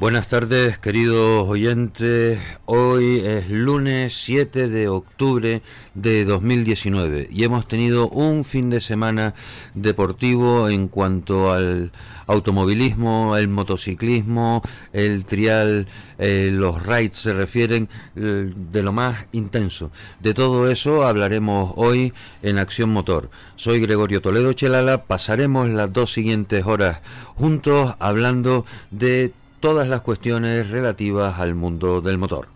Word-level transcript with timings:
Buenas 0.00 0.30
tardes, 0.30 0.78
queridos 0.78 1.46
oyentes. 1.46 2.40
Hoy 2.64 3.20
es 3.22 3.50
lunes 3.50 4.14
7 4.14 4.70
de 4.70 4.88
octubre 4.88 5.60
de 5.92 6.24
2019 6.24 7.28
y 7.30 7.44
hemos 7.44 7.68
tenido 7.68 8.08
un 8.08 8.44
fin 8.44 8.70
de 8.70 8.80
semana 8.80 9.34
deportivo 9.74 10.70
en 10.70 10.88
cuanto 10.88 11.52
al 11.52 11.92
automovilismo, 12.26 13.36
el 13.36 13.48
motociclismo, 13.48 14.62
el 14.94 15.26
trial, 15.26 15.86
eh, 16.18 16.48
los 16.50 16.82
rides 16.82 17.18
se 17.18 17.34
refieren 17.34 17.90
eh, 18.16 18.50
de 18.72 18.82
lo 18.82 18.92
más 18.92 19.26
intenso. 19.32 19.90
De 20.20 20.32
todo 20.32 20.70
eso 20.70 21.04
hablaremos 21.04 21.74
hoy 21.76 22.14
en 22.42 22.56
Acción 22.56 22.88
Motor. 22.88 23.28
Soy 23.56 23.80
Gregorio 23.80 24.22
Toledo 24.22 24.54
Chelala. 24.54 25.04
Pasaremos 25.04 25.68
las 25.68 25.92
dos 25.92 26.10
siguientes 26.10 26.64
horas 26.64 27.02
juntos 27.36 27.96
hablando 27.98 28.64
de 28.90 29.34
todas 29.60 29.88
las 29.88 30.00
cuestiones 30.00 30.70
relativas 30.70 31.38
al 31.38 31.54
mundo 31.54 32.00
del 32.00 32.18
motor. 32.18 32.48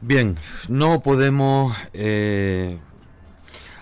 Bien, 0.00 0.36
no 0.68 1.02
podemos 1.02 1.76
eh, 1.92 2.78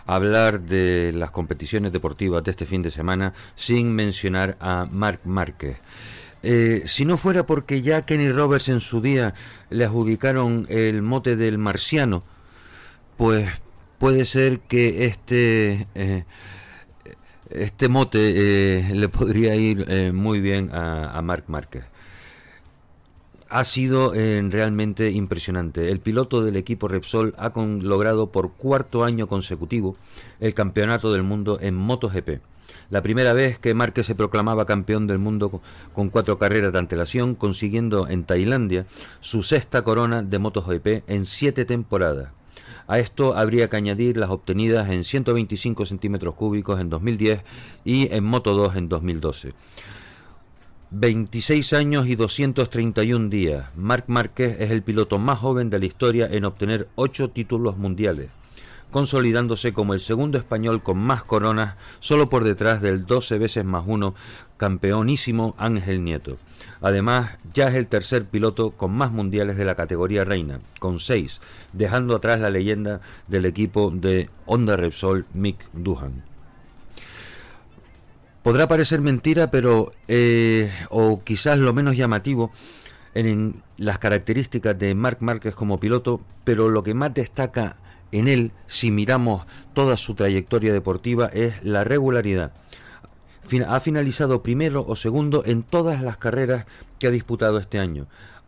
hablar 0.06 0.60
de 0.60 1.12
las 1.14 1.30
competiciones 1.30 1.92
deportivas 1.92 2.42
de 2.42 2.50
este 2.50 2.66
fin 2.66 2.82
de 2.82 2.90
semana 2.90 3.34
sin 3.56 3.94
mencionar 3.94 4.56
a 4.60 4.86
Marc 4.90 5.20
Márquez. 5.24 5.78
Eh, 6.42 6.82
si 6.86 7.04
no 7.04 7.16
fuera 7.16 7.46
porque 7.46 7.82
ya 7.82 8.02
Kenny 8.02 8.30
Roberts 8.30 8.68
en 8.68 8.80
su 8.80 9.00
día 9.00 9.34
le 9.70 9.84
adjudicaron 9.84 10.66
el 10.68 11.02
mote 11.02 11.36
del 11.36 11.58
marciano, 11.58 12.22
pues 13.16 13.48
puede 13.98 14.24
ser 14.24 14.60
que 14.60 15.06
este 15.06 15.88
eh, 15.94 16.24
este 17.50 17.88
mote 17.88 18.18
eh, 18.78 18.84
le 18.94 19.08
podría 19.08 19.54
ir 19.54 19.84
eh, 19.88 20.12
muy 20.12 20.40
bien 20.40 20.70
a, 20.72 21.16
a 21.16 21.22
Marc 21.22 21.48
Márquez. 21.48 21.84
Ha 23.48 23.64
sido 23.64 24.14
eh, 24.14 24.42
realmente 24.50 25.10
impresionante. 25.12 25.90
El 25.90 26.00
piloto 26.00 26.42
del 26.42 26.56
equipo 26.56 26.88
Repsol 26.88 27.34
ha 27.38 27.52
logrado 27.54 28.32
por 28.32 28.52
cuarto 28.52 29.04
año 29.04 29.28
consecutivo 29.28 29.96
el 30.40 30.54
campeonato 30.54 31.12
del 31.12 31.22
mundo 31.22 31.58
en 31.60 31.76
MotoGP. 31.76 32.40
La 32.90 33.02
primera 33.02 33.32
vez 33.32 33.58
que 33.58 33.74
Márquez 33.74 34.06
se 34.06 34.14
proclamaba 34.14 34.66
campeón 34.66 35.06
del 35.06 35.18
mundo 35.18 35.62
con 35.92 36.10
cuatro 36.10 36.38
carreras 36.38 36.72
de 36.72 36.78
antelación, 36.78 37.34
consiguiendo 37.34 38.08
en 38.08 38.24
Tailandia 38.24 38.86
su 39.20 39.42
sexta 39.42 39.82
corona 39.82 40.22
de 40.22 40.38
MotoGP 40.38 41.08
en 41.08 41.24
siete 41.24 41.64
temporadas. 41.64 42.30
A 42.86 42.98
esto 42.98 43.36
habría 43.36 43.70
que 43.70 43.76
añadir 43.76 44.16
las 44.16 44.30
obtenidas 44.30 44.90
en 44.90 45.04
125 45.04 45.86
centímetros 45.86 46.34
cúbicos 46.34 46.80
en 46.80 46.90
2010 46.90 47.42
y 47.84 48.12
en 48.12 48.24
Moto 48.24 48.54
2 48.54 48.76
en 48.76 48.88
2012. 48.88 49.52
26 50.90 51.72
años 51.72 52.06
y 52.06 52.14
231 52.14 53.28
días. 53.28 53.64
Marc 53.74 54.04
Márquez 54.08 54.56
es 54.60 54.70
el 54.70 54.82
piloto 54.82 55.18
más 55.18 55.38
joven 55.38 55.70
de 55.70 55.78
la 55.80 55.86
historia 55.86 56.28
en 56.30 56.44
obtener 56.44 56.88
8 56.94 57.30
títulos 57.30 57.78
mundiales, 57.78 58.28
consolidándose 58.90 59.72
como 59.72 59.94
el 59.94 60.00
segundo 60.00 60.38
español 60.38 60.82
con 60.82 60.98
más 60.98 61.24
coronas, 61.24 61.76
solo 62.00 62.28
por 62.28 62.44
detrás 62.44 62.80
del 62.82 63.06
12 63.06 63.38
veces 63.38 63.64
más 63.64 63.84
uno 63.86 64.14
campeonísimo 64.56 65.56
Ángel 65.58 66.04
Nieto. 66.04 66.36
Además, 66.80 67.38
ya 67.52 67.68
es 67.68 67.74
el 67.74 67.86
tercer 67.86 68.24
piloto 68.26 68.72
con 68.72 68.92
más 68.92 69.10
mundiales 69.10 69.56
de 69.56 69.64
la 69.64 69.74
categoría 69.74 70.24
reina, 70.24 70.60
con 70.78 71.00
seis, 71.00 71.40
dejando 71.72 72.16
atrás 72.16 72.40
la 72.40 72.50
leyenda 72.50 73.00
del 73.28 73.46
equipo 73.46 73.90
de 73.90 74.28
Honda 74.46 74.76
Repsol 74.76 75.26
Mick 75.32 75.66
Duhan. 75.72 76.24
Podrá 78.42 78.68
parecer 78.68 79.00
mentira, 79.00 79.50
pero 79.50 79.92
eh, 80.06 80.70
o 80.90 81.22
quizás 81.24 81.58
lo 81.58 81.72
menos 81.72 81.96
llamativo 81.96 82.52
en 83.14 83.62
las 83.78 83.98
características 83.98 84.78
de 84.78 84.94
Marc 84.94 85.22
Márquez 85.22 85.54
como 85.54 85.80
piloto, 85.80 86.20
pero 86.44 86.68
lo 86.68 86.82
que 86.82 86.92
más 86.92 87.14
destaca 87.14 87.76
en 88.12 88.28
él, 88.28 88.52
si 88.66 88.90
miramos 88.90 89.46
toda 89.72 89.96
su 89.96 90.14
trayectoria 90.14 90.72
deportiva, 90.72 91.26
es 91.26 91.64
la 91.64 91.84
regularidad 91.84 92.52
ha 93.66 93.80
finalizado 93.80 94.42
primero 94.42 94.84
o 94.86 94.96
segundo 94.96 95.42
en 95.46 95.62
todas 95.62 96.02
las 96.02 96.16
carreras 96.16 96.66
que 96.98 97.06
ha 97.06 97.10
disputado 97.10 97.58
este 97.58 97.78
año, 97.78 98.06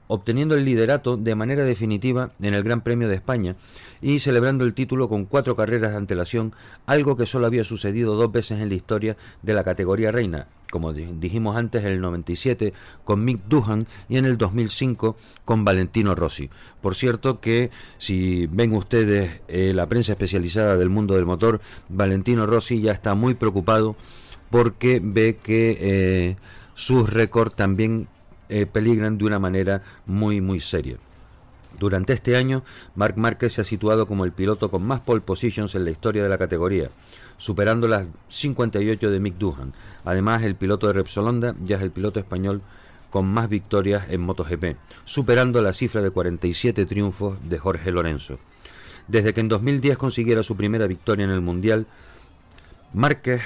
obteniendo 0.09 0.55
el 0.55 0.65
liderato 0.65 1.17
de 1.17 1.35
manera 1.35 1.65
definitiva 1.65 2.31
en 2.41 2.55
el 2.55 2.63
Gran 2.63 2.81
Premio 2.81 3.09
de 3.09 3.17
España 3.17 3.57
y 4.01 4.21
celebrando 4.21 4.65
el 4.65 4.75
título 4.75 5.09
con 5.09 5.25
cuatro 5.25 5.57
carreras 5.57 5.93
de 5.93 5.97
antelación, 5.97 6.55
algo 6.87 7.17
que 7.17 7.27
solo 7.27 7.47
había 7.47 7.65
sucedido 7.65 8.15
dos 8.15 8.31
veces 8.31 8.61
en 8.61 8.69
la 8.69 8.75
historia 8.75 9.17
de 9.43 9.55
la 9.55 9.65
categoría 9.65 10.13
reina, 10.13 10.47
como 10.71 10.93
dijimos 10.93 11.57
antes 11.57 11.85
en 11.85 11.93
el 11.93 12.01
97 12.01 12.73
con 13.05 13.25
Mick 13.25 13.41
Duhan 13.49 13.87
y 14.09 14.19
en 14.19 14.27
el 14.27 14.37
2005 14.37 15.17
con 15.45 15.65
Valentino 15.65 16.15
Rossi. 16.15 16.51
Por 16.81 16.95
cierto 16.95 17.41
que 17.41 17.71
si 17.99 18.47
ven 18.47 18.75
ustedes 18.75 19.41
eh, 19.49 19.73
la 19.75 19.87
prensa 19.87 20.13
especializada 20.13 20.77
del 20.77 20.91
mundo 20.91 21.15
del 21.15 21.27
motor, 21.27 21.61
Valentino 21.89 22.47
Rossi 22.47 22.81
ya 22.81 22.93
está 22.93 23.15
muy 23.15 23.35
preocupado 23.35 23.97
porque 24.51 25.01
ve 25.03 25.39
que 25.43 25.79
eh, 25.81 26.37
sus 26.75 27.09
récords 27.11 27.55
también 27.55 28.09
eh, 28.49 28.67
peligran 28.67 29.19
de 29.19 29.25
una 29.25 29.39
manera 29.39 29.83
muy 30.07 30.41
muy 30.41 30.61
seria. 30.61 30.97
Durante 31.79 32.15
este 32.15 32.37
año, 32.37 32.63
Marc 32.95 33.17
Márquez 33.17 33.55
se 33.55 33.61
ha 33.61 33.65
situado 33.65 34.07
como 34.07 34.25
el 34.25 34.33
piloto 34.33 34.71
con 34.71 34.83
más 34.83 35.01
pole 35.01 35.21
positions 35.21 35.75
en 35.75 35.85
la 35.85 35.91
historia 35.91 36.23
de 36.23 36.29
la 36.29 36.39
categoría, 36.39 36.91
superando 37.37 37.87
las 37.87 38.07
58 38.29 39.11
de 39.11 39.21
Mick 39.21 39.37
Duhan. 39.37 39.75
Además, 40.05 40.43
el 40.43 40.55
piloto 40.55 40.87
de 40.87 40.95
Repsol 40.95 41.29
Honda 41.29 41.55
ya 41.65 41.77
es 41.77 41.83
el 41.83 41.91
piloto 41.91 42.19
español 42.19 42.63
con 43.11 43.27
más 43.27 43.49
victorias 43.49 44.05
en 44.09 44.23
MotoGP, 44.23 44.77
superando 45.05 45.61
la 45.61 45.75
cifra 45.75 46.01
de 46.01 46.11
47 46.11 46.87
triunfos 46.87 47.37
de 47.49 47.59
Jorge 47.59 47.93
Lorenzo. 47.93 48.39
Desde 49.07 49.35
que 49.35 49.41
en 49.41 49.49
2010 49.49 49.99
consiguiera 49.99 50.43
su 50.43 50.57
primera 50.57 50.87
victoria 50.87 51.25
en 51.25 51.31
el 51.31 51.41
Mundial, 51.41 51.87
Márquez 52.93 53.43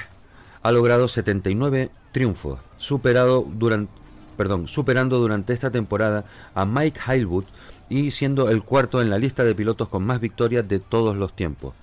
ha 0.63 0.71
logrado 0.71 1.07
79 1.07 1.89
triunfos, 2.11 2.59
superado 2.77 3.45
durante, 3.47 3.91
perdón, 4.37 4.67
superando 4.67 5.19
durante 5.19 5.53
esta 5.53 5.71
temporada 5.71 6.25
a 6.53 6.65
Mike 6.65 6.99
Heilwood 7.07 7.45
y 7.89 8.11
siendo 8.11 8.49
el 8.49 8.63
cuarto 8.63 9.01
en 9.01 9.09
la 9.09 9.17
lista 9.17 9.43
de 9.43 9.55
pilotos 9.55 9.89
con 9.89 10.03
más 10.03 10.19
victorias 10.19 10.67
de 10.67 10.79
todos 10.79 11.17
los 11.17 11.33
tiempos. 11.35 11.73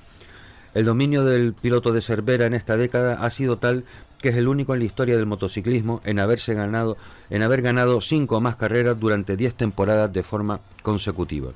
El 0.74 0.84
dominio 0.84 1.24
del 1.24 1.54
piloto 1.54 1.92
de 1.92 2.00
Cervera 2.00 2.46
en 2.46 2.54
esta 2.54 2.76
década 2.76 3.24
ha 3.24 3.30
sido 3.30 3.58
tal 3.58 3.84
que 4.20 4.30
es 4.30 4.36
el 4.36 4.48
único 4.48 4.74
en 4.74 4.80
la 4.80 4.86
historia 4.86 5.16
del 5.16 5.26
motociclismo 5.26 6.00
en 6.04 6.18
haberse 6.18 6.54
ganado 6.54 6.96
en 7.30 7.42
haber 7.42 7.62
ganado 7.62 8.00
cinco 8.00 8.36
o 8.36 8.40
más 8.40 8.56
carreras 8.56 8.98
durante 8.98 9.36
10 9.36 9.54
temporadas 9.54 10.12
de 10.12 10.22
forma 10.22 10.60
consecutiva. 10.82 11.52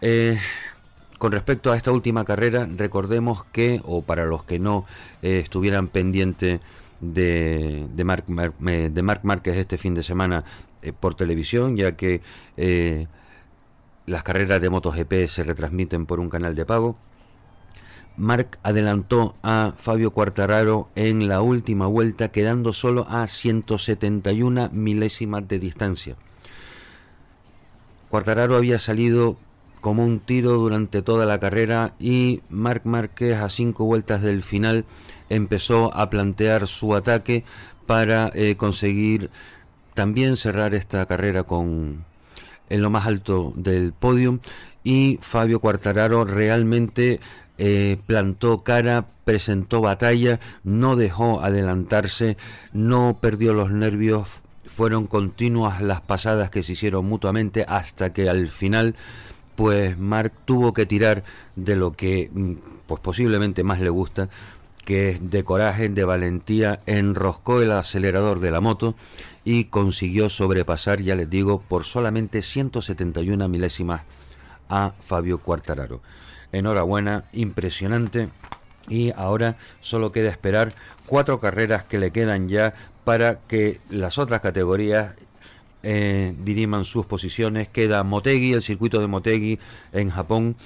Eh, 0.00 0.38
con 1.20 1.32
respecto 1.32 1.70
a 1.70 1.76
esta 1.76 1.92
última 1.92 2.24
carrera, 2.24 2.66
recordemos 2.78 3.44
que, 3.52 3.82
o 3.84 4.00
para 4.00 4.24
los 4.24 4.42
que 4.44 4.58
no 4.58 4.86
eh, 5.20 5.40
estuvieran 5.40 5.88
pendientes 5.88 6.60
de, 6.98 7.86
de, 7.92 8.90
de 8.90 9.02
Márquez 9.02 9.56
este 9.58 9.76
fin 9.76 9.92
de 9.92 10.02
semana 10.02 10.44
eh, 10.80 10.94
por 10.98 11.14
televisión, 11.14 11.76
ya 11.76 11.94
que 11.94 12.22
eh, 12.56 13.06
las 14.06 14.22
carreras 14.22 14.62
de 14.62 14.70
MotoGP 14.70 15.26
se 15.28 15.44
retransmiten 15.44 16.06
por 16.06 16.20
un 16.20 16.30
canal 16.30 16.54
de 16.54 16.64
pago. 16.64 16.96
Marc 18.16 18.58
adelantó 18.62 19.36
a 19.42 19.74
Fabio 19.76 20.12
Quartararo 20.12 20.88
en 20.94 21.28
la 21.28 21.42
última 21.42 21.86
vuelta, 21.86 22.28
quedando 22.28 22.72
solo 22.72 23.06
a 23.10 23.26
171 23.26 24.70
milésimas 24.72 25.46
de 25.46 25.58
distancia. 25.58 26.16
Quartararo 28.08 28.56
había 28.56 28.78
salido 28.78 29.36
como 29.80 30.04
un 30.04 30.20
tiro 30.20 30.52
durante 30.52 31.02
toda 31.02 31.26
la 31.26 31.40
carrera 31.40 31.94
y 31.98 32.42
Marc 32.48 32.84
Márquez 32.84 33.38
a 33.38 33.48
cinco 33.48 33.84
vueltas 33.84 34.22
del 34.22 34.42
final 34.42 34.84
empezó 35.28 35.94
a 35.96 36.10
plantear 36.10 36.66
su 36.66 36.94
ataque 36.94 37.44
para 37.86 38.30
eh, 38.34 38.56
conseguir 38.56 39.30
también 39.94 40.36
cerrar 40.36 40.74
esta 40.74 41.04
carrera 41.06 41.42
con 41.44 42.04
en 42.68 42.82
lo 42.82 42.90
más 42.90 43.06
alto 43.06 43.52
del 43.56 43.92
podio. 43.92 44.38
Y 44.82 45.18
Fabio 45.20 45.60
Quartararo 45.60 46.24
realmente 46.24 47.20
eh, 47.58 47.98
plantó 48.06 48.62
cara, 48.62 49.06
presentó 49.24 49.82
batalla, 49.82 50.40
no 50.64 50.96
dejó 50.96 51.42
adelantarse, 51.42 52.38
no 52.72 53.18
perdió 53.20 53.52
los 53.52 53.70
nervios, 53.70 54.40
fueron 54.64 55.06
continuas 55.06 55.82
las 55.82 56.00
pasadas 56.00 56.48
que 56.48 56.62
se 56.62 56.72
hicieron 56.72 57.04
mutuamente 57.04 57.66
hasta 57.68 58.14
que 58.14 58.30
al 58.30 58.48
final 58.48 58.94
pues 59.60 59.98
Mark 59.98 60.32
tuvo 60.46 60.72
que 60.72 60.86
tirar 60.86 61.22
de 61.54 61.76
lo 61.76 61.92
que 61.92 62.30
mm, 62.32 62.52
pues 62.86 62.98
posiblemente 63.02 63.62
más 63.62 63.78
le 63.78 63.90
gusta, 63.90 64.30
que 64.86 65.10
es 65.10 65.30
de 65.30 65.44
coraje, 65.44 65.90
de 65.90 66.02
valentía, 66.02 66.80
enroscó 66.86 67.60
el 67.60 67.72
acelerador 67.72 68.40
de 68.40 68.52
la 68.52 68.62
moto 68.62 68.94
y 69.44 69.64
consiguió 69.64 70.30
sobrepasar, 70.30 71.02
ya 71.02 71.14
les 71.14 71.28
digo, 71.28 71.60
por 71.60 71.84
solamente 71.84 72.40
171 72.40 73.50
milésimas 73.50 74.00
a 74.70 74.94
Fabio 74.98 75.36
Quartararo. 75.36 76.00
Enhorabuena, 76.52 77.24
impresionante 77.34 78.30
y 78.88 79.12
ahora 79.14 79.58
solo 79.82 80.10
queda 80.10 80.30
esperar 80.30 80.72
cuatro 81.04 81.38
carreras 81.38 81.84
que 81.84 81.98
le 81.98 82.12
quedan 82.12 82.48
ya 82.48 82.72
para 83.04 83.40
que 83.40 83.78
las 83.90 84.16
otras 84.16 84.40
categorías 84.40 85.16
eh, 85.82 86.34
diriman 86.44 86.84
sus 86.84 87.06
posiciones. 87.06 87.68
Queda 87.68 88.02
Motegi, 88.04 88.52
el 88.52 88.62
circuito 88.62 89.00
de 89.00 89.06
Motegi 89.06 89.58
en 89.92 90.10
Japón, 90.10 90.56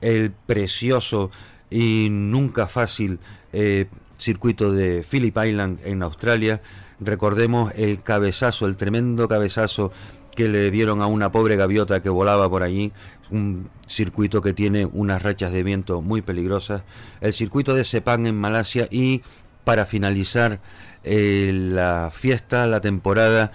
el 0.00 0.30
precioso 0.30 1.30
y 1.70 2.08
nunca 2.10 2.66
fácil 2.66 3.18
eh, 3.52 3.86
circuito 4.18 4.72
de 4.72 5.04
Phillip 5.08 5.36
Island 5.36 5.80
en 5.84 6.02
Australia. 6.02 6.60
Recordemos 7.00 7.72
el 7.76 8.02
cabezazo, 8.02 8.66
el 8.66 8.76
tremendo 8.76 9.28
cabezazo 9.28 9.92
que 10.34 10.48
le 10.48 10.70
dieron 10.70 11.02
a 11.02 11.06
una 11.06 11.30
pobre 11.32 11.56
gaviota 11.56 12.00
que 12.00 12.08
volaba 12.08 12.48
por 12.48 12.62
allí, 12.62 12.92
un 13.30 13.68
circuito 13.86 14.40
que 14.40 14.54
tiene 14.54 14.86
unas 14.86 15.22
rachas 15.22 15.52
de 15.52 15.62
viento 15.62 16.00
muy 16.00 16.22
peligrosas, 16.22 16.82
el 17.20 17.32
circuito 17.32 17.74
de 17.74 17.84
Sepang 17.84 18.26
en 18.26 18.38
Malasia 18.38 18.88
y 18.90 19.22
para 19.64 19.84
finalizar 19.86 20.60
eh, 21.04 21.50
la 21.52 22.10
fiesta, 22.12 22.66
la 22.66 22.80
temporada, 22.80 23.52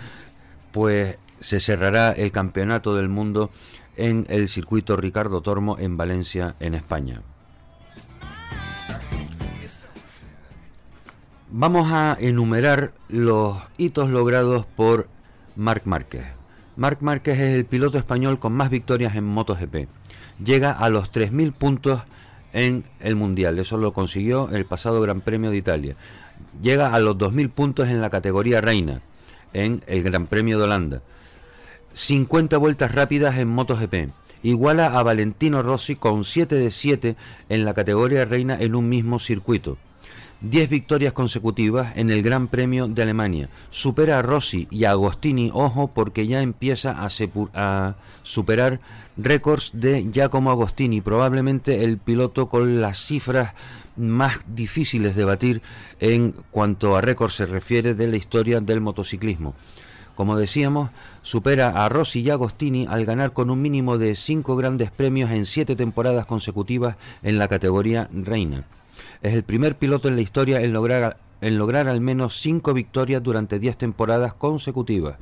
pues 0.77 1.17
se 1.39 1.59
cerrará 1.59 2.11
el 2.11 2.31
Campeonato 2.31 2.93
del 2.93 3.09
Mundo 3.09 3.49
en 3.95 4.27
el 4.29 4.47
circuito 4.47 4.95
Ricardo 4.95 5.41
Tormo 5.41 5.79
en 5.79 5.97
Valencia, 5.97 6.53
en 6.59 6.75
España. 6.75 7.23
Vamos 11.49 11.91
a 11.91 12.15
enumerar 12.19 12.91
los 13.09 13.57
hitos 13.79 14.11
logrados 14.11 14.67
por 14.67 15.07
Marc 15.55 15.87
Márquez. 15.87 16.27
Marc 16.75 17.01
Márquez 17.01 17.39
es 17.39 17.55
el 17.55 17.65
piloto 17.65 17.97
español 17.97 18.37
con 18.37 18.53
más 18.53 18.69
victorias 18.69 19.15
en 19.15 19.23
MotoGP. 19.23 19.87
Llega 20.45 20.71
a 20.73 20.91
los 20.91 21.11
3.000 21.11 21.53
puntos 21.53 22.03
en 22.53 22.83
el 22.99 23.15
Mundial. 23.15 23.57
Eso 23.57 23.77
lo 23.77 23.93
consiguió 23.93 24.49
el 24.51 24.67
pasado 24.67 25.01
Gran 25.01 25.21
Premio 25.21 25.49
de 25.49 25.57
Italia. 25.57 25.95
Llega 26.61 26.93
a 26.93 26.99
los 26.99 27.17
2.000 27.17 27.49
puntos 27.49 27.87
en 27.87 27.99
la 27.99 28.11
categoría 28.11 28.61
reina, 28.61 29.01
en 29.53 29.83
el 29.87 30.03
Gran 30.03 30.27
Premio 30.27 30.57
de 30.57 30.65
Holanda. 30.65 31.01
50 31.93 32.57
vueltas 32.57 32.93
rápidas 32.93 33.37
en 33.37 33.47
MotoGP. 33.47 34.09
Iguala 34.43 34.87
a 34.87 35.03
Valentino 35.03 35.63
Rossi 35.63 35.95
con 35.95 36.23
7 36.23 36.55
de 36.55 36.69
7 36.71 37.15
en 37.49 37.65
la 37.65 37.73
categoría 37.73 38.25
reina 38.25 38.57
en 38.59 38.75
un 38.75 38.87
mismo 38.87 39.19
circuito. 39.19 39.77
10 40.41 40.69
victorias 40.69 41.13
consecutivas 41.13 41.97
en 41.97 42.11
el 42.11 42.21
Gran 42.21 42.47
Premio 42.47 42.87
de 42.87 43.01
Alemania. 43.01 43.49
Supera 43.71 44.19
a 44.19 44.21
Rossi 44.21 44.67
y 44.69 44.83
a 44.83 44.91
Agostini, 44.91 45.49
ojo, 45.51 45.87
porque 45.87 46.27
ya 46.27 46.41
empieza 46.41 46.91
a, 46.91 47.09
a 47.55 47.95
superar 48.21 48.79
récords 49.17 49.71
de 49.73 50.07
Giacomo 50.11 50.51
Agostini, 50.51 51.01
probablemente 51.01 51.83
el 51.83 51.97
piloto 51.97 52.49
con 52.49 52.81
las 52.81 52.99
cifras 52.99 53.53
más 53.97 54.39
difíciles 54.47 55.15
de 55.15 55.25
batir 55.25 55.61
en 55.99 56.33
cuanto 56.51 56.95
a 56.95 57.01
récords 57.01 57.35
se 57.35 57.45
refiere 57.45 57.93
de 57.93 58.07
la 58.07 58.17
historia 58.17 58.61
del 58.61 58.81
motociclismo. 58.81 59.55
Como 60.15 60.35
decíamos, 60.35 60.89
supera 61.21 61.69
a 61.69 61.89
Rossi 61.89 62.21
y 62.21 62.29
Agostini 62.31 62.87
al 62.89 63.05
ganar 63.05 63.33
con 63.33 63.51
un 63.51 63.61
mínimo 63.61 63.99
de 63.99 64.15
5 64.15 64.55
grandes 64.55 64.89
premios 64.89 65.29
en 65.29 65.45
7 65.45 65.75
temporadas 65.75 66.25
consecutivas 66.25 66.97
en 67.21 67.37
la 67.37 67.47
categoría 67.47 68.09
reina. 68.11 68.63
Es 69.21 69.35
el 69.35 69.43
primer 69.43 69.77
piloto 69.77 70.07
en 70.07 70.15
la 70.15 70.21
historia 70.21 70.61
en 70.61 70.73
lograr, 70.73 71.17
en 71.41 71.59
lograr 71.59 71.87
al 71.87 72.01
menos 72.01 72.41
5 72.41 72.73
victorias 72.73 73.21
durante 73.21 73.59
10 73.59 73.77
temporadas 73.77 74.33
consecutivas. 74.33 75.17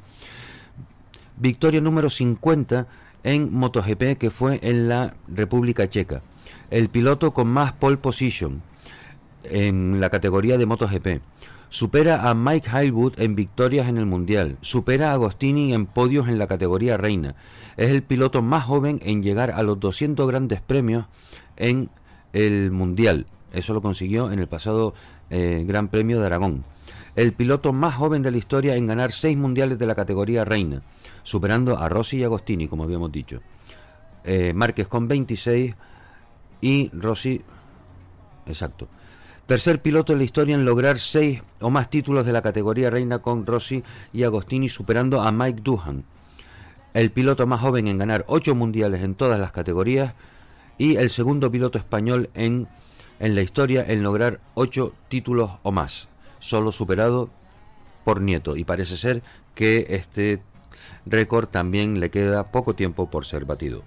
Victoria 1.38 1.82
número 1.82 2.10
50 2.10 2.88
en 3.24 3.54
MotoGP 3.54 4.18
que 4.18 4.30
fue 4.30 4.60
en 4.64 4.88
la 4.88 5.16
República 5.28 5.90
Checa. 5.90 6.22
El 6.70 6.90
piloto 6.90 7.32
con 7.32 7.48
más 7.48 7.74
pole 7.74 7.98
position 7.98 8.62
en 9.44 10.00
la 10.00 10.10
categoría 10.10 10.58
de 10.58 10.66
MotoGP. 10.66 11.22
Supera 11.70 12.30
a 12.30 12.34
Mike 12.34 12.70
Highwood 12.70 13.20
en 13.20 13.36
victorias 13.36 13.88
en 13.88 13.98
el 13.98 14.06
Mundial. 14.06 14.58
Supera 14.62 15.12
a 15.12 15.14
Agostini 15.14 15.74
en 15.74 15.86
podios 15.86 16.28
en 16.28 16.38
la 16.38 16.48
categoría 16.48 16.98
reina. 16.98 17.36
Es 17.78 17.92
el 17.92 18.04
piloto 18.04 18.42
más 18.42 18.64
joven 18.64 19.00
en 19.04 19.22
llegar 19.22 19.52
a 19.52 19.62
los 19.64 19.80
200 19.80 20.28
grandes 20.28 20.62
premios 20.62 21.06
en 21.58 21.90
el 22.34 22.72
Mundial. 22.72 23.26
Eso 23.52 23.74
lo 23.74 23.82
consiguió 23.82 24.32
en 24.32 24.40
el 24.40 24.48
pasado 24.48 24.94
eh, 25.30 25.64
Gran 25.68 25.88
Premio 25.88 26.20
de 26.20 26.28
Aragón. 26.28 26.64
El 27.16 27.34
piloto 27.34 27.72
más 27.72 27.96
joven 27.96 28.22
de 28.22 28.32
la 28.32 28.38
historia 28.38 28.76
en 28.76 28.88
ganar 28.88 29.12
seis 29.12 29.38
mundiales 29.38 29.80
de 29.80 29.86
la 29.86 29.96
categoría 29.96 30.44
reina, 30.44 30.82
superando 31.24 31.78
a 31.78 31.88
Rossi 31.88 32.18
y 32.18 32.24
Agostini, 32.24 32.68
como 32.68 32.84
habíamos 32.84 33.12
dicho. 33.12 33.42
Eh, 34.26 34.52
Márquez 34.54 34.88
con 34.88 35.08
26 35.08 35.76
y 36.62 36.90
Rossi, 36.94 37.42
exacto. 38.46 38.88
Tercer 39.46 39.82
piloto 39.82 40.14
en 40.14 40.20
la 40.20 40.26
historia 40.26 40.56
en 40.56 40.66
lograr 40.66 40.98
seis 40.98 41.42
o 41.62 41.70
más 41.70 41.90
títulos 41.90 42.26
de 42.26 42.34
la 42.34 42.42
categoría 42.42 42.90
reina 42.90 43.20
con 43.20 43.46
Rossi 43.46 43.84
y 44.12 44.24
Agostini, 44.24 44.70
superando 44.70 45.22
a 45.22 45.32
Mike 45.32 45.62
Duhan. 45.64 46.04
El 46.94 47.12
piloto 47.12 47.46
más 47.46 47.62
joven 47.62 47.88
en 47.88 47.98
ganar 47.98 48.26
ocho 48.28 48.56
mundiales 48.56 49.04
en 49.04 49.16
todas 49.16 49.40
las 49.40 49.52
categorías 49.52 50.14
y 50.78 50.96
el 50.96 51.10
segundo 51.10 51.52
piloto 51.52 51.78
español 51.78 52.30
en 52.34 52.68
en 53.20 53.36
la 53.36 53.42
historia 53.42 53.86
en 53.88 54.04
lograr 54.04 54.40
ocho 54.54 54.94
títulos 55.10 55.52
o 55.64 55.72
más, 55.72 56.08
solo 56.40 56.72
superado 56.72 57.30
por 58.04 58.22
Nieto, 58.22 58.56
y 58.56 58.64
parece 58.64 58.98
ser 58.98 59.24
que 59.56 59.88
este 59.90 60.42
récord 61.06 61.48
también 61.48 62.00
le 62.00 62.12
queda 62.12 62.52
poco 62.52 62.76
tiempo 62.76 63.10
por 63.10 63.26
ser 63.26 63.46
batido. 63.46 63.84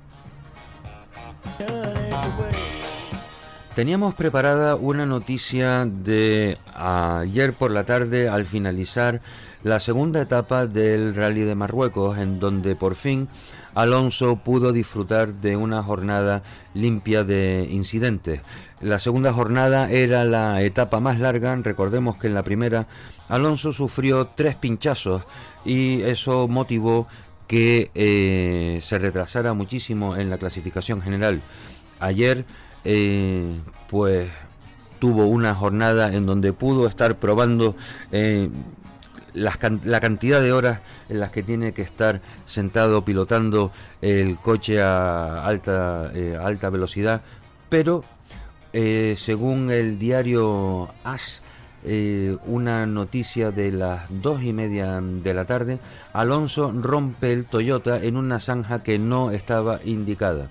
Teníamos 3.79 4.17
preparada 4.17 4.75
una 4.75 5.07
noticia 5.07 5.87
de 5.87 6.59
ayer 6.75 7.53
por 7.53 7.71
la 7.71 7.85
tarde 7.85 8.29
al 8.29 8.45
finalizar 8.45 9.21
la 9.63 9.79
segunda 9.79 10.21
etapa 10.21 10.67
del 10.67 11.15
Rally 11.15 11.43
de 11.43 11.55
Marruecos, 11.55 12.19
en 12.19 12.41
donde 12.41 12.75
por 12.75 12.97
fin 12.97 13.29
Alonso 13.77 14.35
pudo 14.35 14.73
disfrutar 14.73 15.33
de 15.35 15.57
una 15.57 15.81
jornada 15.85 16.43
limpia 16.75 17.23
de 17.23 17.69
incidentes. 17.71 18.41
La 18.81 18.99
segunda 18.99 19.33
jornada 19.33 19.89
era 19.93 20.25
la 20.25 20.61
etapa 20.63 20.99
más 20.99 21.21
larga, 21.21 21.55
recordemos 21.55 22.17
que 22.17 22.27
en 22.27 22.35
la 22.35 22.43
primera 22.43 22.89
Alonso 23.29 23.73
sufrió 23.73 24.27
tres 24.35 24.57
pinchazos 24.57 25.23
y 25.65 26.03
eso 26.03 26.49
motivó 26.49 27.07
que 27.47 27.93
eh, 27.95 28.81
se 28.83 28.99
retrasara 28.99 29.55
muchísimo 29.55 30.17
en 30.17 30.31
la 30.31 30.39
clasificación 30.39 31.01
general. 31.01 31.43
Ayer 32.01 32.45
eh, 32.85 33.61
pues 33.89 34.31
tuvo 34.99 35.27
una 35.27 35.55
jornada 35.55 36.13
en 36.13 36.25
donde 36.25 36.53
pudo 36.53 36.87
estar 36.87 37.17
probando 37.17 37.77
eh, 38.11 38.51
la, 39.35 39.53
cantidad 40.01 40.41
de 40.41 40.53
horas 40.53 40.81
en 41.09 41.21
las 41.21 41.31
que 41.31 41.43
tiene 41.43 41.73
que 41.73 41.83
estar 41.83 42.21
sentado 42.45 43.05
pilotando 43.05 43.71
el 44.01 44.39
coche 44.39 44.83
a 44.83 45.45
alta, 45.45 46.11
eh, 46.15 46.39
alta 46.41 46.71
velocidad, 46.71 47.23
pero 47.69 48.05
según 48.73 49.71
el 49.73 49.99
diario 49.99 50.89
AS, 51.03 51.43
una 52.47 52.87
noticia 52.87 53.51
de 53.51 53.73
las 53.73 54.07
dos 54.09 54.43
y 54.43 54.53
media 54.53 55.01
de 55.01 55.35
la 55.35 55.47
tarde, 55.47 55.81
Alonso 56.13 56.71
rompe 56.71 57.33
el 57.33 57.47
Toyota 57.47 58.01
en 58.01 58.17
una 58.17 58.39
zanja 58.39 58.83
que 58.83 58.99
no 58.99 59.33
estaba 59.33 59.81
indicada. 59.85 60.49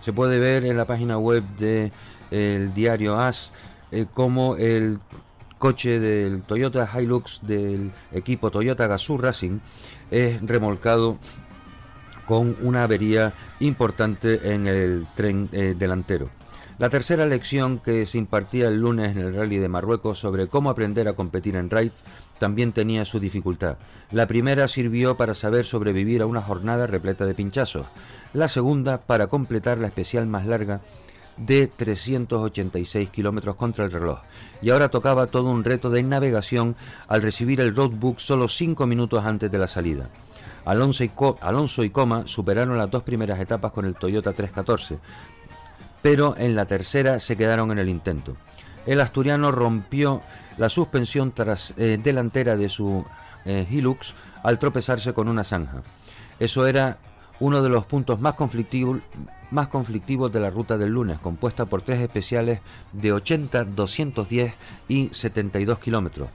Se 0.00 0.12
puede 0.12 0.38
ver 0.38 0.64
en 0.64 0.76
la 0.76 0.84
página 0.84 1.18
web 1.18 1.42
del 1.58 1.92
el 2.30 2.74
diario 2.74 3.18
AS 3.18 3.52
eh, 3.92 4.06
como 4.12 4.56
el 4.56 4.98
coche 5.58 6.00
del 6.00 6.42
Toyota 6.42 6.88
Hilux 6.94 7.40
del 7.42 7.92
equipo 8.12 8.50
Toyota 8.50 8.86
Gazoo 8.86 9.16
Racing 9.16 9.60
es 10.10 10.42
remolcado 10.42 11.18
con 12.26 12.56
una 12.60 12.82
avería 12.82 13.32
importante 13.60 14.52
en 14.52 14.66
el 14.66 15.06
tren 15.14 15.48
eh, 15.52 15.74
delantero. 15.78 16.28
La 16.78 16.90
tercera 16.90 17.24
lección 17.24 17.78
que 17.78 18.04
se 18.04 18.18
impartía 18.18 18.68
el 18.68 18.82
lunes 18.82 19.16
en 19.16 19.22
el 19.22 19.34
Rally 19.34 19.56
de 19.56 19.68
Marruecos 19.68 20.18
sobre 20.18 20.46
cómo 20.46 20.68
aprender 20.68 21.08
a 21.08 21.14
competir 21.14 21.56
en 21.56 21.70
raids 21.70 22.02
también 22.38 22.72
tenía 22.72 23.06
su 23.06 23.18
dificultad. 23.18 23.78
La 24.10 24.26
primera 24.26 24.68
sirvió 24.68 25.16
para 25.16 25.32
saber 25.32 25.64
sobrevivir 25.64 26.20
a 26.20 26.26
una 26.26 26.42
jornada 26.42 26.86
repleta 26.86 27.24
de 27.24 27.32
pinchazos. 27.32 27.86
La 28.34 28.48
segunda 28.48 28.98
para 28.98 29.28
completar 29.28 29.78
la 29.78 29.86
especial 29.86 30.26
más 30.26 30.44
larga 30.44 30.82
de 31.38 31.66
386 31.66 33.08
kilómetros 33.08 33.56
contra 33.56 33.86
el 33.86 33.90
reloj. 33.90 34.20
Y 34.60 34.68
ahora 34.68 34.90
tocaba 34.90 35.28
todo 35.28 35.50
un 35.50 35.64
reto 35.64 35.88
de 35.88 36.02
navegación 36.02 36.76
al 37.08 37.22
recibir 37.22 37.62
el 37.62 37.74
roadbook 37.74 38.18
solo 38.18 38.48
cinco 38.48 38.86
minutos 38.86 39.24
antes 39.24 39.50
de 39.50 39.58
la 39.58 39.66
salida. 39.66 40.10
Alonso 40.66 41.84
y 41.84 41.90
Coma 41.90 42.26
superaron 42.26 42.76
las 42.76 42.90
dos 42.90 43.04
primeras 43.04 43.38
etapas 43.38 43.70
con 43.70 43.84
el 43.84 43.94
Toyota 43.94 44.32
314, 44.32 44.98
pero 46.06 46.36
en 46.38 46.54
la 46.54 46.66
tercera 46.66 47.18
se 47.18 47.36
quedaron 47.36 47.72
en 47.72 47.80
el 47.80 47.88
intento. 47.88 48.36
El 48.86 49.00
asturiano 49.00 49.50
rompió 49.50 50.22
la 50.56 50.68
suspensión 50.68 51.34
eh, 51.76 51.98
delantera 52.00 52.56
de 52.56 52.68
su 52.68 53.04
eh, 53.44 53.66
Hilux 53.68 54.14
al 54.44 54.60
tropezarse 54.60 55.12
con 55.12 55.26
una 55.26 55.42
zanja. 55.42 55.82
Eso 56.38 56.64
era 56.68 56.98
uno 57.40 57.60
de 57.60 57.70
los 57.70 57.86
puntos 57.86 58.20
más 58.20 58.34
conflictivos, 58.34 59.00
más 59.50 59.66
conflictivos 59.66 60.30
de 60.30 60.38
la 60.38 60.48
ruta 60.50 60.78
del 60.78 60.90
lunes, 60.90 61.18
compuesta 61.18 61.64
por 61.64 61.82
tres 61.82 61.98
especiales 61.98 62.60
de 62.92 63.12
80, 63.12 63.64
210 63.64 64.54
y 64.86 65.08
72 65.10 65.80
kilómetros, 65.80 66.28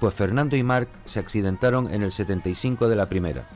pues 0.00 0.12
Fernando 0.12 0.54
y 0.54 0.62
Marc 0.62 0.90
se 1.06 1.18
accidentaron 1.18 1.90
en 1.90 2.02
el 2.02 2.12
75 2.12 2.90
de 2.90 2.96
la 2.96 3.08
primera. 3.08 3.46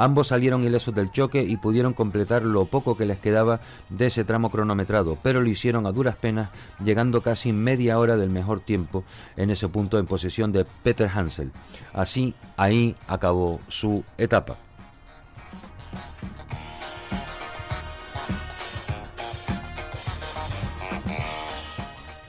Ambos 0.00 0.28
salieron 0.28 0.64
ilesos 0.64 0.94
del 0.94 1.12
choque 1.12 1.42
y 1.42 1.58
pudieron 1.58 1.92
completar 1.92 2.42
lo 2.42 2.64
poco 2.64 2.96
que 2.96 3.04
les 3.04 3.18
quedaba 3.18 3.60
de 3.90 4.06
ese 4.06 4.24
tramo 4.24 4.50
cronometrado, 4.50 5.18
pero 5.22 5.42
lo 5.42 5.48
hicieron 5.50 5.86
a 5.86 5.92
duras 5.92 6.16
penas, 6.16 6.48
llegando 6.82 7.20
casi 7.20 7.52
media 7.52 7.98
hora 7.98 8.16
del 8.16 8.30
mejor 8.30 8.60
tiempo 8.60 9.04
en 9.36 9.50
ese 9.50 9.68
punto 9.68 9.98
en 9.98 10.06
posesión 10.06 10.52
de 10.52 10.64
Peter 10.64 11.06
Hansel. 11.14 11.52
Así, 11.92 12.32
ahí 12.56 12.96
acabó 13.08 13.60
su 13.68 14.02
etapa. 14.16 14.56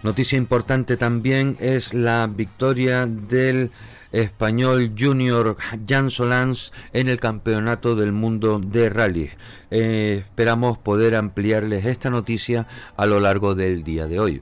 Noticia 0.03 0.37
importante 0.37 0.97
también 0.97 1.55
es 1.61 1.93
la 1.93 2.27
victoria 2.27 3.05
del 3.05 3.71
español 4.11 4.93
Junior 4.97 5.57
Jan 5.87 6.09
Solans 6.09 6.71
en 6.93 7.07
el 7.07 7.19
Campeonato 7.19 7.95
del 7.95 8.11
Mundo 8.11 8.59
de 8.59 8.89
Rally. 8.89 9.29
Eh, 9.69 10.23
esperamos 10.25 10.77
poder 10.77 11.15
ampliarles 11.15 11.85
esta 11.85 12.09
noticia 12.09 12.67
a 12.97 13.05
lo 13.05 13.19
largo 13.19 13.55
del 13.55 13.83
día 13.83 14.07
de 14.07 14.19
hoy. 14.19 14.41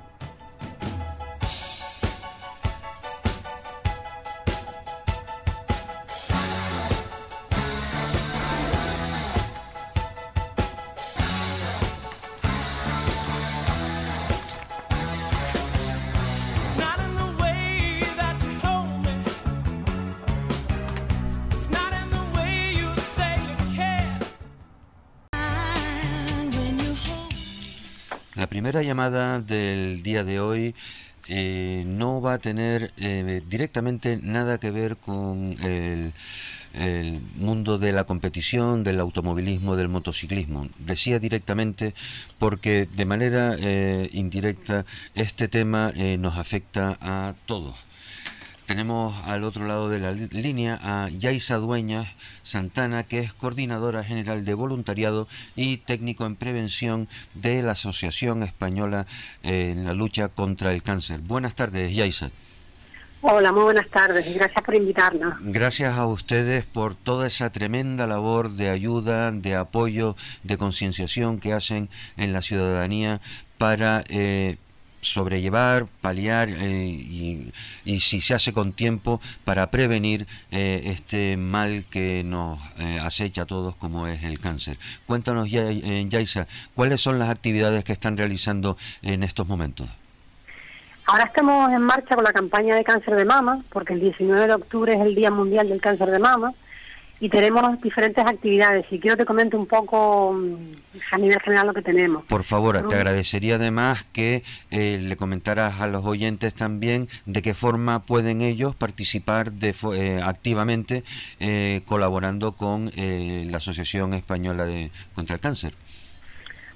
Del 29.11 30.03
día 30.03 30.23
de 30.23 30.39
hoy 30.39 30.75
eh, 31.27 31.83
no 31.85 32.21
va 32.21 32.33
a 32.33 32.37
tener 32.39 32.91
eh, 32.97 33.41
directamente 33.47 34.17
nada 34.21 34.57
que 34.57 34.71
ver 34.71 34.97
con 34.97 35.55
el, 35.61 36.13
mundo 37.35 37.77
de 37.79 37.91
la 37.91 38.03
competición, 38.03 38.83
del 38.83 38.99
automovilismo, 38.99 39.75
del 39.75 39.89
motociclismo. 39.89 40.69
Decía 40.77 41.19
directamente 41.19 41.93
porque 42.37 42.87
de 42.95 43.05
manera 43.05 43.55
eh, 43.59 44.09
indirecta 44.13 44.85
este 45.15 45.47
tema 45.47 45.91
nos 46.19 46.37
afecta 46.37 46.97
a 47.01 47.33
todos. 47.45 47.75
Tenemos 48.69 49.15
al 49.25 49.45
otro 49.45 49.65
lado 49.65 49.89
de 49.89 49.97
la 49.97 50.11
línea 50.11 50.79
a 50.83 51.09
Yaisa 51.09 51.55
Dueñas 51.55 52.07
Santana, 52.43 53.01
que 53.01 53.17
es 53.17 53.33
coordinadora 53.33 54.03
general 54.03 54.45
de 54.45 54.53
voluntariado 54.53 55.27
y 55.55 55.77
técnico 55.77 56.27
en 56.27 56.35
prevención 56.35 57.07
de 57.33 57.63
la 57.63 57.71
Asociación 57.71 58.43
Española 58.43 59.07
eh, 59.41 59.71
en 59.71 59.85
la 59.85 59.95
lucha 59.95 60.27
contra 60.27 60.71
el 60.71 60.83
cáncer. 60.83 61.19
Buenas 61.21 61.55
tardes, 61.55 61.95
Yaisa. 61.95 62.29
Hola, 63.21 63.51
muy 63.51 63.63
buenas 63.63 63.89
tardes 63.89 64.27
y 64.27 64.33
gracias 64.35 64.63
por 64.63 64.75
invitarnos. 64.75 65.33
Gracias 65.41 65.97
a 65.97 66.05
ustedes 66.05 66.63
por 66.63 66.93
toda 66.93 67.25
esa 67.25 67.49
tremenda 67.49 68.05
labor 68.05 68.51
de 68.51 68.69
ayuda, 68.69 69.31
de 69.31 69.55
apoyo, 69.55 70.15
de 70.43 70.59
concienciación 70.59 71.39
que 71.39 71.53
hacen 71.53 71.89
en 72.17 72.33
la 72.33 72.43
ciudadanía 72.43 73.19
para 73.57 74.03
eh, 74.09 74.57
sobrellevar, 75.01 75.87
paliar 76.01 76.49
eh, 76.49 77.51
y, 77.85 77.99
si 77.99 78.21
se 78.21 78.33
hace 78.33 78.53
con 78.53 78.73
tiempo 78.73 79.21
para 79.43 79.69
prevenir 79.71 80.27
eh, 80.51 80.81
este 80.85 81.37
mal 81.37 81.85
que 81.89 82.23
nos 82.23 82.59
eh, 82.79 82.99
acecha 83.01 83.43
a 83.43 83.45
todos 83.45 83.75
como 83.75 84.07
es 84.07 84.23
el 84.23 84.39
cáncer. 84.39 84.77
Cuéntanos, 85.05 85.49
ya, 85.49 85.71
Yaisa, 85.71 86.47
¿cuáles 86.75 87.01
son 87.01 87.19
las 87.19 87.29
actividades 87.29 87.83
que 87.83 87.93
están 87.93 88.17
realizando 88.17 88.77
en 89.01 89.23
estos 89.23 89.47
momentos? 89.47 89.89
Ahora 91.07 91.23
estamos 91.23 91.71
en 91.71 91.81
marcha 91.81 92.15
con 92.15 92.23
la 92.23 92.33
campaña 92.33 92.75
de 92.75 92.83
cáncer 92.83 93.15
de 93.15 93.25
mama, 93.25 93.63
porque 93.71 93.93
el 93.93 93.99
19 93.99 94.47
de 94.47 94.53
octubre 94.53 94.93
es 94.93 95.01
el 95.01 95.15
Día 95.15 95.31
Mundial 95.31 95.67
del 95.67 95.81
Cáncer 95.81 96.11
de 96.11 96.19
Mama 96.19 96.53
y 97.19 97.29
tenemos 97.29 97.81
diferentes 97.81 98.25
actividades. 98.25 98.85
Y 98.91 98.99
quiero 98.99 99.17
te 99.17 99.25
comento 99.25 99.57
un 99.57 99.65
poco 99.65 100.33
mm, 100.33 100.55
a 101.11 101.17
nivel 101.17 101.39
general 101.41 101.67
lo 101.67 101.73
que 101.73 101.81
tenemos. 101.81 102.23
Por 102.25 102.43
favor, 102.43 102.87
te 102.87 102.95
agradecería 102.95 103.55
además 103.55 104.05
que 104.13 104.43
eh, 104.71 104.99
le 105.01 105.17
comentaras 105.17 105.81
a 105.81 105.87
los 105.87 106.05
oyentes 106.05 106.53
también 106.53 107.07
de 107.25 107.41
qué 107.41 107.53
forma 107.53 107.99
pueden 108.03 108.41
ellos 108.41 108.75
participar 108.75 109.51
de, 109.51 109.75
eh, 109.95 110.21
activamente 110.23 111.03
eh, 111.39 111.81
colaborando 111.85 112.53
con 112.53 112.91
la 112.95 113.57
Asociación 113.57 114.13
Española 114.13 114.65
de 114.65 114.91
contra 115.13 115.35
el 115.35 115.41
Cáncer. 115.41 115.73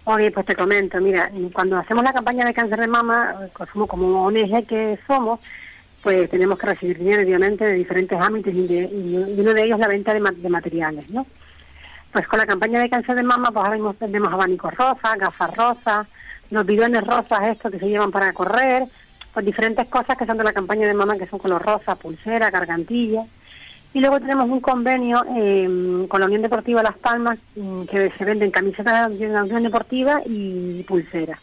Oye, 0.06 0.32
pues 0.32 0.46
te 0.46 0.56
comento, 0.56 1.00
mira, 1.00 1.32
cuando 1.54 1.78
hacemos 1.78 2.04
la 2.04 2.12
campaña 2.12 2.46
de 2.46 2.54
cáncer 2.54 2.78
de 2.78 2.88
mama, 2.88 3.36
como, 3.72 3.88
como 3.88 4.26
ONG 4.26 4.68
que 4.68 5.00
somos, 5.08 5.40
pues 6.04 6.30
tenemos 6.30 6.60
que 6.60 6.68
recibir 6.68 7.00
dinero, 7.00 7.24
obviamente, 7.24 7.64
de 7.64 7.74
diferentes 7.74 8.20
ámbitos 8.22 8.54
y, 8.54 8.58
uno 8.58 9.54
de 9.54 9.64
ellos 9.64 9.80
la 9.80 9.88
venta 9.88 10.14
de, 10.14 10.50
materiales, 10.50 11.10
¿no? 11.10 11.26
Pues 12.12 12.28
con 12.28 12.40
la 12.40 12.46
campaña 12.46 12.82
de 12.82 12.90
cáncer 12.90 13.16
de 13.16 13.24
mama, 13.24 13.52
pues 13.52 13.66
ahora 13.66 13.94
tenemos 13.98 14.32
abanicos 14.32 14.74
rosas, 14.76 15.18
gafas 15.18 15.56
rosas, 15.56 16.08
los 16.52 16.66
bidones 16.66 17.02
rosas 17.08 17.48
estos 17.48 17.72
que 17.72 17.80
se 17.80 17.88
llevan 17.88 18.12
para 18.12 18.34
correr, 18.34 18.84
pues 19.34 19.46
diferentes 19.46 19.88
cosas 19.88 20.18
que 20.18 20.26
son 20.26 20.38
de 20.38 20.44
la 20.44 20.54
campaña 20.54 20.86
de 20.88 20.94
mama, 20.94 21.18
que 21.18 21.28
son 21.28 21.40
color 21.40 21.64
rosa, 21.64 21.96
pulsera, 21.96 22.52
gargantilla. 22.52 23.26
Y 23.94 24.00
luego 24.00 24.20
tenemos 24.20 24.50
un 24.50 24.60
convenio 24.60 25.24
eh, 25.38 26.06
con 26.10 26.20
la 26.20 26.26
Unión 26.26 26.42
Deportiva 26.42 26.84
Las 26.84 26.98
Palmas, 26.98 27.40
mm, 27.56 27.84
que 27.86 28.12
se 28.18 28.26
venden 28.26 28.52
camisetas 28.52 29.18
de 29.18 29.30
la 29.30 29.44
Unión 29.44 29.64
Deportiva 29.64 30.22
y 30.26 30.84
pulseras. 30.84 31.40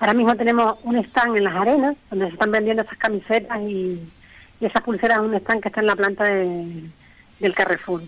Ahora 0.00 0.14
mismo 0.14 0.34
tenemos 0.34 0.76
un 0.82 0.96
stand 0.96 1.36
en 1.36 1.44
las 1.44 1.54
arenas, 1.54 1.96
donde 2.10 2.26
se 2.26 2.32
están 2.32 2.50
vendiendo 2.50 2.82
esas 2.82 2.98
camisetas 2.98 3.60
y, 3.62 4.00
esas 4.60 4.82
pulseras, 4.82 5.18
un 5.18 5.34
stand 5.34 5.60
que 5.62 5.68
está 5.68 5.80
en 5.80 5.86
la 5.86 5.96
planta 5.96 6.24
del 6.24 7.54
Carrefour. 7.54 8.02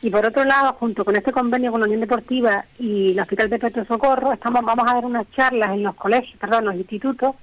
Y 0.00 0.10
por 0.10 0.24
otro 0.26 0.44
lado, 0.44 0.74
junto 0.74 1.04
con 1.04 1.16
este 1.16 1.32
convenio 1.32 1.72
con 1.72 1.80
la 1.80 1.86
Unión 1.86 2.00
Deportiva 2.00 2.64
y 2.78 3.12
el 3.12 3.20
Hospital 3.20 3.50
de 3.50 3.58
Petro 3.58 3.84
Socorro, 3.84 4.32
estamos, 4.32 4.62
vamos 4.62 4.84
a 4.86 4.94
dar 4.94 5.04
unas 5.04 5.28
charlas 5.32 5.70
en 5.70 5.82
los 5.82 5.94
colegios, 5.96 6.38
perdón, 6.38 6.66
los 6.66 6.74
institutos, 6.76 7.34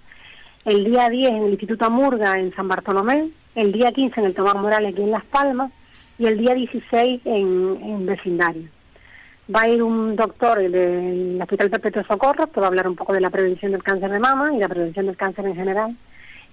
el 0.64 0.86
día 0.86 1.10
10 1.10 1.32
en 1.32 1.44
el 1.44 1.52
Instituto 1.52 1.86
Amurga 1.86 2.40
en 2.40 2.54
San 2.56 2.68
Bartolomé, 2.68 3.30
el 3.56 3.72
día 3.72 3.92
15 3.92 4.20
en 4.20 4.26
el 4.28 4.36
Tomás 4.36 4.56
Morales 4.56 4.94
aquí 4.94 5.02
en 5.02 5.12
Las 5.12 5.26
Palmas 5.26 5.72
y 6.18 6.28
el 6.28 6.38
día 6.38 6.54
16 6.54 7.22
en, 7.26 7.80
en 7.84 8.06
vecindario 8.06 8.75
va 9.54 9.62
a 9.62 9.70
ir 9.70 9.84
un 9.84 10.16
doctor 10.16 10.60
del 10.60 11.40
Hospital 11.42 11.70
Perpetuo 11.70 12.04
Socorro 12.04 12.48
que 12.48 12.60
va 12.60 12.68
a 12.68 12.70
hablar 12.70 12.88
un 12.88 12.96
poco 12.96 13.14
de 13.14 13.22
la 13.22 13.30
prevención 13.30 13.72
del 13.72 13.84
cáncer 13.84 14.10
de 14.10 14.20
mama 14.20 14.50
y 14.54 14.60
la 14.60 14.70
prevención 14.70 15.06
del 15.06 15.18
cáncer 15.18 15.46
en 15.46 15.56
general. 15.56 15.96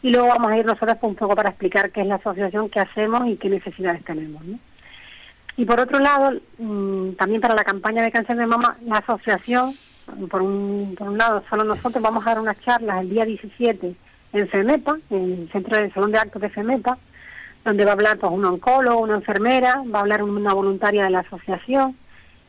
Y 0.03 0.11
luego 0.11 0.29
vamos 0.29 0.51
a 0.51 0.59
ir 0.59 0.67
nosotros 0.67 0.99
un 1.03 1.15
poco 1.15 1.35
para 1.35 1.51
explicar 1.51 1.91
qué 1.91 2.03
es 2.03 2.07
la 2.07 2.17
asociación, 2.17 2.69
qué 2.69 2.81
hacemos 2.81 3.27
y 3.29 3.37
qué 3.37 3.49
necesidades 3.49 4.05
tenemos. 4.05 4.43
Y 5.57 5.65
por 5.65 5.81
otro 5.81 5.99
lado, 5.99 6.41
mm, 6.59 7.13
también 7.13 7.41
para 7.41 7.55
la 7.55 7.65
campaña 7.65 8.03
de 8.03 8.11
cáncer 8.11 8.37
de 8.37 8.47
mama, 8.47 8.77
la 8.85 8.97
asociación, 8.97 9.75
por 10.29 10.43
un, 10.43 10.95
por 10.99 11.09
un 11.09 11.19
lado, 11.19 11.43
solo 11.49 11.65
nosotros 11.65 12.03
vamos 12.03 12.27
a 12.27 12.31
dar 12.31 12.41
unas 12.41 12.59
charlas 12.61 13.01
el 13.01 13.11
día 13.11 13.25
17 13.25 13.95
en 14.33 14.49
FEMEPA, 14.49 14.99
en 15.11 15.33
el 15.33 15.53
centro 15.53 15.77
del 15.77 15.93
Salón 15.93 16.11
de 16.11 16.19
Actos 16.19 16.43
de 16.43 16.49
FEMEPA, 16.49 16.99
donde 17.65 17.85
va 17.85 17.91
a 17.91 17.95
hablar 17.95 18.19
pues, 18.19 18.33
un 18.33 18.45
oncólogo, 18.45 19.01
una 19.01 19.15
enfermera, 19.15 19.83
va 19.95 20.01
a 20.01 20.03
hablar 20.03 20.23
una 20.23 20.53
voluntaria 20.53 21.05
de 21.05 21.11
la 21.11 21.21
asociación, 21.21 21.97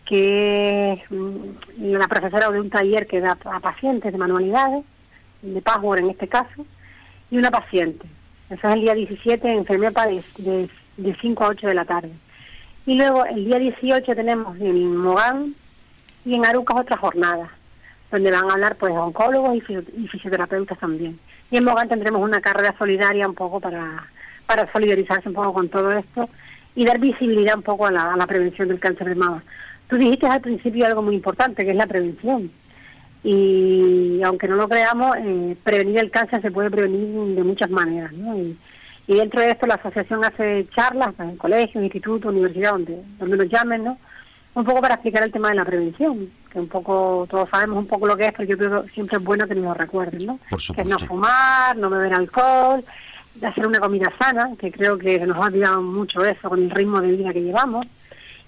que 0.06 0.94
es 0.94 1.12
mm, 1.12 1.94
una 1.94 2.08
profesora 2.08 2.50
de 2.50 2.60
un 2.60 2.70
taller 2.70 3.08
que 3.08 3.22
da 3.22 3.38
a 3.46 3.60
pacientes 3.60 4.12
de 4.12 4.18
manualidades, 4.18 4.84
de 5.42 5.62
password 5.62 6.00
en 6.00 6.10
este 6.10 6.28
caso, 6.28 6.66
y 7.32 7.38
una 7.38 7.52
paciente. 7.52 8.06
Eso 8.50 8.68
es 8.68 8.76
el 8.76 8.82
día 8.82 8.94
17 8.94 9.48
en 9.48 9.66
FEMEPA 9.66 10.08
de, 10.08 10.70
de, 10.98 11.18
5 11.22 11.44
a 11.44 11.48
8 11.50 11.68
de 11.68 11.74
la 11.74 11.86
tarde. 11.86 12.12
Y 12.86 12.96
luego 12.96 13.26
el 13.26 13.46
día 13.46 13.58
18 13.58 14.14
tenemos 14.16 14.60
en 14.60 14.98
Mogán 14.98 15.56
y 16.26 16.36
en 16.36 16.46
Arucas 16.46 16.82
otra 16.82 16.98
jornada, 16.98 17.50
donde 18.12 18.32
van 18.32 18.50
a 18.50 18.54
hablar 18.54 18.76
pues 18.76 18.94
oncólogos 18.94 19.58
y, 19.58 20.08
fisioterapeutas 20.08 20.78
también. 20.78 21.20
Y 21.50 21.58
en 21.58 21.64
Mogán 21.64 21.88
tendremos 21.88 22.22
una 22.22 22.42
carrera 22.42 22.76
solidaria 22.78 23.28
un 23.28 23.34
poco 23.34 23.60
para, 23.60 24.08
para 24.46 24.72
solidarizarse 24.72 25.30
un 25.30 25.36
poco 25.36 25.54
con 25.54 25.70
todo 25.70 25.92
esto 25.92 26.30
y 26.76 26.86
dar 26.86 27.00
visibilidad 27.00 27.56
un 27.56 27.64
poco 27.64 27.86
a 27.86 27.92
la, 27.92 28.14
a 28.14 28.18
la 28.18 28.28
prevención 28.28 28.68
del 28.68 28.80
cáncer 28.80 29.10
de 29.10 29.16
mama. 29.16 29.44
Tú 29.94 30.00
dijiste 30.00 30.26
al 30.26 30.42
principio 30.42 30.88
algo 30.88 31.04
muy 31.04 31.14
importante, 31.14 31.64
que 31.64 31.70
es 31.70 31.78
la 31.78 31.86
prevención. 31.86 32.50
Y 33.24 34.20
aunque 34.24 34.48
no 34.48 34.56
lo 34.56 34.68
creamos, 34.68 35.16
eh, 35.20 35.56
prevenir 35.64 36.00
el 36.00 36.10
cáncer 36.10 36.42
se 36.42 36.50
puede 36.50 36.72
prevenir 36.72 37.36
de 37.36 37.44
muchas 37.44 37.70
maneras. 37.70 38.12
¿no? 38.14 38.36
Y, 38.36 38.58
dentro 39.06 39.42
de 39.42 39.52
esto 39.52 39.68
la 39.68 39.76
asociación 39.76 40.26
hace 40.26 40.66
charlas 40.76 41.14
en 41.20 41.38
colegios, 41.38 41.84
institutos, 41.84 42.32
universidades, 42.32 42.88
donde, 42.88 43.04
donde 43.20 43.38
nos 43.38 43.50
llamen, 43.50 43.84
¿no? 43.84 44.00
un 44.56 44.66
poco 44.66 44.82
para 44.82 44.96
explicar 44.96 45.22
el 45.22 45.32
tema 45.32 45.50
de 45.50 45.56
la 45.58 45.66
prevención, 45.66 46.28
que 46.52 46.60
un 46.60 46.70
poco, 46.70 47.28
todos 47.30 47.48
sabemos 47.52 47.78
un 47.78 47.86
poco 47.86 48.08
lo 48.08 48.18
que 48.18 48.26
es, 48.26 48.34
pero 48.36 48.50
yo 48.50 48.58
creo 48.58 48.84
que 48.86 48.90
siempre 48.90 49.18
es 49.18 49.24
bueno 49.24 49.48
que 49.48 49.54
nos 49.54 49.66
lo 49.66 49.74
recuerden, 49.76 50.26
¿no? 50.26 50.40
Por 50.50 50.60
Que 50.60 50.82
es 50.82 50.88
no 50.88 50.98
fumar, 50.98 51.78
no 51.78 51.92
beber 51.92 52.16
alcohol, 52.16 52.84
hacer 53.44 53.68
una 53.68 53.80
comida 53.80 54.12
sana, 54.20 54.50
que 54.58 54.72
creo 54.72 54.98
que 54.98 55.20
nos 55.20 55.38
ha 55.38 55.50
olvidado 55.50 55.84
mucho 55.84 56.26
eso 56.26 56.50
con 56.50 56.64
el 56.64 56.72
ritmo 56.72 57.00
de 57.00 57.12
vida 57.12 57.32
que 57.32 57.44
llevamos. 57.44 57.86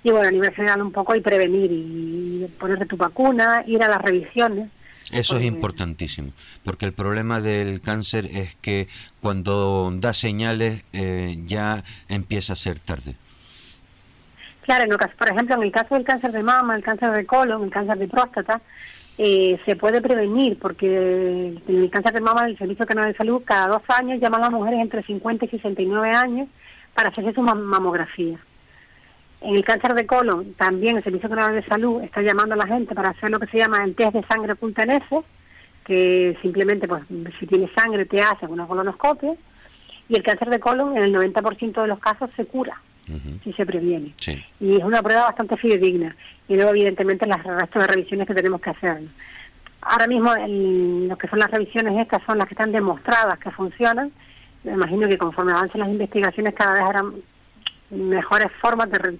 Y 0.05 0.11
bueno, 0.11 0.27
a 0.27 0.31
nivel 0.31 0.53
general 0.53 0.83
un 0.83 0.91
poco 0.91 1.15
y 1.15 1.19
prevenir 1.21 1.71
y 1.71 2.45
ponerte 2.59 2.85
tu 2.85 2.95
vacuna, 2.95 3.63
ir 3.65 3.81
a 3.81 3.87
las 3.87 3.99
revisiones. 3.99 4.69
Eso 5.11 5.37
es 5.37 5.45
importantísimo, 5.45 6.31
porque 6.63 6.85
el 6.85 6.93
problema 6.93 7.41
del 7.41 7.81
cáncer 7.81 8.27
es 8.27 8.53
que 8.61 8.87
cuando 9.19 9.91
da 9.95 10.13
señales 10.13 10.83
eh, 10.93 11.39
ya 11.47 11.83
empieza 12.07 12.53
a 12.53 12.55
ser 12.55 12.77
tarde. 12.77 13.15
Claro, 14.61 14.83
en 14.83 14.95
por 15.17 15.27
ejemplo, 15.27 15.55
en 15.55 15.63
el 15.63 15.71
caso 15.71 15.95
del 15.95 16.03
cáncer 16.03 16.31
de 16.31 16.43
mama, 16.43 16.75
el 16.75 16.83
cáncer 16.83 17.11
de 17.11 17.25
colon, 17.25 17.63
el 17.63 17.71
cáncer 17.71 17.97
de 17.97 18.07
próstata, 18.07 18.61
eh, 19.17 19.59
se 19.65 19.75
puede 19.75 20.01
prevenir 20.01 20.59
porque 20.59 21.57
en 21.67 21.81
el 21.81 21.89
cáncer 21.89 22.13
de 22.13 22.21
mama 22.21 22.45
el 22.45 22.59
Servicio 22.59 22.85
Canal 22.85 23.11
de 23.11 23.17
Salud 23.17 23.41
cada 23.43 23.69
dos 23.69 23.81
años 23.87 24.21
llama 24.21 24.37
a 24.37 24.41
las 24.41 24.51
mujeres 24.51 24.81
entre 24.81 25.01
50 25.01 25.45
y 25.45 25.49
69 25.49 26.11
años 26.11 26.47
para 26.93 27.09
hacerse 27.09 27.33
su 27.33 27.41
mamografía. 27.41 28.37
En 29.45 29.55
el 29.55 29.63
cáncer 29.63 29.93
de 29.93 30.07
colon 30.07 30.53
también 30.55 30.97
el 30.97 31.03
Servicio 31.03 31.29
Canal 31.29 31.53
de 31.53 31.63
Salud 31.67 32.01
está 32.01 32.21
llamando 32.21 32.55
a 32.55 32.57
la 32.57 32.65
gente 32.65 32.95
para 32.95 33.09
hacer 33.09 33.29
lo 33.29 33.39
que 33.39 33.45
se 33.47 33.59
llama 33.59 33.83
el 33.83 33.95
test 33.95 34.13
de 34.13 34.23
sangre 34.23 34.53
ese, 34.53 35.23
que 35.85 36.35
simplemente 36.41 36.87
pues 36.87 37.03
si 37.39 37.45
tienes 37.45 37.69
sangre 37.77 38.05
te 38.05 38.21
hacen 38.21 38.49
una 38.49 38.65
colonoscopia 38.65 39.35
y 40.09 40.15
el 40.15 40.23
cáncer 40.23 40.49
de 40.49 40.59
colon 40.59 40.97
en 40.97 41.03
el 41.03 41.13
90% 41.13 41.79
de 41.79 41.87
los 41.87 41.99
casos 41.99 42.31
se 42.35 42.45
cura 42.45 42.81
si 43.43 43.53
se 43.53 43.67
previene. 43.67 44.15
Y 44.59 44.77
es 44.77 44.83
una 44.83 45.03
prueba 45.03 45.25
bastante 45.25 45.57
fidedigna. 45.57 46.15
Y 46.47 46.55
luego, 46.55 46.71
evidentemente, 46.71 47.27
las 47.27 47.43
restos 47.43 47.83
de 47.83 47.87
revisiones 47.87 48.27
que 48.27 48.33
tenemos 48.33 48.59
que 48.61 48.71
hacer. 48.71 49.03
Ahora 49.81 50.07
mismo, 50.07 50.33
lo 50.35 51.15
que 51.15 51.27
son 51.27 51.37
las 51.37 51.51
revisiones 51.51 51.99
estas 51.99 52.23
son 52.25 52.39
las 52.39 52.47
que 52.47 52.55
están 52.55 52.71
demostradas 52.71 53.37
que 53.37 53.51
funcionan. 53.51 54.11
Me 54.63 54.73
imagino 54.73 55.07
que 55.07 55.19
conforme 55.19 55.51
avancen 55.51 55.81
las 55.81 55.89
investigaciones, 55.89 56.55
cada 56.55 56.73
vez 56.73 56.81
habrá 56.81 57.03
mejores 57.89 58.47
formas 58.61 58.89
de, 58.89 59.17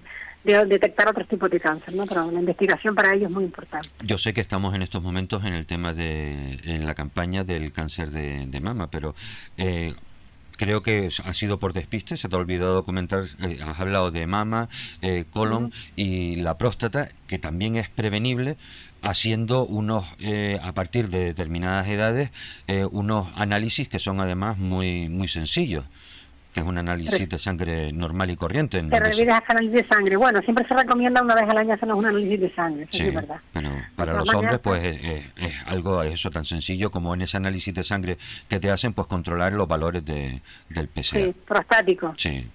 detectar 0.66 1.08
otros 1.08 1.26
tipos 1.26 1.50
de 1.50 1.58
cáncer, 1.58 1.94
¿no? 1.94 2.06
Pero 2.06 2.30
la 2.30 2.38
investigación 2.38 2.94
para 2.94 3.14
ello 3.14 3.26
es 3.26 3.32
muy 3.32 3.44
importante. 3.44 3.88
Yo 4.04 4.16
sé 4.16 4.32
que 4.32 4.40
estamos 4.40 4.74
en 4.74 4.82
estos 4.82 5.02
momentos 5.02 5.44
en 5.44 5.54
el 5.54 5.66
tema 5.66 5.92
de 5.92 6.58
en 6.64 6.86
la 6.86 6.94
campaña 6.94 7.42
del 7.42 7.72
cáncer 7.72 8.10
de, 8.10 8.46
de 8.46 8.60
mama, 8.60 8.88
pero 8.88 9.16
eh, 9.56 9.94
creo 10.56 10.82
que 10.82 11.10
ha 11.24 11.34
sido 11.34 11.58
por 11.58 11.72
despiste, 11.72 12.16
se 12.16 12.28
te 12.28 12.36
ha 12.36 12.38
olvidado 12.38 12.84
comentar, 12.84 13.24
eh, 13.40 13.58
has 13.64 13.78
hablado 13.78 14.10
de 14.10 14.26
mama, 14.26 14.68
eh, 15.02 15.24
colon 15.30 15.72
y 15.94 16.36
la 16.36 16.58
próstata, 16.58 17.10
que 17.26 17.38
también 17.38 17.76
es 17.76 17.88
prevenible 17.88 18.56
haciendo 19.02 19.64
unos, 19.64 20.06
eh, 20.18 20.58
a 20.62 20.72
partir 20.72 21.10
de 21.10 21.26
determinadas 21.26 21.86
edades, 21.86 22.30
unos 22.90 23.28
análisis 23.36 23.88
que 23.88 23.98
son 23.98 24.20
además 24.20 24.58
muy, 24.58 25.08
muy 25.08 25.28
sencillos 25.28 25.84
que 26.56 26.60
es 26.60 26.66
un 26.66 26.78
análisis 26.78 27.28
de 27.28 27.38
sangre 27.38 27.92
normal 27.92 28.30
y 28.30 28.36
corriente. 28.36 28.80
Se 28.80 28.98
revive 28.98 29.30
análisis 29.30 29.72
de 29.74 29.86
sangre. 29.88 30.16
Bueno, 30.16 30.40
siempre 30.40 30.66
se 30.66 30.74
recomienda 30.74 31.20
una 31.20 31.34
vez 31.34 31.44
al 31.46 31.58
año 31.58 31.74
hacernos 31.74 31.98
un 31.98 32.06
análisis 32.06 32.40
de 32.40 32.54
sangre, 32.54 32.86
sí, 32.88 33.08
es 33.08 33.14
verdad. 33.14 33.36
Pero 33.52 33.70
para 33.94 34.14
los 34.14 34.34
hombres, 34.34 34.58
pues 34.60 34.82
es, 35.36 35.54
algo 35.66 36.02
eso 36.02 36.30
tan 36.30 36.46
sencillo 36.46 36.90
como 36.90 37.12
en 37.12 37.20
ese 37.20 37.36
análisis 37.36 37.74
de 37.74 37.84
sangre 37.84 38.16
que 38.48 38.58
te 38.58 38.70
hacen, 38.70 38.94
pues 38.94 39.06
controlar 39.06 39.52
los 39.52 39.68
valores 39.68 40.02
de, 40.06 40.40
del 40.70 40.88
PSA. 40.88 41.18
Sí, 41.18 41.34
prostático. 41.46 42.14
Sí. 42.16 42.48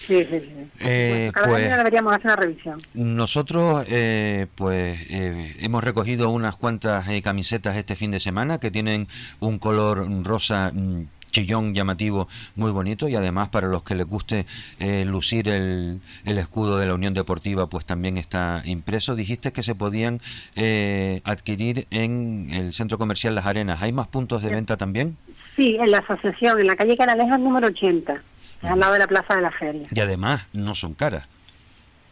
Sí, 0.00 0.24
sí, 0.24 0.40
sí. 0.40 0.70
Eh, 0.80 1.30
cada 1.32 1.48
pues, 1.48 1.66
año 1.66 1.76
deberíamos 1.78 2.12
hacer 2.12 2.26
una 2.26 2.36
revisión. 2.36 2.78
Nosotros, 2.92 3.86
eh, 3.88 4.48
pues, 4.54 4.98
eh, 5.08 5.56
hemos 5.60 5.82
recogido 5.82 6.28
unas 6.28 6.56
cuantas 6.56 7.08
eh, 7.08 7.22
camisetas 7.22 7.76
este 7.76 7.96
fin 7.96 8.10
de 8.10 8.20
semana 8.20 8.58
que 8.58 8.70
tienen 8.70 9.08
un 9.40 9.58
color 9.58 10.06
rosa 10.24 10.72
mm, 10.74 11.04
chillón 11.30 11.74
llamativo 11.74 12.28
muy 12.56 12.70
bonito 12.70 13.08
y 13.08 13.14
además 13.14 13.48
para 13.48 13.68
los 13.68 13.82
que 13.82 13.94
les 13.94 14.06
guste 14.06 14.46
eh, 14.78 15.04
lucir 15.04 15.48
el, 15.48 16.00
el, 16.24 16.38
escudo 16.38 16.78
de 16.78 16.86
la 16.86 16.94
Unión 16.94 17.14
Deportiva 17.14 17.68
pues 17.68 17.84
también 17.84 18.16
está 18.16 18.62
impreso. 18.64 19.14
Dijiste 19.14 19.52
que 19.52 19.62
se 19.62 19.74
podían 19.74 20.20
eh, 20.56 21.20
adquirir 21.24 21.86
en 21.90 22.48
el 22.52 22.72
Centro 22.72 22.98
Comercial 22.98 23.34
Las 23.34 23.46
Arenas. 23.46 23.82
¿Hay 23.82 23.92
más 23.92 24.08
puntos 24.08 24.42
de 24.42 24.50
venta 24.50 24.76
también? 24.76 25.16
Sí, 25.56 25.76
en 25.80 25.90
la 25.90 25.98
asociación, 25.98 26.60
en 26.60 26.66
la 26.66 26.76
calle 26.76 26.96
Canaleja 26.96 27.36
número 27.38 27.68
80, 27.68 28.22
al 28.62 28.80
lado 28.80 28.92
de 28.94 28.98
la 28.98 29.06
Plaza 29.06 29.36
de 29.36 29.42
la 29.42 29.50
Feria. 29.50 29.86
Y 29.90 30.00
además 30.00 30.46
no 30.52 30.74
son 30.74 30.94
caras. 30.94 31.26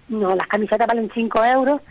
No, 0.08 0.34
las 0.34 0.46
camisetas 0.46 0.86
valen 0.86 1.10
5 1.12 1.44
euros 1.44 1.82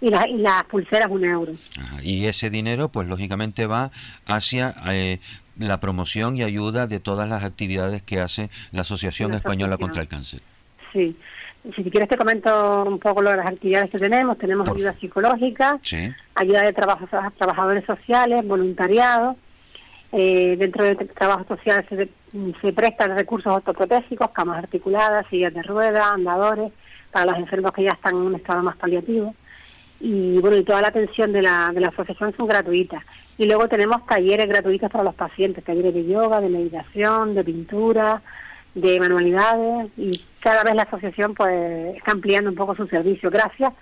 y, 0.00 0.08
la, 0.08 0.28
y, 0.28 0.38
las 0.38 0.62
pulseras 0.64 1.08
un 1.10 1.24
euro. 1.24 1.54
Y 2.02 2.26
ese 2.26 2.48
dinero, 2.48 2.88
pues 2.88 3.08
lógicamente 3.08 3.66
va 3.66 3.90
hacia 4.26 4.74
eh, 4.86 5.18
la 5.58 5.80
promoción 5.80 6.36
y 6.36 6.42
ayuda 6.42 6.86
de 6.86 7.00
todas 7.00 7.28
las 7.28 7.44
actividades 7.44 8.02
que 8.02 8.20
hace 8.20 8.50
la 8.72 8.82
Asociación 8.82 9.34
Española 9.34 9.76
contra 9.76 10.02
el 10.02 10.08
Cáncer. 10.08 10.40
Sí. 10.92 11.16
Si 11.74 11.82
quieres 11.84 12.10
te 12.10 12.18
comento 12.18 12.84
un 12.84 12.98
poco 12.98 13.22
lo 13.22 13.30
de 13.30 13.38
las 13.38 13.46
actividades 13.46 13.90
que 13.90 13.98
tenemos. 13.98 14.36
Tenemos 14.36 14.68
ayuda 14.68 14.92
psicológica, 15.00 15.80
ayuda 16.34 16.62
de 16.62 16.72
trabajo, 16.74 17.06
trabajadores 17.38 17.84
sociales, 17.86 18.46
voluntariado. 18.46 19.36
Eh, 20.12 20.56
dentro 20.58 20.84
de 20.84 20.94
trabajo 20.94 21.44
social 21.48 21.84
se, 21.88 22.08
se 22.60 22.72
prestan 22.72 23.16
recursos 23.16 23.52
ortoprotésicos, 23.52 24.30
camas 24.30 24.58
articuladas, 24.58 25.26
sillas 25.28 25.52
de 25.54 25.62
ruedas, 25.62 26.12
andadores, 26.12 26.70
para 27.10 27.32
los 27.32 27.38
enfermos 27.38 27.72
que 27.72 27.82
ya 27.82 27.92
están 27.92 28.14
en 28.14 28.22
un 28.22 28.34
estado 28.34 28.62
más 28.62 28.76
paliativo. 28.76 29.34
Y 30.06 30.38
bueno, 30.38 30.58
y 30.58 30.64
toda 30.64 30.82
la 30.82 30.88
atención 30.88 31.32
de 31.32 31.40
la, 31.40 31.70
de 31.72 31.80
la 31.80 31.88
asociación 31.88 32.36
son 32.36 32.46
gratuitas. 32.46 33.02
Y 33.38 33.46
luego 33.46 33.68
tenemos 33.68 34.04
talleres 34.04 34.46
gratuitos 34.46 34.90
para 34.90 35.02
los 35.02 35.14
pacientes, 35.14 35.64
talleres 35.64 35.94
de 35.94 36.04
yoga, 36.04 36.42
de 36.42 36.50
meditación, 36.50 37.34
de 37.34 37.42
pintura, 37.42 38.20
de 38.74 39.00
manualidades 39.00 39.90
y 39.96 40.22
cada 40.40 40.62
vez 40.62 40.74
la 40.74 40.82
asociación 40.82 41.34
pues 41.34 41.96
está 41.96 42.12
ampliando 42.12 42.50
un 42.50 42.56
poco 42.56 42.74
su 42.74 42.86
servicio 42.86 43.30
gracias 43.30 43.72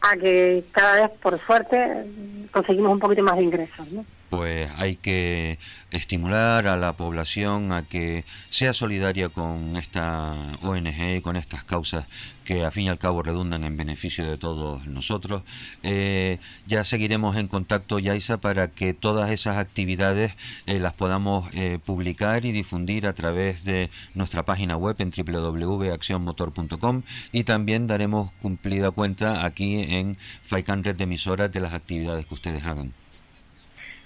a 0.00 0.16
que 0.16 0.64
cada 0.72 1.02
vez 1.06 1.18
por 1.20 1.38
suerte 1.40 2.06
conseguimos 2.50 2.92
un 2.92 2.98
poquito 2.98 3.22
más 3.22 3.36
de 3.36 3.44
ingresos. 3.44 3.88
¿no? 3.92 4.04
Pues 4.32 4.70
hay 4.78 4.96
que 4.96 5.58
estimular 5.90 6.66
a 6.66 6.78
la 6.78 6.94
población 6.96 7.70
a 7.70 7.82
que 7.82 8.24
sea 8.48 8.72
solidaria 8.72 9.28
con 9.28 9.76
esta 9.76 10.56
ONG, 10.62 11.20
con 11.20 11.36
estas 11.36 11.64
causas 11.64 12.06
que 12.46 12.64
a 12.64 12.70
fin 12.70 12.86
y 12.86 12.88
al 12.88 12.98
cabo 12.98 13.22
redundan 13.22 13.62
en 13.64 13.76
beneficio 13.76 14.24
de 14.26 14.38
todos 14.38 14.86
nosotros. 14.86 15.42
Eh, 15.82 16.38
ya 16.66 16.82
seguiremos 16.82 17.36
en 17.36 17.46
contacto, 17.46 17.98
Yaisa, 17.98 18.38
para 18.38 18.68
que 18.68 18.94
todas 18.94 19.30
esas 19.30 19.58
actividades 19.58 20.32
eh, 20.64 20.78
las 20.78 20.94
podamos 20.94 21.50
eh, 21.52 21.78
publicar 21.84 22.46
y 22.46 22.52
difundir 22.52 23.06
a 23.06 23.12
través 23.12 23.64
de 23.64 23.90
nuestra 24.14 24.44
página 24.44 24.78
web 24.78 24.96
en 25.00 25.12
www.accionmotor.com 25.14 27.02
y 27.32 27.44
también 27.44 27.86
daremos 27.86 28.32
cumplida 28.40 28.92
cuenta 28.92 29.44
aquí 29.44 29.74
en 29.76 30.16
FAICAN 30.44 30.84
Red 30.84 30.96
de 30.96 31.04
Emisoras 31.04 31.52
de 31.52 31.60
las 31.60 31.74
actividades 31.74 32.24
que 32.24 32.32
ustedes 32.32 32.64
hagan. 32.64 33.01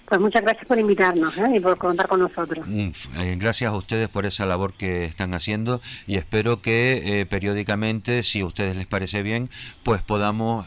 Pues 0.07 0.21
muchas 0.21 0.41
gracias 0.41 0.65
por 0.65 0.79
invitarnos 0.79 1.37
¿eh? 1.37 1.57
y 1.57 1.59
por 1.59 1.77
contar 1.77 2.07
con 2.07 2.21
nosotros. 2.21 2.65
Mm, 2.65 2.91
eh, 3.17 3.35
gracias 3.37 3.69
a 3.69 3.75
ustedes 3.75 4.07
por 4.07 4.25
esa 4.25 4.45
labor 4.45 4.71
que 4.73 5.03
están 5.03 5.33
haciendo 5.33 5.81
y 6.05 6.15
espero 6.15 6.61
que 6.61 7.19
eh, 7.19 7.25
periódicamente, 7.25 8.23
si 8.23 8.39
a 8.39 8.45
ustedes 8.45 8.77
les 8.77 8.87
parece 8.87 9.21
bien, 9.21 9.49
pues 9.83 10.01
podamos 10.01 10.65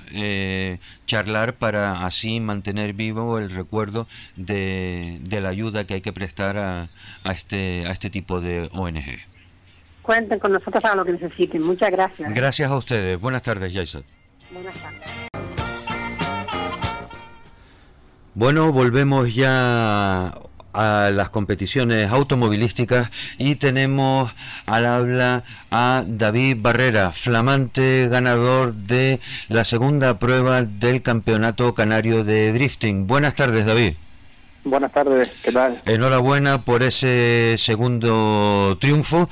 charlar 1.06 1.54
para 1.54 2.04
así 2.04 2.38
mantener 2.40 2.92
vivo 2.92 3.38
el 3.38 3.50
recuerdo 3.50 4.06
de, 4.36 5.20
la 5.30 5.48
ayuda 5.48 5.84
que 5.84 5.94
hay 5.94 6.00
que 6.02 6.12
prestar 6.12 6.58
a, 6.58 6.88
a, 7.24 7.32
este, 7.32 7.86
a 7.86 7.92
este 7.92 8.10
tipo 8.10 8.42
de 8.42 8.68
ONG. 8.72 9.20
Cuenten 10.02 10.38
con 10.38 10.52
nosotros 10.52 10.82
para 10.82 10.96
lo 10.96 11.04
que 11.04 11.12
necesiten. 11.12 11.62
Muchas 11.62 11.90
gracias. 11.90 12.34
Gracias 12.34 12.70
a 12.70 12.76
ustedes. 12.76 13.18
Buenas 13.18 13.42
tardes, 13.42 13.72
Yaisa. 13.72 14.02
Buenas 14.50 14.74
tardes. 14.74 15.29
Bueno, 18.34 18.70
volvemos 18.72 19.34
ya 19.34 20.32
a 20.72 21.10
las 21.12 21.30
competiciones 21.30 22.08
automovilísticas 22.12 23.10
y 23.38 23.56
tenemos 23.56 24.32
al 24.66 24.86
habla 24.86 25.42
a 25.72 26.04
David 26.06 26.58
Barrera, 26.60 27.10
flamante 27.10 28.06
ganador 28.08 28.72
de 28.74 29.18
la 29.48 29.64
segunda 29.64 30.20
prueba 30.20 30.62
del 30.62 31.02
Campeonato 31.02 31.74
Canario 31.74 32.22
de 32.22 32.52
Drifting. 32.52 33.08
Buenas 33.08 33.34
tardes, 33.34 33.66
David. 33.66 33.94
Buenas 34.62 34.92
tardes, 34.92 35.28
¿qué 35.42 35.50
tal? 35.50 35.82
Enhorabuena 35.84 36.64
por 36.64 36.84
ese 36.84 37.56
segundo 37.58 38.78
triunfo 38.80 39.28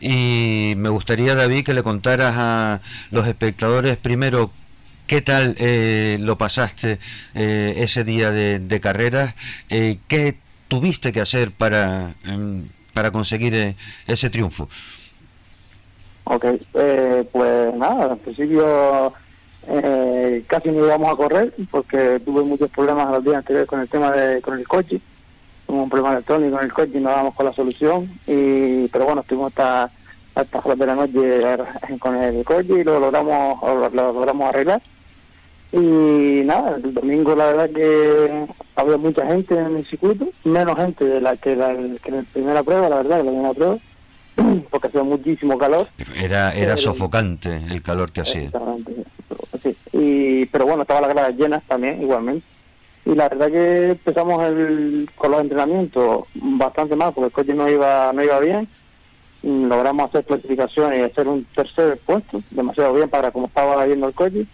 y 0.00 0.72
me 0.78 0.88
gustaría, 0.88 1.34
David, 1.34 1.64
que 1.64 1.74
le 1.74 1.82
contaras 1.82 2.34
a 2.34 2.80
los 3.10 3.26
espectadores 3.26 3.98
primero 3.98 4.52
¿Qué 5.08 5.22
tal 5.22 5.56
eh, 5.58 6.18
lo 6.20 6.36
pasaste 6.36 6.98
eh, 7.34 7.74
ese 7.78 8.04
día 8.04 8.30
de, 8.30 8.58
de 8.58 8.78
carreras? 8.78 9.34
Eh, 9.70 10.00
¿Qué 10.06 10.36
tuviste 10.68 11.14
que 11.14 11.22
hacer 11.22 11.50
para, 11.50 12.14
em, 12.26 12.68
para 12.92 13.10
conseguir 13.10 13.74
ese 14.06 14.28
triunfo? 14.28 14.68
Ok, 16.24 16.44
pues 17.32 17.74
nada, 17.74 18.12
al 18.12 18.18
principio 18.18 19.14
eh, 19.66 20.44
casi 20.46 20.68
no 20.68 20.84
íbamos 20.84 21.10
a 21.10 21.16
correr 21.16 21.54
porque 21.70 22.20
tuve 22.22 22.42
muchos 22.42 22.68
problemas 22.68 23.10
los 23.10 23.24
días 23.24 23.36
anteriores 23.36 23.66
con 23.66 23.80
el 23.80 23.88
tema 23.88 24.10
de 24.10 24.42
con 24.42 24.58
el 24.58 24.68
coche. 24.68 25.00
Hubo 25.68 25.84
un 25.84 25.88
problema 25.88 26.12
electrónico 26.12 26.58
en 26.58 26.64
el 26.64 26.72
coche 26.74 26.98
y 26.98 27.00
no 27.00 27.08
damos 27.08 27.34
con 27.34 27.46
la 27.46 27.54
solución. 27.54 28.10
y 28.26 28.88
Pero 28.88 29.06
bueno, 29.06 29.22
estuvimos 29.22 29.52
hasta, 29.52 29.90
hasta 30.34 30.58
horas 30.58 30.78
de 30.78 30.86
la 30.86 30.94
noche 30.96 31.40
con 31.98 32.14
el 32.14 32.44
coche 32.44 32.80
y 32.80 32.84
lo 32.84 33.00
logramos, 33.00 33.62
lo 33.94 34.12
logramos 34.12 34.50
arreglar. 34.50 34.82
Y 35.70 36.42
nada, 36.44 36.76
el 36.76 36.94
domingo 36.94 37.36
la 37.36 37.46
verdad 37.46 37.70
que 37.70 38.46
había 38.74 38.96
mucha 38.96 39.26
gente 39.26 39.54
en 39.54 39.76
el 39.76 39.86
circuito, 39.86 40.28
menos 40.44 40.76
gente 40.76 41.04
de 41.04 41.20
la 41.20 41.36
que, 41.36 41.54
la, 41.56 41.74
que 42.02 42.08
en 42.08 42.16
la 42.16 42.22
primera 42.32 42.62
prueba, 42.62 42.88
la 42.88 42.96
verdad, 42.96 43.18
la 43.18 43.30
primera 43.30 43.52
prueba, 43.52 43.78
porque 44.70 44.88
hacía 44.88 45.02
muchísimo 45.02 45.58
calor. 45.58 45.88
Era 46.16 46.54
era 46.54 46.76
sofocante 46.78 47.54
el 47.70 47.82
calor 47.82 48.12
que 48.12 48.22
hacía. 48.22 48.50
Sí. 49.62 49.76
Y, 49.92 50.46
pero 50.46 50.64
bueno, 50.64 50.82
estaban 50.82 51.02
las 51.02 51.12
gradas 51.12 51.36
llenas 51.36 51.62
también, 51.66 52.00
igualmente. 52.00 52.46
Y 53.04 53.14
la 53.14 53.28
verdad 53.28 53.50
que 53.50 53.90
empezamos 53.90 54.42
el, 54.44 55.10
con 55.16 55.32
los 55.32 55.40
entrenamientos 55.42 56.26
bastante 56.34 56.96
mal, 56.96 57.12
porque 57.12 57.26
el 57.26 57.32
coche 57.32 57.54
no 57.54 57.68
iba 57.68 58.10
no 58.14 58.24
iba 58.24 58.40
bien. 58.40 58.68
Logramos 59.42 60.08
hacer 60.08 60.24
clasificaciones 60.24 60.98
y 60.98 61.02
hacer 61.02 61.28
un 61.28 61.44
tercer 61.54 61.98
puesto, 62.06 62.42
demasiado 62.50 62.94
bien 62.94 63.08
para 63.10 63.30
como 63.30 63.46
estaba 63.48 63.86
yendo 63.86 64.08
el 64.08 64.14
coche 64.14 64.46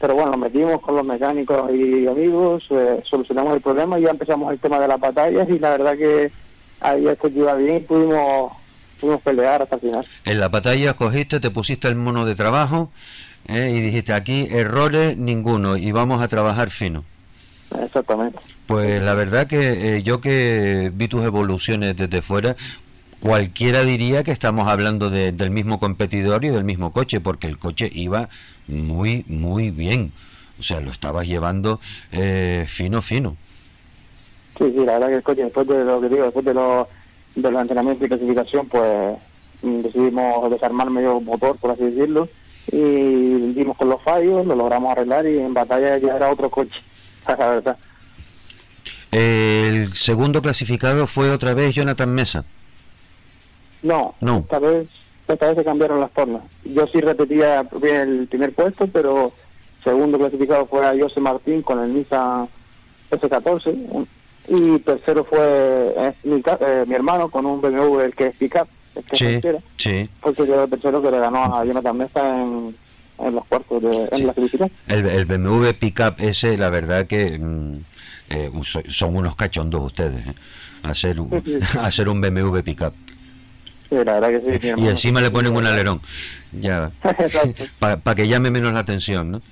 pero 0.00 0.14
bueno, 0.14 0.30
nos 0.30 0.40
metimos 0.40 0.80
con 0.80 0.96
los 0.96 1.04
mecánicos 1.04 1.70
y 1.72 2.06
amigos, 2.06 2.64
eh, 2.70 3.02
solucionamos 3.04 3.54
el 3.54 3.60
problema 3.60 3.98
y 3.98 4.04
ya 4.04 4.10
empezamos 4.10 4.50
el 4.50 4.58
tema 4.58 4.80
de 4.80 4.88
las 4.88 4.98
batallas 4.98 5.46
y 5.50 5.58
la 5.58 5.70
verdad 5.70 5.96
que 5.96 6.32
ahí 6.80 7.06
esto 7.06 7.28
iba 7.28 7.54
bien 7.54 7.76
y 7.76 7.80
pudimos, 7.80 8.52
pudimos 8.98 9.20
pelear 9.20 9.60
hasta 9.60 9.74
el 9.74 9.82
final. 9.82 10.06
En 10.24 10.40
la 10.40 10.48
batalla 10.48 10.94
cogiste, 10.94 11.38
te 11.38 11.50
pusiste 11.50 11.86
el 11.86 11.96
mono 11.96 12.24
de 12.24 12.34
trabajo 12.34 12.90
eh, 13.46 13.74
y 13.76 13.80
dijiste 13.82 14.14
aquí 14.14 14.48
errores 14.50 15.18
ninguno 15.18 15.76
y 15.76 15.92
vamos 15.92 16.22
a 16.22 16.28
trabajar 16.28 16.70
fino. 16.70 17.04
Exactamente. 17.78 18.38
Pues 18.66 19.02
la 19.02 19.12
verdad 19.12 19.46
que 19.46 19.96
eh, 19.96 20.02
yo 20.02 20.22
que 20.22 20.90
vi 20.94 21.08
tus 21.08 21.24
evoluciones 21.24 21.94
desde 21.94 22.22
fuera, 22.22 22.56
cualquiera 23.20 23.84
diría 23.84 24.24
que 24.24 24.32
estamos 24.32 24.66
hablando 24.66 25.10
del 25.10 25.50
mismo 25.50 25.78
competidor 25.78 26.42
y 26.46 26.48
del 26.48 26.64
mismo 26.64 26.90
coche, 26.90 27.20
porque 27.20 27.46
el 27.46 27.58
coche 27.58 27.90
iba 27.92 28.30
muy, 28.70 29.24
muy 29.28 29.70
bien. 29.70 30.12
O 30.58 30.62
sea, 30.62 30.80
lo 30.80 30.90
estabas 30.90 31.26
llevando 31.26 31.80
eh, 32.12 32.66
fino, 32.68 33.00
fino. 33.00 33.36
Sí, 34.58 34.64
sí, 34.76 34.84
la 34.84 34.92
verdad 34.92 35.08
que 35.08 35.14
el 35.14 35.22
coche, 35.22 35.44
después 35.44 35.66
de 35.66 35.84
lo 35.84 36.00
que 36.00 36.08
digo, 36.10 36.24
después 36.24 36.44
de 36.44 36.52
los, 36.52 36.86
de 37.34 37.50
los 37.50 37.62
entrenamientos 37.62 38.04
y 38.04 38.08
clasificación, 38.08 38.68
pues 38.68 39.16
mm, 39.62 39.80
decidimos 39.80 40.50
desarmar 40.50 40.90
medio 40.90 41.18
motor, 41.20 41.56
por 41.56 41.70
así 41.70 41.84
decirlo, 41.84 42.28
y 42.70 43.52
dimos 43.54 43.76
con 43.78 43.88
los 43.88 44.02
fallos, 44.02 44.46
lo 44.46 44.54
logramos 44.54 44.92
arreglar 44.92 45.26
y 45.26 45.38
en 45.38 45.54
batalla 45.54 45.96
ya 45.96 46.16
era 46.16 46.30
otro 46.30 46.50
coche, 46.50 46.78
la 47.26 47.36
verdad. 47.36 47.76
El 49.10 49.94
segundo 49.94 50.42
clasificado 50.42 51.06
fue 51.06 51.30
otra 51.30 51.54
vez 51.54 51.74
Jonathan 51.74 52.14
Mesa. 52.14 52.44
No, 53.82 54.14
no. 54.20 54.38
esta 54.40 54.58
vez 54.58 54.88
esta 55.34 55.46
vez 55.46 55.56
se 55.56 55.64
cambiaron 55.64 56.00
las 56.00 56.10
formas. 56.12 56.42
Yo 56.64 56.86
sí 56.88 57.00
repetía 57.00 57.60
el 57.60 58.26
primer 58.28 58.54
puesto, 58.54 58.86
pero 58.86 59.32
segundo 59.84 60.18
clasificado 60.18 60.66
fue 60.66 60.86
a 60.86 60.94
José 61.00 61.20
Martín 61.20 61.62
con 61.62 61.80
el 61.80 61.94
Nissan 61.94 62.48
S14 63.10 64.06
y 64.48 64.78
tercero 64.80 65.24
fue 65.24 65.94
eh, 65.96 66.14
eh, 66.24 66.84
mi, 66.86 66.94
hermano 66.94 67.30
con 67.30 67.46
un 67.46 67.60
BMW 67.60 68.00
el 68.00 68.14
que 68.14 68.28
es 68.28 68.36
pickup, 68.36 68.68
el 68.94 69.04
que 69.04 69.16
sí, 69.16 69.40
sí. 69.76 70.10
porque 70.20 70.44
quedó 70.44 70.64
el 70.64 70.70
tercero 70.70 71.02
que 71.02 71.10
le 71.10 71.18
ganó 71.18 71.56
a 71.56 71.64
Jonathan 71.64 71.96
Mesa 71.96 72.42
en, 72.42 72.76
en 73.18 73.34
los 73.34 73.44
cuartos 73.46 73.82
de 73.82 74.08
en 74.10 74.26
la 74.26 74.34
el, 74.88 75.06
el 75.06 75.24
BMW 75.26 75.70
pickup 75.78 76.14
ese, 76.18 76.56
la 76.56 76.70
verdad 76.70 77.06
que 77.06 77.38
mm, 77.38 77.76
eh, 78.30 78.50
son 78.88 79.16
unos 79.16 79.36
cachondos 79.36 79.82
ustedes, 79.82 80.24
hacer, 80.82 81.20
un, 81.20 81.42
hacer 81.80 82.08
un 82.08 82.20
BMW 82.20 82.60
pickup 82.60 82.94
y 83.90 84.88
encima 84.88 85.20
le 85.20 85.30
ponen 85.30 85.54
un 85.54 85.66
alerón, 85.66 86.00
ya, 86.52 86.92
para 87.78 88.14
que 88.14 88.28
llame 88.28 88.50
menos 88.50 88.72
la 88.72 88.80
atención, 88.80 89.30
¿no? 89.30 89.42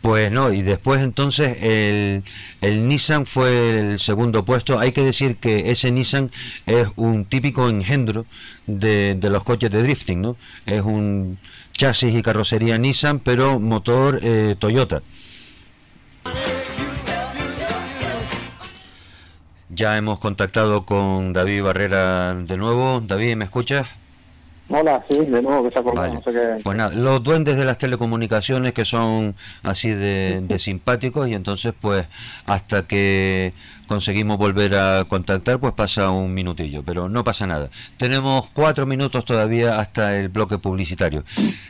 Pues 0.00 0.30
no, 0.30 0.52
y 0.52 0.62
después 0.62 1.02
entonces 1.02 1.56
el, 1.60 2.22
el, 2.60 2.88
Nissan 2.88 3.26
fue 3.26 3.92
el 3.92 3.98
segundo 3.98 4.44
puesto. 4.44 4.78
Hay 4.78 4.92
que 4.92 5.02
decir 5.02 5.36
que 5.36 5.70
ese 5.70 5.90
Nissan 5.90 6.30
es 6.66 6.86
un 6.96 7.24
típico 7.24 7.68
engendro 7.68 8.26
de, 8.66 9.14
de 9.14 9.30
los 9.30 9.42
coches 9.44 9.70
de 9.70 9.82
drifting, 9.82 10.20
¿no? 10.20 10.36
Es 10.66 10.82
un 10.82 11.38
chasis 11.72 12.14
y 12.14 12.22
carrocería 12.22 12.78
Nissan, 12.78 13.20
pero 13.20 13.58
motor 13.58 14.20
eh, 14.22 14.54
Toyota. 14.58 15.02
Ya 19.78 19.96
hemos 19.96 20.18
contactado 20.18 20.84
con 20.84 21.32
David 21.32 21.62
Barrera 21.62 22.34
de 22.34 22.56
nuevo. 22.56 23.00
David, 23.00 23.36
¿me 23.36 23.44
escuchas? 23.44 23.86
Hola, 24.70 25.02
sí, 25.08 25.16
de 25.16 25.40
nuevo 25.40 25.62
que 25.62 25.68
está 25.68 25.80
vale. 25.80 26.20
Pues 26.62 26.76
nada, 26.76 26.90
los 26.94 27.22
duendes 27.22 27.56
de 27.56 27.64
las 27.64 27.78
telecomunicaciones 27.78 28.74
que 28.74 28.84
son 28.84 29.34
así 29.62 29.88
de, 29.88 30.44
simpáticos 30.58 31.26
y 31.28 31.34
entonces 31.34 31.72
pues 31.80 32.06
hasta 32.44 32.86
que 32.86 33.54
conseguimos 33.86 34.36
volver 34.36 34.74
a 34.74 35.04
contactar 35.04 35.58
pues 35.58 35.72
pasa 35.72 36.10
un 36.10 36.34
minutillo, 36.34 36.82
pero 36.84 37.08
no 37.08 37.24
pasa 37.24 37.46
nada. 37.46 37.70
Tenemos 37.96 38.48
cuatro 38.52 38.84
minutos 38.84 39.24
todavía 39.24 39.80
hasta 39.80 40.18
el 40.18 40.28
bloque 40.28 40.58
publicitario. 40.58 41.24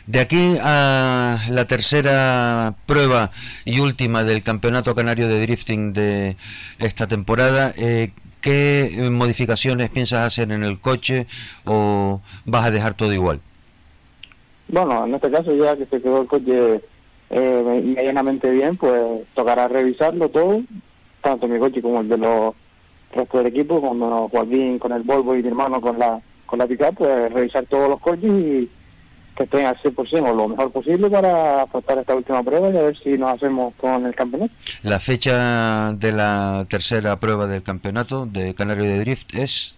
De 0.06 0.18
aquí 0.18 0.58
a 0.60 1.38
la 1.50 1.66
tercera 1.66 2.74
prueba 2.86 3.30
y 3.64 3.78
última 3.78 4.24
del 4.24 4.42
Campeonato 4.42 4.96
Canario 4.96 5.28
de 5.28 5.40
Drifting 5.40 5.92
de 5.92 6.36
esta 6.80 7.06
temporada, 7.06 7.72
eh, 7.76 8.10
¿Qué 8.48 9.10
modificaciones 9.10 9.90
piensas 9.90 10.26
hacer 10.26 10.50
en 10.52 10.64
el 10.64 10.80
coche 10.80 11.26
o 11.66 12.22
vas 12.46 12.64
a 12.64 12.70
dejar 12.70 12.94
todo 12.94 13.12
igual? 13.12 13.40
Bueno, 14.68 15.04
en 15.04 15.14
este 15.16 15.30
caso 15.30 15.54
ya 15.54 15.76
que 15.76 15.84
se 15.84 16.00
quedó 16.00 16.22
el 16.22 16.28
coche 16.28 16.80
eh, 17.28 17.82
medianamente 17.84 18.50
bien, 18.50 18.78
pues 18.78 19.26
tocará 19.34 19.68
revisarlo 19.68 20.30
todo, 20.30 20.62
tanto 21.20 21.46
mi 21.46 21.58
coche 21.58 21.82
como 21.82 22.00
el 22.00 22.08
de 22.08 22.16
los 22.16 22.54
restos 23.12 23.44
del 23.44 23.52
equipo, 23.52 23.82
cuando 23.82 24.30
Joaquín 24.30 24.78
con 24.78 24.92
el 24.92 25.02
Volvo 25.02 25.36
y 25.36 25.42
mi 25.42 25.48
hermano 25.48 25.82
con 25.82 25.98
la 25.98 26.18
con 26.46 26.58
la 26.58 26.66
pickup, 26.66 26.94
pues 26.96 27.30
revisar 27.30 27.66
todos 27.66 27.90
los 27.90 28.00
coches 28.00 28.32
y 28.32 28.70
que 29.38 29.44
estén 29.44 29.66
al 29.66 29.76
100% 29.80 30.30
o 30.30 30.34
lo 30.34 30.48
mejor 30.48 30.72
posible 30.72 31.08
para 31.08 31.62
afrontar 31.62 31.98
esta 31.98 32.14
última 32.14 32.42
prueba 32.42 32.70
y 32.70 32.76
a 32.76 32.82
ver 32.82 32.98
si 32.98 33.16
nos 33.16 33.34
hacemos 33.34 33.72
con 33.76 34.04
el 34.04 34.14
campeonato. 34.14 34.52
La 34.82 34.98
fecha 34.98 35.92
de 35.92 36.10
la 36.10 36.66
tercera 36.68 37.20
prueba 37.20 37.46
del 37.46 37.62
campeonato 37.62 38.26
de 38.26 38.54
Canario 38.54 38.84
de 38.84 38.98
Drift 38.98 39.34
es... 39.34 39.76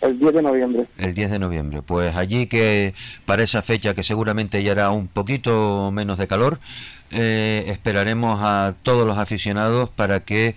El 0.00 0.18
10 0.18 0.34
de 0.34 0.42
noviembre. 0.42 0.86
El 0.98 1.14
10 1.14 1.30
de 1.30 1.38
noviembre. 1.38 1.82
Pues 1.82 2.16
allí 2.16 2.48
que 2.48 2.94
para 3.24 3.44
esa 3.44 3.62
fecha 3.62 3.94
que 3.94 4.02
seguramente 4.02 4.62
ya 4.62 4.72
hará 4.72 4.90
un 4.90 5.06
poquito 5.06 5.90
menos 5.92 6.18
de 6.18 6.26
calor, 6.26 6.58
eh, 7.12 7.64
esperaremos 7.68 8.40
a 8.42 8.74
todos 8.82 9.06
los 9.06 9.16
aficionados 9.16 9.88
para 9.88 10.20
que 10.20 10.56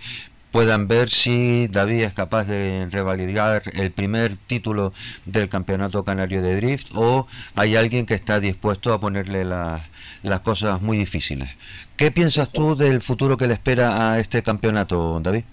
puedan 0.50 0.88
ver 0.88 1.10
si 1.10 1.68
David 1.68 2.02
es 2.04 2.12
capaz 2.12 2.44
de 2.44 2.88
revalidar 2.90 3.62
el 3.74 3.90
primer 3.90 4.36
título 4.36 4.92
del 5.24 5.48
Campeonato 5.48 6.04
Canario 6.04 6.42
de 6.42 6.56
Drift 6.56 6.88
o 6.94 7.26
hay 7.54 7.76
alguien 7.76 8.06
que 8.06 8.14
está 8.14 8.40
dispuesto 8.40 8.92
a 8.92 9.00
ponerle 9.00 9.44
las 9.44 10.40
cosas 10.42 10.82
muy 10.82 10.98
difíciles. 10.98 11.50
¿Qué 11.96 12.10
piensas 12.10 12.50
tú 12.50 12.76
del 12.76 13.00
futuro 13.02 13.36
que 13.36 13.46
le 13.46 13.54
espera 13.54 14.12
a 14.12 14.18
este 14.18 14.42
campeonato, 14.42 15.20
David? 15.20 15.44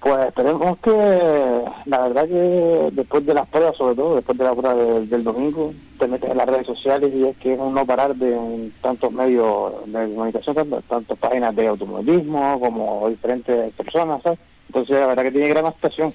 Pues 0.00 0.28
esperemos 0.28 0.78
que, 0.78 1.64
la 1.84 1.98
verdad 2.08 2.26
que 2.26 2.88
después 2.92 3.26
de 3.26 3.34
las 3.34 3.46
pruebas, 3.48 3.76
sobre 3.76 3.94
todo 3.94 4.16
después 4.16 4.38
de 4.38 4.44
la 4.44 4.54
prueba 4.54 4.74
del 4.74 5.22
domingo, 5.22 5.74
te 5.98 6.06
metes 6.06 6.30
en 6.30 6.38
las 6.38 6.48
redes 6.48 6.66
sociales 6.66 7.12
y 7.14 7.24
es 7.24 7.36
que 7.36 7.52
es 7.52 7.60
un 7.60 7.74
no 7.74 7.84
parar 7.84 8.16
de 8.16 8.70
tantos 8.80 9.12
medios 9.12 9.74
de 9.86 10.14
comunicación, 10.14 10.56
tantas 10.88 11.18
páginas 11.18 11.54
de 11.54 11.68
automovilismo 11.68 12.58
como 12.60 13.10
diferentes 13.10 13.74
personas, 13.74 14.22
¿sabes? 14.22 14.38
Entonces 14.68 14.96
la 14.96 15.08
verdad 15.08 15.24
que 15.24 15.32
tiene 15.32 15.48
gran 15.48 15.66
aceptación. 15.66 16.14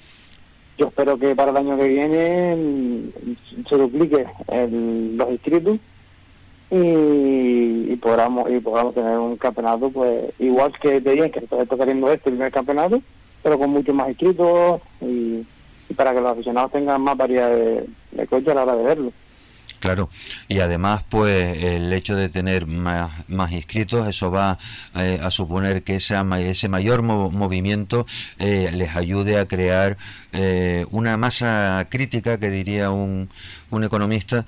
Yo 0.78 0.88
espero 0.88 1.16
que 1.16 1.36
para 1.36 1.52
el 1.52 1.56
año 1.56 1.78
que 1.78 1.88
viene 1.88 3.12
se 3.68 3.76
duplique 3.76 4.26
los 4.48 5.30
inscritos 5.30 5.78
y, 6.70 7.94
podamos 7.96 8.50
y 8.50 8.58
podamos 8.58 8.94
tener 8.94 9.16
un 9.16 9.36
campeonato 9.36 9.90
pues 9.90 10.32
igual 10.40 10.72
que 10.80 11.00
de 11.00 11.14
bien 11.14 11.30
que 11.30 11.38
está 11.38 11.76
saliendo 11.76 12.10
este 12.10 12.30
primer 12.30 12.50
campeonato 12.50 13.00
pero 13.46 13.60
con 13.60 13.70
mucho 13.70 13.94
más 13.94 14.08
inscritos 14.08 14.80
y, 15.00 15.46
para 15.94 16.12
que 16.12 16.20
los 16.20 16.32
aficionados 16.32 16.72
tengan 16.72 17.00
más 17.00 17.16
variedad 17.16 17.48
de, 17.48 17.86
de 18.10 18.26
coches 18.26 18.48
a 18.48 18.54
la 18.56 18.64
hora 18.64 18.74
de 18.74 18.82
verlo. 18.82 19.12
Claro, 19.78 20.10
y 20.48 20.58
además, 20.58 21.04
pues 21.08 21.62
el 21.62 21.92
hecho 21.92 22.16
de 22.16 22.28
tener 22.28 22.66
más, 22.66 23.12
más 23.28 23.52
inscritos, 23.52 24.08
eso 24.08 24.32
va 24.32 24.58
eh, 24.96 25.20
a 25.22 25.30
suponer 25.30 25.84
que 25.84 25.94
ese, 25.94 26.16
ese 26.40 26.68
mayor 26.68 27.02
movimiento 27.02 28.04
eh, 28.40 28.68
les 28.72 28.96
ayude 28.96 29.38
a 29.38 29.46
crear 29.46 29.96
eh, 30.32 30.84
una 30.90 31.16
masa 31.16 31.86
crítica, 31.88 32.40
que 32.40 32.50
diría 32.50 32.90
un, 32.90 33.28
un 33.70 33.84
economista, 33.84 34.44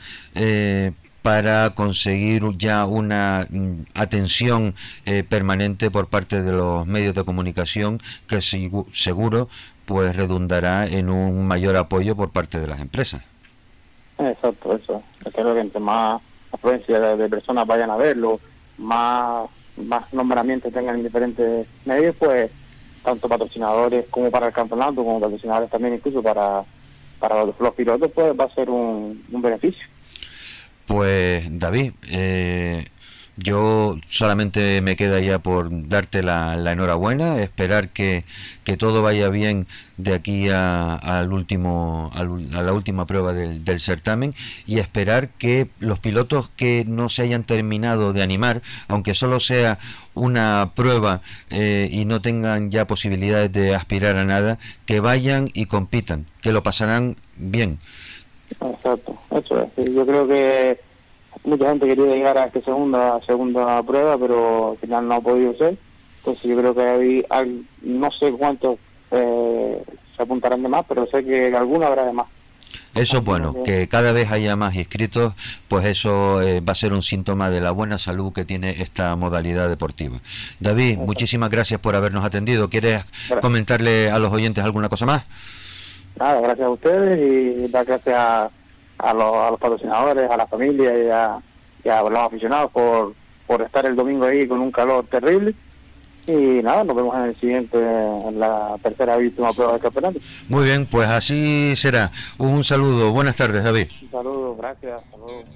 para 1.22 1.70
conseguir 1.74 2.42
ya 2.56 2.86
una 2.86 3.46
mm, 3.50 3.86
atención 3.94 4.74
eh, 5.04 5.24
permanente 5.28 5.90
por 5.90 6.08
parte 6.08 6.42
de 6.42 6.52
los 6.52 6.86
medios 6.86 7.14
de 7.14 7.24
comunicación 7.24 8.00
que 8.28 8.40
seguro 8.40 9.48
pues 9.84 10.14
redundará 10.14 10.86
en 10.86 11.08
un 11.08 11.46
mayor 11.46 11.76
apoyo 11.76 12.14
por 12.14 12.30
parte 12.30 12.60
de 12.60 12.66
las 12.66 12.80
empresas. 12.80 13.22
Exacto, 14.18 14.76
eso. 14.76 15.02
Creo 15.32 15.54
que 15.54 15.60
entre 15.60 15.80
más 15.80 16.20
afluencia 16.52 16.98
de, 16.98 17.28
personas 17.28 17.66
vayan 17.66 17.90
a 17.90 17.96
verlo, 17.96 18.40
más, 18.76 19.48
más 19.76 20.12
nombramientos 20.12 20.72
tengan 20.72 20.96
en 20.96 21.04
diferentes 21.04 21.66
medios, 21.84 22.14
pues 22.18 22.50
tanto 23.02 23.28
patrocinadores 23.28 24.06
como 24.10 24.30
para 24.30 24.48
el 24.48 24.52
campeonato, 24.52 24.96
como 24.96 25.20
patrocinadores 25.20 25.70
también 25.70 25.94
incluso 25.94 26.22
para, 26.22 26.64
para 27.18 27.44
los, 27.44 27.74
pilotos, 27.74 28.10
pues 28.14 28.38
va 28.38 28.44
a 28.44 28.54
ser 28.54 28.68
un, 28.68 29.24
un 29.30 29.42
beneficio. 29.42 29.86
Pues 30.88 31.46
David, 31.50 31.92
eh, 32.08 32.86
yo 33.36 33.98
solamente 34.08 34.80
me 34.80 34.96
queda 34.96 35.20
ya 35.20 35.38
por 35.38 35.68
darte 35.88 36.22
la, 36.22 36.54
enhorabuena, 36.72 37.42
esperar 37.42 37.90
que, 37.90 38.24
todo 38.78 39.02
vaya 39.02 39.28
bien 39.28 39.66
de 39.98 40.14
aquí 40.14 40.48
a, 40.48 40.94
al 40.94 41.30
último, 41.34 42.10
a 42.14 42.24
la 42.24 42.72
última 42.72 43.06
prueba 43.06 43.34
del, 43.34 43.80
certamen 43.80 44.34
y 44.66 44.78
esperar 44.78 45.28
que 45.28 45.68
los 45.78 45.98
pilotos 45.98 46.48
que 46.56 46.86
no 46.88 47.10
se 47.10 47.20
hayan 47.20 47.44
terminado 47.44 48.14
de 48.14 48.22
animar, 48.22 48.62
aunque 48.88 49.14
solo 49.14 49.40
sea 49.40 49.78
una 50.14 50.72
prueba 50.74 51.20
eh, 51.50 51.90
y 51.92 52.06
no 52.06 52.22
tengan 52.22 52.70
ya 52.70 52.86
posibilidades 52.86 53.52
de 53.52 53.74
aspirar 53.74 54.16
a 54.16 54.24
nada, 54.24 54.58
que 54.86 55.00
vayan 55.00 55.50
y 55.52 55.66
compitan, 55.66 56.24
que 56.40 56.52
lo 56.52 56.62
pasarán 56.62 57.16
bien. 57.36 57.78
Exacto, 58.60 59.14
eso 59.30 59.68
es. 59.76 59.94
Yo 59.94 60.06
creo 60.06 60.26
que 60.26 60.80
mucha 61.44 61.68
gente 61.68 61.86
quería 61.86 62.06
llegar 62.06 62.38
a 62.38 62.46
esta 62.46 62.60
segunda 62.62 63.20
segunda 63.26 63.82
prueba, 63.82 64.18
pero 64.18 64.72
al 64.72 64.78
final 64.78 65.08
no 65.08 65.14
ha 65.14 65.20
podido 65.20 65.54
ser. 65.56 65.76
Entonces 66.18 66.44
yo 66.44 66.56
creo 66.56 66.74
que 66.74 67.26
hay, 67.30 67.66
no 67.82 68.10
sé 68.12 68.32
cuántos 68.32 68.78
eh, 69.10 69.82
se 70.16 70.22
apuntarán 70.22 70.62
de 70.62 70.68
más, 70.68 70.84
pero 70.88 71.06
sé 71.06 71.24
que 71.24 71.54
alguna 71.54 71.86
habrá 71.86 72.04
de 72.04 72.12
más. 72.12 72.26
Eso 72.94 73.18
es 73.18 73.24
bueno, 73.24 73.62
que 73.64 73.86
cada 73.88 74.12
vez 74.12 74.30
haya 74.32 74.56
más 74.56 74.74
inscritos, 74.74 75.34
pues 75.68 75.86
eso 75.86 76.42
eh, 76.42 76.60
va 76.60 76.72
a 76.72 76.74
ser 76.74 76.92
un 76.92 77.02
síntoma 77.02 77.48
de 77.48 77.60
la 77.60 77.70
buena 77.70 77.96
salud 77.96 78.32
que 78.32 78.44
tiene 78.44 78.82
esta 78.82 79.14
modalidad 79.14 79.68
deportiva. 79.68 80.18
David, 80.58 80.98
muchísimas 80.98 81.50
gracias 81.50 81.80
por 81.80 81.94
habernos 81.94 82.24
atendido. 82.24 82.68
¿Quieres 82.68 83.04
comentarle 83.40 84.10
a 84.10 84.18
los 84.18 84.32
oyentes 84.32 84.64
alguna 84.64 84.88
cosa 84.88 85.06
más? 85.06 85.24
Nada, 86.18 86.40
gracias 86.40 86.66
a 86.66 86.70
ustedes 86.70 87.18
y 87.18 87.70
dar 87.70 87.84
gracias 87.84 88.16
a 88.16 88.50
a 88.98 89.14
los, 89.14 89.34
a 89.34 89.50
los 89.50 89.60
patrocinadores, 89.60 90.30
a 90.30 90.36
la 90.36 90.46
familia 90.46 90.92
y 90.98 91.08
a, 91.88 92.02
los 92.02 92.18
aficionados 92.18 92.70
por, 92.72 93.14
por 93.46 93.62
estar 93.62 93.86
el 93.86 93.96
domingo 93.96 94.26
ahí 94.26 94.46
con 94.46 94.60
un 94.60 94.70
calor 94.70 95.06
terrible. 95.06 95.54
Y 96.26 96.62
nada, 96.62 96.84
nos 96.84 96.94
vemos 96.94 97.16
en 97.16 97.22
el 97.22 97.40
siguiente, 97.40 97.78
en 97.78 98.38
la 98.38 98.76
tercera 98.82 99.18
y 99.18 99.26
última 99.28 99.54
prueba 99.54 99.72
del 99.72 99.80
campeonato. 99.80 100.20
Muy 100.48 100.64
bien, 100.64 100.84
pues 100.84 101.08
así 101.08 101.74
será. 101.74 102.12
Un 102.36 102.64
saludo, 102.64 103.12
buenas 103.12 103.36
tardes, 103.36 103.64
David. 103.64 103.86
Un 104.02 104.10
saludo, 104.10 104.54
gracias. 104.56 105.00
Saludos. 105.10 105.46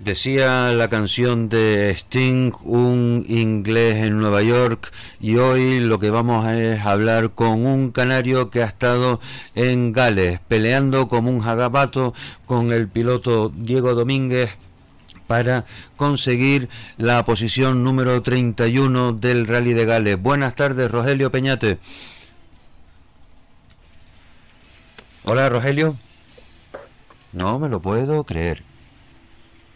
Decía 0.00 0.72
la 0.72 0.88
canción 0.88 1.50
de 1.50 1.90
Sting, 1.90 2.52
un 2.62 3.22
inglés 3.28 3.96
en 3.96 4.18
Nueva 4.18 4.42
York, 4.42 4.90
y 5.20 5.36
hoy 5.36 5.78
lo 5.78 5.98
que 5.98 6.08
vamos 6.08 6.46
a 6.46 6.58
es 6.58 6.86
hablar 6.86 7.32
con 7.32 7.66
un 7.66 7.90
canario 7.90 8.48
que 8.48 8.62
ha 8.62 8.66
estado 8.66 9.20
en 9.54 9.92
Gales, 9.92 10.40
peleando 10.48 11.08
como 11.08 11.28
un 11.28 11.40
jagabato 11.40 12.14
con 12.46 12.72
el 12.72 12.88
piloto 12.88 13.52
Diego 13.54 13.94
Domínguez 13.94 14.56
para 15.26 15.66
conseguir 15.96 16.70
la 16.96 17.22
posición 17.26 17.84
número 17.84 18.22
31 18.22 19.12
del 19.12 19.46
Rally 19.46 19.74
de 19.74 19.84
Gales. 19.84 20.18
Buenas 20.18 20.54
tardes, 20.54 20.90
Rogelio 20.90 21.30
Peñate. 21.30 21.76
Hola, 25.24 25.50
Rogelio. 25.50 25.98
No 27.34 27.58
me 27.58 27.68
lo 27.68 27.80
puedo 27.80 28.24
creer. 28.24 28.69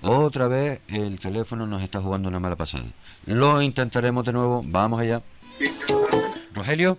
Otra 0.06 0.48
vez 0.48 0.80
el 0.88 1.18
teléfono 1.18 1.66
nos 1.66 1.82
está 1.82 1.98
jugando 1.98 2.28
una 2.28 2.38
mala 2.38 2.56
pasada. 2.56 2.84
Lo 3.24 3.62
intentaremos 3.62 4.24
de 4.26 4.34
nuevo. 4.34 4.62
Vamos 4.62 5.00
allá. 5.00 5.22
Rogelio. 6.52 6.98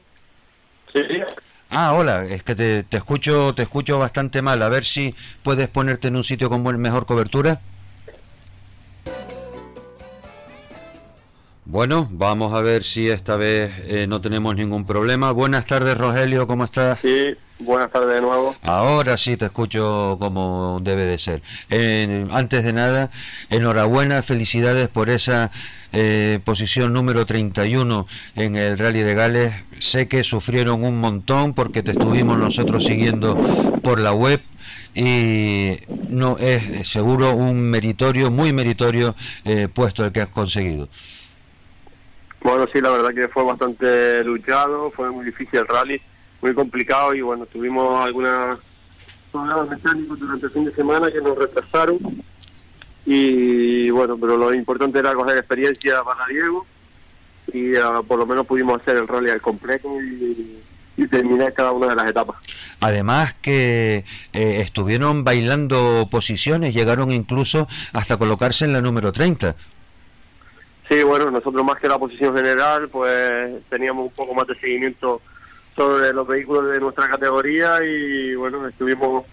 Sí. 0.91 1.01
Ah, 1.69 1.93
hola. 1.93 2.25
Es 2.25 2.41
que 2.41 2.55
te, 2.55 2.81
te, 2.81 2.97
escucho, 2.97 3.53
te 3.53 3.61
escucho 3.61 3.99
bastante 3.99 4.41
mal. 4.41 4.59
A 4.63 4.69
ver 4.69 4.85
si 4.85 5.13
puedes 5.43 5.67
ponerte 5.67 6.07
en 6.07 6.15
un 6.15 6.23
sitio 6.23 6.49
con 6.49 6.63
mejor 6.81 7.05
cobertura. 7.05 7.61
Bueno, 11.65 12.07
vamos 12.11 12.53
a 12.53 12.61
ver 12.61 12.83
si 12.83 13.09
esta 13.09 13.37
vez 13.37 13.71
eh, 13.85 14.07
no 14.07 14.21
tenemos 14.21 14.55
ningún 14.55 14.83
problema. 14.83 15.31
Buenas 15.31 15.67
tardes, 15.67 15.95
Rogelio, 15.95 16.47
¿cómo 16.47 16.63
estás? 16.63 16.99
Sí, 17.01 17.35
buenas 17.59 17.91
tardes 17.91 18.13
de 18.15 18.21
nuevo. 18.21 18.55
Ahora 18.63 19.17
sí 19.17 19.37
te 19.37 19.45
escucho 19.45 20.17
como 20.19 20.79
debe 20.81 21.05
de 21.05 21.17
ser. 21.17 21.41
antes 22.31 22.63
de 22.63 22.73
nada, 22.73 23.11
enhorabuena, 23.49 24.21
felicidades 24.23 24.87
por 24.87 25.09
esa 25.09 25.51
eh, 25.93 26.39
posición 26.43 26.91
número 26.93 27.25
31 27.25 28.05
en 28.35 28.55
el 28.55 28.77
Rally 28.77 29.01
de 29.01 29.13
Gales. 29.13 29.53
Sé 29.79 30.07
que 30.07 30.23
sufrieron 30.23 30.83
un 30.83 30.99
montón 30.99 31.53
porque 31.53 31.83
te 31.83 31.91
estuvimos 31.91 32.37
nosotros 32.37 32.83
siguiendo 32.83 33.37
por 33.81 33.99
la 33.99 34.13
web 34.13 34.41
y 34.93 35.77
no 36.09 36.37
es 36.39 36.89
seguro 36.89 37.35
un 37.35 37.69
meritorio, 37.69 38.31
muy 38.31 38.53
meritorio 38.53 39.15
eh, 39.43 39.67
puesto 39.73 40.05
el 40.05 40.11
que 40.11 40.21
has 40.21 40.29
conseguido. 40.29 40.89
Bueno, 42.41 42.65
sí, 42.71 42.79
la 42.79 42.91
verdad 42.91 43.09
que 43.13 43.27
fue 43.27 43.43
bastante 43.43 44.23
luchado, 44.23 44.91
fue 44.91 45.09
muy 45.11 45.25
difícil 45.25 45.59
el 45.59 45.67
rally, 45.67 46.01
muy 46.41 46.53
complicado 46.53 47.13
y 47.13 47.21
bueno, 47.21 47.45
tuvimos 47.45 48.05
algunos 48.05 48.59
problemas 49.31 49.69
mecánicos 49.69 50.19
durante 50.19 50.45
el 50.45 50.51
fin 50.51 50.65
de 50.65 50.73
semana 50.73 51.11
que 51.11 51.21
nos 51.21 51.37
retrasaron 51.37 51.97
y 53.05 53.89
bueno, 53.91 54.17
pero 54.17 54.37
lo 54.37 54.53
importante 54.53 54.99
era 54.99 55.13
coger 55.13 55.37
experiencia 55.37 56.03
para 56.03 56.25
Diego 56.27 56.65
y 57.53 57.75
ah, 57.75 58.01
por 58.07 58.19
lo 58.19 58.25
menos 58.25 58.45
pudimos 58.47 58.81
hacer 58.81 58.97
el 58.97 59.07
rally 59.07 59.29
al 59.29 59.41
completo 59.41 60.01
y, 60.01 60.61
terminar 61.11 61.53
cada 61.53 61.71
una 61.71 61.87
de 61.87 61.95
las 61.95 62.09
etapas. 62.09 62.37
Además 62.79 63.33
que 63.35 64.05
eh, 64.33 64.61
estuvieron 64.61 65.23
bailando 65.23 66.07
posiciones, 66.09 66.73
llegaron 66.73 67.11
incluso 67.11 67.67
hasta 67.91 68.17
colocarse 68.17 68.65
en 68.65 68.73
la 68.73 68.81
número 68.81 69.11
30. 69.11 69.55
Sí, 70.89 71.03
bueno, 71.03 71.29
nosotros 71.31 71.63
más 71.63 71.77
que 71.79 71.89
la 71.89 71.99
posición 71.99 72.35
general, 72.35 72.89
pues 72.89 73.61
teníamos 73.69 74.05
un 74.05 74.13
poco 74.13 74.33
más 74.33 74.47
de 74.47 74.55
seguimiento 74.55 75.21
sobre 75.75 76.13
los 76.13 76.27
vehículos 76.27 76.71
de 76.71 76.79
nuestra 76.79 77.07
categoría 77.07 77.83
y 77.83 78.35
bueno, 78.35 78.67
estuvimos 78.67 79.25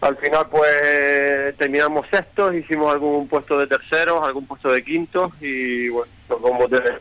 al 0.00 0.16
final 0.16 0.46
pues 0.50 1.56
terminamos 1.56 2.06
sextos, 2.10 2.54
hicimos 2.54 2.92
algún 2.92 3.28
puesto 3.28 3.58
de 3.58 3.66
terceros, 3.66 4.24
algún 4.24 4.46
puesto 4.46 4.72
de 4.72 4.82
quintos 4.82 5.32
y 5.40 5.88
bueno, 5.88 6.10
como 6.28 6.66
de 6.68 7.00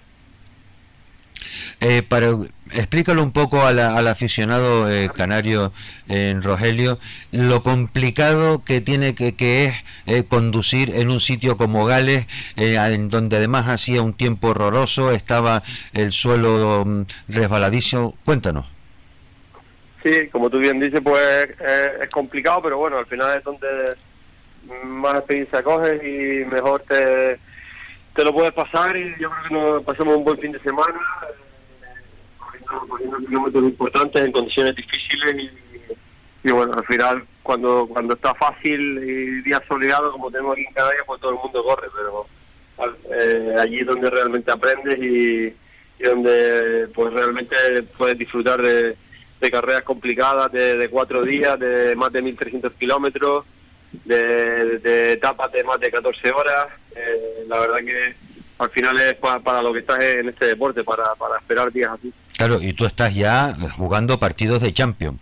eh, 1.79 2.01
para, 2.01 2.31
explícalo 2.71 3.21
un 3.21 3.31
poco 3.31 3.61
al 3.61 4.07
aficionado 4.07 4.89
eh, 4.91 5.11
canario 5.15 5.71
en 6.07 6.41
Rogelio 6.41 6.97
lo 7.31 7.61
complicado 7.61 8.63
que 8.65 8.81
tiene 8.81 9.13
que, 9.13 9.35
que 9.35 9.65
es 9.65 9.75
eh, 10.07 10.23
conducir 10.27 10.95
en 10.95 11.11
un 11.11 11.19
sitio 11.19 11.55
como 11.55 11.85
Gales, 11.85 12.25
en 12.55 13.09
donde 13.09 13.37
además 13.37 13.67
hacía 13.67 14.01
un 14.01 14.13
tiempo 14.13 14.49
horroroso, 14.49 15.11
estaba 15.11 15.61
el 15.93 16.11
suelo 16.11 16.83
mm, 16.83 17.01
resbaladizo. 17.27 18.15
Cuéntanos. 18.25 18.65
Sí, 20.03 20.27
como 20.31 20.49
tú 20.49 20.57
bien 20.57 20.79
dices, 20.79 21.01
pues 21.03 21.49
es 22.01 22.09
complicado, 22.09 22.61
pero 22.63 22.77
bueno, 22.77 22.97
al 22.97 23.05
final 23.05 23.37
es 23.37 23.43
donde 23.43 23.67
más 24.83 25.17
experiencia 25.17 25.61
coges 25.61 26.01
y 26.03 26.45
mejor 26.45 26.81
te, 26.87 27.37
te 28.15 28.23
lo 28.23 28.33
puedes 28.33 28.53
pasar 28.53 28.97
y 28.97 29.15
yo 29.19 29.29
creo 29.29 29.43
que 29.47 29.53
nos 29.53 29.83
pasamos 29.83 30.15
un 30.15 30.23
buen 30.23 30.39
fin 30.39 30.51
de 30.51 30.59
semana 30.59 30.99
kilómetros 33.27 33.63
importantes 33.63 34.21
en 34.21 34.31
condiciones 34.31 34.75
difíciles 34.75 35.51
y, 36.43 36.51
bueno, 36.51 36.73
al 36.73 36.85
final 36.85 37.23
cuando 37.43 37.87
cuando 37.87 38.13
está 38.13 38.33
fácil 38.35 38.99
y 39.03 39.41
día 39.41 39.61
soleado 39.67 40.11
como 40.11 40.31
tenemos 40.31 40.53
aquí 40.53 40.65
en 40.65 40.73
Canarias, 40.73 41.03
pues 41.05 41.19
todo 41.21 41.31
el 41.31 41.37
mundo 41.37 41.63
corre, 41.63 41.87
pero 41.95 42.27
eh, 43.11 43.55
allí 43.59 43.79
es 43.79 43.87
donde 43.87 44.09
realmente 44.09 44.51
aprendes 44.51 44.97
y, 44.99 45.53
donde 46.03 46.87
pues 46.93 47.11
realmente 47.11 47.55
puedes 47.97 48.17
disfrutar 48.17 48.61
de, 48.61 48.95
carreras 49.51 49.83
complicadas 49.83 50.51
de, 50.51 50.87
cuatro 50.89 51.23
días, 51.23 51.59
de 51.59 51.95
más 51.95 52.11
de 52.11 52.21
1.300 52.23 52.71
kilómetros, 52.73 53.45
de, 54.05 55.13
etapas 55.13 55.51
de 55.51 55.63
más 55.63 55.79
de 55.79 55.89
14 55.89 56.31
horas. 56.31 56.67
Eh, 56.95 57.45
la 57.47 57.59
verdad 57.59 57.77
que 57.77 58.15
al 58.59 58.69
final 58.69 58.99
es 58.99 59.13
para 59.15 59.61
lo 59.61 59.73
que 59.73 59.79
estás 59.79 60.03
en 60.03 60.29
este 60.29 60.45
deporte, 60.45 60.83
para, 60.83 61.15
para 61.15 61.37
esperar 61.37 61.71
días 61.71 61.91
así. 61.91 62.13
Claro, 62.37 62.61
y 62.61 62.73
tú 62.73 62.85
estás 62.85 63.13
ya 63.15 63.55
jugando 63.75 64.19
partidos 64.19 64.61
de 64.61 64.73
Champions. 64.73 65.19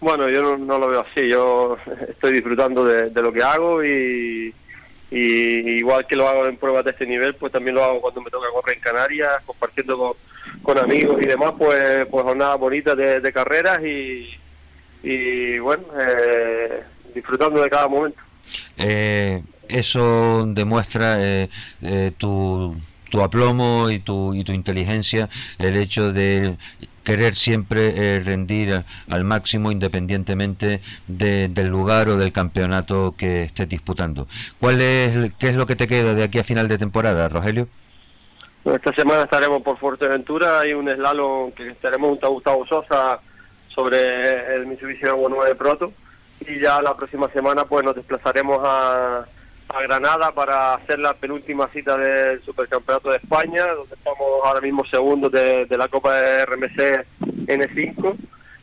Bueno, 0.00 0.28
yo 0.28 0.58
no, 0.58 0.78
lo 0.78 0.88
veo 0.88 1.00
así, 1.00 1.28
yo 1.28 1.78
estoy 2.08 2.32
disfrutando 2.32 2.84
de, 2.84 3.10
lo 3.22 3.32
que 3.32 3.42
hago 3.42 3.82
y, 3.82 4.52
igual 5.10 6.06
que 6.06 6.16
lo 6.16 6.28
hago 6.28 6.46
en 6.46 6.58
pruebas 6.58 6.84
de 6.84 6.90
este 6.90 7.06
nivel, 7.06 7.34
pues 7.36 7.52
también 7.52 7.76
lo 7.76 7.84
hago 7.84 8.00
cuando 8.02 8.20
me 8.20 8.30
toca 8.30 8.50
correr 8.52 8.76
en 8.76 8.82
Canarias, 8.82 9.32
compartiendo 9.46 10.16
con, 10.62 10.78
amigos 10.78 11.22
y 11.22 11.26
demás, 11.26 11.52
pues, 11.56 12.04
pues 12.10 12.22
jornadas 12.22 12.58
bonitas 12.58 12.96
de, 12.96 13.32
carreras 13.32 13.80
y, 13.82 15.58
bueno, 15.60 15.84
eh, 15.98 16.82
disfrutando 17.14 17.62
de 17.62 17.70
cada 17.70 17.88
momento. 17.88 18.20
Eh, 18.76 19.42
eso 19.68 20.44
demuestra 20.46 21.16
eh, 21.18 21.48
eh, 21.80 22.12
tu, 22.18 22.76
tu 23.14 23.22
aplomo 23.22 23.90
y 23.90 24.00
tu, 24.00 24.34
y 24.34 24.42
tu 24.42 24.50
inteligencia, 24.50 25.28
el 25.60 25.76
hecho 25.76 26.12
de 26.12 26.56
querer 27.04 27.36
siempre 27.36 28.18
rendir 28.24 28.82
al 29.08 29.22
máximo 29.22 29.70
independientemente 29.70 30.80
del 31.06 31.68
lugar 31.68 32.08
o 32.08 32.16
del 32.16 32.32
campeonato 32.32 33.14
que 33.16 33.44
estés 33.44 33.68
disputando. 33.68 34.26
¿Cuál 34.58 34.80
es, 34.80 35.32
¿Qué 35.38 35.50
es 35.50 35.54
lo 35.54 35.64
que 35.64 35.76
te 35.76 35.86
queda 35.86 36.14
de 36.14 36.24
aquí 36.24 36.40
a 36.40 36.44
final 36.44 36.66
de 36.66 36.76
temporada, 36.76 37.28
Rogelio? 37.28 37.68
Esta 38.64 38.92
semana 38.94 39.22
estaremos 39.22 39.62
por 39.62 39.78
Fuerteventura, 39.78 40.58
hay 40.58 40.72
un 40.72 40.90
slalom 40.90 41.52
que 41.52 41.68
estaremos 41.68 42.08
junto 42.08 42.26
a 42.26 42.30
Gustavo 42.30 42.66
Sosa 42.66 43.20
sobre 43.68 44.56
el 44.56 44.66
Mitsubishi 44.66 45.06
Evo 45.06 45.28
9 45.28 45.54
Proto 45.54 45.92
y 46.40 46.60
ya 46.60 46.82
la 46.82 46.96
próxima 46.96 47.30
semana 47.30 47.64
pues 47.64 47.84
nos 47.84 47.94
desplazaremos 47.94 48.58
a, 48.64 49.24
a 49.74 49.82
Granada 49.82 50.32
para 50.32 50.74
hacer 50.74 50.98
la 50.98 51.14
penúltima 51.14 51.68
cita 51.72 51.96
del 51.96 52.42
Supercampeonato 52.44 53.10
de 53.10 53.16
España, 53.16 53.66
donde 53.66 53.94
estamos 53.94 54.26
ahora 54.44 54.60
mismo 54.60 54.84
segundos 54.86 55.32
de, 55.32 55.66
la 55.70 55.88
Copa 55.88 56.14
de 56.14 56.46
RMC 56.46 57.06
N5 57.46 58.16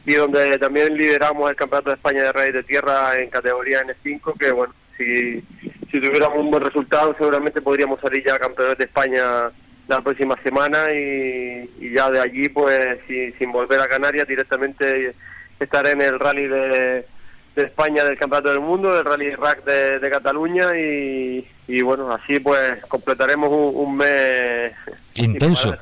y 0.05 0.13
donde 0.13 0.57
también 0.57 0.95
lideramos 0.95 1.49
el 1.49 1.55
Campeonato 1.55 1.89
de 1.89 1.95
España 1.95 2.23
de 2.23 2.31
Reyes 2.31 2.53
de 2.53 2.63
Tierra 2.63 3.17
en 3.19 3.29
categoría 3.29 3.83
N5, 3.83 4.37
que 4.39 4.51
bueno, 4.51 4.73
si, 4.97 5.41
si 5.91 6.01
tuviéramos 6.01 6.39
un 6.39 6.51
buen 6.51 6.63
resultado 6.63 7.13
seguramente 7.17 7.61
podríamos 7.61 7.99
salir 7.99 8.23
ya 8.25 8.39
campeones 8.39 8.77
de 8.77 8.85
España 8.85 9.51
la 9.87 10.01
próxima 10.01 10.35
semana 10.43 10.91
y, 10.93 11.91
ya 11.93 12.09
de 12.09 12.21
allí 12.21 12.47
pues 12.49 12.99
sin 13.07 13.51
volver 13.51 13.81
a 13.81 13.87
Canarias 13.87 14.27
directamente 14.27 15.13
estar 15.59 15.85
en 15.87 16.01
el 16.01 16.19
rally 16.19 16.47
de 16.47 17.05
de 17.55 17.63
España 17.63 18.03
del 18.03 18.17
Campeonato 18.17 18.49
del 18.49 18.61
Mundo, 18.61 18.93
del 18.93 19.05
Rally 19.05 19.35
Rack 19.35 19.65
de, 19.65 20.09
Cataluña 20.09 20.71
y, 20.77 21.81
bueno, 21.81 22.11
así 22.11 22.39
pues 22.39 22.83
completaremos 22.87 23.49
un, 23.51 23.97
mes 23.97 24.73
intenso. 25.15 25.77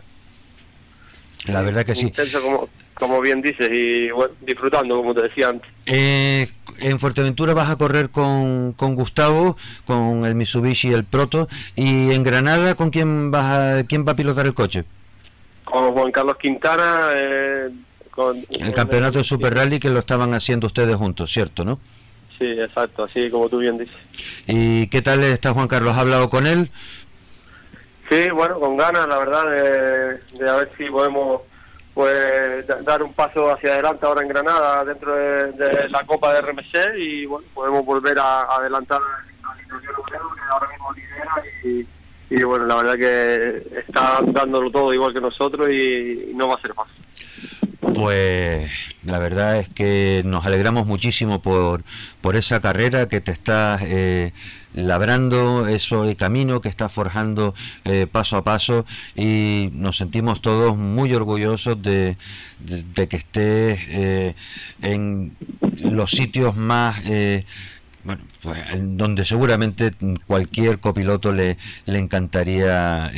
La 1.45 1.61
verdad 1.61 1.85
que 1.85 1.95
sí. 1.95 2.07
Intenso 2.07 2.41
como, 2.41 2.69
como 2.95 3.21
bien 3.21 3.41
dices 3.41 3.69
y 3.71 4.11
bueno, 4.11 4.33
disfrutando 4.41 4.97
como 4.97 5.13
te 5.13 5.23
decía 5.23 5.49
antes. 5.49 5.69
Eh, 5.85 6.49
en 6.79 6.99
Fuerteventura 6.99 7.53
vas 7.53 7.69
a 7.69 7.75
correr 7.75 8.09
con, 8.09 8.73
con 8.73 8.95
Gustavo, 8.95 9.55
con 9.85 10.25
el 10.25 10.35
Mitsubishi 10.35 10.89
y 10.89 10.93
el 10.93 11.05
Proto 11.05 11.47
y 11.75 12.11
en 12.11 12.23
Granada 12.23 12.75
con 12.75 12.89
quién 12.89 13.31
vas 13.31 13.45
a, 13.45 13.83
quién 13.85 14.05
va 14.07 14.13
a 14.13 14.15
pilotar 14.15 14.45
el 14.45 14.53
coche. 14.53 14.85
Con 15.63 15.91
Juan 15.93 16.11
Carlos 16.11 16.37
Quintana. 16.37 17.11
Eh, 17.15 17.69
el 18.31 18.73
campeonato 18.73 19.17
de 19.17 19.23
Super 19.23 19.53
Rally 19.53 19.79
que 19.79 19.89
lo 19.89 19.99
estaban 19.99 20.33
haciendo 20.33 20.67
ustedes 20.67 20.95
juntos, 20.95 21.31
¿cierto, 21.31 21.65
no? 21.65 21.79
Sí, 22.37 22.45
exacto, 22.45 23.03
así 23.03 23.29
como 23.29 23.49
tú 23.49 23.57
bien 23.59 23.77
dices. 23.77 23.95
¿Y 24.47 24.87
qué 24.87 25.01
tal 25.01 25.23
está 25.23 25.53
Juan 25.53 25.67
Carlos? 25.67 25.93
¿Has 25.93 25.99
hablado 25.99 26.29
con 26.29 26.47
él? 26.47 26.71
Sí, 28.09 28.29
bueno, 28.31 28.59
con 28.59 28.75
ganas, 28.77 29.07
la 29.07 29.17
verdad, 29.19 29.43
de, 29.45 30.49
a 30.49 30.55
ver 30.55 30.71
si 30.77 30.85
podemos 30.85 31.41
pues 31.93 32.65
dar 32.85 33.03
un 33.03 33.13
paso 33.13 33.51
hacia 33.51 33.73
adelante 33.73 34.05
ahora 34.05 34.21
en 34.21 34.29
Granada 34.29 34.85
dentro 34.85 35.13
de, 35.13 35.89
la 35.89 36.03
Copa 36.05 36.33
de 36.33 36.41
RMC 36.41 36.97
y 36.97 37.25
bueno, 37.25 37.45
podemos 37.53 37.85
volver 37.85 38.17
a, 38.17 38.43
adelantar 38.43 39.01
que 39.67 40.15
ahora 40.49 40.67
mismo 40.69 40.93
lidera 40.93 41.85
y, 42.29 42.43
bueno, 42.43 42.65
la 42.65 42.75
verdad 42.75 42.95
que 42.95 43.79
está 43.79 44.19
dándolo 44.27 44.71
todo 44.71 44.93
igual 44.93 45.13
que 45.13 45.21
nosotros 45.21 45.67
y 45.69 46.31
no 46.35 46.47
va 46.47 46.55
a 46.55 46.61
ser 46.61 46.73
fácil. 46.73 47.03
Pues 47.81 48.69
la 49.03 49.19
verdad 49.19 49.57
es 49.57 49.69
que 49.69 50.21
nos 50.25 50.45
alegramos 50.45 50.85
muchísimo 50.85 51.41
por, 51.41 51.83
por 52.19 52.35
esa 52.35 52.59
carrera 52.59 53.07
que 53.07 53.21
te 53.21 53.31
estás 53.31 53.81
eh, 53.83 54.33
labrando, 54.73 55.65
ese 55.65 56.15
camino 56.17 56.59
que 56.59 56.67
estás 56.67 56.91
forjando 56.91 57.53
eh, 57.85 58.05
paso 58.11 58.35
a 58.35 58.43
paso 58.43 58.85
y 59.15 59.69
nos 59.73 59.95
sentimos 59.95 60.41
todos 60.41 60.77
muy 60.77 61.13
orgullosos 61.13 61.81
de, 61.81 62.17
que 62.95 63.15
estés 63.15 63.79
eh, 63.89 64.35
en 64.81 65.35
los 65.81 66.11
sitios 66.11 66.57
más... 66.57 67.01
bueno, 68.03 68.23
pues 68.41 68.59
donde 68.97 69.23
seguramente 69.23 69.93
cualquier 70.27 70.79
copiloto 70.79 71.31
le, 71.31 71.57
le 71.85 71.99
encantaría 71.99 73.11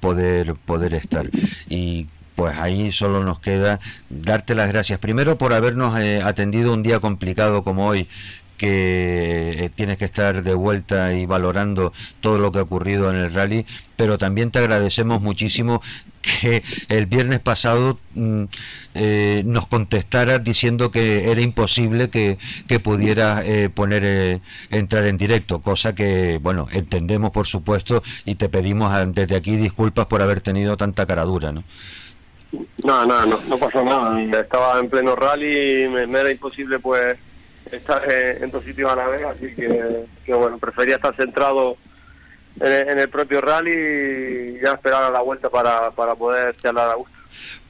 poder 0.00 0.54
poder 0.54 0.94
estar. 0.94 1.28
Y 1.68 2.06
pues 2.36 2.56
ahí 2.58 2.92
solo 2.92 3.24
nos 3.24 3.40
queda 3.40 3.80
darte 4.10 4.54
las 4.54 4.68
gracias. 4.68 5.00
Primero 5.00 5.38
por 5.38 5.52
habernos 5.54 5.98
eh, 5.98 6.20
atendido 6.22 6.72
un 6.72 6.82
día 6.84 7.00
complicado 7.00 7.64
como 7.64 7.88
hoy, 7.88 8.08
que 8.58 9.64
eh, 9.64 9.70
tienes 9.74 9.98
que 9.98 10.04
estar 10.04 10.42
de 10.42 10.54
vuelta 10.54 11.12
y 11.14 11.26
valorando 11.26 11.92
todo 12.20 12.38
lo 12.38 12.52
que 12.52 12.58
ha 12.58 12.62
ocurrido 12.62 13.10
en 13.10 13.16
el 13.16 13.34
rally, 13.34 13.66
pero 13.96 14.18
también 14.18 14.50
te 14.50 14.60
agradecemos 14.60 15.20
muchísimo 15.20 15.82
que 16.22 16.62
el 16.88 17.06
viernes 17.06 17.40
pasado 17.40 17.98
mm, 18.14 18.44
eh, 18.94 19.42
nos 19.46 19.66
contestaras 19.66 20.42
diciendo 20.42 20.90
que 20.90 21.30
era 21.30 21.40
imposible 21.40 22.10
que, 22.10 22.38
pudieras 22.82 23.44
poner 23.74 24.40
entrar 24.70 25.06
en 25.06 25.16
directo, 25.16 25.60
cosa 25.60 25.94
que, 25.94 26.38
bueno, 26.42 26.68
entendemos 26.72 27.30
por 27.30 27.46
supuesto 27.46 28.02
y 28.24 28.34
te 28.34 28.48
pedimos 28.48 28.92
desde 29.14 29.36
aquí 29.36 29.56
disculpas 29.56 30.06
por 30.06 30.20
haber 30.22 30.40
tenido 30.42 30.76
tanta 30.76 31.06
caradura, 31.06 31.52
¿no? 31.52 31.64
No, 32.84 33.06
no, 33.06 33.26
no, 33.26 33.40
no 33.48 33.58
pasó 33.58 33.84
nada. 33.84 34.20
Estaba 34.40 34.78
en 34.78 34.88
pleno 34.88 35.16
rally 35.16 35.82
y 35.82 35.88
me, 35.88 36.02
era 36.02 36.30
imposible 36.30 36.78
pues 36.78 37.16
estar 37.70 38.02
en, 38.10 38.50
dos 38.50 38.64
sitios 38.64 38.90
a 38.90 38.96
la 38.96 39.08
vez, 39.08 39.22
así 39.24 39.54
que, 39.54 40.34
bueno, 40.34 40.58
prefería 40.58 40.96
estar 40.96 41.14
centrado 41.16 41.76
en, 42.60 42.98
el 42.98 43.08
propio 43.08 43.40
rally 43.40 43.72
y 43.72 44.60
ya 44.62 44.72
esperar 44.72 45.04
a 45.04 45.10
la 45.10 45.20
vuelta 45.20 45.50
para, 45.50 45.90
para 45.90 46.14
poder 46.14 46.56
charlar 46.56 46.90
a 46.90 46.94
gusto. 46.94 47.16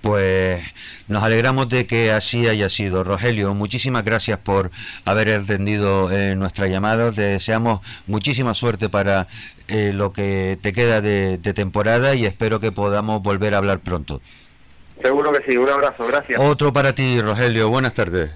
Pues 0.03 0.63
nos 1.09 1.25
alegramos 1.25 1.69
de 1.69 1.87
que 1.87 2.13
así 2.13 2.47
haya 2.47 2.69
sido. 2.69 3.03
Rogelio, 3.03 3.55
muchísimas 3.55 4.05
gracias 4.05 4.39
por 4.39 4.71
haber 5.05 5.31
atendido 5.31 6.13
eh, 6.13 6.37
nuestra 6.37 6.69
llamada. 6.69 7.11
Te 7.11 7.23
deseamos 7.23 7.81
muchísima 8.07 8.55
suerte 8.55 8.89
para 8.89 9.27
eh, 9.67 9.93
lo 9.93 10.13
que 10.13 10.59
te 10.61 10.73
queda 10.73 11.01
de 11.01 11.39
temporada 11.55 12.15
y 12.15 12.27
espero 12.27 12.61
que 12.61 12.71
podamos 12.71 13.23
volver 13.23 13.55
a 13.55 13.59
hablar 13.59 13.81
pronto. 13.81 14.21
Seguro 15.03 15.33
que 15.33 15.51
sí, 15.51 15.57
un 15.57 15.69
abrazo, 15.69 16.07
gracias. 16.07 16.41
Otro 16.41 16.73
para 16.73 16.95
ti, 16.95 17.21
Rogelio, 17.21 17.69
buenas 17.69 17.95
tardes. 17.95 18.31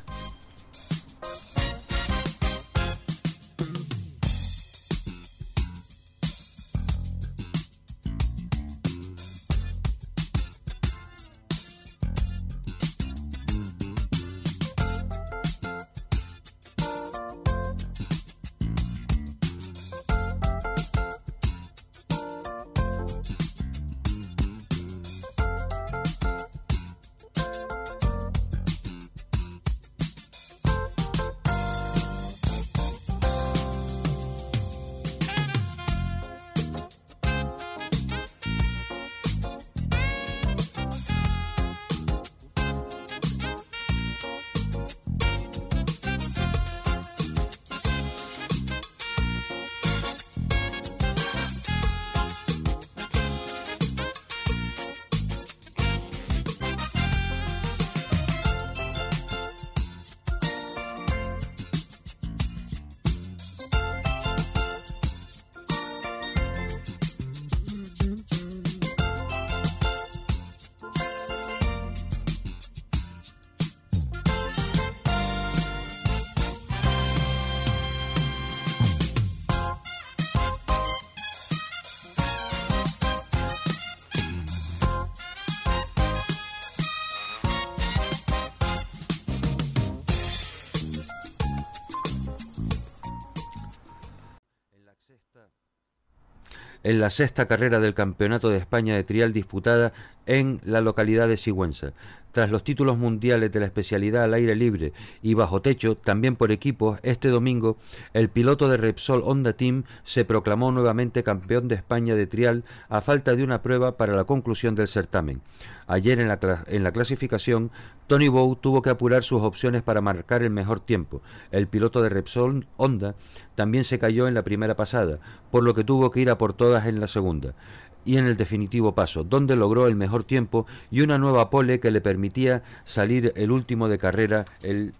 En 96.90 96.98
la 96.98 97.08
sexta 97.10 97.46
carrera 97.46 97.78
del 97.78 97.94
Campeonato 97.94 98.50
de 98.50 98.58
España 98.58 98.96
de 98.96 99.04
Trial 99.04 99.32
disputada 99.32 99.92
en 100.26 100.60
la 100.64 100.80
localidad 100.80 101.28
de 101.28 101.36
Sigüenza. 101.36 101.92
Tras 102.32 102.50
los 102.50 102.62
títulos 102.62 102.96
mundiales 102.96 103.50
de 103.50 103.58
la 103.58 103.66
especialidad 103.66 104.22
al 104.22 104.34
aire 104.34 104.54
libre 104.54 104.92
y 105.20 105.34
bajo 105.34 105.62
techo, 105.62 105.96
también 105.96 106.36
por 106.36 106.52
equipos, 106.52 107.00
este 107.02 107.28
domingo 107.28 107.76
el 108.12 108.28
piloto 108.28 108.68
de 108.68 108.76
Repsol 108.76 109.22
Honda 109.24 109.54
Team 109.54 109.82
se 110.04 110.24
proclamó 110.24 110.70
nuevamente 110.70 111.24
campeón 111.24 111.66
de 111.66 111.74
España 111.74 112.14
de 112.14 112.28
trial 112.28 112.62
a 112.88 113.00
falta 113.00 113.34
de 113.34 113.42
una 113.42 113.62
prueba 113.62 113.96
para 113.96 114.14
la 114.14 114.24
conclusión 114.24 114.76
del 114.76 114.86
certamen. 114.86 115.42
Ayer 115.88 116.20
en 116.20 116.28
la, 116.28 116.38
en 116.68 116.84
la 116.84 116.92
clasificación, 116.92 117.72
Tony 118.06 118.28
Bow 118.28 118.54
tuvo 118.54 118.80
que 118.80 118.90
apurar 118.90 119.24
sus 119.24 119.42
opciones 119.42 119.82
para 119.82 120.00
marcar 120.00 120.44
el 120.44 120.50
mejor 120.50 120.78
tiempo. 120.78 121.22
El 121.50 121.66
piloto 121.66 122.00
de 122.00 122.10
Repsol 122.10 122.68
Honda 122.76 123.16
también 123.56 123.82
se 123.82 123.98
cayó 123.98 124.28
en 124.28 124.34
la 124.34 124.44
primera 124.44 124.76
pasada, 124.76 125.18
por 125.50 125.64
lo 125.64 125.74
que 125.74 125.82
tuvo 125.82 126.12
que 126.12 126.20
ir 126.20 126.30
a 126.30 126.38
por 126.38 126.52
todas 126.52 126.86
en 126.86 127.00
la 127.00 127.08
segunda 127.08 127.56
y 128.04 128.16
en 128.16 128.26
el 128.26 128.36
definitivo 128.36 128.94
paso, 128.94 129.24
donde 129.24 129.56
logró 129.56 129.86
el 129.86 129.96
mejor 129.96 130.24
tiempo 130.24 130.66
y 130.90 131.02
una 131.02 131.18
nueva 131.18 131.50
pole 131.50 131.80
que 131.80 131.90
le 131.90 132.00
permitía 132.00 132.62
salir 132.84 133.32
el 133.36 133.50
último 133.50 133.88
de 133.88 133.98
carrera 133.98 134.44
el, 134.62 134.94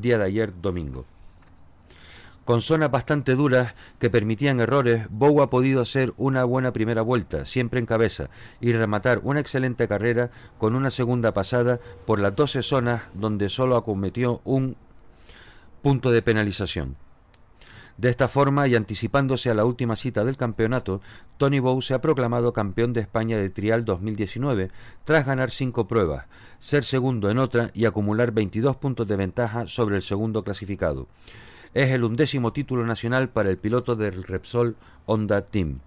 día 0.00 0.18
de 0.18 0.24
ayer 0.24 0.52
domingo. 0.60 1.04
Con 2.44 2.62
zonas 2.62 2.90
bastante 2.90 3.36
duras 3.36 3.74
que 4.00 4.10
permitían 4.10 4.60
errores, 4.60 5.06
Bow 5.10 5.40
ha 5.40 5.50
podido 5.50 5.80
hacer 5.82 6.12
una 6.16 6.42
buena 6.44 6.72
primera 6.72 7.02
vuelta, 7.02 7.44
siempre 7.44 7.78
en 7.78 7.86
cabeza, 7.86 8.28
y 8.60 8.72
rematar 8.72 9.20
una 9.22 9.40
excelente 9.40 9.86
carrera 9.86 10.30
con 10.58 10.74
una 10.74 10.90
segunda 10.90 11.32
pasada 11.32 11.78
por 12.06 12.18
las 12.18 12.34
12 12.34 12.62
zonas 12.62 13.02
donde 13.14 13.48
solo 13.50 13.76
acometió 13.76 14.40
un 14.44 14.76
punto 15.82 16.10
de 16.10 16.22
penalización. 16.22 16.96
De 18.00 18.08
esta 18.08 18.28
forma, 18.28 18.66
y 18.66 18.76
anticipándose 18.76 19.50
a 19.50 19.54
la 19.54 19.66
última 19.66 19.94
cita 19.94 20.24
del 20.24 20.38
campeonato, 20.38 21.02
Tony 21.36 21.58
Bow 21.58 21.82
se 21.82 21.92
ha 21.92 22.00
proclamado 22.00 22.54
campeón 22.54 22.94
de 22.94 23.02
España 23.02 23.36
de 23.36 23.50
Trial 23.50 23.84
2019 23.84 24.70
tras 25.04 25.26
ganar 25.26 25.50
cinco 25.50 25.86
pruebas, 25.86 26.24
ser 26.60 26.84
segundo 26.84 27.28
en 27.28 27.36
otra 27.36 27.70
y 27.74 27.84
acumular 27.84 28.32
22 28.32 28.76
puntos 28.76 29.06
de 29.06 29.16
ventaja 29.16 29.66
sobre 29.66 29.96
el 29.96 30.02
segundo 30.02 30.42
clasificado. 30.44 31.08
Es 31.74 31.90
el 31.90 32.04
undécimo 32.04 32.54
título 32.54 32.86
nacional 32.86 33.28
para 33.28 33.50
el 33.50 33.58
piloto 33.58 33.96
del 33.96 34.22
Repsol 34.22 34.76
Honda 35.04 35.42
Team. 35.42 35.80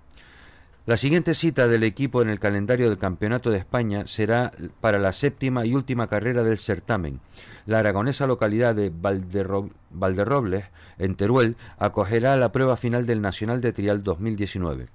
La 0.86 0.98
siguiente 0.98 1.34
cita 1.34 1.70
del 1.70 1.84
equipo 1.84 2.22
en 2.22 2.30
el 2.30 2.42
calendario 2.42 2.90
del 2.90 2.98
Campeonato 2.98 3.50
de 3.50 3.58
España 3.58 4.06
será 4.06 4.52
para 4.82 5.00
la 5.00 5.14
séptima 5.14 5.66
y 5.66 5.74
última 5.76 6.08
carrera 6.08 6.44
del 6.44 6.58
certamen. 6.58 7.22
La 7.66 7.80
aragonesa 7.80 8.28
localidad 8.28 8.76
de 8.76 8.92
Valderrobles, 9.92 10.66
en 10.98 11.16
Teruel, 11.16 11.56
acogerá 11.78 12.36
la 12.36 12.52
prueba 12.52 12.76
final 12.76 13.06
del 13.06 13.22
Nacional 13.22 13.62
de 13.62 13.72
Trial 13.72 14.04
2019. 14.04 14.90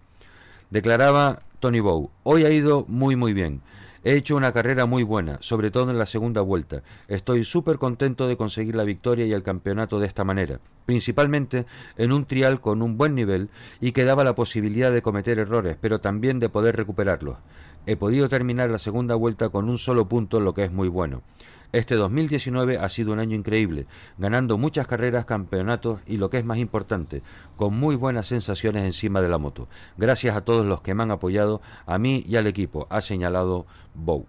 Declaraba 0.68 1.38
Tony 1.58 1.80
Bow, 1.80 2.10
hoy 2.22 2.44
ha 2.44 2.50
ido 2.50 2.84
muy 2.86 3.16
muy 3.16 3.32
bien. 3.32 3.62
He 4.04 4.14
hecho 4.14 4.36
una 4.36 4.52
carrera 4.52 4.86
muy 4.86 5.02
buena, 5.02 5.38
sobre 5.40 5.70
todo 5.70 5.90
en 5.90 5.98
la 5.98 6.06
segunda 6.06 6.40
vuelta. 6.40 6.82
Estoy 7.08 7.44
súper 7.44 7.78
contento 7.78 8.28
de 8.28 8.36
conseguir 8.36 8.76
la 8.76 8.84
victoria 8.84 9.26
y 9.26 9.32
el 9.32 9.42
campeonato 9.42 9.98
de 9.98 10.06
esta 10.06 10.22
manera, 10.24 10.60
principalmente 10.86 11.66
en 11.96 12.12
un 12.12 12.24
trial 12.24 12.60
con 12.60 12.82
un 12.82 12.96
buen 12.96 13.16
nivel 13.16 13.48
y 13.80 13.90
que 13.92 14.04
daba 14.04 14.22
la 14.22 14.36
posibilidad 14.36 14.92
de 14.92 15.02
cometer 15.02 15.40
errores, 15.40 15.76
pero 15.80 16.00
también 16.00 16.38
de 16.38 16.48
poder 16.48 16.76
recuperarlos. 16.76 17.38
He 17.86 17.96
podido 17.96 18.28
terminar 18.28 18.70
la 18.70 18.78
segunda 18.78 19.14
vuelta 19.16 19.48
con 19.48 19.68
un 19.68 19.78
solo 19.78 20.08
punto, 20.08 20.40
lo 20.40 20.54
que 20.54 20.64
es 20.64 20.72
muy 20.72 20.88
bueno. 20.88 21.22
Este 21.70 21.96
2019 21.96 22.78
ha 22.78 22.88
sido 22.88 23.12
un 23.12 23.18
año 23.18 23.36
increíble, 23.36 23.86
ganando 24.16 24.56
muchas 24.56 24.86
carreras, 24.86 25.26
campeonatos 25.26 26.00
y 26.06 26.16
lo 26.16 26.30
que 26.30 26.38
es 26.38 26.44
más 26.44 26.56
importante, 26.56 27.22
con 27.56 27.74
muy 27.78 27.94
buenas 27.94 28.26
sensaciones 28.26 28.84
encima 28.84 29.20
de 29.20 29.28
la 29.28 29.36
moto. 29.36 29.68
Gracias 29.98 30.34
a 30.34 30.40
todos 30.40 30.64
los 30.64 30.80
que 30.80 30.94
me 30.94 31.02
han 31.02 31.10
apoyado, 31.10 31.60
a 31.84 31.98
mí 31.98 32.24
y 32.26 32.36
al 32.36 32.46
equipo, 32.46 32.86
ha 32.88 33.02
señalado 33.02 33.66
Bow. 33.94 34.26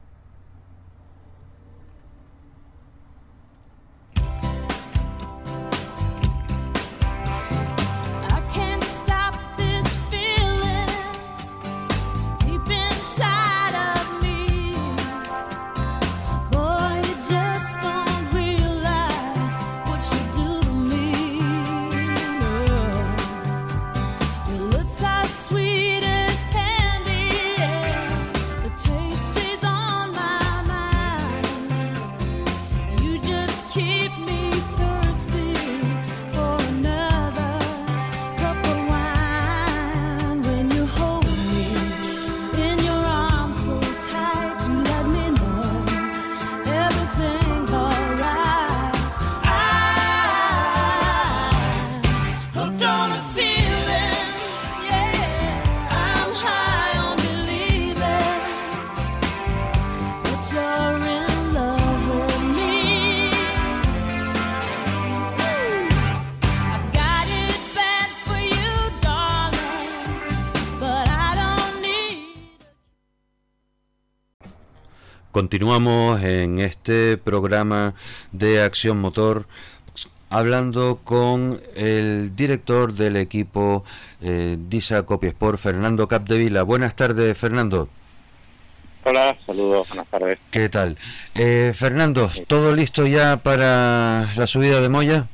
Continuamos 75.59 76.23
en 76.23 76.59
este 76.59 77.17
programa 77.17 77.93
de 78.31 78.61
Acción 78.61 78.97
Motor 79.01 79.45
hablando 80.29 81.01
con 81.03 81.59
el 81.75 82.33
director 82.33 82.93
del 82.93 83.17
equipo 83.17 83.83
eh, 84.21 84.55
DISA 84.57 85.03
Copiesport, 85.03 85.59
Fernando 85.59 86.07
Capdevila. 86.07 86.63
Buenas 86.63 86.95
tardes, 86.95 87.37
Fernando. 87.37 87.89
Hola, 89.03 89.37
saludos, 89.45 89.85
buenas 89.89 90.07
tardes. 90.07 90.39
¿Qué 90.49 90.69
tal? 90.69 90.97
Eh, 91.35 91.73
Fernando, 91.75 92.31
¿todo 92.47 92.73
listo 92.73 93.05
ya 93.05 93.35
para 93.43 94.33
la 94.33 94.47
subida 94.47 94.79
de 94.79 94.87
Moya? 94.87 95.27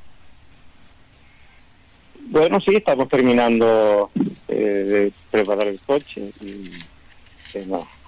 Bueno, 2.29 2.59
sí, 2.61 2.71
estamos 2.73 3.07
terminando 3.09 4.09
eh, 4.47 4.55
de 4.55 5.13
preparar 5.29 5.67
el 5.67 5.79
coche 5.81 6.31
y 6.41 6.71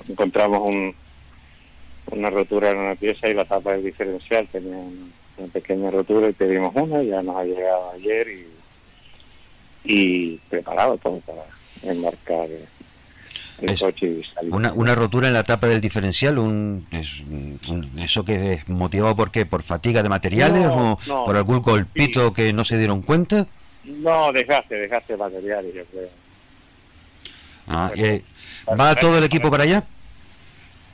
encontramos 0.07 0.61
un, 0.67 0.95
una 2.11 2.29
rotura 2.29 2.71
en 2.71 2.77
una 2.77 2.95
pieza 2.95 3.29
y 3.29 3.33
la 3.33 3.45
tapa 3.45 3.73
del 3.73 3.83
diferencial 3.83 4.47
tenía 4.47 4.77
una, 4.77 5.47
pequeña 5.51 5.91
rotura 5.91 6.29
y 6.29 6.33
pedimos 6.33 6.73
una, 6.75 7.03
ya 7.03 7.21
nos 7.21 7.35
ha 7.35 7.43
llegado 7.43 7.91
ayer 7.91 8.27
y, 8.27 8.47
y 9.83 10.37
preparado 10.49 10.97
todo 10.97 11.19
para 11.19 11.43
embarcar 11.83 12.47
el 13.61 13.79
coche 13.79 14.07
y 14.07 14.23
salir. 14.33 14.53
Una, 14.53 14.73
una 14.73 14.95
rotura 14.95 15.27
en 15.27 15.33
la 15.33 15.43
tapa 15.43 15.67
del 15.67 15.81
diferencial, 15.81 16.39
un, 16.39 16.87
¿eso 17.97 18.25
que 18.25 18.53
es 18.53 18.69
motivado 18.69 19.15
por 19.15 19.31
qué? 19.31 19.45
¿Por 19.45 19.63
fatiga 19.63 20.01
de 20.01 20.09
materiales 20.09 20.65
o 20.67 20.97
por 21.25 21.35
algún 21.35 21.61
golpito 21.61 22.33
que 22.33 22.53
no 22.53 22.65
se 22.65 22.77
dieron 22.77 23.01
cuenta? 23.01 23.47
No, 23.83 24.31
dejaste, 24.31 24.75
dejaste 24.75 25.15
materiales, 25.15 25.73
yo 25.73 25.85
creo. 25.85 26.09
Ah, 27.67 27.91
eh, 27.95 28.23
¿Va 28.79 28.95
todo 28.95 29.17
el 29.17 29.23
equipo 29.23 29.51
para 29.51 29.63
allá? 29.63 29.83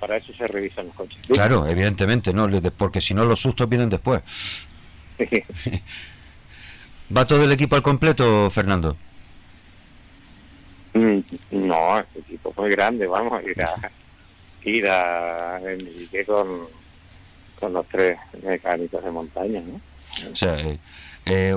Para 0.04 0.18
eso 0.18 0.34
se 0.34 0.46
revisan 0.48 0.88
los 0.88 0.96
coches. 0.96 1.18
Claro, 1.28 1.66
evidentemente, 1.66 2.34
no, 2.34 2.50
porque 2.76 3.00
si 3.00 3.14
no 3.14 3.24
los 3.24 3.40
sustos 3.40 3.70
vienen 3.70 3.88
después. 3.90 4.22
¿Va 7.16 7.26
todo 7.26 7.42
el 7.42 7.52
equipo 7.54 7.78
al 7.78 7.84
completo, 7.84 8.50
Fernando? 8.50 8.98
Mm, 10.94 11.20
no, 11.52 12.00
este 12.00 12.20
equipo 12.20 12.50
es 12.50 12.58
muy 12.58 12.70
grande, 12.72 13.08
vamos 13.08 13.32
a 13.32 13.50
ir 13.50 13.62
a 13.62 13.92
ir 14.66 14.90
a 14.90 15.62
con, 16.26 16.68
con 17.58 17.72
los 17.72 17.88
tres 17.88 18.18
mecánicos 18.44 19.02
de 19.06 19.10
montaña, 19.10 19.62
¿no? 19.62 19.80
O 20.30 20.36
sea, 20.36 20.60
eh, 20.60 20.80
eh, 21.26 21.56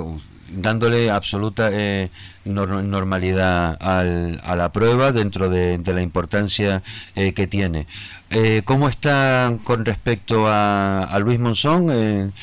dándole 0.49 1.09
absoluta 1.09 1.69
eh, 1.71 2.09
normalidad 2.45 3.77
a 3.79 4.55
la 4.55 4.71
prueba 4.71 5.11
dentro 5.11 5.49
de, 5.49 5.79
la 5.85 6.01
importancia 6.01 6.83
eh, 7.15 7.33
que 7.33 7.47
tiene. 7.47 7.87
Eh, 8.29 8.61
¿Cómo 8.65 8.89
está 8.89 9.53
con 9.63 9.85
respecto 9.85 10.45
a, 10.47 11.17
Luis 11.19 11.39
Monzón? 11.39 12.33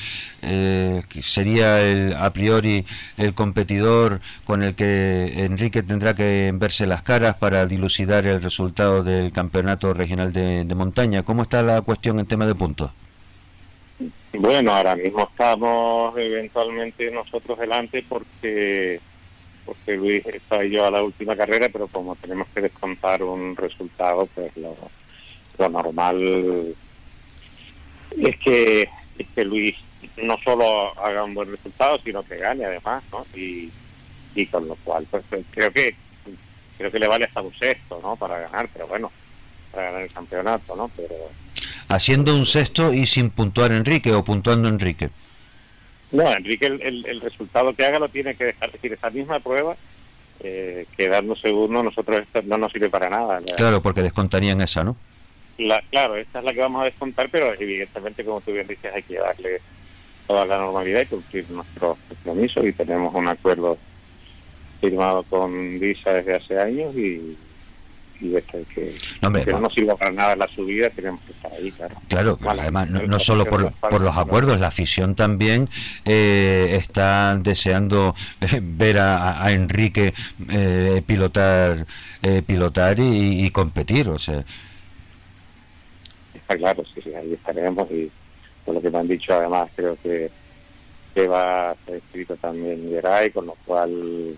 sería 1.22 1.80
el, 1.80 2.14
a 2.14 2.30
priori 2.32 2.84
el 3.16 3.34
competidor 3.34 4.20
con 4.44 4.62
el 4.62 4.74
que 4.74 5.44
Enrique 5.44 5.82
tendrá 5.82 6.14
que 6.14 6.52
verse 6.54 6.86
las 6.86 7.02
caras 7.02 7.36
para 7.36 7.64
dilucidar 7.66 8.26
el 8.26 8.42
resultado 8.42 9.02
del 9.02 9.32
campeonato 9.32 9.94
regional 9.94 10.32
de 10.32 10.74
montaña. 10.74 11.22
¿Cómo 11.22 11.42
está 11.42 11.62
la 11.62 11.80
cuestión 11.80 12.18
en 12.18 12.26
tema 12.26 12.46
de 12.46 12.54
puntos? 12.54 12.90
Bueno, 14.32 14.72
ahora 14.72 14.96
mismo 14.96 15.28
estamos 15.30 16.16
eventualmente 16.18 17.10
nosotros 17.10 17.58
delante 17.58 18.04
porque 18.08 19.00
porque 19.64 19.96
Luis 19.96 20.24
está 20.26 20.62
yo 20.64 20.86
a 20.86 20.90
la 20.90 21.02
última 21.02 21.36
carrera, 21.36 21.68
pero 21.72 21.88
como 21.88 22.16
tenemos 22.16 22.46
que 22.54 22.60
descontar 22.60 23.22
un 23.22 23.56
resultado, 23.56 24.26
pues 24.34 24.52
lo, 24.56 25.68
normal 25.70 26.74
es 28.10 28.36
que, 28.40 28.82
es 29.18 29.26
que 29.34 29.44
Luis 29.44 29.74
no 30.18 30.36
solo 30.44 30.98
haga 31.00 31.24
un 31.24 31.34
buen 31.34 31.50
resultado, 31.50 31.98
sino 32.04 32.22
que 32.22 32.36
gane 32.36 32.64
además, 32.64 33.02
¿no? 33.10 33.24
Y, 33.34 33.70
y 34.34 34.46
con 34.46 34.68
lo 34.68 34.76
cual, 34.76 35.06
pues, 35.10 35.24
pues 35.30 35.44
creo 35.50 35.72
que 35.72 35.96
creo 36.76 36.90
que 36.90 36.98
le 36.98 37.08
vale 37.08 37.24
hasta 37.24 37.40
un 37.40 37.54
sexto, 37.54 38.00
¿no? 38.02 38.16
Para 38.16 38.40
ganar, 38.40 38.68
pero 38.72 38.86
bueno, 38.86 39.10
para 39.72 39.86
ganar 39.86 40.02
el 40.02 40.12
campeonato, 40.12 40.76
¿no? 40.76 40.90
Pero 40.96 41.14
haciendo 41.88 42.34
un 42.34 42.46
sexto 42.46 42.92
y 42.92 43.06
sin 43.06 43.30
puntuar 43.30 43.72
Enrique 43.72 44.12
o 44.12 44.24
puntuando 44.24 44.68
Enrique. 44.68 45.10
No, 46.12 46.32
Enrique 46.32 46.66
el, 46.66 47.04
el, 47.06 47.20
resultado 47.20 47.74
que 47.74 47.84
haga 47.84 47.98
lo 47.98 48.08
tiene 48.08 48.34
que 48.34 48.44
dejar. 48.44 48.68
Es 48.68 48.74
decir, 48.74 48.92
esa 48.92 49.10
misma 49.10 49.40
prueba, 49.40 49.76
eh, 50.40 50.86
quedando 50.96 51.34
segundo, 51.36 51.82
nosotros 51.82 52.22
no 52.44 52.56
nos 52.56 52.72
sirve 52.72 52.88
para 52.88 53.10
nada. 53.10 53.40
Claro, 53.56 53.82
porque 53.82 54.02
descontarían 54.02 54.60
esa, 54.60 54.84
¿no? 54.84 54.96
La, 55.58 55.82
claro, 55.90 56.16
esta 56.16 56.40
es 56.40 56.44
la 56.44 56.52
que 56.52 56.60
vamos 56.60 56.82
a 56.82 56.86
descontar, 56.86 57.28
pero 57.30 57.52
evidentemente, 57.54 58.24
como 58.24 58.40
tú 58.40 58.52
bien 58.52 58.66
dices, 58.66 58.92
hay 58.94 59.02
que 59.02 59.18
darle 59.18 59.60
toda 60.26 60.46
la 60.46 60.58
normalidad 60.58 61.02
y 61.02 61.06
cumplir 61.06 61.50
nuestros 61.50 61.98
compromisos 62.08 62.64
y 62.64 62.72
tenemos 62.72 63.14
un 63.14 63.28
acuerdo 63.28 63.78
firmado 64.80 65.22
con 65.24 65.78
Visa 65.78 66.12
desde 66.12 66.36
hace 66.36 66.58
años 66.58 66.94
y, 66.96 67.36
y 68.20 68.36
este, 68.36 68.64
que, 68.74 68.94
no, 69.22 69.60
no 69.60 69.70
sirva 69.70 69.96
para 69.96 70.10
nada 70.10 70.36
la 70.36 70.48
subida, 70.48 70.88
tenemos 70.90 71.20
que 71.22 71.32
estar 71.32 71.52
ahí, 71.52 71.70
claro. 71.72 71.96
Claro, 72.08 72.38
además, 72.46 72.90
no, 72.90 73.18
solo 73.18 73.44
por, 73.44 73.72
por, 73.72 74.00
los 74.00 74.16
acuerdos, 74.16 74.60
la 74.60 74.68
afición 74.68 75.14
también 75.14 75.68
eh, 76.04 76.76
está 76.80 77.36
deseando 77.36 78.14
eh, 78.40 78.60
ver 78.62 78.98
a, 78.98 79.52
Enrique 79.52 80.14
eh, 80.50 81.02
pilotar 81.06 81.86
pilotar 82.46 82.96
y, 82.98 83.50
competir, 83.50 84.08
o 84.08 84.18
sea. 84.18 84.44
Está 86.34 86.56
claro, 86.56 86.82
sí, 86.94 87.14
ahí 87.14 87.34
estaremos 87.34 87.90
y 87.90 88.10
por 88.64 88.74
lo 88.74 88.80
que 88.80 88.90
me 88.90 88.98
han 88.98 89.08
dicho, 89.08 89.34
además, 89.34 89.70
creo 89.76 89.96
que, 90.02 90.30
que 91.14 91.26
va 91.26 91.70
a 91.70 91.76
ser 91.84 91.96
escrito 91.96 92.36
también 92.36 92.88
Geray, 92.88 93.30
con 93.30 93.46
lo 93.46 93.56
cual 93.66 94.36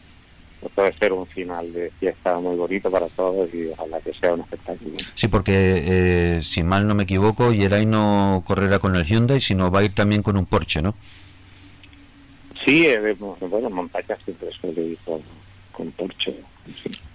puede 0.75 0.93
ser 0.99 1.13
un 1.13 1.27
final 1.27 1.73
de 1.73 1.91
fiesta 1.99 2.39
muy 2.39 2.57
bonito 2.57 2.91
para 2.91 3.07
todos 3.09 3.53
y 3.55 3.69
ojalá 3.69 4.01
que 4.01 4.13
sea 4.15 4.35
un 4.35 4.41
espectáculo. 4.41 4.97
Sí, 5.15 5.29
porque 5.29 5.53
eh, 5.55 6.43
si 6.43 6.63
mal 6.63 6.87
no 6.87 6.95
me 6.95 7.05
equivoco, 7.05 7.53
Yeray 7.53 7.87
no 7.87 8.43
correrá 8.47 8.79
con 8.79 8.97
el 8.97 9.05
Hyundai, 9.05 9.41
sino 9.41 9.71
va 9.71 9.81
a 9.81 9.85
ir 9.85 9.95
también 9.95 10.23
con 10.23 10.37
un 10.37 10.47
Porsche, 10.47 10.83
¿no? 10.83 10.95
Sí, 12.67 12.87
eh, 12.87 13.17
bueno, 13.19 13.71
montañas 13.71 14.19
siempre 14.25 14.51
suele 14.61 14.83
ir 14.83 14.99
con, 15.05 15.21
con 15.73 15.91
Porsche. 15.93 16.35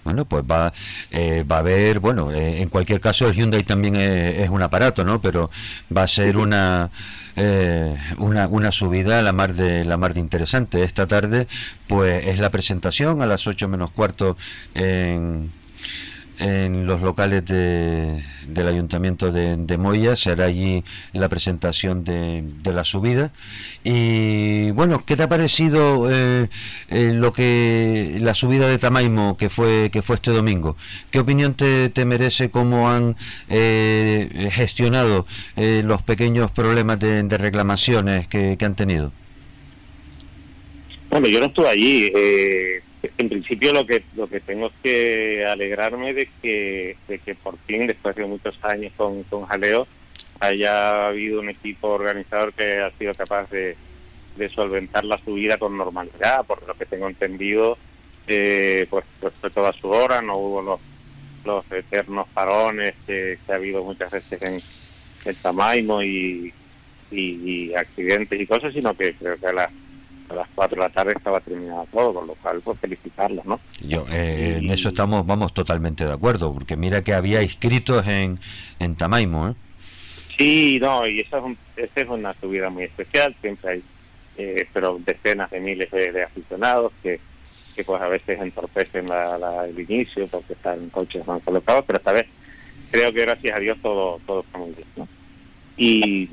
Bueno, 0.04 0.24
pues 0.24 0.42
va, 0.50 0.72
eh, 1.10 1.44
va 1.44 1.56
a 1.56 1.58
haber, 1.60 2.00
bueno, 2.00 2.32
eh, 2.32 2.60
en 2.60 2.68
cualquier 2.68 3.00
caso 3.00 3.28
el 3.28 3.34
Hyundai 3.34 3.62
también 3.62 3.96
es, 3.96 4.48
un 4.48 4.62
aparato, 4.62 5.04
¿no? 5.04 5.20
Pero 5.20 5.50
va 5.94 6.04
a 6.04 6.08
ser 6.08 6.36
una, 6.36 6.90
eh, 7.36 7.96
una, 8.18 8.48
una 8.48 8.72
subida 8.72 9.22
la 9.22 9.32
mar 9.32 9.54
de 9.54 9.84
la 9.84 9.96
mar 9.96 10.14
de 10.14 10.20
interesante. 10.20 10.82
Esta 10.82 11.06
tarde, 11.06 11.46
pues 11.86 12.26
es 12.26 12.38
la 12.38 12.50
presentación 12.50 13.22
a 13.22 13.26
las 13.26 13.46
8 13.46 13.68
menos 13.68 13.90
cuarto 13.90 14.36
en 14.74 15.50
en 16.42 16.86
los 16.86 17.00
locales 17.02 17.44
de, 17.46 18.20
del 18.48 18.66
Ayuntamiento 18.66 19.30
de, 19.30 19.56
de, 19.56 19.78
Moya, 19.78 20.16
se 20.16 20.30
hará 20.30 20.46
allí 20.46 20.82
la 21.12 21.28
presentación 21.28 22.02
de, 22.02 22.42
de, 22.42 22.72
la 22.72 22.84
subida. 22.84 23.32
Y 23.84 24.72
bueno, 24.72 25.04
¿qué 25.06 25.16
te 25.16 25.22
ha 25.22 25.28
parecido 25.28 26.10
eh, 26.10 26.48
eh, 26.88 27.12
lo 27.14 27.32
que 27.32 28.16
la 28.20 28.34
subida 28.34 28.66
de 28.66 28.78
Tamaimo 28.78 29.36
que 29.36 29.48
fue 29.48 29.90
que 29.92 30.02
fue 30.02 30.16
este 30.16 30.32
domingo? 30.32 30.76
¿Qué 31.12 31.20
opinión 31.20 31.54
te, 31.54 31.90
merece 32.04 32.50
cómo 32.50 32.90
han 32.90 33.16
eh, 33.48 34.50
gestionado 34.52 35.26
los 35.56 36.02
pequeños 36.02 36.50
problemas 36.50 36.98
de, 36.98 37.22
reclamaciones 37.38 38.26
que, 38.26 38.58
han 38.60 38.74
tenido? 38.74 39.12
Bueno, 41.08 41.28
yo 41.28 41.38
no 41.38 41.46
estuve 41.46 41.68
allí. 41.68 42.10
En 43.18 43.28
principio 43.28 43.72
lo 43.72 43.84
que 43.84 44.04
lo 44.14 44.28
que 44.28 44.40
tengo 44.40 44.70
que 44.82 45.44
alegrarme 45.44 46.14
de 46.14 46.28
que 46.40 46.96
de 47.08 47.18
que 47.18 47.34
por 47.34 47.58
fin 47.66 47.86
después 47.86 48.14
de 48.14 48.26
muchos 48.26 48.56
años 48.62 48.92
con, 48.96 49.24
con 49.24 49.44
jaleo 49.46 49.88
haya 50.38 51.06
habido 51.06 51.40
un 51.40 51.48
equipo 51.48 51.88
organizador 51.88 52.52
que 52.52 52.80
ha 52.80 52.90
sido 52.92 53.12
capaz 53.14 53.50
de, 53.50 53.76
solventar 54.54 55.04
la 55.04 55.18
subida 55.18 55.58
con 55.58 55.76
normalidad 55.76 56.44
por 56.46 56.66
lo 56.66 56.74
que 56.74 56.86
tengo 56.86 57.08
entendido 57.08 57.76
eh, 58.26 58.86
pues, 58.88 59.04
pues 59.20 59.32
fue 59.40 59.50
toda 59.50 59.72
su 59.72 59.88
hora 59.88 60.22
no 60.22 60.36
hubo 60.36 60.62
los 60.62 60.80
los 61.44 61.70
eternos 61.72 62.28
parones 62.28 62.94
que, 63.06 63.38
ha 63.48 63.54
habido 63.54 63.82
muchas 63.82 64.10
veces 64.10 64.40
en 64.42 64.60
el 65.24 65.36
Tamaimo 65.36 66.02
y, 66.02 66.52
y, 67.10 67.74
accidentes 67.74 68.40
y 68.40 68.46
cosas 68.46 68.72
sino 68.72 68.96
que 68.96 69.14
creo 69.14 69.36
que 69.36 69.46
a 69.46 69.52
la 69.52 69.70
a 70.32 70.36
las 70.36 70.48
4 70.54 70.76
de 70.76 70.88
la 70.88 70.92
tarde 70.92 71.12
estaba 71.16 71.40
terminado 71.40 71.86
todo, 71.92 72.14
con 72.14 72.26
lo 72.26 72.34
cual 72.34 72.60
pues 72.62 72.78
felicitarlos, 72.80 73.44
¿no? 73.44 73.60
Yo, 73.80 74.04
eh, 74.10 74.58
en 74.58 74.70
eso 74.70 74.88
estamos, 74.88 75.26
vamos 75.26 75.52
totalmente 75.54 76.04
de 76.04 76.12
acuerdo, 76.12 76.52
porque 76.52 76.76
mira 76.76 77.02
que 77.02 77.14
había 77.14 77.42
inscritos 77.42 78.06
en, 78.06 78.38
en 78.78 78.96
Tamaimo, 78.96 79.50
¿eh? 79.50 79.54
Sí, 80.36 80.78
no, 80.80 81.06
y 81.06 81.20
esa 81.20 81.42
es, 81.76 81.90
es 81.94 82.08
una 82.08 82.34
subida 82.40 82.70
muy 82.70 82.84
especial, 82.84 83.34
siempre 83.40 83.70
hay, 83.70 83.82
eh, 84.38 84.66
pero 84.72 84.98
decenas 85.04 85.50
de 85.50 85.60
miles 85.60 85.90
de, 85.90 86.22
aficionados 86.22 86.92
que, 87.02 87.20
que 87.76 87.84
pues 87.84 88.00
a 88.00 88.08
veces 88.08 88.40
entorpecen 88.40 89.06
la, 89.06 89.66
el 89.68 89.78
inicio 89.78 90.26
porque 90.28 90.54
están 90.54 90.88
coches 90.90 91.26
mal 91.26 91.40
colocados, 91.42 91.84
pero 91.86 91.98
esta 91.98 92.12
vez 92.12 92.26
creo 92.90 93.12
que 93.12 93.22
gracias 93.22 93.56
a 93.56 93.60
Dios 93.60 93.78
todo, 93.82 94.20
todo 94.26 94.40
está 94.40 94.58
muy 94.58 94.70
bien, 94.70 94.88
¿no? 94.96 95.08
Y 95.76 96.28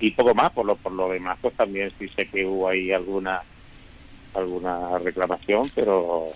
y 0.00 0.10
poco 0.10 0.34
más 0.34 0.50
por 0.50 0.66
lo 0.66 0.76
por 0.76 0.92
lo 0.92 1.08
demás 1.08 1.38
pues 1.40 1.54
también 1.54 1.92
sí 1.98 2.08
sé 2.16 2.26
que 2.28 2.44
hubo 2.44 2.68
ahí 2.68 2.92
alguna 2.92 3.42
alguna 4.34 4.98
reclamación 4.98 5.70
pero 5.74 6.28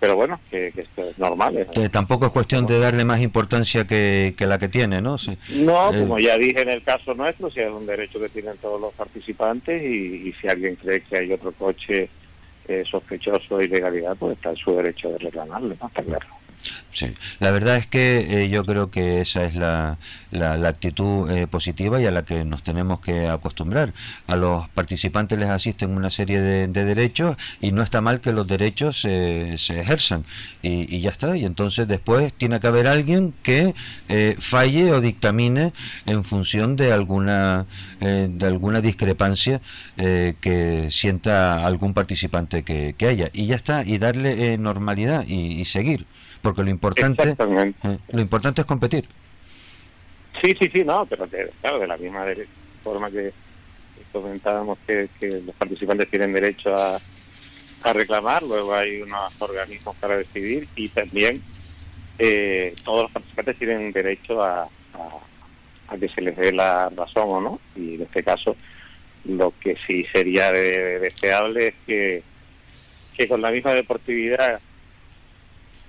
pero 0.00 0.16
bueno 0.16 0.40
que, 0.50 0.68
esto 0.68 1.08
es 1.08 1.18
normal 1.18 1.66
tampoco 1.92 2.26
es 2.26 2.32
cuestión 2.32 2.66
de 2.66 2.78
darle 2.78 3.04
más 3.04 3.20
importancia 3.20 3.86
que, 3.86 4.34
la 4.38 4.58
que 4.58 4.68
tiene 4.68 5.00
no 5.00 5.16
no 5.50 5.94
eh, 5.94 6.00
como 6.00 6.18
ya 6.18 6.36
dije 6.36 6.62
en 6.62 6.70
el 6.70 6.82
caso 6.82 7.14
nuestro 7.14 7.50
si 7.50 7.60
es 7.60 7.70
un 7.70 7.86
derecho 7.86 8.18
que 8.18 8.28
tienen 8.28 8.56
todos 8.58 8.80
los 8.80 8.92
participantes 8.94 9.82
y, 9.82 10.32
si 10.40 10.48
alguien 10.48 10.76
cree 10.76 11.02
que 11.02 11.18
hay 11.18 11.32
otro 11.32 11.52
coche 11.52 12.08
eh, 12.66 12.84
sospechoso 12.90 13.58
de 13.58 13.66
ilegalidad 13.66 14.16
pues 14.16 14.36
está 14.36 14.50
en 14.50 14.56
su 14.56 14.74
derecho 14.74 15.10
de 15.10 15.18
reclamarle 15.18 15.76
¿no? 15.80 15.86
está 15.86 16.02
claro 16.02 16.26
Sí, 16.92 17.14
la 17.38 17.52
verdad 17.52 17.76
es 17.76 17.86
que 17.86 18.42
eh, 18.44 18.48
yo 18.48 18.64
creo 18.64 18.90
que 18.90 19.20
esa 19.20 19.44
es 19.44 19.54
la, 19.54 19.98
la, 20.32 20.54
actitud 20.68 21.30
eh, 21.30 21.46
positiva 21.46 22.00
y 22.00 22.06
a 22.06 22.10
la 22.10 22.24
que 22.24 22.44
nos 22.44 22.64
tenemos 22.64 22.98
que 23.00 23.28
acostumbrar. 23.28 23.94
A 24.26 24.34
los 24.34 24.68
participantes 24.70 25.38
les 25.38 25.48
asisten 25.50 25.90
una 25.96 26.10
serie 26.10 26.40
de, 26.40 26.66
derechos 26.68 27.36
y 27.60 27.70
no 27.72 27.82
está 27.82 28.00
mal 28.00 28.20
que 28.20 28.32
los 28.32 28.46
derechos 28.46 29.00
se 29.02 29.54
ejerzan 29.54 30.24
y, 30.62 31.00
ya 31.00 31.10
está. 31.10 31.36
Y 31.36 31.44
entonces 31.44 31.86
después 31.86 32.32
tiene 32.34 32.58
que 32.58 32.66
haber 32.66 32.88
alguien 32.88 33.34
que 33.44 33.74
eh, 34.08 34.36
falle 34.40 34.90
o 34.92 35.00
dictamine 35.00 35.72
en 36.06 36.24
función 36.24 36.74
de 36.76 36.92
alguna, 36.92 37.66
de 38.00 38.46
alguna 38.46 38.80
discrepancia 38.80 39.60
que 39.96 40.88
sienta 40.90 41.64
algún 41.64 41.94
participante 41.94 42.64
que, 42.64 43.06
haya. 43.06 43.30
Y 43.32 43.46
ya 43.46 43.56
está, 43.56 43.84
y 43.84 43.98
darle 43.98 44.58
normalidad 44.58 45.24
y 45.26 45.64
seguir 45.64 46.06
porque 46.42 46.62
lo 46.62 46.70
importante 46.70 47.36
eh, 47.38 47.98
lo 48.12 48.20
importante 48.20 48.62
es 48.62 48.66
competir. 48.66 49.08
Sí 50.42 50.54
sí 50.60 50.70
sí 50.74 50.84
no 50.84 51.06
pero 51.06 51.26
claro 51.60 51.78
de 51.78 51.86
la 51.86 51.96
misma 51.96 52.24
forma 52.82 53.10
que 53.10 53.32
comentábamos 54.12 54.78
que, 54.86 55.08
los 55.20 55.54
participantes 55.54 56.10
tienen 56.10 56.32
derecho 56.32 56.74
a, 56.74 56.98
a 57.84 57.92
reclamar 57.92 58.42
luego 58.42 58.74
hay 58.74 59.02
unos 59.02 59.32
organismos 59.40 59.94
para 59.96 60.16
decidir 60.16 60.66
y 60.74 60.88
también 60.88 61.42
eh, 62.22 62.74
todos 62.84 63.04
los 63.04 63.12
participantes 63.12 63.56
tienen 63.56 63.92
derecho 63.92 64.42
a, 64.42 64.68
a, 65.88 65.96
que 65.98 66.08
se 66.10 66.20
les 66.20 66.36
dé 66.36 66.52
la 66.52 66.90
razón 66.90 67.24
o 67.26 67.40
no. 67.40 67.60
Y 67.74 67.94
en 67.94 68.02
este 68.02 68.22
caso 68.22 68.54
Lo 69.24 69.54
que 69.58 69.76
sí 69.86 70.04
sería 70.12 70.52
deseable 70.52 71.68
es 71.68 71.74
que, 71.86 72.22
que 73.16 73.26
con 73.26 73.40
la 73.40 73.50
misma 73.50 73.72
deportividad, 73.72 74.60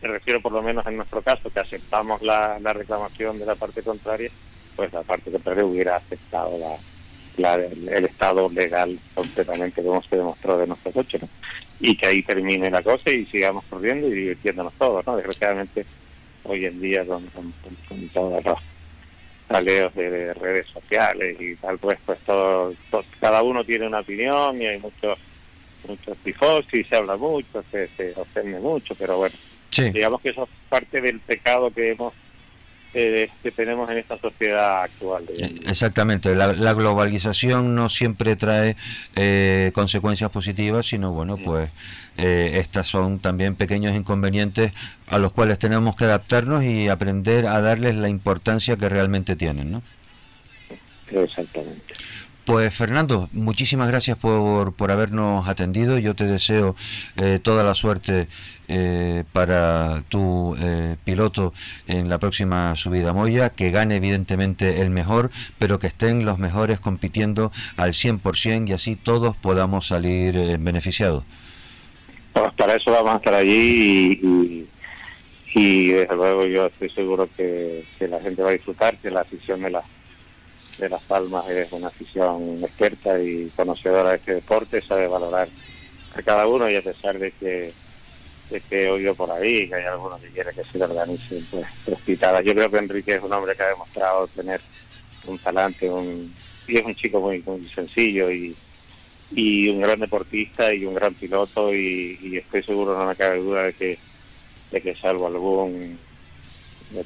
me 0.02 0.08
refiero 0.08 0.42
por 0.42 0.52
lo 0.52 0.62
menos 0.62 0.86
en 0.88 0.98
nuestro 0.98 1.22
caso, 1.22 1.50
que 1.50 1.60
aceptamos 1.60 2.22
la, 2.22 2.60
la 2.60 2.74
reclamación 2.74 3.38
de 3.40 3.46
la 3.46 3.56
parte 3.56 3.84
contraria, 3.84 4.32
pues 4.76 4.92
la 4.94 5.04
parte 5.04 5.32
contraria 5.32 5.66
hubiera 5.66 5.98
aceptado 5.98 6.58
la, 7.38 7.56
el, 7.56 8.06
estado 8.06 8.50
legal 8.50 9.00
completamente 9.14 9.84
como 9.84 10.02
se 10.04 10.18
demostró 10.18 10.58
de 10.58 10.68
nuestro 10.68 10.92
coche, 10.92 11.20
¿no? 11.22 11.30
Y 11.80 11.96
que 11.96 12.08
ahí 12.08 12.24
termine 12.24 12.70
la 12.70 12.82
cosa 12.82 13.10
y 13.12 13.26
sigamos 13.28 13.64
corriendo 13.70 14.08
y 14.08 14.12
divirtiéndonos 14.12 14.74
todos, 14.74 15.06
¿no? 15.06 15.16
Desgraciadamente, 15.16 15.86
hoy 16.44 16.66
en 16.66 16.82
día 16.82 17.06
con, 17.06 17.28
con, 17.30 18.10
todos 18.10 18.44
los 18.44 18.60
taleos 19.48 19.94
de, 19.96 20.34
redes 20.34 20.68
sociales 20.68 21.38
y 21.40 21.56
tal, 21.56 21.78
pues, 21.78 21.98
pues 22.06 22.20
todo, 22.20 22.74
cada 23.20 23.42
uno 23.42 23.64
tiene 23.64 23.88
una 23.88 24.00
opinión 24.00 24.62
y 24.62 24.68
hay 24.68 24.80
muchos 24.80 25.18
muchos 25.88 26.16
tifos 26.20 26.64
y 26.74 26.84
se 26.84 26.96
habla 26.96 27.18
mucho, 27.18 27.64
se, 27.72 27.88
se 27.98 28.14
ofende 28.16 28.60
mucho, 28.60 28.94
pero 28.94 29.18
bueno, 29.18 29.36
digamos 29.78 30.22
que 30.22 30.30
eso 30.30 30.44
es 30.44 30.50
parte 30.70 31.02
del 31.02 31.20
pecado 31.20 31.72
que 31.72 31.92
hemos 31.92 32.14
eh, 32.94 33.30
que 33.42 33.52
tenemos 33.52 33.90
en 33.90 34.00
esta 34.00 34.20
sociedad 34.20 34.84
actual. 34.84 35.24
Exactamente, 35.66 36.36
la, 36.36 36.74
globalización 36.74 37.74
no 37.74 37.88
siempre 37.88 38.36
trae 38.36 38.76
eh, 39.16 39.72
consecuencias 39.74 40.30
positivas, 40.30 40.88
sino 40.88 41.14
bueno, 41.14 41.38
pues 41.38 41.70
eh, 42.18 42.60
estas 42.60 42.88
son 42.88 43.20
también 43.20 43.56
pequeños 43.56 43.96
inconvenientes 43.96 44.74
a 45.08 45.20
los 45.20 45.32
cuales 45.32 45.58
tenemos 45.58 45.96
que 45.96 46.04
adaptarnos 46.04 46.66
y 46.66 46.90
aprender 46.90 47.48
a 47.48 47.62
darles 47.62 47.96
la 47.96 48.10
importancia 48.10 48.76
que 48.76 48.90
realmente 48.90 49.38
tienen, 49.38 49.72
¿no? 49.72 49.84
Exactamente. 51.10 51.94
Pues 52.46 52.74
Fernando, 52.74 53.30
muchísimas 53.34 53.88
gracias 53.88 54.18
por, 54.18 54.74
por 54.74 54.90
habernos 54.90 55.48
atendido. 55.48 56.00
Yo 56.00 56.16
te 56.16 56.26
deseo 56.26 56.76
eh, 57.16 57.40
toda 57.42 57.64
la 57.64 57.76
suerte 57.76 58.28
eh, 58.68 59.24
para 59.32 60.04
tu 60.10 60.56
eh, 60.60 60.96
piloto 61.06 61.54
en 61.86 62.10
la 62.10 62.18
próxima 62.18 62.76
subida 62.76 63.14
Moya, 63.14 63.52
que 63.52 63.70
gane 63.70 63.98
evidentemente 63.98 64.82
el 64.82 64.90
mejor, 64.90 65.30
pero 65.60 65.78
que 65.78 65.86
estén 65.86 66.26
los 66.26 66.40
mejores 66.40 66.80
compitiendo 66.80 67.52
al 67.78 67.94
100% 67.94 68.70
y 68.70 68.74
así 68.74 68.96
todos 68.96 69.38
podamos 69.38 69.88
salir 69.88 70.58
beneficiados. 70.58 71.24
Pues 72.34 72.52
para 72.54 72.74
eso 72.74 72.92
vamos 72.92 73.14
a 73.14 73.18
estar 73.18 73.36
allí 73.36 74.20
y, 74.20 74.68
y, 75.54 75.88
desde 75.92 76.16
luego 76.16 76.48
yo 76.48 76.66
estoy 76.66 76.90
seguro 76.90 77.30
que, 77.38 77.86
que 78.00 78.08
la 78.08 78.20
gente 78.20 78.42
va 78.42 78.50
a 78.50 78.54
disfrutar, 78.54 78.98
que 78.98 79.12
la 79.12 79.22
afición 79.22 79.62
de 79.62 79.70
la 79.70 79.84
de 80.82 80.90
Las 80.90 81.04
Palmas 81.04 81.48
es 81.50 81.72
una 81.72 81.88
afición 81.88 82.64
experta 82.64 83.22
y 83.22 83.52
conocedora 83.56 84.10
de 84.10 84.16
este 84.16 84.34
deporte, 84.36 84.82
sabe 84.82 85.08
valorar 85.08 85.48
a 86.16 86.22
cada 86.24 86.48
uno 86.48 86.70
y 86.70 86.76
a 86.76 86.82
pesar 86.82 87.18
de 87.20 87.32
que, 87.34 87.72
de 88.50 88.62
que 88.62 88.86
he 88.86 88.90
oído 88.90 89.14
por 89.14 89.32
ahí 89.32 89.70
que 89.70 89.76
hay 89.76 89.86
algunos 89.86 90.20
que 90.20 90.30
quieren 90.30 90.56
que 90.56 90.64
se 90.66 90.78
le 90.78 90.86
organicen 90.86 91.48
pues, 91.52 91.68
Yo 92.44 92.54
creo 92.54 92.72
que 92.72 92.78
Enrique 92.78 93.16
es 93.16 93.22
un 93.22 93.32
hombre 93.32 93.56
que 93.56 93.64
ha 93.64 93.68
demostrado 93.68 94.28
tener 94.30 94.60
un 95.28 95.38
talante 95.38 95.90
un, 95.90 96.34
y 96.68 96.80
es 96.80 96.84
un 96.84 96.96
chico 96.96 97.22
muy, 97.22 97.44
muy 97.44 97.70
sencillo 97.70 98.32
y, 98.32 98.56
y 99.32 99.70
un 99.70 99.82
gran 99.82 100.00
deportista 100.00 100.74
y 100.74 100.84
un 100.86 100.96
gran 100.96 101.14
piloto 101.14 101.74
y, 101.74 102.38
estoy 102.38 102.64
seguro, 102.64 102.98
no 102.98 103.06
me 103.06 103.16
cabe 103.16 103.38
duda 103.38 103.64
de 103.64 103.74
que, 103.74 104.00
de 104.72 104.82
que 104.82 104.96
salvo 104.96 105.28
algún 105.28 106.00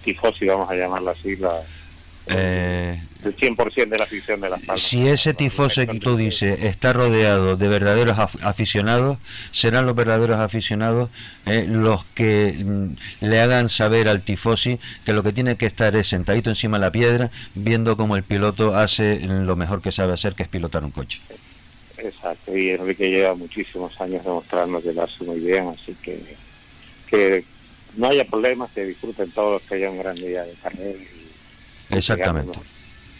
tifosi, 0.03 0.45
vamos 0.45 0.69
a 0.69 0.76
llamarlo 0.76 1.11
así, 1.11 1.36
la, 1.36 1.61
eh, 2.28 3.01
el 3.23 3.36
100% 3.36 3.89
de 3.89 3.97
la 3.97 4.03
afición 4.03 4.41
de 4.41 4.49
Las 4.49 4.61
Palmas. 4.61 4.82
Si 4.82 5.07
ese 5.07 5.34
tifoso 5.34 5.86
que 5.86 5.99
tú 5.99 6.15
dices 6.15 6.59
está 6.61 6.93
rodeado 6.93 7.57
de 7.57 7.67
verdaderos 7.67 8.17
aficionados, 8.41 9.17
serán 9.51 9.86
los 9.86 9.95
verdaderos 9.95 10.38
aficionados 10.38 11.09
eh, 11.45 11.65
los 11.67 12.05
que 12.05 12.63
mm, 12.63 13.26
le 13.26 13.39
hagan 13.39 13.69
saber 13.69 14.07
al 14.07 14.23
tifosi 14.23 14.80
que 15.05 15.13
lo 15.13 15.23
que 15.23 15.34
tiene 15.34 15.55
que 15.55 15.65
estar 15.65 15.95
es 15.95 16.07
sentadito 16.07 16.49
encima 16.49 16.78
de 16.78 16.86
la 16.86 16.91
piedra, 16.91 17.32
viendo 17.53 17.97
cómo 17.97 18.15
el 18.15 18.23
piloto 18.23 18.76
hace 18.76 19.19
lo 19.19 19.55
mejor 19.55 19.82
que 19.82 19.91
sabe 19.91 20.13
hacer, 20.13 20.36
que 20.36 20.43
es 20.43 20.49
pilotar 20.49 20.84
un 20.84 20.91
coche. 20.91 21.21
Exacto, 21.97 22.55
y 22.55 22.69
Enrique 22.69 23.09
lleva 23.09 23.34
muchísimos 23.34 23.99
años 23.99 24.23
demostrando 24.23 24.82
que 24.82 24.93
lo 24.93 25.03
hace 25.03 25.23
muy 25.23 25.39
bien, 25.39 25.69
así 25.69 25.95
que 26.01 26.36
que 27.07 27.45
no 27.95 28.07
haya 28.07 28.26
problemas, 28.26 28.71
que 28.71 28.84
disfruten 28.84 29.32
todos, 29.32 29.61
que 29.63 29.76
haya 29.76 29.89
un 29.89 29.99
gran 29.99 30.15
día 30.15 30.43
de 30.43 30.53
carrera. 30.53 30.99
Exactamente. 31.89 32.59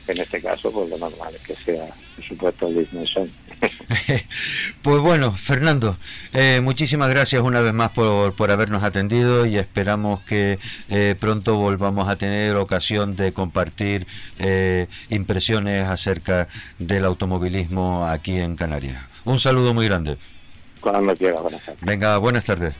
En 0.07 0.20
este 0.20 0.39
caso, 0.39 0.72
pues 0.72 0.89
lo 0.89 0.97
normal 0.99 1.34
es 1.34 1.41
que 1.41 1.55
sea, 1.55 1.88
por 2.16 2.24
supuesto, 2.24 2.68
el 2.68 2.88
Nelson. 2.91 3.30
pues 4.84 4.99
bueno, 4.99 5.32
Fernando, 5.32 5.97
eh, 6.34 6.61
muchísimas 6.61 7.09
gracias 7.09 7.41
una 7.41 7.61
vez 7.61 7.74
más 7.74 7.89
por, 7.89 8.36
por 8.36 8.51
habernos 8.51 8.84
atendido 8.84 9.47
y 9.47 9.57
esperamos 9.57 10.20
que 10.22 10.59
eh, 10.89 11.16
pronto 11.20 11.55
volvamos 11.55 12.07
a 12.07 12.18
tener 12.18 12.55
ocasión 12.55 13.16
de 13.16 13.34
compartir 13.34 14.05
eh, 14.38 14.88
impresiones 15.09 15.88
acerca 15.88 16.49
del 16.78 17.05
automovilismo 17.05 18.05
aquí 18.05 18.38
en 18.38 18.55
Canarias. 18.55 19.03
Un 19.24 19.39
saludo 19.39 19.74
muy 19.74 19.88
grande. 19.88 20.18
Cuando 20.82 21.16
quiera, 21.16 21.41
buenas 21.41 21.66
tardes. 21.66 21.82
Venga, 21.82 22.18
buenas 22.20 22.43
tardes. 22.43 22.76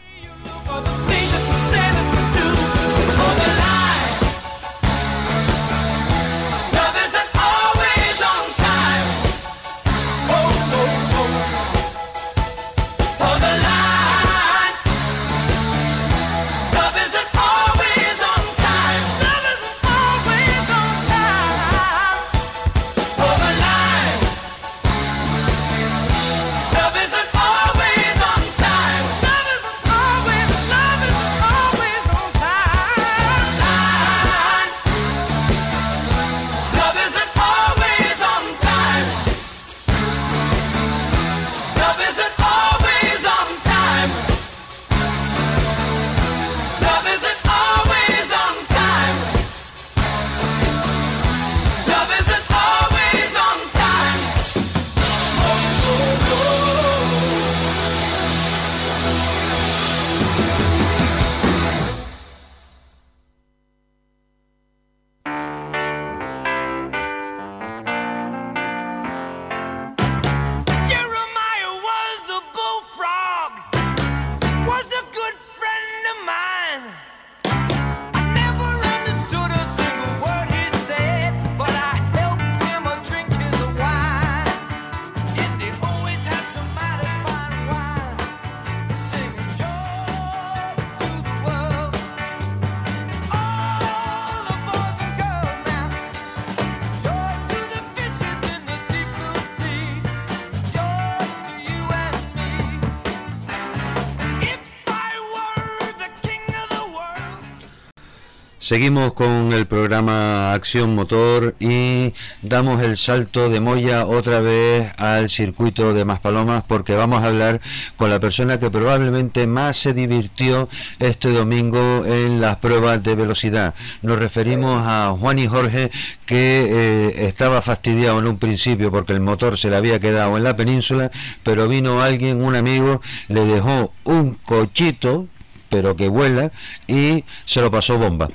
Seguimos 108.66 109.13
con 109.13 109.51
el 109.53 109.68
programa 109.68 110.51
Acción 110.51 110.95
Motor 110.95 111.53
y 111.59 112.16
damos 112.41 112.82
el 112.82 112.97
salto 112.97 113.47
de 113.47 113.59
Moya 113.61 114.07
otra 114.07 114.39
vez 114.39 114.91
al 114.97 115.30
circuito 115.30 115.93
de 115.93 116.03
Maspalomas 116.03 116.63
porque 116.68 116.95
vamos 116.95 117.22
a 117.22 117.28
hablar 117.28 117.61
con 117.95 118.09
la 118.09 118.20
persona 118.20 118.59
que 118.59 118.72
probablemente 118.72 119.45
más 119.45 119.78
se 119.78 119.93
divirtió 119.93 120.68
este 120.97 121.30
domingo 121.30 122.05
en 122.07 122.41
las 122.41 122.55
pruebas 122.55 123.03
de 123.03 123.13
velocidad. 123.13 123.76
Nos 124.01 124.18
referimos 124.18 124.82
a 124.84 125.16
Juan 125.16 125.38
y 125.38 125.45
Jorge 125.45 125.91
que 126.26 126.66
eh, 126.68 127.28
estaba 127.28 127.61
fastidiado 127.61 128.18
en 128.18 128.26
un 128.26 128.39
principio 128.39 128.91
porque 128.91 129.13
el 129.13 129.22
motor 129.22 129.59
se 129.59 129.70
le 129.70 129.76
había 129.76 129.99
quedado 129.99 130.38
en 130.38 130.43
la 130.43 130.55
península, 130.55 131.11
pero 131.43 131.68
vino 131.68 132.01
alguien, 132.01 132.43
un 132.43 132.55
amigo, 132.55 132.99
le 133.28 133.45
dejó 133.45 133.93
un 134.05 134.39
cochito 134.43 135.28
pero 135.70 135.95
que 135.95 136.07
vuela 136.07 136.51
y 136.88 137.24
se 137.45 137.61
lo 137.61 137.72
pasó 137.72 137.97
bomba. 137.97 138.30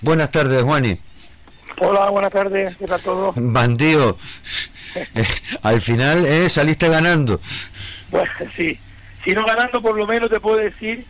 Buenas 0.00 0.30
tardes, 0.30 0.62
Juani. 0.62 0.98
Hola, 1.78 2.08
buenas 2.10 2.32
tardes, 2.32 2.76
¿qué 2.76 2.86
tal 2.86 3.00
todo? 3.02 3.32
Bandido, 3.34 4.16
eh, 4.94 5.26
al 5.62 5.80
final 5.80 6.24
eh, 6.24 6.48
saliste 6.48 6.88
ganando. 6.88 7.40
Bueno, 8.10 8.30
sí, 8.56 8.78
si 9.24 9.32
no 9.32 9.44
ganando, 9.44 9.82
por 9.82 9.96
lo 9.96 10.06
menos 10.06 10.30
te 10.30 10.38
puedo 10.38 10.58
decir 10.58 11.04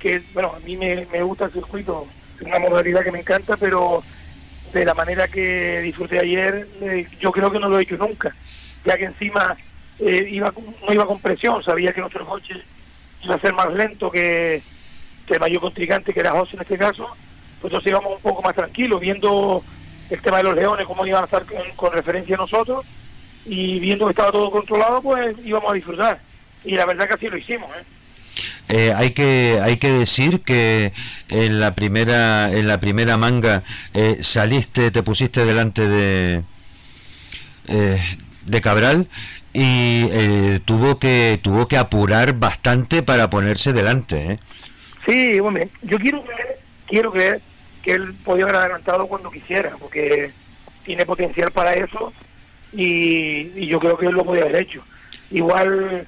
que, 0.00 0.22
bueno, 0.32 0.54
a 0.56 0.60
mí 0.60 0.76
me, 0.76 1.04
gusta 1.22 1.44
el 1.44 1.52
circuito, 1.52 2.08
es 2.40 2.46
una 2.46 2.58
modalidad 2.58 3.04
que 3.04 3.12
me 3.12 3.20
encanta, 3.20 3.56
pero 3.56 4.02
de 4.72 4.84
la 4.84 4.94
manera 4.94 5.28
que 5.28 5.80
disfruté 5.80 6.18
ayer, 6.18 6.66
eh, 6.80 7.06
yo 7.20 7.30
creo 7.30 7.52
que 7.52 7.60
no 7.60 7.68
lo 7.68 7.78
he 7.78 7.82
hecho 7.82 7.96
nunca, 7.96 8.34
ya 8.84 8.96
que 8.96 9.04
encima 9.04 9.56
eh, 9.98 10.26
iba 10.30 10.52
no 10.86 10.92
iba 10.92 11.06
con 11.06 11.20
presión, 11.20 11.62
sabía 11.62 11.92
que 11.92 12.00
nuestro 12.00 12.26
coche 12.26 12.54
iba 13.22 13.34
a 13.34 13.40
ser 13.40 13.52
más 13.52 13.72
lento 13.74 14.10
que, 14.10 14.62
el 15.34 15.40
mayor 15.40 15.60
contrincante, 15.60 16.12
que 16.12 16.20
era 16.20 16.32
José 16.32 16.56
en 16.56 16.62
este 16.62 16.78
caso, 16.78 17.08
pues 17.60 17.70
entonces 17.72 17.90
íbamos 17.90 18.16
un 18.16 18.22
poco 18.22 18.42
más 18.42 18.54
tranquilos, 18.54 19.00
viendo 19.00 19.62
el 20.08 20.20
tema 20.22 20.38
de 20.38 20.44
los 20.44 20.56
leones, 20.56 20.86
cómo 20.86 21.06
iban 21.06 21.22
a 21.22 21.26
estar 21.26 21.44
con, 21.76 21.92
referencia 21.92 22.34
a 22.34 22.38
nosotros, 22.38 22.84
y 23.44 23.78
viendo 23.78 24.06
que 24.06 24.10
estaba 24.10 24.32
todo 24.32 24.50
controlado, 24.50 25.02
pues 25.02 25.36
íbamos 25.44 25.70
a 25.70 25.74
disfrutar. 25.74 26.20
Y 26.64 26.74
la 26.74 26.86
verdad 26.86 27.06
que 27.08 27.14
así 27.14 27.28
lo 27.28 27.36
hicimos. 27.36 27.70
¿eh? 27.76 27.84
Eh, 28.68 28.92
hay 28.94 29.10
que 29.10 29.60
hay 29.62 29.76
que 29.78 29.90
decir 29.90 30.42
que 30.42 30.92
en 31.28 31.58
la 31.58 31.74
primera 31.74 32.52
en 32.52 32.68
la 32.68 32.78
primera 32.80 33.16
manga 33.16 33.64
eh, 33.92 34.18
saliste 34.22 34.90
te 34.90 35.02
pusiste 35.02 35.44
delante 35.44 35.88
de 35.88 36.42
de 37.66 38.60
Cabral 38.60 39.08
y 39.52 40.58
tuvo 40.60 40.98
que 40.98 41.40
tuvo 41.42 41.66
que 41.66 41.76
apurar 41.76 42.34
bastante 42.34 43.02
para 43.02 43.30
ponerse 43.30 43.72
delante 43.72 44.38
sí 45.10 45.40
hombre 45.40 45.68
yo 45.82 45.98
quiero 45.98 46.22
creer 46.22 46.58
quiero 46.86 47.12
creer 47.12 47.40
que 47.82 47.92
él 47.92 48.14
podía 48.24 48.44
haber 48.44 48.56
adelantado 48.56 49.06
cuando 49.06 49.30
quisiera, 49.30 49.76
porque 49.78 50.32
tiene 50.84 51.06
potencial 51.06 51.50
para 51.50 51.74
eso 51.74 52.12
y, 52.72 53.66
yo 53.66 53.80
creo 53.80 53.96
que 53.96 54.06
él 54.06 54.12
lo 54.12 54.24
podía 54.24 54.42
haber 54.42 54.62
hecho. 54.62 54.82
Igual, 55.30 56.06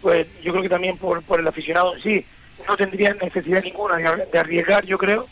pues 0.00 0.26
yo 0.42 0.52
creo 0.52 0.62
que 0.62 0.68
también 0.68 0.96
por, 0.96 1.22
por 1.22 1.40
el 1.40 1.48
aficionado 1.48 1.94
en 1.94 2.02
sí, 2.02 2.24
no 2.66 2.76
tendría 2.76 3.14
necesidad 3.14 3.62
ninguna 3.62 3.96
de, 3.96 4.38
arriesgar, 4.38 4.84
yo 4.84 4.96
creo, 4.96 5.26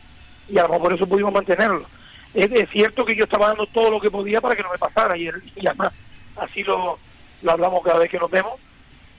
y 0.48 0.58
a 0.58 0.62
lo 0.62 0.68
mejor 0.68 0.82
por 0.82 0.94
eso 0.94 1.06
pudimos 1.06 1.32
mantenerlo. 1.32 1.86
Es, 2.34 2.68
cierto 2.70 3.04
que 3.04 3.16
yo 3.16 3.24
estaba 3.24 3.48
dando 3.48 3.66
todo 3.66 3.90
lo 3.90 4.00
que 4.00 4.10
podía 4.10 4.40
para 4.40 4.54
que 4.54 4.62
no 4.62 4.70
me 4.70 4.78
pasara 4.78 5.16
y, 5.16 5.30
y 5.56 5.66
además 5.66 5.92
así 6.36 6.62
lo, 6.62 6.98
lo 7.42 7.50
hablamos 7.50 7.82
cada 7.82 7.98
vez 7.98 8.10
que 8.10 8.18
nos 8.18 8.30
vemos 8.30 8.54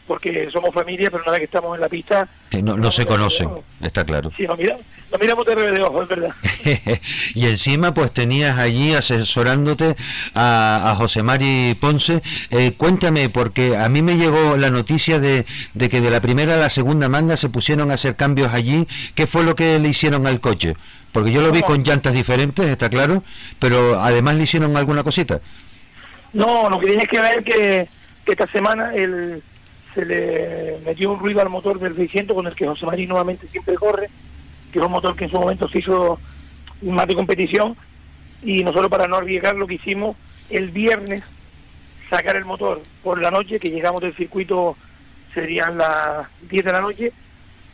porque 0.09 0.49
somos 0.51 0.73
familia, 0.73 1.11
pero 1.11 1.21
una 1.21 1.33
vez 1.33 1.41
que 1.41 1.45
estamos 1.45 1.75
en 1.75 1.81
la 1.81 1.87
pista... 1.87 2.27
no, 2.63 2.91
se 2.91 3.05
conocen, 3.05 3.47
está 3.79 4.03
claro. 4.03 4.31
Sí, 4.35 4.47
nos, 4.47 4.57
miramos 4.57 5.45
de 5.45 5.71
de 5.71 5.81
ojo, 5.83 6.01
es 6.01 6.09
verdad. 6.09 6.31
y 7.35 7.45
encima 7.45 7.93
pues 7.93 8.11
tenías 8.11 8.57
allí 8.57 8.95
asesorándote 8.95 9.95
a, 10.33 10.89
a 10.91 10.95
José 10.95 11.21
Mari 11.21 11.77
Ponce. 11.79 12.23
Eh, 12.49 12.71
cuéntame, 12.75 13.29
porque 13.29 13.77
a 13.77 13.87
mí 13.87 14.01
me 14.01 14.17
llegó 14.17 14.57
la 14.57 14.71
noticia 14.71 15.19
de, 15.19 15.45
de 15.75 15.89
que 15.89 16.01
de 16.01 16.09
la 16.09 16.21
primera 16.21 16.55
a 16.55 16.57
la 16.57 16.71
segunda 16.71 17.07
manga 17.07 17.37
se 17.37 17.49
pusieron 17.49 17.91
a 17.91 17.93
hacer 17.93 18.15
cambios 18.15 18.51
allí. 18.51 18.87
¿Qué 19.13 19.27
fue 19.27 19.43
lo 19.43 19.55
que 19.55 19.77
le 19.77 19.89
hicieron 19.89 20.25
al 20.25 20.39
coche? 20.39 20.75
Porque 21.11 21.31
yo 21.31 21.41
lo 21.41 21.51
vi 21.51 21.61
con 21.61 21.83
llantas 21.83 22.13
diferentes, 22.13 22.65
está 22.65 22.89
claro, 22.89 23.23
pero 23.59 24.01
además 24.01 24.37
le 24.37 24.43
hicieron 24.43 24.75
alguna 24.75 25.03
cosita. 25.03 25.39
No, 26.33 26.67
lo 26.67 26.79
que 26.79 26.87
tienes 26.87 27.07
que 27.07 27.21
ver 27.21 27.43
que, 27.43 27.87
que 28.25 28.31
esta 28.31 28.47
semana 28.51 28.91
el 28.95 29.43
se 29.99 30.05
le 30.05 30.79
metió 30.85 31.11
un 31.11 31.19
ruido 31.19 31.41
al 31.41 31.49
motor 31.49 31.79
del 31.79 31.95
600 31.95 32.35
con 32.35 32.47
el 32.47 32.55
que 32.55 32.67
José 32.67 32.85
María 32.85 33.07
nuevamente 33.07 33.47
siempre 33.47 33.75
corre, 33.75 34.09
que 34.71 34.79
es 34.79 34.85
un 34.85 34.91
motor 34.91 35.15
que 35.15 35.25
en 35.25 35.31
su 35.31 35.39
momento 35.39 35.67
se 35.69 35.79
hizo 35.79 36.19
más 36.81 37.07
de 37.07 37.15
competición 37.15 37.75
y 38.41 38.63
nosotros 38.63 38.89
para 38.89 39.07
no 39.07 39.17
arriesgar 39.17 39.55
lo 39.55 39.67
que 39.67 39.75
hicimos 39.75 40.15
el 40.49 40.71
viernes 40.71 41.23
sacar 42.09 42.35
el 42.35 42.45
motor 42.45 42.81
por 43.03 43.21
la 43.21 43.29
noche, 43.29 43.59
que 43.59 43.69
llegamos 43.69 44.01
del 44.01 44.15
circuito 44.15 44.75
serían 45.33 45.77
las 45.77 46.27
10 46.49 46.65
de 46.65 46.71
la 46.71 46.81
noche, 46.81 47.13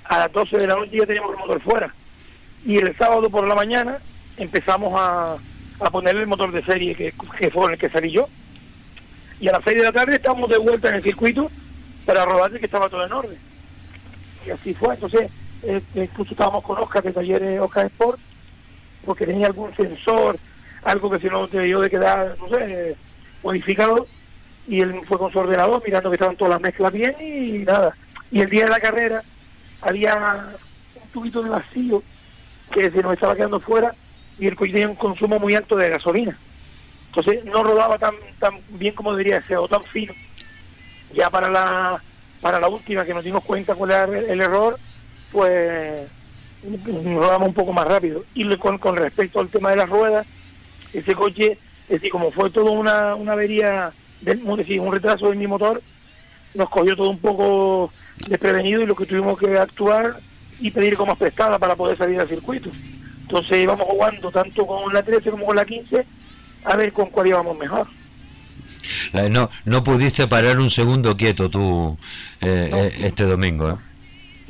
a 0.03 0.19
las 0.19 0.31
12 0.31 0.57
de 0.57 0.67
la 0.67 0.75
noche 0.75 0.97
ya 0.97 1.05
teníamos 1.05 1.31
el 1.31 1.39
motor 1.39 1.61
fuera. 1.61 1.93
Y 2.65 2.77
el 2.77 2.95
sábado 2.97 3.29
por 3.29 3.47
la 3.47 3.55
mañana 3.55 3.99
empezamos 4.37 4.93
a, 4.99 5.37
a 5.79 5.89
ponerle 5.89 6.21
el 6.21 6.27
motor 6.27 6.51
de 6.51 6.65
serie 6.65 6.95
que, 6.95 7.13
que 7.39 7.51
fue 7.51 7.71
el 7.71 7.77
que 7.77 7.89
salí 7.89 8.11
yo. 8.11 8.27
Y 9.39 9.47
a 9.47 9.53
las 9.53 9.61
6 9.63 9.77
de 9.77 9.83
la 9.83 9.91
tarde 9.91 10.15
estamos 10.15 10.49
de 10.49 10.57
vuelta 10.57 10.89
en 10.89 10.95
el 10.95 11.03
circuito 11.03 11.49
para 12.05 12.25
robarle 12.25 12.59
que 12.59 12.65
estaba 12.65 12.89
todo 12.89 13.05
en 13.05 13.13
orden. 13.13 13.37
Y 14.45 14.51
así 14.51 14.73
fue. 14.73 14.93
Entonces, 14.93 15.29
eh, 15.63 15.81
incluso 15.95 16.31
estábamos 16.31 16.63
con 16.63 16.77
Oscar 16.77 17.03
de 17.03 17.13
Talleres 17.13 17.59
Oscar 17.59 17.87
Sport, 17.87 18.19
porque 19.05 19.25
tenía 19.25 19.47
algún 19.47 19.75
sensor, 19.75 20.37
algo 20.83 21.09
que 21.09 21.19
si 21.19 21.27
no 21.27 21.47
te 21.47 21.61
dio 21.61 21.79
de 21.79 21.89
quedar, 21.89 22.37
no 22.39 22.49
sé, 22.49 22.95
modificado, 23.43 24.07
y 24.67 24.81
él 24.81 25.01
fue 25.07 25.17
con 25.17 25.31
su 25.31 25.39
ordenador 25.39 25.81
mirando 25.85 26.09
que 26.09 26.15
estaban 26.15 26.35
todas 26.35 26.53
las 26.53 26.61
mezclas 26.61 26.91
bien 26.91 27.15
y 27.19 27.59
nada. 27.59 27.95
Y 28.31 28.41
el 28.41 28.49
día 28.49 28.65
de 28.65 28.71
la 28.71 28.79
carrera 28.79 29.21
había 29.81 30.47
un 30.95 31.09
tubito 31.11 31.41
de 31.43 31.49
vacío 31.49 32.01
que 32.71 32.89
se 32.89 33.01
nos 33.01 33.13
estaba 33.13 33.35
quedando 33.35 33.59
fuera 33.59 33.93
y 34.39 34.47
el 34.47 34.55
coche 34.55 34.73
tenía 34.73 34.89
un 34.89 34.95
consumo 34.95 35.39
muy 35.39 35.53
alto 35.55 35.75
de 35.75 35.89
gasolina. 35.89 36.37
Entonces 37.07 37.45
no 37.45 37.63
rodaba 37.63 37.97
tan 37.97 38.15
tan 38.39 38.59
bien 38.69 38.93
como 38.95 39.11
debería 39.11 39.45
ser 39.47 39.57
o 39.57 39.67
tan 39.67 39.83
fino 39.85 40.13
ya 41.15 41.29
para 41.29 41.49
la 41.49 42.01
para 42.41 42.59
la 42.59 42.67
última 42.67 43.05
que 43.05 43.13
nos 43.13 43.23
dimos 43.23 43.43
cuenta 43.43 43.73
cuál 43.73 43.91
era 43.91 44.03
el, 44.03 44.39
error, 44.39 44.77
pues 45.31 46.07
rodamos 46.63 47.47
un 47.47 47.53
poco 47.55 47.73
más 47.73 47.87
rápido. 47.87 48.23
Y 48.35 48.55
con, 48.57 48.77
con 48.77 48.95
respecto 48.97 49.39
al 49.39 49.49
tema 49.49 49.71
de 49.71 49.77
las 49.77 49.89
ruedas, 49.89 50.27
ese 50.93 51.15
coche, 51.15 51.57
es 51.89 52.01
como 52.11 52.31
fue 52.31 52.51
todo 52.51 52.71
una, 52.71 53.15
una 53.15 53.31
avería, 53.31 53.91
de, 54.21 54.35
decir, 54.35 54.79
un 54.79 54.93
retraso 54.93 55.29
de 55.29 55.35
mi 55.35 55.47
motor, 55.47 55.81
nos 56.53 56.69
cogió 56.69 56.95
todo 56.95 57.09
un 57.09 57.17
poco 57.17 57.91
desprevenido 58.27 58.81
y 58.81 58.85
lo 58.85 58.95
que 58.95 59.07
tuvimos 59.07 59.39
que 59.39 59.57
actuar 59.57 60.19
y 60.59 60.69
pedir 60.69 60.97
como 60.97 61.15
prestada 61.15 61.57
para 61.57 61.75
poder 61.75 61.97
salir 61.97 62.19
al 62.19 62.29
circuito. 62.29 62.69
Entonces 63.21 63.57
íbamos 63.57 63.87
jugando 63.87 64.29
tanto 64.31 64.67
con 64.67 64.93
la 64.93 65.01
13 65.01 65.31
como 65.31 65.47
con 65.47 65.55
la 65.55 65.65
15 65.65 66.05
a 66.63 66.75
ver 66.75 66.93
con 66.93 67.09
cuál 67.09 67.27
íbamos 67.27 67.57
mejor. 67.57 67.87
No, 69.29 69.49
no 69.65 69.83
pudiste 69.83 70.27
parar 70.27 70.59
un 70.59 70.69
segundo 70.69 71.15
quieto 71.15 71.49
tú 71.49 71.97
eh, 72.41 72.69
eh, 72.73 72.97
este 73.01 73.23
domingo. 73.23 73.69
¿eh? 73.71 73.75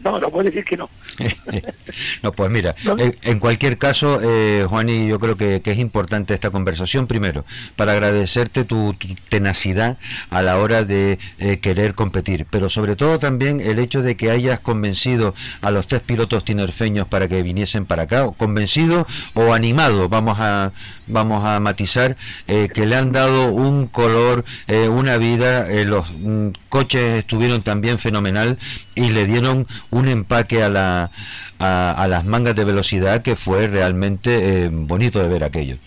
No, 0.05 0.19
no 0.19 0.29
puedo 0.29 0.45
decir 0.45 0.63
que 0.63 0.77
no. 0.77 0.87
no, 2.21 2.31
pues 2.31 2.51
mira, 2.51 2.75
En, 3.23 3.39
cualquier 3.39 3.79
caso, 3.79 4.19
eh, 4.21 4.63
Juan, 4.69 4.87
y 4.87 5.07
yo 5.07 5.19
creo 5.19 5.35
que, 5.35 5.63
es 5.65 5.79
importante 5.79 6.35
esta 6.35 6.51
conversación, 6.51 7.07
primero, 7.07 7.43
para 7.75 7.93
agradecerte 7.93 8.65
tu, 8.65 8.95
tenacidad 9.29 9.97
a 10.29 10.43
la 10.43 10.59
hora 10.59 10.83
de 10.83 11.17
eh, 11.39 11.57
querer 11.57 11.95
competir, 11.95 12.45
pero 12.51 12.69
sobre 12.69 12.95
todo 12.95 13.17
también 13.17 13.59
el 13.59 13.79
hecho 13.79 14.03
de 14.03 14.15
que 14.15 14.29
hayas 14.29 14.59
convencido 14.59 15.33
a 15.61 15.71
los 15.71 15.87
tres 15.87 16.01
pilotos 16.01 16.45
tinerfeños 16.45 17.07
para 17.07 17.27
que 17.27 17.41
viniesen 17.41 17.87
para 17.87 18.03
acá, 18.03 18.29
convencido 18.37 19.07
o 19.33 19.53
animado, 19.53 20.07
vamos 20.07 20.37
a, 20.39 20.71
vamos 21.07 21.43
a 21.43 21.59
matizar, 21.59 22.15
eh, 22.47 22.69
que 22.71 22.85
le 22.85 22.95
han 22.95 23.11
dado 23.11 23.51
un 23.51 23.87
color, 23.87 24.45
eh, 24.67 24.87
una 24.87 25.17
vida, 25.17 25.67
los 25.83 26.05
mm, 26.11 26.49
coches 26.69 27.17
estuvieron 27.17 27.63
también 27.63 27.97
fenomenal 27.97 28.59
y 28.95 29.09
le 29.09 29.25
dieron 29.25 29.67
un 29.91 30.07
empaque 30.07 30.63
a, 30.63 30.69
la, 30.69 31.11
a, 31.59 32.07
las 32.07 32.25
mangas 32.25 32.55
de 32.55 32.65
velocidad 32.65 33.21
que 33.21 33.35
fue 33.35 33.67
realmente 33.67 34.63
eh, 34.63 34.69
bonito 34.71 35.21
de 35.21 35.29
ver 35.29 35.43
aquello. 35.43 35.77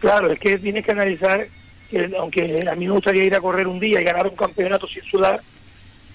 Claro, 0.00 0.32
es 0.32 0.38
que 0.38 0.58
tienes 0.58 0.84
que 0.84 0.92
analizar 0.92 1.46
que 1.90 2.10
aunque 2.18 2.60
a 2.68 2.74
mí 2.74 2.86
me 2.86 2.92
gustaría 2.92 3.24
ir 3.24 3.34
a 3.34 3.40
correr 3.40 3.66
un 3.66 3.78
día 3.78 4.00
y 4.00 4.04
ganar 4.04 4.26
un 4.26 4.34
campeonato 4.34 4.88
sin 4.88 5.02
sudar, 5.02 5.40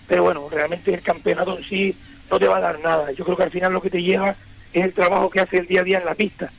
pero 0.07 0.23
bueno, 0.23 0.49
realmente 0.49 0.93
el 0.93 1.01
campeonato 1.01 1.57
en 1.57 1.63
sí 1.65 1.95
no 2.29 2.39
te 2.39 2.47
va 2.47 2.57
a 2.57 2.61
dar 2.61 2.79
nada. 2.79 3.11
Yo 3.11 3.23
creo 3.23 3.37
que 3.37 3.43
al 3.43 3.51
final 3.51 3.73
lo 3.73 3.81
que 3.81 3.89
te 3.89 4.01
lleva 4.01 4.35
es 4.73 4.85
el 4.85 4.93
trabajo 4.93 5.29
que 5.29 5.39
hace 5.39 5.57
el 5.57 5.67
día 5.67 5.81
a 5.81 5.83
día 5.83 5.99
en 5.99 6.05
la 6.05 6.15
pista. 6.15 6.51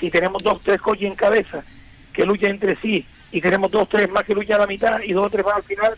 Si 0.00 0.10
tenemos 0.10 0.42
dos, 0.42 0.60
tres 0.62 0.80
coches 0.80 1.08
en 1.08 1.14
cabeza 1.14 1.62
que 2.12 2.24
luchan 2.24 2.52
entre 2.52 2.76
sí 2.76 3.04
y 3.30 3.40
tenemos 3.40 3.70
dos, 3.70 3.88
tres 3.88 4.10
más 4.10 4.24
que 4.24 4.34
luchan 4.34 4.56
a 4.56 4.60
la 4.60 4.66
mitad 4.66 5.00
y 5.02 5.12
dos 5.12 5.26
o 5.26 5.30
tres 5.30 5.44
más 5.44 5.56
al 5.56 5.62
final, 5.64 5.94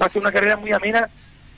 va 0.00 0.06
a 0.06 0.10
ser 0.10 0.20
una 0.20 0.32
carrera 0.32 0.56
muy 0.56 0.72
amena 0.72 1.08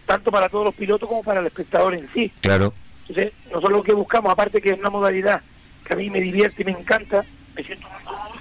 tanto 0.07 0.31
para 0.31 0.49
todos 0.49 0.65
los 0.65 0.75
pilotos 0.75 1.09
como 1.09 1.23
para 1.23 1.41
el 1.41 1.47
espectador 1.47 1.95
en 1.95 2.09
sí. 2.15 2.33
Claro. 2.41 2.73
Entonces, 3.09 3.33
nosotros 3.47 3.73
lo 3.73 3.83
que 3.83 3.95
buscamos, 3.95 4.33
aparte 4.33 4.61
que 4.61 4.71
es 4.71 4.79
una 4.79 4.91
modalidad 4.91 5.43
que 5.85 5.95
a 5.95 5.97
mí 5.97 6.11
me 6.11 6.21
divierte 6.21 6.63
y 6.63 6.65
me 6.65 6.73
encanta, 6.73 7.25
me 7.55 7.63
siento 7.63 7.89
muy 7.89 8.03
cómodo. 8.03 8.41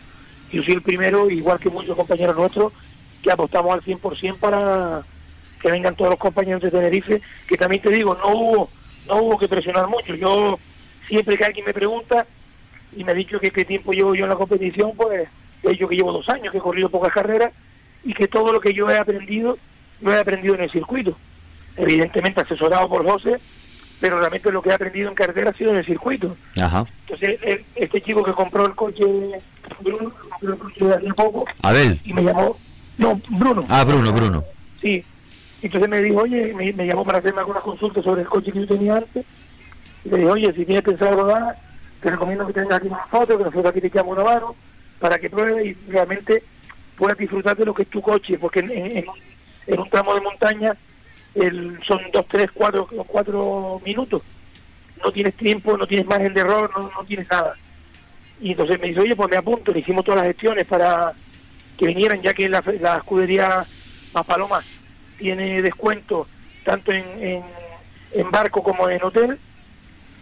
Yo 0.51 0.63
soy 0.63 0.73
el 0.73 0.81
primero, 0.81 1.29
igual 1.29 1.59
que 1.59 1.69
muchos 1.69 1.95
compañeros 1.95 2.35
nuestros, 2.35 2.73
que 3.21 3.31
apostamos 3.31 3.73
al 3.73 3.83
100% 3.83 4.37
para 4.37 5.03
que 5.61 5.71
vengan 5.71 5.95
todos 5.95 6.11
los 6.11 6.19
compañeros 6.19 6.61
de 6.61 6.71
Tenerife, 6.71 7.21
que 7.47 7.57
también 7.57 7.81
te 7.81 7.89
digo, 7.89 8.15
no 8.15 8.29
hubo, 8.29 8.69
no 9.07 9.17
hubo 9.17 9.37
que 9.37 9.47
presionar 9.47 9.87
mucho. 9.87 10.15
Yo, 10.15 10.59
siempre 11.07 11.37
que 11.37 11.45
alguien 11.45 11.65
me 11.65 11.73
pregunta 11.73 12.25
y 12.95 13.03
me 13.03 13.11
ha 13.11 13.15
dicho 13.15 13.39
que 13.39 13.51
qué 13.51 13.65
tiempo 13.65 13.91
llevo 13.91 14.15
yo 14.15 14.25
en 14.25 14.29
la 14.29 14.35
competición, 14.35 14.91
pues 14.95 15.27
he 15.63 15.69
dicho 15.69 15.87
que 15.87 15.95
llevo 15.95 16.11
dos 16.11 16.29
años, 16.29 16.51
que 16.51 16.59
he 16.59 16.61
corrido 16.61 16.89
pocas 16.89 17.13
carreras 17.13 17.51
y 18.03 18.13
que 18.13 18.27
todo 18.27 18.53
lo 18.53 18.59
que 18.59 18.73
yo 18.73 18.89
he 18.89 18.97
aprendido, 18.97 19.57
lo 20.01 20.13
he 20.13 20.19
aprendido 20.19 20.55
en 20.55 20.61
el 20.61 20.71
circuito. 20.71 21.17
Evidentemente 21.77 22.41
asesorado 22.41 22.87
por 22.89 23.07
José, 23.09 23.39
pero 23.99 24.19
realmente 24.19 24.51
lo 24.51 24.61
que 24.61 24.69
he 24.69 24.73
aprendido 24.73 25.09
en 25.09 25.15
carretera 25.15 25.49
ha 25.51 25.53
sido 25.53 25.71
en 25.71 25.77
el 25.77 25.85
circuito. 25.85 26.35
Ajá. 26.61 26.85
Entonces, 27.01 27.39
el- 27.43 27.65
este 27.75 28.01
chico 28.01 28.23
que 28.23 28.33
compró 28.33 28.65
el 28.65 28.75
coche, 28.75 29.03
Bruno, 29.81 30.11
compró 30.29 30.53
el 30.53 30.59
coche 30.59 30.85
hace 30.93 31.13
poco, 31.13 31.45
Abel. 31.61 31.99
y 32.03 32.13
me 32.13 32.23
llamó, 32.23 32.57
no, 32.97 33.19
Bruno, 33.29 33.65
Ah, 33.69 33.83
Bruno, 33.83 34.11
Bruno. 34.13 34.43
sí. 34.81 35.03
Entonces 35.61 35.89
me 35.89 36.01
dijo, 36.01 36.21
oye, 36.21 36.53
me, 36.53 36.71
me 36.73 36.85
llamó 36.85 37.03
para 37.03 37.17
hacerme 37.17 37.39
algunas 37.39 37.63
consultas 37.63 38.03
sobre 38.03 38.21
el 38.21 38.27
coche 38.27 38.51
que 38.51 38.59
yo 38.59 38.67
tenía 38.67 38.97
antes. 38.97 39.25
Y 40.03 40.09
le 40.09 40.17
dije, 40.17 40.29
oye, 40.29 40.53
si 40.53 40.63
tienes 40.65 40.83
pensado 40.83 41.15
rodar, 41.23 41.55
te 42.01 42.11
recomiendo 42.11 42.45
que 42.45 42.53
tengas 42.53 42.73
aquí 42.77 42.87
una 42.87 43.03
foto, 43.09 43.37
que 43.37 43.45
nosotros 43.45 43.65
aquí 43.65 43.81
te 43.81 43.87
echamos 43.87 44.15
una 44.15 44.23
mano, 44.25 44.55
para 44.99 45.17
que 45.17 45.29
pruebes 45.29 45.65
y 45.65 45.91
realmente 45.91 46.43
puedas 46.97 47.17
disfrutar 47.17 47.57
de 47.57 47.65
lo 47.65 47.73
que 47.73 47.81
es 47.83 47.89
tu 47.89 47.99
coche, 48.01 48.37
porque 48.37 48.59
en 48.59 49.79
un 49.79 49.89
tramo 49.89 50.13
de 50.13 50.21
montaña 50.21 50.75
el, 51.35 51.79
son 51.87 51.99
dos, 52.13 52.25
tres, 52.27 52.47
cuatro, 52.53 52.87
cuatro 53.07 53.81
minutos. 53.85 54.21
No 55.03 55.11
tienes 55.11 55.35
tiempo, 55.35 55.77
no 55.77 55.85
tienes 55.85 56.05
margen 56.07 56.33
de 56.33 56.41
error, 56.41 56.71
no, 56.75 56.89
no 56.89 57.03
tienes 57.05 57.29
nada. 57.29 57.53
Y 58.41 58.51
entonces 58.51 58.79
me 58.79 58.87
dice, 58.87 59.01
oye, 59.01 59.15
pues 59.15 59.29
me 59.29 59.37
apunto, 59.37 59.71
le 59.71 59.79
hicimos 59.79 60.03
todas 60.03 60.19
las 60.21 60.27
gestiones 60.27 60.65
para 60.65 61.13
que 61.77 61.87
vinieran, 61.87 62.21
ya 62.21 62.33
que 62.33 62.47
la, 62.49 62.63
la 62.79 62.97
escudería 62.97 63.65
Maspalomas 64.13 64.65
tiene 65.17 65.61
descuento 65.61 66.27
tanto 66.63 66.91
en, 66.91 67.43
en, 68.13 68.31
barco 68.31 68.63
como 68.63 68.89
en 68.89 69.03
hotel. 69.03 69.37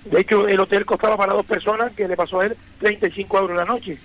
De 0.05 0.19
hecho, 0.21 0.47
el 0.47 0.59
hotel 0.59 0.85
costaba 0.85 1.15
para 1.15 1.33
dos 1.33 1.45
personas, 1.45 1.93
que 1.93 2.07
le 2.07 2.17
pasó 2.17 2.41
a 2.41 2.45
él 2.47 2.57
35 2.79 3.39
euros 3.39 3.57
la 3.57 3.65
noche. 3.65 3.97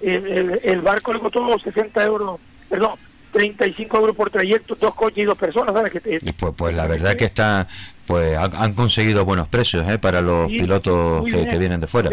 El, 0.00 0.26
el- 0.26 0.60
el 0.62 0.80
barco 0.80 1.12
le 1.12 1.18
costó 1.20 1.58
60 1.58 2.04
euros, 2.04 2.40
perdón, 2.68 2.92
35 3.32 3.96
euros 3.98 4.16
por 4.16 4.30
trayecto, 4.30 4.74
dos 4.74 4.94
coches 4.94 5.18
y 5.18 5.24
dos 5.24 5.36
personas, 5.38 5.74
¿sabes? 5.74 5.92
Que 5.92 6.00
te- 6.00 6.32
Pues, 6.32 6.54
pues 6.56 6.74
la 6.74 6.86
verdad 6.86 7.14
que 7.16 7.24
está, 7.26 7.66
pues 8.06 8.36
ha- 8.36 8.44
han 8.64 8.72
conseguido 8.74 9.24
buenos 9.24 9.48
precios 9.48 9.86
¿eh? 9.88 9.98
para 9.98 10.20
los 10.20 10.48
Sí, 10.50 10.58
pilotos 10.58 11.24
que, 11.26 11.58
vienen 11.58 11.80
de 11.80 11.86
fuera. 11.86 12.10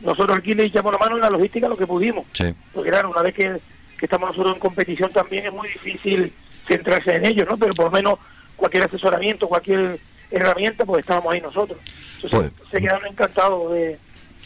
Nosotros 0.00 0.38
aquí 0.38 0.54
le 0.54 0.64
echamos 0.64 0.92
la 0.92 0.98
mano 0.98 1.16
en 1.16 1.22
la 1.22 1.30
logística 1.30 1.68
lo 1.68 1.76
que 1.76 1.86
pudimos. 1.86 2.24
Sí. 2.32 2.52
Porque 2.72 2.90
claro, 2.90 3.10
una 3.10 3.22
vez 3.22 3.34
que, 3.34 3.58
que 3.98 4.06
estamos 4.06 4.30
nosotros 4.30 4.54
en 4.54 4.60
competición 4.60 5.12
también 5.12 5.46
es 5.46 5.52
muy 5.52 5.68
difícil 5.68 6.32
centrarse 6.66 7.14
en 7.16 7.26
ellos, 7.26 7.46
¿no? 7.48 7.56
Pero 7.56 7.72
por 7.74 7.84
lo 7.86 7.90
menos 7.92 8.18
cualquier 8.56 8.84
asesoramiento, 8.84 9.48
cualquier 9.48 9.98
herramienta, 10.30 10.84
pues 10.84 11.00
estábamos 11.00 11.32
ahí 11.32 11.40
nosotros. 11.40 11.78
Entonces 12.22 12.50
Pues- 12.58 12.70
se 12.70 12.78
quedaron 12.80 13.06
encantados 13.06 13.72
de, 13.72 13.98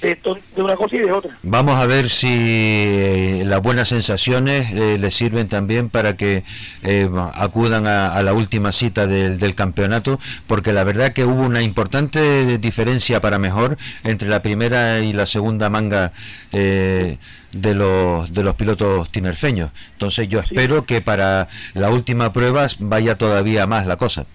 de, 0.02 0.18
una 0.56 0.76
cosa 0.76 0.96
y 0.96 0.98
de 1.00 1.12
otra. 1.12 1.36
Vamos 1.42 1.76
a 1.76 1.86
ver 1.86 2.08
si 2.08 2.26
eh, 2.30 3.42
las 3.46 3.60
buenas 3.62 3.88
sensaciones 3.88 4.70
eh, 4.72 4.98
les 4.98 5.14
sirven 5.14 5.48
también 5.48 5.88
para 5.88 6.16
que 6.16 6.44
eh, 6.82 7.08
acudan 7.34 7.86
a, 7.86 8.08
a 8.08 8.22
la 8.22 8.32
última 8.32 8.72
cita 8.72 9.06
del, 9.06 9.38
del 9.38 9.54
campeonato, 9.54 10.20
porque 10.46 10.72
la 10.72 10.84
verdad 10.84 11.12
que 11.12 11.24
hubo 11.24 11.42
una 11.42 11.62
importante 11.62 12.58
diferencia 12.58 13.20
para 13.20 13.38
mejor 13.38 13.78
entre 14.04 14.28
la 14.28 14.42
primera 14.42 15.00
y 15.00 15.12
la 15.12 15.26
segunda 15.26 15.70
manga 15.70 16.12
eh, 16.52 17.18
de 17.52 17.74
los 17.74 18.32
de 18.34 18.42
los 18.42 18.54
pilotos 18.54 19.10
tinerfeños. 19.10 19.70
Entonces 19.92 20.28
yo 20.28 20.40
espero 20.40 20.84
que 20.84 21.00
para 21.00 21.48
la 21.74 21.90
última 21.90 22.32
prueba 22.32 22.66
vaya 22.80 23.16
todavía 23.16 23.66
más 23.66 23.86
la 23.86 23.96
cosa. 23.96 24.26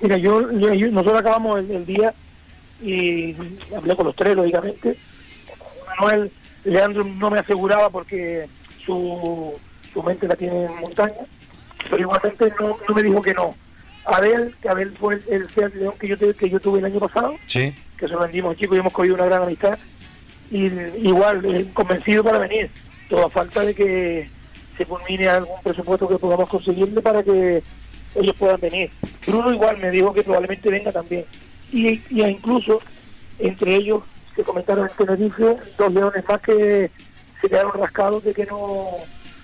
Mira, 0.00 0.16
yo, 0.18 0.50
yo- 0.58 0.74
yo- 0.74 0.90
nosotros 0.90 1.20
acabamos 1.20 1.60
el, 1.60 1.70
el 1.70 1.86
día 1.86 2.12
y 2.84 3.36
hablé 3.74 3.96
con 3.96 4.06
los 4.06 4.16
tres, 4.16 4.36
lógicamente. 4.36 4.96
Manuel, 6.00 6.30
Leandro 6.64 7.04
no 7.04 7.30
me 7.30 7.38
aseguraba 7.38 7.90
porque 7.90 8.46
su, 8.84 9.52
su 9.92 10.02
mente 10.02 10.28
la 10.28 10.36
tiene 10.36 10.64
en 10.66 10.74
montaña, 10.80 11.14
pero 11.90 12.00
igualmente 12.02 12.52
no, 12.60 12.76
no 12.88 12.94
me 12.94 13.02
dijo 13.02 13.22
que 13.22 13.34
no. 13.34 13.54
Abel, 14.06 14.54
que 14.60 14.68
Abel 14.68 14.90
fue 14.98 15.14
el, 15.14 15.24
el 15.28 15.50
Seat 15.50 15.74
León 15.74 15.94
que 15.98 16.08
yo, 16.08 16.18
te- 16.18 16.34
que 16.34 16.50
yo 16.50 16.60
tuve 16.60 16.78
el 16.80 16.84
año 16.84 17.00
pasado, 17.00 17.34
Sí. 17.46 17.74
que 17.98 18.06
se 18.06 18.12
lo 18.12 18.20
vendimos 18.20 18.50
al 18.50 18.56
chico 18.58 18.74
y 18.74 18.78
hemos 18.78 18.92
cogido 18.92 19.14
una 19.14 19.24
gran 19.26 19.42
amistad. 19.42 19.78
Y 20.50 20.66
igual, 21.06 21.42
eh, 21.46 21.66
convencido 21.72 22.22
para 22.22 22.38
venir. 22.38 22.70
Todo 23.08 23.26
a 23.26 23.30
falta 23.30 23.60
de 23.62 23.74
que 23.74 24.28
se 24.76 24.84
culmine 24.84 25.26
algún 25.28 25.60
presupuesto 25.62 26.06
que 26.08 26.18
podamos 26.18 26.48
conseguirle 26.50 27.00
para 27.00 27.22
que 27.22 27.62
ellos 28.14 28.36
puedan 28.38 28.60
venir. 28.60 28.90
Bruno 29.26 29.52
igual 29.52 29.78
me 29.78 29.90
dijo 29.90 30.12
que 30.12 30.22
probablemente 30.22 30.70
venga 30.70 30.92
también. 30.92 31.24
Y, 31.72 32.00
y 32.10 32.22
incluso 32.22 32.80
entre 33.38 33.74
ellos 33.76 34.02
que 34.36 34.42
comentaron 34.42 34.88
en 34.88 34.96
Tenerife, 35.06 35.56
dos 35.78 35.92
leones 35.92 36.24
más 36.28 36.40
que 36.40 36.90
se 37.40 37.48
quedaron 37.48 37.72
rascados 37.74 38.24
de 38.24 38.34
que 38.34 38.46
no, 38.46 38.86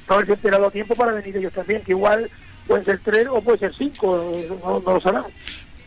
no 0.08 0.14
haberse 0.14 0.32
enterado 0.32 0.66
a 0.66 0.70
tiempo 0.70 0.94
para 0.94 1.12
venir 1.12 1.36
ellos 1.36 1.52
también, 1.52 1.82
que 1.82 1.92
igual 1.92 2.28
pueden 2.66 2.84
ser 2.84 3.00
tres 3.04 3.26
o 3.30 3.40
pueden 3.40 3.60
ser 3.60 3.74
cinco, 3.76 4.32
no, 4.64 4.80
no 4.80 4.94
lo 4.94 5.00
sabemos. 5.00 5.30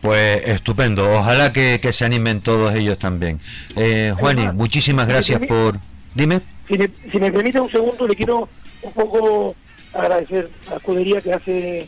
Pues 0.01 0.41
estupendo, 0.45 1.09
ojalá 1.13 1.53
que, 1.53 1.79
que 1.81 1.93
se 1.93 2.03
animen 2.03 2.41
todos 2.41 2.73
ellos 2.75 2.99
también. 2.99 3.39
Eh, 3.75 4.13
Juani, 4.17 4.49
muchísimas 4.53 5.07
gracias 5.07 5.39
si- 5.41 5.47
por... 5.47 5.79
Dime. 6.13 6.41
Si 6.67 6.77
me, 6.77 6.89
si 7.11 7.19
me 7.19 7.31
permite 7.31 7.59
un 7.59 7.71
segundo, 7.71 8.07
le 8.07 8.15
quiero 8.15 8.47
un 8.81 8.91
poco 8.93 9.55
agradecer 9.93 10.49
a 10.67 10.71
la 10.71 10.77
escudería 10.77 11.21
que 11.21 11.34
hace 11.34 11.88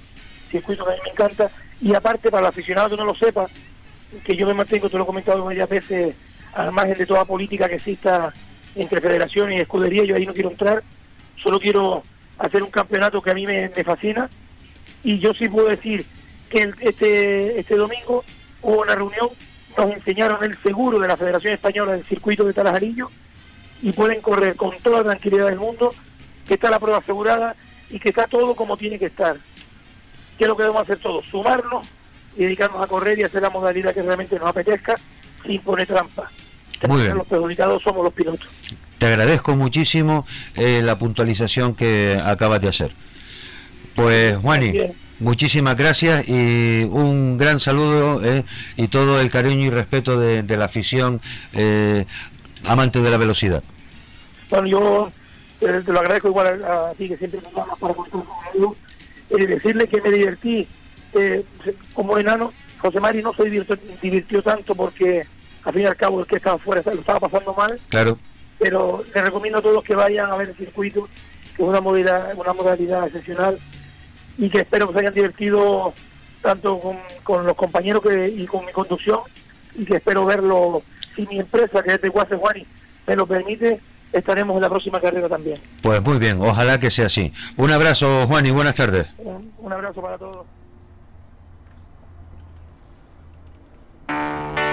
circuito 0.50 0.86
que 0.86 0.92
a 0.92 0.96
mí 0.96 1.00
me 1.06 1.12
encanta. 1.12 1.50
Y 1.82 1.94
aparte, 1.94 2.30
para 2.32 2.42
el 2.42 2.48
aficionado 2.48 2.90
que 2.90 2.96
no 2.98 3.06
lo 3.06 3.16
sepa, 3.16 3.48
que 4.24 4.36
yo 4.36 4.46
me 4.48 4.54
mantengo, 4.54 4.90
te 4.90 4.98
lo 4.98 5.04
he 5.04 5.08
comentado 5.08 5.44
varias 5.44 5.70
veces, 5.70 6.16
al 6.54 6.72
margen 6.72 6.98
de 6.98 7.06
toda 7.06 7.26
política 7.26 7.68
que 7.68 7.76
exista 7.76 8.34
entre 8.76 9.02
federación 9.02 9.52
y 9.52 9.58
escudería, 9.58 10.04
yo 10.04 10.16
ahí 10.16 10.26
no 10.26 10.34
quiero 10.34 10.52
entrar, 10.52 10.84
solo 11.42 11.60
quiero 11.60 12.04
hacer 12.38 12.64
un 12.64 12.72
campeonato 12.72 13.22
que 13.22 13.32
a 13.32 13.34
mí 13.34 13.46
me, 13.46 13.70
fascina. 13.84 14.30
Y 15.04 15.20
yo 15.20 15.34
sí 15.34 15.48
puedo 15.48 15.68
decir 15.68 16.06
que 16.50 16.74
este, 16.82 17.60
este 17.60 17.76
domingo 17.76 18.24
hubo 18.62 18.82
una 18.82 18.96
reunión, 18.96 19.30
nos 19.78 19.92
enseñaron 19.92 20.44
el 20.44 20.58
seguro 20.62 21.00
de 21.00 21.08
la 21.08 21.18
Federación 21.18 21.54
Española 21.54 21.94
del 21.94 22.06
circuito 22.06 22.44
de 22.46 22.54
Talajarillo 22.54 23.10
y 23.82 23.92
pueden 23.92 24.22
correr 24.22 24.56
con 24.56 24.76
toda 24.80 25.00
la 25.00 25.12
tranquilidad 25.12 25.48
del 25.48 25.60
mundo, 25.60 25.94
que 26.48 26.56
está 26.56 26.70
la 26.70 26.80
prueba 26.80 27.00
asegurada 27.00 27.56
y 27.90 28.00
que 28.00 28.10
está 28.10 28.28
todo 28.28 28.56
como 28.56 28.78
tiene 28.78 28.98
que 28.98 29.08
estar. 29.08 29.38
¿Qué 30.38 30.44
es 30.44 30.48
lo 30.48 30.56
que 30.56 30.64
debemos 30.64 30.84
hacer 30.84 31.00
todos? 31.00 31.26
Sumarnos 31.26 31.88
y 32.36 32.44
dedicarnos 32.44 32.84
a 32.84 32.88
correr 32.88 33.20
y 33.20 33.24
hacer 33.24 33.42
la 33.42 33.50
modalidad 33.50 33.94
que 33.94 34.02
realmente 34.02 34.38
nos 34.38 34.50
apetezca 34.50 34.96
sin 35.46 35.62
poner 35.62 35.88
trampa. 35.88 36.30
Muy 36.88 37.02
bien. 37.04 37.18
Los 37.18 37.28
perjudicados 37.28 37.82
somos 37.84 38.04
los 38.04 38.14
pilotos. 38.14 38.48
Te 38.98 39.08
agradezco 39.08 39.56
muchísimo 39.56 40.26
eh, 40.56 40.82
la 40.84 40.98
puntualización 40.98 41.76
que 41.76 42.22
acabas 42.24 42.62
de 42.62 42.68
hacer. 42.70 42.92
Pues 43.96 44.38
Juani, 44.38 44.74
muchísimas 45.20 45.76
gracias 45.76 46.28
y 46.28 46.84
un 46.84 47.38
gran 47.38 47.60
saludo 47.60 48.24
eh, 48.24 48.44
y 48.76 48.88
todo 48.90 49.22
el 49.22 49.30
cariño 49.30 49.66
y 49.66 49.70
respeto 49.70 50.20
de, 50.20 50.44
de 50.44 50.58
la 50.58 50.66
afición 50.66 51.22
eh, 51.54 52.06
amante 52.66 53.02
de 53.02 53.10
la 53.10 53.18
velocidad. 53.18 53.64
Bueno, 54.50 54.68
yo 54.68 55.12
eh, 55.62 55.82
te 55.86 55.92
lo 55.92 56.00
agradezco 56.00 56.28
igual 56.28 56.64
a, 56.64 56.90
a 56.90 56.94
ti 56.94 57.08
que 57.08 57.18
siempre 57.18 57.40
me 57.42 57.50
llamas 57.50 57.80
para 57.80 57.94
contar 57.94 58.22
conmigo. 58.22 58.76
Eh, 59.30 59.48
decirle 59.48 59.88
que 59.88 60.02
me 60.02 60.12
divertí 60.12 60.68
eh, 61.16 61.46
como 61.94 62.18
enano. 62.18 62.54
José 62.80 63.00
Mari 63.00 63.22
no 63.24 63.34
se 63.34 63.46
divirtió, 63.46 63.78
divirtió 64.02 64.42
tanto 64.44 64.76
porque 64.76 65.26
al 65.64 65.74
fin 65.74 65.82
y 65.82 65.86
al 65.86 65.96
cabo 65.96 66.20
el 66.20 66.28
que 66.28 66.36
estaba 66.36 66.58
fuera 66.60 66.82
lo 66.86 67.00
estaba 67.00 67.20
pasando 67.22 67.54
mal, 67.54 67.80
Claro, 67.90 68.20
pero 68.60 69.04
les 69.14 69.24
recomiendo 69.24 69.60
a 69.60 69.62
todos 69.62 69.84
que 69.84 69.96
vayan 69.96 70.32
a 70.32 70.36
ver 70.38 70.50
el 70.50 70.56
circuito, 70.56 71.08
que 71.56 71.64
es 71.64 71.68
una 71.68 71.82
modalidad, 71.82 72.34
una 72.38 72.54
modalidad 72.54 73.08
excepcional 73.08 73.58
y 74.38 74.50
que 74.50 74.60
espero 74.60 74.88
que 74.88 74.94
se 74.94 75.00
hayan 75.00 75.14
divertido 75.14 75.94
tanto 76.42 76.78
con, 76.80 76.98
con 77.24 77.46
los 77.46 77.56
compañeros 77.56 78.04
que, 78.04 78.28
y 78.30 78.46
con 78.46 78.66
mi 78.66 78.72
conducción 78.72 79.22
y 79.74 79.86
que 79.86 79.96
espero 79.96 80.26
verlo, 80.26 80.84
si 81.16 81.26
mi 81.28 81.40
empresa 81.40 81.82
que 81.82 81.94
es 81.96 82.02
de 82.02 82.10
Guase 82.10 82.36
Juani 82.36 82.66
me 83.08 83.16
lo 83.16 83.26
permite, 83.26 83.80
estaremos 84.14 84.56
en 84.56 84.62
la 84.62 84.70
próxima 84.70 85.02
carrera 85.02 85.28
también. 85.28 85.60
pues 85.82 86.02
muy 86.02 86.20
bien, 86.20 86.40
ojalá 86.40 86.80
que 86.80 86.92
sea 86.92 87.08
así. 87.08 87.34
Un 87.58 87.72
abrazo 87.72 88.28
Juani, 88.28 88.52
buenas 88.52 88.76
tardes. 88.76 89.08
Un, 89.18 89.52
un 89.58 89.74
abrazo 89.74 90.02
para 90.02 90.18
todos. 90.18 90.46
Música 94.08 94.65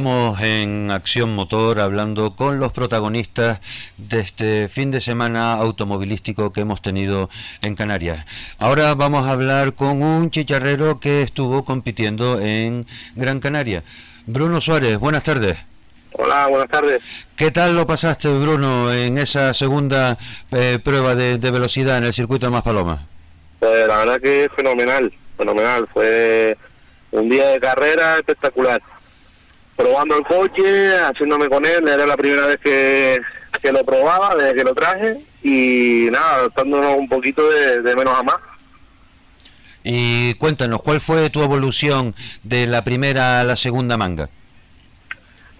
Continuamos 0.00 0.40
en 0.40 0.90
Acción 0.90 1.34
Motor 1.34 1.78
hablando 1.78 2.34
con 2.34 2.58
los 2.58 2.72
protagonistas 2.72 3.60
de 3.98 4.20
este 4.20 4.68
fin 4.68 4.90
de 4.90 4.98
semana 5.02 5.52
automovilístico 5.52 6.54
que 6.54 6.62
hemos 6.62 6.80
tenido 6.80 7.28
en 7.60 7.76
Canarias. 7.76 8.24
Ahora 8.56 8.94
vamos 8.94 9.28
a 9.28 9.32
hablar 9.32 9.74
con 9.74 10.02
un 10.02 10.30
chicharrero 10.30 11.00
que 11.00 11.20
estuvo 11.20 11.66
compitiendo 11.66 12.40
en 12.40 12.86
Gran 13.14 13.40
Canaria. 13.40 13.84
Bruno 14.24 14.62
Suárez, 14.62 14.96
buenas 14.96 15.22
tardes. 15.22 15.58
Hola, 16.12 16.46
buenas 16.46 16.70
tardes. 16.70 17.02
¿Qué 17.36 17.50
tal 17.50 17.76
lo 17.76 17.86
pasaste, 17.86 18.28
Bruno, 18.38 18.90
en 18.90 19.18
esa 19.18 19.52
segunda 19.52 20.16
eh, 20.50 20.78
prueba 20.82 21.14
de, 21.14 21.36
de, 21.36 21.50
velocidad 21.50 21.98
en 21.98 22.04
el 22.04 22.14
circuito 22.14 22.46
de 22.46 22.52
Maspalomas? 22.52 23.00
Pues 23.58 23.86
la 23.86 23.98
verdad 23.98 24.18
que 24.18 24.48
fenomenal, 24.56 25.12
fenomenal. 25.36 25.86
Fue 25.92 26.56
un 27.10 27.28
día 27.28 27.48
de 27.48 27.60
carrera 27.60 28.16
espectacular 28.16 28.80
probando 29.80 30.18
el 30.18 30.24
coche, 30.24 30.96
haciéndome 30.98 31.48
con 31.48 31.64
él, 31.64 31.88
era 31.88 32.06
la 32.06 32.16
primera 32.16 32.46
vez 32.46 32.58
que, 32.62 33.18
que 33.62 33.72
lo 33.72 33.84
probaba, 33.84 34.36
desde 34.36 34.54
que 34.54 34.64
lo 34.64 34.74
traje, 34.74 35.18
y 35.42 36.08
nada, 36.10 36.36
adaptándonos 36.36 36.96
un 36.96 37.08
poquito 37.08 37.48
de, 37.50 37.80
de, 37.80 37.96
menos 37.96 38.18
a 38.18 38.22
más. 38.22 38.36
Y 39.82 40.34
cuéntanos, 40.34 40.82
¿cuál 40.82 41.00
fue 41.00 41.30
tu 41.30 41.42
evolución 41.42 42.14
de 42.42 42.66
la 42.66 42.84
primera 42.84 43.40
a 43.40 43.44
la 43.44 43.56
segunda 43.56 43.96
manga? 43.96 44.28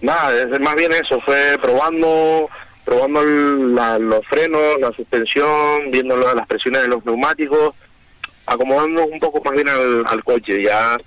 Nada, 0.01 0.33
es 0.39 0.59
más 0.59 0.75
bien 0.75 0.91
eso, 0.93 1.19
fue 1.21 1.57
probando 1.61 2.47
probando 2.85 3.23
la, 3.23 3.97
los 3.99 4.25
frenos, 4.27 4.79
la 4.79 4.91
suspensión, 4.91 5.91
viendo 5.91 6.17
las 6.17 6.47
presiones 6.47 6.81
de 6.81 6.87
los 6.89 7.05
neumáticos, 7.05 7.73
acomodando 8.45 9.05
un 9.05 9.19
poco 9.19 9.41
más 9.43 9.53
bien 9.53 9.69
al, 9.69 10.03
al 10.07 10.23
coche, 10.23 10.63
ya 10.63 10.97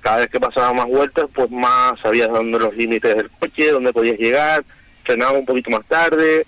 cada 0.00 0.18
vez 0.18 0.28
que 0.28 0.40
pasaba 0.40 0.72
más 0.72 0.86
vueltas, 0.86 1.26
pues 1.34 1.50
más 1.50 1.98
sabías 2.02 2.28
dónde 2.28 2.58
los 2.58 2.74
límites 2.74 3.16
del 3.16 3.30
coche, 3.30 3.70
dónde 3.70 3.92
podías 3.92 4.18
llegar, 4.18 4.64
frenaba 5.04 5.38
un 5.38 5.46
poquito 5.46 5.70
más 5.70 5.86
tarde, 5.86 6.46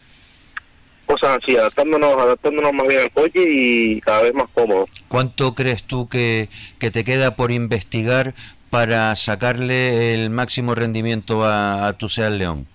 cosas 1.07 1.39
así, 1.43 1.57
adaptándonos, 1.57 2.17
adaptándonos 2.17 2.73
más 2.73 2.89
bien 2.89 3.01
al 3.01 3.11
coche 3.11 3.45
y 3.47 4.01
cada 4.01 4.23
vez 4.23 4.35
más 4.35 4.49
cómodo. 4.55 4.89
¿Cuánto 5.09 5.55
crees 5.55 5.85
tú 5.85 6.09
que, 6.09 6.49
que 6.79 6.91
te 6.91 7.05
queda 7.05 7.37
por 7.37 7.53
investigar 7.53 8.35
para 8.71 9.15
sacarle 9.17 10.15
el 10.15 10.31
máximo 10.31 10.75
rendimiento 10.75 11.45
a, 11.45 11.87
a 11.87 11.93
tu 11.93 12.09
Seat 12.09 12.33
León? 12.33 12.67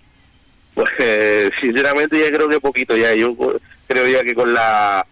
Pues 0.76 0.90
eh, 1.00 1.50
sinceramente 1.62 2.20
ya 2.20 2.32
creo 2.32 2.48
que 2.48 2.60
poquito 2.60 2.96
ya, 2.96 3.14
yo 3.16 3.36
creo 3.88 4.08
ya 4.08 4.24
que 4.24 4.36
con 4.36 4.54
la 4.54 5.06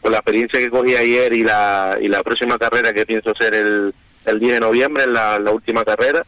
con 0.00 0.12
la 0.12 0.18
experiencia 0.18 0.58
que 0.60 0.70
cogí 0.70 0.94
ayer 0.96 1.32
y 1.32 1.42
la 1.42 1.98
y 2.00 2.08
la 2.08 2.22
próxima 2.22 2.58
carrera 2.58 2.92
que 2.92 3.06
pienso 3.06 3.30
hacer 3.30 3.54
el 3.54 3.94
el 4.24 4.38
10 4.38 4.54
de 4.54 4.60
noviembre 4.60 5.06
la, 5.06 5.38
la 5.38 5.50
última 5.50 5.84
carrera. 5.84 6.24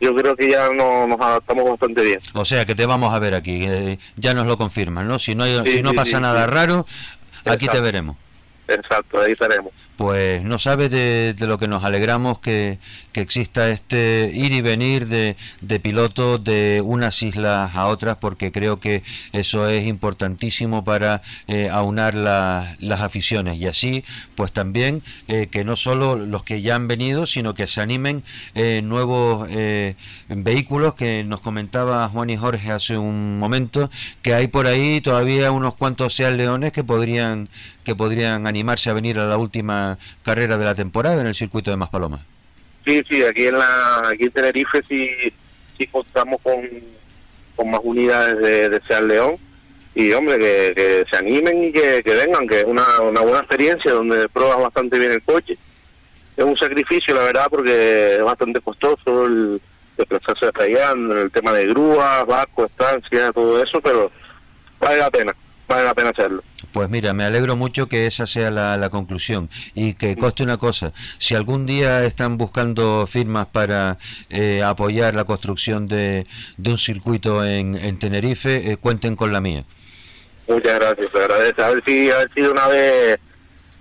Yo 0.00 0.14
creo 0.14 0.34
que 0.34 0.50
ya 0.50 0.70
no, 0.70 1.06
nos 1.06 1.20
adaptamos 1.20 1.68
bastante 1.68 2.02
bien. 2.02 2.20
O 2.32 2.44
sea 2.44 2.64
que 2.64 2.74
te 2.74 2.86
vamos 2.86 3.12
a 3.12 3.18
ver 3.18 3.34
aquí, 3.34 3.64
eh, 3.64 3.98
ya 4.16 4.32
nos 4.32 4.46
lo 4.46 4.56
confirman, 4.56 5.06
¿no? 5.06 5.18
Si 5.18 5.34
no, 5.34 5.44
hay, 5.44 5.60
sí, 5.64 5.72
si 5.72 5.82
no 5.82 5.90
sí, 5.90 5.96
pasa 5.96 6.16
sí, 6.16 6.22
nada 6.22 6.46
raro, 6.46 6.86
aquí 7.44 7.66
Exacto. 7.66 7.72
te 7.72 7.80
veremos. 7.80 8.16
Exacto, 8.66 9.20
ahí 9.20 9.32
estaremos. 9.32 9.72
Pues 10.00 10.42
no 10.42 10.58
sabes 10.58 10.90
de, 10.90 11.34
de, 11.34 11.46
lo 11.46 11.58
que 11.58 11.68
nos 11.68 11.84
alegramos 11.84 12.38
que, 12.38 12.78
que, 13.12 13.20
exista 13.20 13.68
este 13.68 14.32
ir 14.34 14.50
y 14.50 14.62
venir 14.62 15.06
de, 15.08 15.36
de 15.60 15.78
pilotos 15.78 16.42
de 16.42 16.80
unas 16.82 17.22
islas 17.22 17.76
a 17.76 17.86
otras, 17.86 18.16
porque 18.16 18.50
creo 18.50 18.80
que 18.80 19.02
eso 19.34 19.68
es 19.68 19.86
importantísimo 19.86 20.84
para 20.84 21.20
eh, 21.48 21.68
aunar 21.70 22.14
la, 22.14 22.76
las 22.78 23.02
aficiones. 23.02 23.58
Y 23.58 23.66
así, 23.66 24.02
pues 24.36 24.52
también 24.52 25.02
eh, 25.28 25.48
que 25.48 25.64
no 25.64 25.76
solo 25.76 26.16
los 26.16 26.44
que 26.44 26.62
ya 26.62 26.76
han 26.76 26.88
venido, 26.88 27.26
sino 27.26 27.52
que 27.52 27.66
se 27.66 27.82
animen 27.82 28.24
eh, 28.54 28.80
nuevos 28.82 29.48
eh, 29.50 29.96
vehículos 30.28 30.94
que 30.94 31.24
nos 31.24 31.42
comentaba 31.42 32.08
Juan 32.08 32.30
y 32.30 32.38
Jorge 32.38 32.72
hace 32.72 32.96
un 32.96 33.38
momento, 33.38 33.90
que 34.22 34.32
hay 34.32 34.48
por 34.48 34.66
ahí 34.66 35.02
todavía 35.02 35.52
unos 35.52 35.74
cuantos 35.74 36.14
sean 36.14 36.38
leones 36.38 36.72
que 36.72 36.84
podrían 36.84 37.50
que 37.84 37.96
podrían 37.96 38.46
animarse 38.46 38.90
a 38.90 38.92
venir 38.92 39.18
a 39.18 39.26
la 39.26 39.36
última 39.36 39.89
carrera 40.24 40.58
de 40.58 40.64
la 40.64 40.74
temporada 40.74 41.20
en 41.20 41.26
el 41.26 41.34
circuito 41.34 41.70
de 41.70 41.76
Maspalomas. 41.76 42.20
Sí, 42.86 43.02
sí, 43.08 43.22
aquí 43.22 43.46
en 43.46 43.58
la 43.58 44.08
aquí 44.08 44.24
en 44.24 44.30
Tenerife 44.30 44.82
sí, 44.88 45.10
sí 45.76 45.86
contamos 45.86 46.40
con, 46.42 46.60
con 47.56 47.70
más 47.70 47.80
unidades 47.82 48.38
de, 48.38 48.68
de 48.70 48.80
Seat 48.86 49.02
León 49.02 49.36
y 49.94 50.12
hombre 50.12 50.38
que, 50.38 50.72
que 50.74 51.04
se 51.10 51.16
animen 51.16 51.64
y 51.64 51.72
que, 51.72 52.02
que, 52.02 52.14
vengan, 52.14 52.46
que 52.46 52.60
es 52.60 52.64
una, 52.64 53.00
una 53.00 53.20
buena 53.20 53.40
experiencia 53.40 53.92
donde 53.92 54.28
pruebas 54.28 54.60
bastante 54.60 54.98
bien 54.98 55.12
el 55.12 55.22
coche. 55.22 55.58
Es 56.36 56.44
un 56.44 56.56
sacrificio, 56.56 57.14
la 57.14 57.22
verdad, 57.22 57.46
porque 57.50 58.14
es 58.16 58.22
bastante 58.22 58.60
costoso 58.60 59.26
el 59.26 59.60
desplazarse 59.96 60.46
hasta 60.46 60.64
allá, 60.64 60.92
el 60.92 61.30
tema 61.30 61.52
de 61.52 61.66
grúas, 61.66 62.24
barco, 62.26 62.64
estancia, 62.64 63.32
todo 63.32 63.62
eso, 63.62 63.80
pero 63.82 64.10
vale 64.78 64.98
la 64.98 65.10
pena, 65.10 65.34
vale 65.68 65.84
la 65.84 65.94
pena 65.94 66.10
hacerlo. 66.10 66.42
Pues 66.72 66.88
mira, 66.88 67.12
me 67.12 67.24
alegro 67.24 67.56
mucho 67.56 67.88
que 67.88 68.06
esa 68.06 68.26
sea 68.26 68.50
la, 68.50 68.90
conclusión 68.90 69.50
y 69.74 69.94
que 69.94 70.16
coste 70.16 70.42
una 70.42 70.56
cosa, 70.56 70.92
si 71.18 71.34
algún 71.34 71.66
día 71.66 72.04
están 72.04 72.38
buscando 72.38 73.06
firmas 73.06 73.46
para 73.46 73.98
eh, 74.28 74.62
apoyar 74.62 75.14
la 75.14 75.24
construcción 75.24 75.88
de, 75.88 76.26
de, 76.56 76.70
un 76.70 76.78
circuito 76.78 77.44
en, 77.44 77.76
en 77.76 77.98
Tenerife, 77.98 78.72
eh, 78.72 78.76
cuenten 78.76 79.16
con 79.16 79.32
la 79.32 79.40
mía. 79.40 79.64
Muchas 80.48 80.80
gracias, 80.80 81.10
te 81.12 81.18
agradezco. 81.18 81.62
A 81.62 81.68
ver 81.70 81.82
si, 81.86 82.10
a 82.10 82.18
ver 82.18 82.30
si 82.34 82.40
una 82.42 82.66
vez 82.66 83.20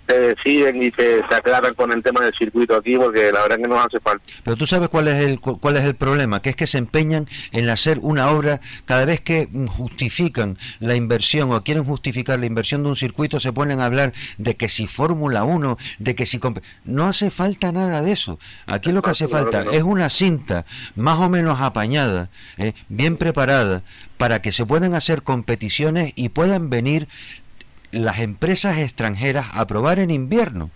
se 0.10 0.20
deciden 0.20 0.82
y 0.82 0.92
se, 0.92 1.22
se, 1.30 1.36
aclaran 1.36 1.74
con 1.76 1.92
el 1.92 2.02
tema 2.02 2.22
del 2.22 2.34
circuito 2.34 2.76
aquí 2.76 2.98
porque 2.98 3.32
la 3.32 3.44
verdad 3.44 3.58
que 3.58 3.68
nos 3.68 3.86
hace 3.86 4.00
falta. 4.00 4.24
Pero 4.44 4.58
tú 4.58 4.66
sabes 4.66 4.90
cuál 4.90 5.08
es 5.08 5.20
el 5.20 5.40
cuál 5.40 5.78
es 5.78 5.84
el 5.84 5.96
problema, 5.96 6.42
que 6.42 6.50
es 6.50 6.56
que 6.56 6.68
se 6.68 6.80
empeñan 6.80 7.28
en 7.52 7.70
hacer 7.70 8.00
una 8.02 8.32
obra 8.32 8.60
cada 8.86 9.06
vez 9.06 9.22
que 9.22 9.48
justifican 9.68 10.58
la 10.80 10.96
inversión 10.96 11.52
o 11.54 11.64
quieren 11.64 11.84
justificar 11.84 12.40
la 12.40 12.48
inversión 12.48 12.84
de 12.84 12.90
un 12.90 12.96
circuito 12.96 13.40
se 13.40 13.54
ponen 13.54 13.82
a 13.82 13.86
hablar 13.86 14.14
de 14.38 14.56
que 14.56 14.70
si 14.70 14.88
Fórmula 14.88 15.44
1, 15.44 15.78
de 16.00 16.16
que 16.16 16.26
si 16.26 16.40
no 16.86 17.08
hace 17.08 17.30
falta 17.30 17.72
nada 17.72 18.02
de 18.02 18.12
eso. 18.12 18.40
Aquí 18.66 18.92
lo 18.92 19.02
que 19.02 19.12
hace 19.12 19.28
falta 19.28 19.66
es 19.72 19.84
una 19.84 20.10
cinta 20.10 20.66
más 20.96 21.20
o 21.20 21.30
menos 21.30 21.60
apañada, 21.62 22.30
eh, 22.58 22.74
bien 22.88 23.18
preparada 23.18 23.84
para 24.18 24.42
que 24.42 24.52
se 24.52 24.66
puedan 24.66 24.96
hacer 24.96 25.24
competiciones 25.24 26.12
y 26.16 26.30
puedan 26.30 26.70
venir 26.70 27.08
las 27.92 28.20
empresas 28.20 28.78
extranjeras 28.78 29.48
a 29.54 29.66
probar 29.68 30.00
en 30.00 30.12
invierno. 30.12 30.72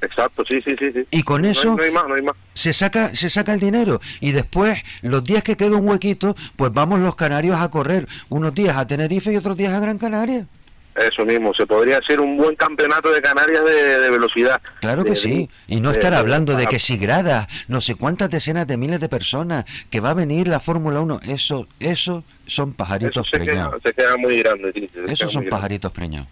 Exacto, 0.00 0.44
sí, 0.46 0.60
sí, 0.64 0.76
sí, 0.78 0.92
sí. 0.92 1.06
Y 1.10 1.22
con 1.22 1.42
no 1.42 1.48
eso 1.48 1.70
hay, 1.72 1.76
no 1.76 1.82
hay 1.82 1.90
más, 1.90 2.08
no 2.08 2.14
hay 2.14 2.22
más. 2.22 2.34
se 2.54 2.72
saca 2.72 3.14
se 3.16 3.28
saca 3.28 3.52
el 3.52 3.58
dinero 3.58 4.00
y 4.20 4.30
después 4.30 4.82
los 5.02 5.24
días 5.24 5.42
que 5.42 5.56
queda 5.56 5.76
un 5.76 5.88
huequito, 5.88 6.36
pues 6.56 6.72
vamos 6.72 7.00
los 7.00 7.16
canarios 7.16 7.60
a 7.60 7.68
correr 7.68 8.06
unos 8.28 8.54
días 8.54 8.76
a 8.76 8.86
Tenerife 8.86 9.32
y 9.32 9.36
otros 9.36 9.56
días 9.56 9.74
a 9.74 9.80
Gran 9.80 9.98
Canaria. 9.98 10.46
Eso 10.94 11.24
mismo, 11.24 11.54
se 11.54 11.64
podría 11.64 11.98
hacer 11.98 12.20
un 12.20 12.36
buen 12.36 12.56
campeonato 12.56 13.12
de 13.12 13.22
Canarias 13.22 13.64
de, 13.64 14.00
de 14.00 14.10
velocidad. 14.10 14.60
Claro 14.80 15.04
que 15.04 15.10
de, 15.10 15.16
sí, 15.16 15.50
y 15.68 15.80
no 15.80 15.90
de, 15.90 15.98
estar 15.98 16.12
hablando 16.12 16.56
de 16.56 16.66
que 16.66 16.80
si 16.80 16.96
gradas, 16.96 17.46
no 17.68 17.80
sé 17.80 17.94
cuántas 17.94 18.30
decenas 18.30 18.66
de 18.66 18.76
miles 18.76 18.98
de 19.00 19.08
personas, 19.08 19.64
que 19.90 20.00
va 20.00 20.10
a 20.10 20.14
venir 20.14 20.48
la 20.48 20.58
Fórmula 20.58 21.00
1, 21.00 21.20
eso, 21.28 21.68
eso 21.78 22.24
son 22.46 22.72
pajaritos 22.72 23.26
eso 23.26 23.30
se 23.30 23.44
preñados. 23.44 23.80
Queda, 23.80 23.82
se 23.84 23.94
queda 23.94 24.16
muy 24.16 24.38
grande. 24.42 24.72
Sí, 24.74 24.90
Esos 25.06 25.30
son 25.30 25.48
pajaritos 25.48 25.92
preñados. 25.92 26.28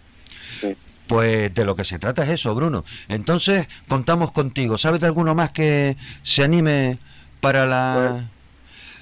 Sí. 0.59 0.75
Pues 1.07 1.53
de 1.53 1.63
lo 1.63 1.75
que 1.75 1.85
se 1.85 1.99
trata 1.99 2.23
es 2.23 2.29
eso, 2.31 2.53
Bruno. 2.53 2.83
Entonces, 3.07 3.67
contamos 3.87 4.31
contigo. 4.31 4.77
¿Sabes 4.77 4.99
de 4.99 5.07
alguno 5.07 5.33
más 5.35 5.51
que 5.51 5.95
se 6.21 6.43
anime 6.43 6.99
para 7.39 7.65
la 7.65 8.29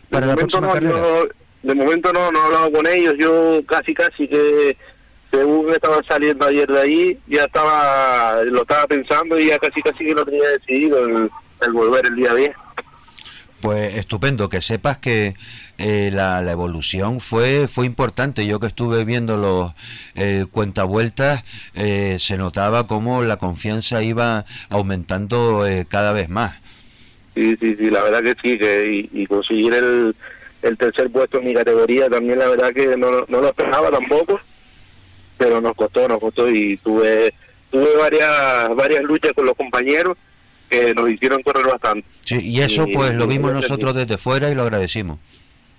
para 0.09 0.27
la 0.27 0.35
próxima 0.35 0.67
no, 0.67 0.73
carrera? 0.73 0.99
No, 0.99 1.27
de 1.63 1.75
momento 1.75 2.13
no, 2.13 2.31
no 2.31 2.39
he 2.39 2.45
hablado 2.45 2.71
con 2.71 2.85
ellos. 2.85 3.15
Yo 3.17 3.61
casi, 3.65 3.95
casi 3.95 4.27
que 4.27 4.77
según 5.31 5.71
estaba 5.71 6.01
saliendo 6.07 6.45
ayer 6.45 6.67
de 6.67 6.79
ahí, 6.79 7.19
ya 7.27 7.45
estaba, 7.45 8.43
lo 8.43 8.61
estaba 8.61 8.85
pensando 8.87 9.39
y 9.39 9.47
ya 9.47 9.57
casi, 9.57 9.81
casi 9.81 10.05
que 10.05 10.13
lo 10.13 10.23
tenía 10.23 10.47
decidido 10.49 11.05
el, 11.05 11.31
el 11.61 11.71
volver 11.73 12.05
el 12.05 12.15
día 12.15 12.35
10. 12.35 12.51
Pues 13.61 13.95
estupendo, 13.95 14.47
que 14.47 14.61
sepas 14.61 14.99
que 14.99 15.33
eh, 15.77 16.09
la, 16.13 16.41
la, 16.41 16.51
evolución 16.51 17.19
fue 17.19 17.67
fue 17.67 17.85
importante. 17.85 18.45
Yo 18.45 18.59
que 18.59 18.67
estuve 18.67 19.03
viendo 19.03 19.37
los 19.37 19.73
eh, 20.15 20.45
cuentavueltas, 20.51 21.43
eh, 21.73 22.17
se 22.19 22.37
notaba 22.37 22.87
como 22.87 23.23
la 23.23 23.37
confianza 23.37 24.01
iba 24.01 24.45
aumentando 24.69 25.67
eh, 25.67 25.85
cada 25.87 26.13
vez 26.13 26.29
más. 26.29 26.59
Sí, 27.35 27.57
sí, 27.59 27.75
sí, 27.77 27.89
la 27.89 28.01
verdad 28.03 28.23
que 28.23 28.35
sí, 28.41 28.57
que 28.57 29.09
y, 29.13 29.21
y 29.21 29.27
conseguir 29.27 29.73
el, 29.73 30.15
el, 30.61 30.77
tercer 30.77 31.11
puesto 31.11 31.39
en 31.39 31.45
mi 31.45 31.53
categoría 31.53 32.09
también 32.09 32.39
la 32.39 32.47
verdad 32.47 32.71
que 32.73 32.95
no, 32.95 33.25
no 33.27 33.41
lo 33.41 33.47
esperaba 33.49 33.91
tampoco, 33.91 34.39
pero 35.37 35.59
nos 35.59 35.75
costó, 35.75 36.07
nos 36.07 36.19
costó 36.19 36.49
y 36.49 36.77
tuve 36.77 37.33
tuve 37.69 37.97
varias 37.97 38.73
varias 38.75 39.03
luchas 39.03 39.33
con 39.33 39.45
los 39.45 39.55
compañeros 39.55 40.15
que 40.69 40.93
nos 40.93 41.09
hicieron 41.09 41.43
correr 41.43 41.65
bastante. 41.65 42.07
Sí, 42.21 42.39
y 42.41 42.61
eso 42.61 42.87
pues 42.93 43.13
lo 43.13 43.27
vimos 43.27 43.51
nosotros 43.51 43.93
desde 43.93 44.17
fuera 44.17 44.49
y 44.49 44.55
lo 44.55 44.63
agradecimos. 44.63 45.19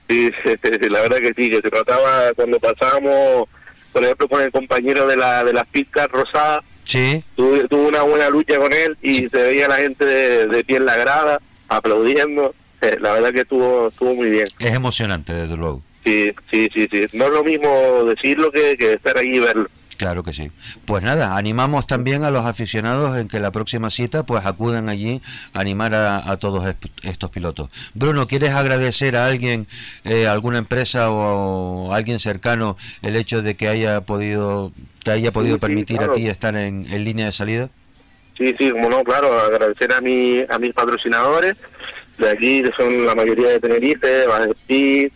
Sí, 0.08 0.30
la 0.90 1.00
verdad 1.02 1.18
que 1.18 1.32
sí, 1.36 1.50
que 1.50 1.56
se 1.56 1.70
trataba 1.70 2.32
cuando 2.34 2.58
pasábamos, 2.60 3.48
por 3.92 4.04
ejemplo, 4.04 4.28
con 4.28 4.42
el 4.42 4.52
compañero 4.52 5.06
de 5.06 5.16
la 5.16 5.44
de 5.44 5.52
las 5.52 5.66
pistas 5.66 6.08
rosadas, 6.08 6.60
sí. 6.84 7.24
tuve, 7.34 7.66
tuve 7.68 7.88
una 7.88 8.02
buena 8.02 8.30
lucha 8.30 8.58
con 8.58 8.72
él 8.72 8.96
y 9.02 9.28
se 9.28 9.42
veía 9.42 9.68
la 9.68 9.76
gente 9.76 10.04
de, 10.04 10.46
de 10.46 10.64
pie 10.64 10.76
en 10.76 10.86
la 10.86 10.96
grada 10.96 11.40
aplaudiendo 11.68 12.54
eh, 12.80 12.98
la 13.00 13.12
verdad 13.12 13.32
que 13.32 13.40
estuvo, 13.40 13.88
estuvo 13.88 14.14
muy 14.14 14.30
bien. 14.30 14.46
Es 14.58 14.72
emocionante, 14.72 15.32
desde 15.32 15.56
luego. 15.56 15.82
Sí, 16.04 16.32
sí, 16.52 16.68
sí, 16.72 16.86
sí. 16.90 17.06
No 17.12 17.26
es 17.26 17.32
lo 17.32 17.42
mismo 17.42 18.04
decirlo 18.04 18.52
que, 18.52 18.76
que 18.76 18.92
estar 18.92 19.16
ahí 19.16 19.36
y 19.36 19.40
verlo. 19.40 19.68
Claro 19.96 20.22
que 20.22 20.32
sí. 20.32 20.50
Pues 20.84 21.02
nada, 21.02 21.36
animamos 21.36 21.86
también 21.86 22.24
a 22.24 22.30
los 22.30 22.44
aficionados 22.44 23.16
en 23.16 23.28
que 23.28 23.40
la 23.40 23.50
próxima 23.50 23.88
cita 23.88 24.26
pues 24.26 24.44
acudan 24.44 24.88
allí 24.88 25.22
a 25.54 25.60
animar 25.60 25.94
a, 25.94 26.36
todos 26.36 26.74
estos 27.02 27.30
pilotos. 27.30 27.70
Bruno, 27.94 28.26
¿quieres 28.26 28.50
agradecer 28.50 29.16
a 29.16 29.26
alguien, 29.26 29.66
eh, 30.04 30.26
alguna 30.26 30.58
empresa 30.58 31.10
o, 31.10 31.92
a 31.92 31.96
alguien 31.96 32.18
cercano 32.18 32.76
el 33.00 33.16
hecho 33.16 33.40
de 33.40 33.56
que 33.56 33.68
haya 33.68 34.02
podido, 34.02 34.72
te 35.02 35.12
haya 35.12 35.32
podido 35.32 35.58
permitir 35.58 36.02
a 36.02 36.12
ti 36.12 36.28
estar 36.28 36.54
en, 36.56 36.84
línea 37.04 37.26
de 37.26 37.32
salida? 37.32 37.70
Sí, 38.36 38.54
sí, 38.58 38.70
como 38.70 38.90
no, 38.90 39.02
claro, 39.02 39.40
agradecer 39.40 39.92
a, 39.94 40.02
mi, 40.02 40.44
a 40.46 40.58
mis 40.58 40.74
patrocinadores 40.74 41.56
de 42.18 42.30
aquí, 42.30 42.62
que 42.62 42.72
son 42.76 43.06
la 43.06 43.14
mayoría 43.14 43.48
de 43.48 43.60
Tenerife, 43.60 44.26
Bajesí, 44.26 45.10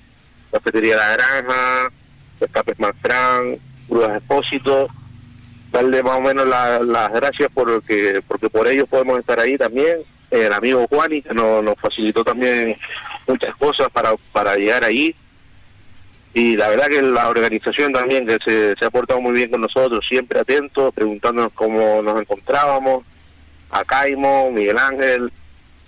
Cafetería 0.50 0.96
La 0.96 1.12
Granja, 1.12 1.92
Escapes 2.40 2.78
Manfran, 2.78 3.58
Grúas 3.90 4.16
Expósito, 4.16 4.88
darle 5.72 6.02
más 6.02 6.18
o 6.18 6.20
menos 6.20 6.46
las 6.46 7.12
gracias 7.12 7.48
porque, 7.52 8.22
porque 8.26 8.48
por 8.48 8.68
ellos 8.68 8.88
podemos 8.88 9.18
estar 9.18 9.38
ahí 9.40 9.58
también. 9.58 9.98
El 10.30 10.52
amigo 10.52 10.86
Juani, 10.88 11.22
que 11.22 11.34
nos, 11.34 11.62
nos 11.62 11.74
facilitó 11.80 12.22
también 12.22 12.76
muchas 13.26 13.54
cosas 13.56 13.88
para, 13.92 14.12
para 14.32 14.54
llegar 14.54 14.84
ahí. 14.84 15.14
Y 16.32 16.56
la 16.56 16.68
verdad 16.68 16.86
que 16.86 17.02
la 17.02 17.28
organización 17.28 17.92
también, 17.92 18.26
que 18.26 18.38
se, 18.44 18.76
se 18.76 18.84
ha 18.84 18.90
portado 18.90 19.20
muy 19.20 19.32
bien 19.32 19.50
con 19.50 19.60
nosotros, 19.60 20.06
siempre 20.08 20.38
atentos, 20.38 20.94
preguntándonos 20.94 21.52
cómo 21.52 22.00
nos 22.02 22.20
encontrábamos. 22.20 23.04
A 23.72 23.84
Caimo, 23.84 24.50
Miguel 24.50 24.78
Ángel, 24.78 25.32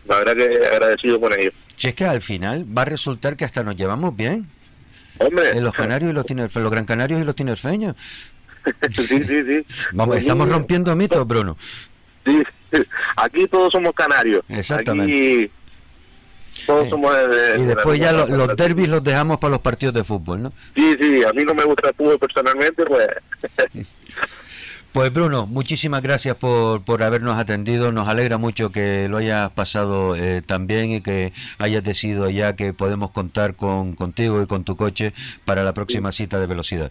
la 0.06 0.18
verdad 0.18 0.36
que 0.36 0.66
agradecido 0.66 1.20
con 1.20 1.32
ellos. 1.32 1.54
Si 1.76 1.88
es 1.88 1.94
que 1.94 2.04
al 2.04 2.20
final 2.20 2.66
va 2.76 2.82
a 2.82 2.86
resultar 2.86 3.36
que 3.36 3.44
hasta 3.44 3.62
nos 3.62 3.76
llevamos 3.76 4.16
bien. 4.16 4.46
Hombre. 5.26 5.50
En 5.50 5.64
los 5.64 5.74
canarios 5.74 6.10
y 6.10 6.14
los 6.14 6.26
tinerfeños, 6.26 6.64
los 6.64 6.72
gran 6.72 6.84
canarios 6.84 7.20
y 7.20 7.24
los 7.24 7.34
tinerfeños. 7.34 7.96
sí, 8.90 9.06
sí, 9.06 9.24
sí. 9.26 9.66
Vamos, 9.92 10.16
estamos 10.16 10.48
rompiendo 10.48 10.94
mitos, 10.94 11.26
Bruno. 11.26 11.56
Sí, 12.24 12.42
aquí 13.16 13.46
todos 13.48 13.72
somos 13.72 13.92
canarios. 13.92 14.42
Exactamente. 14.48 15.12
Aquí 15.12 15.50
todos 16.66 16.88
somos 16.88 17.12
de, 17.12 17.60
y 17.60 17.64
después 17.64 17.98
ya 17.98 18.12
los, 18.12 18.56
derbis 18.56 18.88
los 18.88 19.02
dejamos 19.02 19.38
para 19.38 19.52
los 19.52 19.60
partidos 19.60 19.94
de 19.94 20.04
fútbol, 20.04 20.42
¿no? 20.42 20.52
Sí, 20.74 20.96
sí, 21.00 21.24
a 21.24 21.32
mí 21.32 21.44
no 21.44 21.54
me 21.54 21.64
gusta 21.64 21.88
el 21.88 21.94
fútbol 21.94 22.18
personalmente, 22.18 22.84
pues 22.84 23.08
Pues 24.92 25.10
Bruno, 25.10 25.46
muchísimas 25.46 26.02
gracias 26.02 26.36
por, 26.36 26.84
por 26.84 27.02
habernos 27.02 27.38
atendido. 27.38 27.92
Nos 27.92 28.08
alegra 28.08 28.36
mucho 28.36 28.70
que 28.70 29.08
lo 29.08 29.16
hayas 29.16 29.50
pasado 29.52 30.14
eh, 30.16 30.42
tan 30.42 30.66
bien 30.66 30.92
y 30.92 31.00
que 31.00 31.32
hayas 31.58 31.82
decidido 31.82 32.28
ya 32.28 32.56
que 32.56 32.74
podemos 32.74 33.10
contar 33.10 33.54
con 33.54 33.94
contigo 33.94 34.42
y 34.42 34.46
con 34.46 34.64
tu 34.64 34.76
coche 34.76 35.14
para 35.46 35.64
la 35.64 35.72
próxima 35.72 36.12
cita 36.12 36.38
de 36.38 36.46
velocidad. 36.46 36.90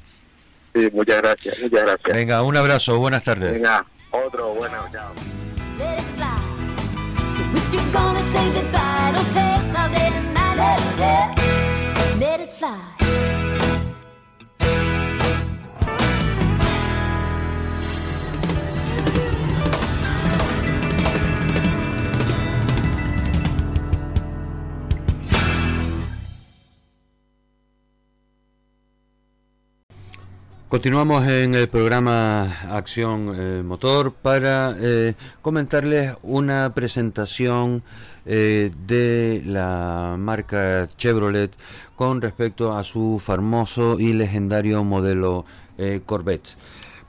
Sí, 0.73 0.89
muchas 0.93 1.21
gracias, 1.21 1.59
muchas 1.61 1.81
gracias. 1.83 2.17
Venga, 2.17 2.41
un 2.41 2.57
abrazo, 2.57 2.97
buenas 2.97 3.23
tardes. 3.23 3.53
Venga, 3.53 3.85
otro, 4.09 4.55
bueno, 4.55 4.77
chao. 4.91 5.13
Continuamos 30.71 31.27
en 31.27 31.53
el 31.53 31.67
programa 31.67 32.43
Acción 32.69 33.35
eh, 33.37 33.61
Motor 33.61 34.13
para 34.13 34.73
eh, 34.79 35.15
comentarles 35.41 36.15
una 36.23 36.73
presentación 36.73 37.83
eh, 38.25 38.71
de 38.87 39.43
la 39.45 40.15
marca 40.17 40.87
Chevrolet 40.95 41.51
con 41.97 42.21
respecto 42.21 42.71
a 42.71 42.85
su 42.85 43.21
famoso 43.21 43.99
y 43.99 44.13
legendario 44.13 44.81
modelo 44.85 45.43
Corvette. 46.05 46.55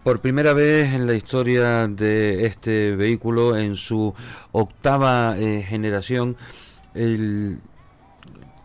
Por 0.03 0.21
primera 0.21 0.55
vez 0.55 0.93
en 0.93 1.07
la 1.07 1.15
historia 1.15 1.87
de 1.87 2.47
este 2.47 2.97
vehículo, 2.97 3.57
en 3.57 3.77
su 3.77 4.13
octava 4.51 5.37
generación, 5.37 6.37
el 6.95 7.61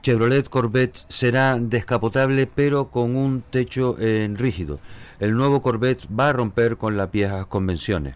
Chevrolet 0.02 0.48
Corvette 0.48 1.06
será 1.10 1.58
descapotable 1.60 2.48
pero 2.48 2.90
con 2.90 3.16
un 3.16 3.42
techo 3.42 4.00
en 4.00 4.38
rígido. 4.38 4.80
El 5.20 5.36
nuevo 5.36 5.62
Corvette 5.62 6.08
va 6.18 6.30
a 6.30 6.34
romper 6.34 6.78
con 6.78 6.98
las 6.98 7.12
viejas 7.12 7.48
convenciones. 7.48 8.16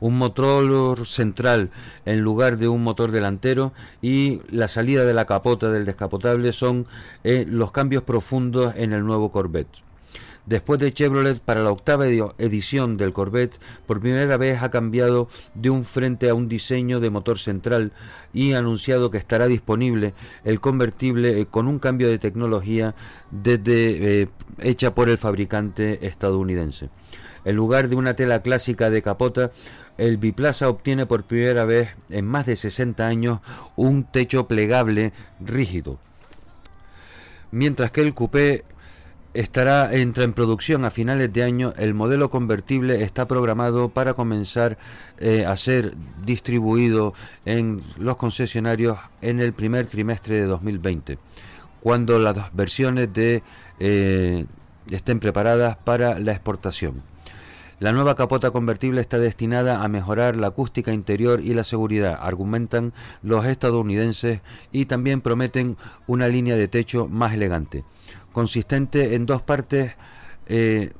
Un 0.00 0.18
motor 0.18 1.06
central 1.06 1.70
en 2.04 2.20
lugar 2.20 2.58
de 2.58 2.68
un 2.68 2.82
motor 2.82 3.10
delantero 3.10 3.72
y 4.00 4.40
la 4.50 4.68
salida 4.68 5.04
de 5.04 5.14
la 5.14 5.26
capota 5.26 5.70
del 5.70 5.84
descapotable 5.84 6.52
son 6.52 6.86
eh, 7.24 7.44
los 7.48 7.70
cambios 7.70 8.02
profundos 8.02 8.74
en 8.76 8.92
el 8.92 9.04
nuevo 9.04 9.30
Corvette. 9.30 9.91
Después 10.46 10.80
de 10.80 10.92
Chevrolet, 10.92 11.38
para 11.38 11.62
la 11.62 11.70
octava 11.70 12.06
edición 12.06 12.96
del 12.96 13.12
Corvette, 13.12 13.60
por 13.86 14.00
primera 14.00 14.36
vez 14.36 14.60
ha 14.60 14.70
cambiado 14.70 15.28
de 15.54 15.70
un 15.70 15.84
frente 15.84 16.28
a 16.28 16.34
un 16.34 16.48
diseño 16.48 16.98
de 16.98 17.10
motor 17.10 17.38
central 17.38 17.92
y 18.32 18.52
ha 18.52 18.58
anunciado 18.58 19.10
que 19.10 19.18
estará 19.18 19.46
disponible 19.46 20.14
el 20.44 20.58
convertible 20.60 21.40
eh, 21.40 21.46
con 21.46 21.68
un 21.68 21.78
cambio 21.78 22.08
de 22.08 22.18
tecnología 22.18 22.96
desde, 23.30 24.22
eh, 24.22 24.28
hecha 24.58 24.94
por 24.94 25.08
el 25.08 25.18
fabricante 25.18 26.06
estadounidense. 26.06 26.88
En 27.44 27.54
lugar 27.54 27.88
de 27.88 27.96
una 27.96 28.14
tela 28.14 28.42
clásica 28.42 28.90
de 28.90 29.02
capota, 29.02 29.52
el 29.96 30.16
biplaza 30.16 30.68
obtiene 30.68 31.06
por 31.06 31.22
primera 31.22 31.64
vez 31.64 31.90
en 32.08 32.26
más 32.26 32.46
de 32.46 32.56
60 32.56 33.06
años 33.06 33.40
un 33.76 34.04
techo 34.04 34.48
plegable 34.48 35.12
rígido. 35.40 35.98
Mientras 37.52 37.90
que 37.90 38.00
el 38.00 38.14
coupé 38.14 38.64
estará 39.34 39.94
entra 39.94 40.24
en 40.24 40.32
producción 40.32 40.84
a 40.84 40.90
finales 40.90 41.32
de 41.32 41.42
año. 41.42 41.72
El 41.76 41.94
modelo 41.94 42.30
convertible 42.30 43.02
está 43.02 43.26
programado 43.26 43.88
para 43.88 44.14
comenzar 44.14 44.78
eh, 45.18 45.46
a 45.46 45.56
ser 45.56 45.94
distribuido 46.24 47.14
en 47.44 47.82
los 47.98 48.16
concesionarios 48.16 48.98
en 49.20 49.40
el 49.40 49.52
primer 49.52 49.86
trimestre 49.86 50.36
de 50.36 50.46
2020, 50.46 51.18
cuando 51.80 52.18
las 52.18 52.54
versiones 52.54 53.12
de 53.12 53.42
eh, 53.80 54.46
estén 54.90 55.20
preparadas 55.20 55.76
para 55.76 56.18
la 56.18 56.32
exportación. 56.32 57.02
La 57.80 57.92
nueva 57.92 58.14
capota 58.14 58.52
convertible 58.52 59.00
está 59.00 59.18
destinada 59.18 59.82
a 59.82 59.88
mejorar 59.88 60.36
la 60.36 60.48
acústica 60.48 60.92
interior 60.92 61.40
y 61.40 61.52
la 61.52 61.64
seguridad, 61.64 62.16
argumentan 62.20 62.92
los 63.24 63.44
estadounidenses 63.44 64.40
y 64.70 64.84
también 64.84 65.20
prometen 65.20 65.76
una 66.06 66.28
línea 66.28 66.54
de 66.54 66.68
techo 66.68 67.08
más 67.08 67.34
elegante 67.34 67.82
consistente 68.32 69.14
en 69.14 69.26
dos 69.26 69.42
partes 69.42 69.92
eh, 70.46 70.92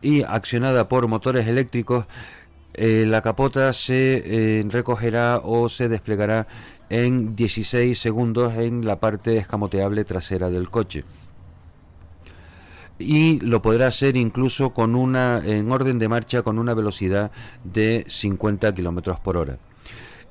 y 0.00 0.22
accionada 0.22 0.88
por 0.88 1.06
motores 1.08 1.46
eléctricos, 1.46 2.06
eh, 2.74 3.04
la 3.06 3.20
capota 3.20 3.72
se 3.72 4.22
eh, 4.60 4.64
recogerá 4.68 5.40
o 5.44 5.68
se 5.68 5.88
desplegará 5.88 6.46
en 6.88 7.36
16 7.36 7.98
segundos 7.98 8.54
en 8.54 8.84
la 8.84 9.00
parte 9.00 9.36
escamoteable 9.36 10.04
trasera 10.04 10.50
del 10.50 10.70
coche. 10.70 11.04
Y 12.98 13.40
lo 13.40 13.62
podrá 13.62 13.88
hacer 13.88 14.16
incluso 14.16 14.70
con 14.70 14.94
una 14.94 15.42
en 15.44 15.70
orden 15.72 15.98
de 15.98 16.08
marcha 16.08 16.42
con 16.42 16.58
una 16.58 16.74
velocidad 16.74 17.30
de 17.64 18.04
50 18.08 18.74
kilómetros 18.74 19.18
por 19.20 19.36
hora. 19.36 19.58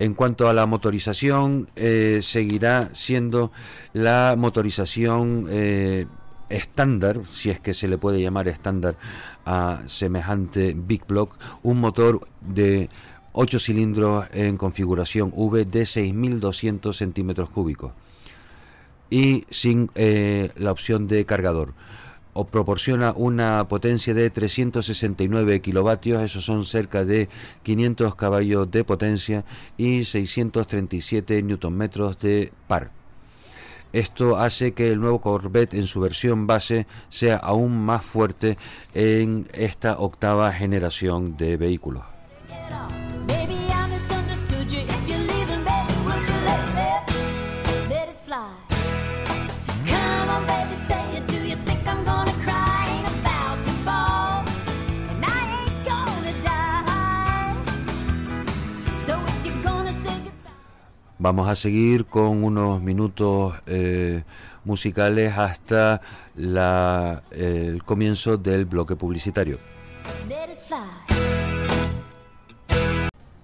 En 0.01 0.15
cuanto 0.15 0.49
a 0.49 0.53
la 0.53 0.65
motorización, 0.65 1.69
seguirá 1.75 2.89
siendo 2.93 3.51
la 3.93 4.33
motorización 4.35 5.47
estándar, 6.49 7.21
si 7.29 7.51
es 7.51 7.59
que 7.59 7.75
se 7.75 7.87
le 7.87 7.99
puede 7.99 8.19
llamar 8.19 8.47
estándar 8.47 8.95
a 9.45 9.81
semejante 9.85 10.75
Big 10.75 11.05
Block, 11.05 11.37
un 11.61 11.79
motor 11.79 12.27
de 12.41 12.89
8 13.33 13.59
cilindros 13.59 14.25
en 14.33 14.57
configuración 14.57 15.31
V 15.33 15.65
de 15.65 15.83
6.200 15.83 16.93
centímetros 16.93 17.49
cúbicos 17.49 17.91
y 19.09 19.45
sin 19.49 19.91
eh, 19.95 20.51
la 20.55 20.71
opción 20.71 21.07
de 21.07 21.25
cargador. 21.25 21.73
O 22.33 22.45
proporciona 22.45 23.13
una 23.15 23.67
potencia 23.67 24.13
de 24.13 24.29
369 24.29 25.61
kilovatios, 25.61 26.21
esos 26.21 26.45
son 26.45 26.65
cerca 26.65 27.03
de 27.03 27.27
500 27.63 28.15
caballos 28.15 28.71
de 28.71 28.83
potencia 28.83 29.43
y 29.77 30.05
637 30.05 31.43
newtonmetros 31.43 32.19
de 32.19 32.53
par. 32.67 32.91
Esto 33.93 34.37
hace 34.37 34.73
que 34.73 34.91
el 34.91 35.01
nuevo 35.01 35.19
Corvette 35.19 35.73
en 35.73 35.87
su 35.87 35.99
versión 35.99 36.47
base 36.47 36.87
sea 37.09 37.35
aún 37.35 37.77
más 37.77 38.05
fuerte 38.05 38.57
en 38.93 39.49
esta 39.53 39.99
octava 39.99 40.53
generación 40.53 41.35
de 41.35 41.57
vehículos. 41.57 42.03
Vamos 61.23 61.47
a 61.47 61.53
seguir 61.53 62.05
con 62.05 62.43
unos 62.43 62.81
minutos 62.81 63.53
eh, 63.67 64.23
musicales 64.65 65.37
hasta 65.37 66.01
la, 66.35 67.21
el 67.29 67.83
comienzo 67.83 68.37
del 68.37 68.65
bloque 68.65 68.95
publicitario. 68.95 69.59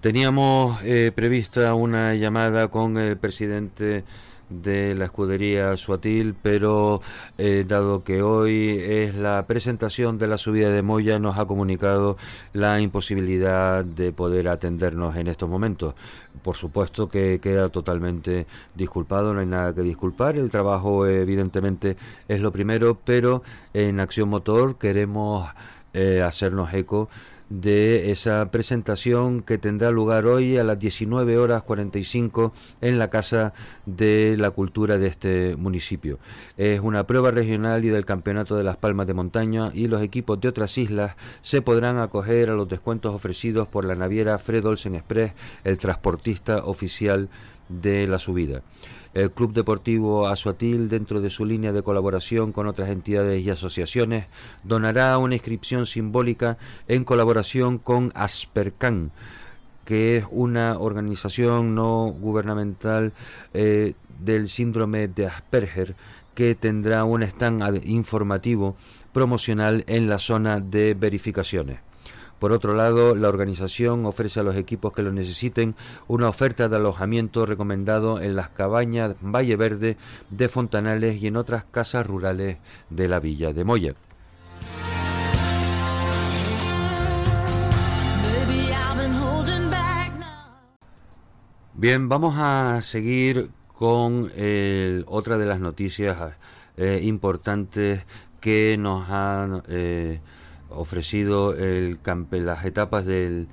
Teníamos 0.02 0.80
eh, 0.84 1.12
prevista 1.14 1.76
una 1.76 2.16
llamada 2.16 2.68
con 2.70 2.98
el 2.98 3.16
presidente 3.16 4.06
de 4.50 4.96
la 4.96 5.06
escudería 5.06 5.76
Suatil, 5.78 6.36
pero 6.42 7.02
eh, 7.38 7.66
dado 7.68 8.04
que 8.04 8.22
hoy 8.22 8.80
es 8.80 9.16
la 9.16 9.46
presentación 9.48 10.18
de 10.18 10.28
la 10.28 10.38
subida 10.38 10.70
de 10.70 10.82
Moya, 10.82 11.20
nos 11.20 11.38
ha 11.38 11.46
comunicado 11.46 12.18
la 12.54 12.80
imposibilidad 12.80 13.84
de 13.84 14.12
poder 14.12 14.48
atendernos 14.48 15.16
en 15.16 15.28
estos 15.28 15.50
momentos. 15.50 15.96
Por 16.44 16.56
supuesto 16.56 17.10
que 17.10 17.40
queda 17.40 17.70
totalmente 17.70 18.48
disculpado, 18.76 19.34
no 19.34 19.40
hay 19.42 19.46
nada 19.46 19.74
que 19.74 19.82
disculpar, 19.82 20.38
el 20.38 20.50
trabajo 20.50 21.06
evidentemente 21.08 21.98
es 22.28 22.42
lo 22.42 22.52
primero, 22.52 22.98
pero 23.04 23.44
en 23.74 24.00
Acción 24.00 24.30
Motor 24.30 24.78
queremos 24.78 25.50
eh, 25.94 26.22
hacernos 26.22 26.74
eco 26.74 27.10
de 27.50 28.12
esa 28.12 28.52
presentación 28.52 29.42
que 29.42 29.58
tendrá 29.58 29.92
lugar 29.92 30.26
hoy 30.26 30.58
a 30.58 30.64
las 30.64 30.80
19 30.80 31.38
horas 31.38 31.64
45 31.64 32.54
en 32.82 33.00
la 33.00 33.10
Casa 33.10 33.54
de 33.86 34.36
la 34.38 34.52
Cultura 34.52 34.98
de 34.98 35.08
este 35.08 35.56
municipio. 35.56 36.20
Es 36.58 36.80
una 36.80 37.08
prueba 37.08 37.32
regional 37.32 37.86
y 37.86 37.90
del 37.90 38.06
Campeonato 38.06 38.56
de 38.56 38.64
las 38.64 38.78
Palmas 38.78 39.08
de 39.08 39.14
Montaña 39.14 39.72
y 39.74 39.88
los 39.88 40.02
equipos 40.02 40.40
de 40.42 40.50
otras 40.50 40.78
islas 40.78 41.16
se 41.42 41.62
podrán 41.62 41.98
acoger 42.00 42.50
a 42.50 42.56
los 42.56 42.68
descuentos 42.68 43.14
ofrecidos 43.14 43.68
por 43.68 43.86
la 43.86 43.96
naviera 43.96 44.38
Fred 44.40 44.66
Olsen 44.66 44.96
Express, 44.96 45.34
el 45.64 45.78
transportista 45.78 46.66
oficial 46.66 47.30
de 47.70 48.08
la 48.08 48.20
subida. 48.20 48.62
El 49.14 49.32
Club 49.32 49.54
Deportivo 49.54 50.28
Azuatil, 50.28 50.90
dentro 50.90 51.22
de 51.22 51.30
su 51.30 51.46
línea 51.46 51.72
de 51.72 51.84
colaboración 51.84 52.52
con 52.52 52.68
otras 52.68 52.90
entidades 52.90 53.44
y 53.44 53.50
asociaciones, 53.50 54.28
donará 54.64 55.18
una 55.18 55.36
inscripción 55.36 55.86
simbólica 55.86 56.58
en 56.88 57.04
colaboración 57.04 57.78
con 57.78 58.12
Aspercan, 58.16 59.12
que 59.86 60.18
es 60.18 60.26
una 60.32 60.78
organización 60.78 61.76
no 61.76 62.14
gubernamental 62.20 63.14
eh, 63.54 63.94
del 64.20 64.50
síndrome 64.50 65.08
de 65.08 65.28
Asperger, 65.28 65.96
que 66.36 66.54
tendrá 66.54 67.04
un 67.04 67.24
stand 67.24 67.84
informativo 67.86 68.76
promocional 69.12 69.84
en 69.88 70.08
la 70.10 70.20
zona 70.20 70.60
de 70.60 70.94
verificaciones. 70.94 71.87
Por 72.40 72.52
otro 72.52 72.74
lado, 72.76 73.16
la 73.16 73.30
organización 73.30 74.06
ofrece 74.06 74.40
a 74.40 74.44
los 74.44 74.56
equipos 74.56 74.94
que 74.94 75.02
lo 75.02 75.12
necesiten 75.12 75.76
una 76.08 76.30
oferta 76.30 76.70
de 76.70 76.76
alojamiento 76.76 77.46
recomendado 77.46 78.22
en 78.22 78.36
las 78.36 78.50
cabañas 78.50 79.16
Valle 79.22 79.56
Verde 79.56 79.98
de 80.30 80.50
Fontanales 80.50 81.22
y 81.22 81.28
en 81.28 81.38
otras 81.38 81.66
casas 81.66 82.06
rurales 82.06 82.58
de 82.90 83.08
la 83.08 83.20
villa 83.20 83.54
de 83.54 83.64
Moya. 83.64 83.96
Bien, 91.74 92.10
vamos 92.10 92.34
a 92.38 92.82
seguir 92.82 93.52
con 93.78 94.32
eh, 94.36 95.04
otra 95.06 95.38
de 95.38 95.46
las 95.46 95.60
noticias 95.60 96.34
eh, 96.76 97.02
importantes 97.04 98.04
que 98.42 98.76
nos 98.80 99.08
han 99.10 99.62
eh, 99.68 100.20
ofrecido 100.70 101.54
el 101.56 102.00
las 102.32 102.66
etapas 102.66 103.06
del 103.06 103.48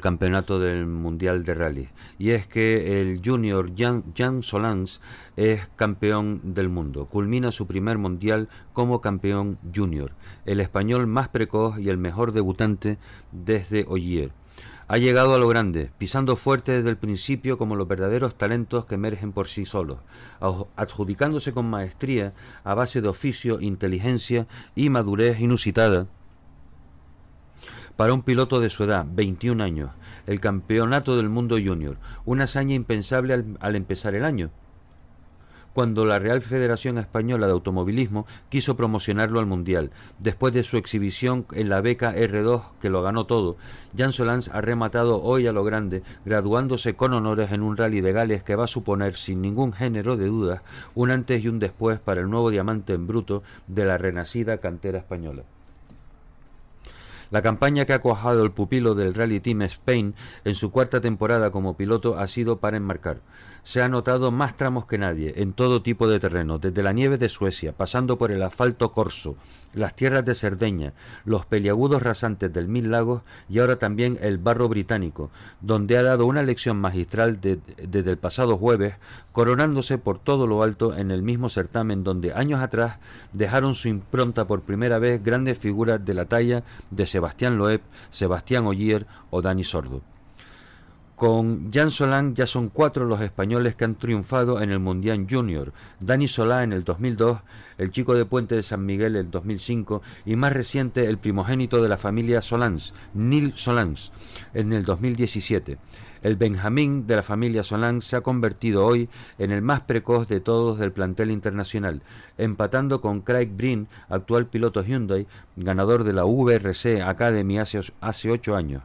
campeonato 0.00 0.58
del 0.58 0.86
mundial 0.86 1.44
de 1.44 1.54
rally 1.54 1.88
y 2.18 2.30
es 2.30 2.46
que 2.46 3.00
el 3.00 3.20
junior 3.24 3.72
Jan, 3.76 4.04
Jan 4.16 4.42
Solans 4.42 5.00
es 5.36 5.66
campeón 5.76 6.40
del 6.54 6.68
mundo. 6.68 7.06
Culmina 7.06 7.52
su 7.52 7.66
primer 7.66 7.98
mundial 7.98 8.48
como 8.72 9.00
campeón 9.00 9.58
junior. 9.74 10.12
El 10.44 10.60
español 10.60 11.06
más 11.06 11.28
precoz 11.28 11.78
y 11.78 11.88
el 11.88 11.98
mejor 11.98 12.32
debutante 12.32 12.98
desde 13.32 13.84
Ogier. 13.88 14.30
Ha 14.88 14.98
llegado 14.98 15.34
a 15.34 15.38
lo 15.38 15.48
grande, 15.48 15.90
pisando 15.96 16.36
fuerte 16.36 16.72
desde 16.72 16.90
el 16.90 16.98
principio 16.98 17.56
como 17.56 17.76
los 17.76 17.88
verdaderos 17.88 18.34
talentos 18.34 18.84
que 18.84 18.96
emergen 18.96 19.32
por 19.32 19.48
sí 19.48 19.64
solos, 19.64 19.98
adjudicándose 20.76 21.52
con 21.52 21.70
maestría 21.70 22.34
a 22.62 22.74
base 22.74 23.00
de 23.00 23.08
oficio, 23.08 23.60
inteligencia 23.60 24.46
y 24.74 24.90
madurez 24.90 25.40
inusitada 25.40 26.08
para 28.02 28.14
un 28.14 28.22
piloto 28.22 28.58
de 28.58 28.68
su 28.68 28.82
edad, 28.82 29.06
21 29.08 29.62
años, 29.62 29.92
el 30.26 30.40
campeonato 30.40 31.16
del 31.16 31.28
mundo 31.28 31.54
junior, 31.64 31.98
una 32.24 32.44
hazaña 32.44 32.74
impensable 32.74 33.44
al, 33.60 33.76
empezar 33.76 34.16
el 34.16 34.24
año 34.24 34.50
cuando 35.72 36.04
la 36.04 36.18
Real 36.18 36.42
Federación 36.42 36.98
Española 36.98 37.46
de 37.46 37.52
Automovilismo 37.52 38.26
quiso 38.48 38.76
promocionarlo 38.76 39.38
al 39.38 39.46
Mundial. 39.46 39.92
Después 40.18 40.52
de 40.52 40.64
su 40.64 40.78
exhibición 40.78 41.46
en 41.52 41.68
la 41.68 41.80
beca 41.80 42.12
R2, 42.12 42.62
que 42.80 42.90
lo 42.90 43.02
ganó 43.02 43.26
todo, 43.26 43.56
Jan 43.96 44.12
Solans 44.12 44.48
ha 44.48 44.60
rematado 44.60 45.22
hoy 45.22 45.46
a 45.46 45.52
lo 45.52 45.62
grande, 45.62 46.02
graduándose 46.24 46.96
con 46.96 47.12
honores 47.12 47.52
en 47.52 47.62
un 47.62 47.76
rally 47.76 48.00
de 48.00 48.12
Gales 48.12 48.42
que 48.42 48.56
va 48.56 48.64
a 48.64 48.66
suponer, 48.66 49.14
sin 49.14 49.40
ningún 49.40 49.72
género 49.72 50.16
de 50.16 50.26
dudas, 50.26 50.62
un 50.96 51.12
antes 51.12 51.44
y 51.44 51.46
un 51.46 51.60
después 51.60 52.00
para 52.00 52.22
el 52.22 52.28
nuevo 52.28 52.50
diamante 52.50 52.94
en 52.94 53.06
bruto 53.06 53.44
de 53.68 53.86
la 53.86 53.96
renacida 53.96 54.58
cantera 54.58 54.98
española. 54.98 55.44
La 57.32 57.40
campaña 57.40 57.86
que 57.86 57.94
ha 57.94 58.02
cuajado 58.02 58.44
el 58.44 58.50
pupilo 58.50 58.94
del 58.94 59.14
Rally 59.14 59.40
Team 59.40 59.62
Spain 59.62 60.14
en 60.44 60.54
su 60.54 60.70
cuarta 60.70 61.00
temporada 61.00 61.50
como 61.50 61.78
piloto 61.78 62.18
ha 62.18 62.28
sido 62.28 62.58
para 62.58 62.76
enmarcar 62.76 63.22
se 63.62 63.80
ha 63.80 63.88
notado 63.88 64.30
más 64.30 64.56
tramos 64.56 64.86
que 64.86 64.98
nadie, 64.98 65.34
en 65.36 65.52
todo 65.52 65.82
tipo 65.82 66.08
de 66.08 66.18
terreno, 66.18 66.58
desde 66.58 66.82
la 66.82 66.92
nieve 66.92 67.16
de 67.16 67.28
Suecia, 67.28 67.72
pasando 67.72 68.18
por 68.18 68.32
el 68.32 68.42
asfalto 68.42 68.90
corso, 68.90 69.36
las 69.72 69.94
tierras 69.94 70.24
de 70.24 70.34
Cerdeña, 70.34 70.92
los 71.24 71.46
peliagudos 71.46 72.02
rasantes 72.02 72.52
del 72.52 72.68
Mil 72.68 72.90
Lagos 72.90 73.22
y 73.48 73.60
ahora 73.60 73.78
también 73.78 74.18
el 74.20 74.38
barro 74.38 74.68
británico, 74.68 75.30
donde 75.60 75.96
ha 75.96 76.02
dado 76.02 76.26
una 76.26 76.42
lección 76.42 76.76
magistral 76.78 77.40
desde 77.40 78.10
el 78.10 78.18
pasado 78.18 78.56
jueves, 78.58 78.96
coronándose 79.30 79.96
por 79.96 80.18
todo 80.18 80.46
lo 80.46 80.62
alto 80.62 80.96
en 80.96 81.10
el 81.10 81.22
mismo 81.22 81.48
certamen 81.48 82.04
donde 82.04 82.34
años 82.34 82.60
atrás 82.60 82.98
dejaron 83.32 83.74
su 83.74 83.88
impronta 83.88 84.46
por 84.46 84.62
primera 84.62 84.98
vez 84.98 85.22
grandes 85.22 85.58
figuras 85.58 86.04
de 86.04 86.14
la 86.14 86.26
talla 86.26 86.64
de 86.90 87.06
Sebastián 87.06 87.58
Loeb, 87.58 87.80
Sebastián 88.10 88.66
Ogier 88.66 89.06
o 89.30 89.40
Dani 89.40 89.64
Sordo. 89.64 90.02
Con 91.22 91.70
Jan 91.72 91.92
Solán 91.92 92.34
ya 92.34 92.48
son 92.48 92.68
cuatro 92.68 93.04
los 93.04 93.20
españoles 93.20 93.76
que 93.76 93.84
han 93.84 93.94
triunfado 93.94 94.60
en 94.60 94.70
el 94.70 94.80
Mundial 94.80 95.24
Junior. 95.30 95.72
Dani 96.00 96.26
Solá 96.26 96.64
en 96.64 96.72
el 96.72 96.82
2002, 96.82 97.38
el 97.78 97.92
chico 97.92 98.16
de 98.16 98.24
Puente 98.24 98.56
de 98.56 98.64
San 98.64 98.84
Miguel 98.84 99.14
en 99.14 99.26
el 99.26 99.30
2005 99.30 100.02
y 100.26 100.34
más 100.34 100.52
reciente 100.52 101.06
el 101.06 101.18
primogénito 101.18 101.80
de 101.80 101.88
la 101.88 101.96
familia 101.96 102.42
Solans, 102.42 102.92
Neil 103.14 103.52
Solans, 103.54 104.10
en 104.52 104.72
el 104.72 104.84
2017. 104.84 105.78
El 106.22 106.34
Benjamín 106.34 107.06
de 107.06 107.14
la 107.14 107.22
familia 107.22 107.62
Solans 107.62 108.04
se 108.04 108.16
ha 108.16 108.22
convertido 108.22 108.84
hoy 108.84 109.08
en 109.38 109.52
el 109.52 109.62
más 109.62 109.82
precoz 109.82 110.26
de 110.26 110.40
todos 110.40 110.80
del 110.80 110.90
plantel 110.90 111.30
internacional, 111.30 112.02
empatando 112.36 113.00
con 113.00 113.20
Craig 113.20 113.50
Breen, 113.56 113.86
actual 114.08 114.48
piloto 114.48 114.82
Hyundai, 114.82 115.28
ganador 115.54 116.02
de 116.02 116.14
la 116.14 116.24
VRC 116.24 117.00
Academy 117.00 117.60
hace 117.60 118.30
ocho 118.32 118.56
años. 118.56 118.82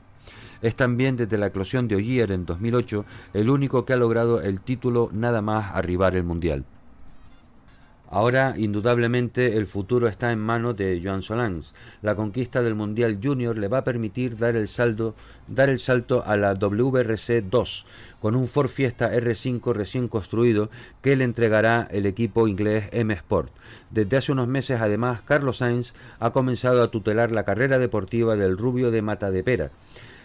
Es 0.62 0.76
también 0.76 1.16
desde 1.16 1.38
la 1.38 1.48
eclosión 1.48 1.88
de 1.88 1.96
Ogier 1.96 2.32
en 2.32 2.46
2008 2.46 3.06
el 3.34 3.50
único 3.50 3.86
que 3.86 3.94
ha 3.94 3.98
logrado 3.98 4.42
el 4.42 4.62
título 4.62 5.10
nada 5.12 5.42
más 5.42 5.74
arribar 5.74 6.16
el 6.16 6.24
Mundial. 6.24 6.66
Ahora, 8.10 8.54
indudablemente, 8.56 9.58
el 9.58 9.68
futuro 9.68 10.08
está 10.08 10.32
en 10.32 10.40
manos 10.40 10.78
de 10.78 11.02
Joan 11.04 11.22
Solans. 11.22 11.74
La 12.02 12.16
conquista 12.16 12.64
del 12.64 12.74
Mundial 12.74 13.20
Junior 13.22 13.58
le 13.58 13.68
va 13.68 13.80
a 13.80 13.84
permitir 13.84 14.38
dar 14.38 14.56
el, 14.56 14.70
dar 15.48 15.68
el 15.68 15.80
salto 15.80 16.24
a 16.26 16.38
la 16.38 16.54
WRC 16.54 17.42
2 17.44 17.86
con 18.22 18.36
un 18.36 18.48
Ford 18.48 18.70
Fiesta 18.70 19.14
R5 19.14 19.74
recién 19.74 20.08
construido 20.08 20.70
que 21.02 21.18
le 21.18 21.26
entregará 21.26 21.86
el 21.92 22.06
equipo 22.06 22.48
inglés 22.48 22.88
M 22.94 23.14
Sport. 23.14 23.52
Desde 23.92 24.16
hace 24.16 24.32
unos 24.32 24.48
meses, 24.48 24.80
además, 24.80 25.20
Carlos 25.22 25.58
Sainz 25.58 25.92
ha 26.20 26.32
comenzado 26.32 26.82
a 26.82 26.90
tutelar 26.90 27.32
la 27.32 27.44
carrera 27.44 27.78
deportiva 27.78 28.38
del 28.38 28.58
Rubio 28.58 28.90
de 28.90 29.02
Mata 29.02 29.32
de 29.32 29.44
Pera 29.44 29.72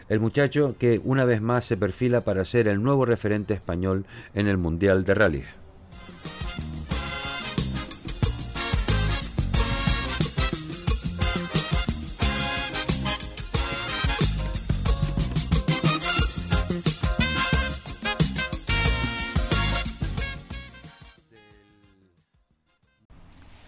el 0.09 0.20
muchacho 0.20 0.77
que 0.79 1.01
una 1.05 1.24
vez 1.24 1.41
más 1.41 1.65
se 1.65 1.77
perfila 1.77 2.23
para 2.23 2.45
ser 2.45 2.69
el 2.69 2.83
nuevo 2.83 3.05
referente 3.05 3.55
español 3.55 4.05
en 4.35 4.49
el 4.49 4.59
Mundial 4.59 5.05
de 5.05 5.15
Rally. 5.15 5.45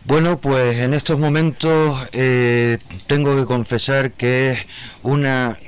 Bueno, 0.07 0.41
pues 0.41 0.79
en 0.79 0.95
estos 0.95 1.19
momentos 1.19 2.07
eh, 2.13 2.79
tengo 3.09 3.35
que 3.35 3.47
confesar 3.47 4.13
que 4.13 4.53
es 4.53 4.67
una 5.03 5.59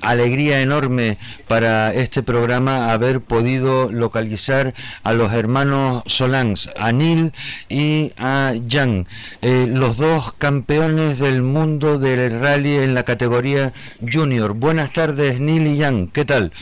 alegría 0.00 0.60
enorme 0.60 1.18
para 1.48 1.92
este 1.92 2.22
programa 2.22 2.92
haber 2.92 3.20
podido 3.20 3.90
localizar 3.90 4.74
a 5.02 5.12
los 5.12 5.32
hermanos 5.32 6.02
Solans, 6.06 6.70
a 6.76 6.92
Neil 6.92 7.32
y 7.68 8.12
a 8.16 8.54
Jan, 8.68 9.06
eh, 9.42 9.66
los 9.68 9.96
dos 9.96 10.32
campeones 10.34 11.18
del 11.18 11.42
mundo 11.42 11.98
del 11.98 12.40
rally 12.40 12.76
en 12.76 12.94
la 12.94 13.04
categoría 13.04 13.72
junior. 14.00 14.54
Buenas 14.54 14.92
tardes, 14.92 15.40
Neil 15.40 15.66
y 15.66 15.80
Jan, 15.80 16.08
¿qué 16.08 16.24
tal? 16.24 16.52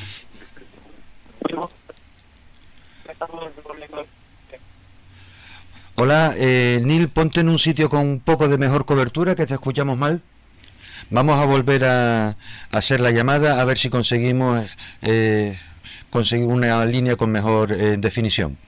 Hola, 5.98 6.34
eh, 6.36 6.80
Neil, 6.84 7.08
ponte 7.08 7.40
en 7.40 7.48
un 7.48 7.58
sitio 7.58 7.88
con 7.88 8.00
un 8.00 8.20
poco 8.20 8.48
de 8.48 8.58
mejor 8.58 8.84
cobertura, 8.84 9.34
que 9.34 9.46
te 9.46 9.54
escuchamos 9.54 9.96
mal. 9.96 10.20
Vamos 11.10 11.38
a 11.38 11.44
volver 11.44 11.84
a, 11.84 12.36
hacer 12.72 13.00
la 13.00 13.12
llamada 13.12 13.60
a 13.60 13.64
ver 13.64 13.78
si 13.78 13.90
conseguimos 13.90 14.66
eh, 15.02 15.56
conseguir 16.10 16.46
una 16.46 16.84
línea 16.84 17.16
con 17.16 17.30
mejor 17.30 17.72
eh, 17.72 17.96
definición. 17.96 18.58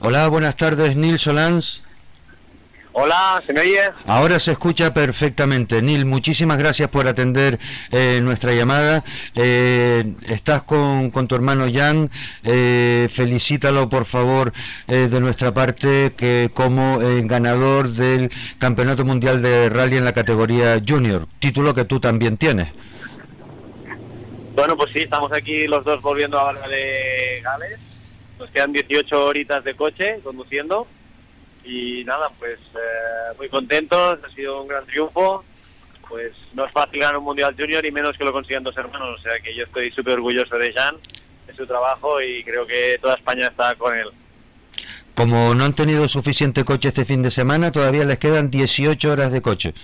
Hola, 0.00 0.26
buenas 0.28 0.56
tardes, 0.56 0.96
Neil 0.96 1.18
Solans. 1.18 1.82
Hola, 3.00 3.40
¿se 3.46 3.52
me 3.52 3.60
oye? 3.60 3.78
Ahora 4.06 4.40
se 4.40 4.50
escucha 4.50 4.92
perfectamente. 4.92 5.80
Neil, 5.82 6.04
muchísimas 6.04 6.58
gracias 6.58 6.88
por 6.88 7.06
atender 7.06 7.60
eh, 7.92 8.18
nuestra 8.24 8.52
llamada. 8.54 9.04
Eh, 9.36 10.14
estás 10.26 10.64
con, 10.64 11.12
tu 11.12 11.34
hermano 11.36 11.66
Jan. 11.72 12.10
Eh, 12.42 13.06
felicítalo, 13.08 13.88
por 13.88 14.04
favor, 14.04 14.52
eh, 14.88 15.06
de 15.08 15.20
nuestra 15.20 15.54
parte, 15.54 16.12
que 16.16 16.50
como 16.52 16.98
ganador 17.22 17.90
del 17.90 18.32
Campeonato 18.58 19.04
Mundial 19.04 19.42
de 19.42 19.68
Rally 19.68 19.98
en 19.98 20.04
la 20.04 20.12
categoría 20.12 20.82
Junior, 20.84 21.28
título 21.38 21.72
que 21.76 21.84
tú 21.84 22.00
también 22.00 22.36
tienes. 22.36 22.72
Bueno, 24.56 24.76
pues 24.76 24.90
sí, 24.92 25.02
estamos 25.02 25.32
aquí 25.32 25.68
los 25.68 25.84
dos 25.84 26.02
volviendo 26.02 26.36
ahora 26.36 26.66
de 26.66 27.40
Gales. 27.44 27.78
Nos 28.40 28.50
quedan 28.50 28.72
18 28.72 29.24
horitas 29.24 29.62
de 29.62 29.76
coche 29.76 30.18
conduciendo 30.24 30.88
y 31.68 32.02
nada, 32.04 32.28
pues 32.38 32.58
eh, 32.74 33.36
muy 33.36 33.48
contentos, 33.50 34.18
ha 34.24 34.34
sido 34.34 34.62
un 34.62 34.68
gran 34.68 34.86
triunfo. 34.86 35.44
Pues 36.08 36.32
no 36.54 36.64
es 36.64 36.72
fácil 36.72 37.00
ganar 37.00 37.18
un 37.18 37.24
Mundial 37.24 37.54
Junior 37.56 37.84
y 37.84 37.92
menos 37.92 38.16
que 38.16 38.24
lo 38.24 38.32
consigan 38.32 38.62
dos 38.62 38.74
hermanos, 38.78 39.20
o 39.20 39.22
sea 39.22 39.38
que 39.40 39.54
yo 39.54 39.64
estoy 39.64 39.92
súper 39.92 40.14
orgulloso 40.14 40.56
de 40.56 40.72
Jean, 40.72 40.96
de 41.46 41.54
su 41.54 41.66
trabajo 41.66 42.22
y 42.22 42.42
creo 42.44 42.66
que 42.66 42.98
toda 43.02 43.14
España 43.14 43.48
está 43.48 43.74
con 43.74 43.94
él. 43.94 44.08
Como 45.14 45.54
no 45.54 45.64
han 45.64 45.74
tenido 45.74 46.08
suficiente 46.08 46.64
coche 46.64 46.88
este 46.88 47.04
fin 47.04 47.22
de 47.22 47.30
semana, 47.30 47.70
todavía 47.70 48.04
les 48.04 48.18
quedan 48.18 48.50
18 48.50 49.12
horas 49.12 49.30
de 49.30 49.42
coche. 49.42 49.74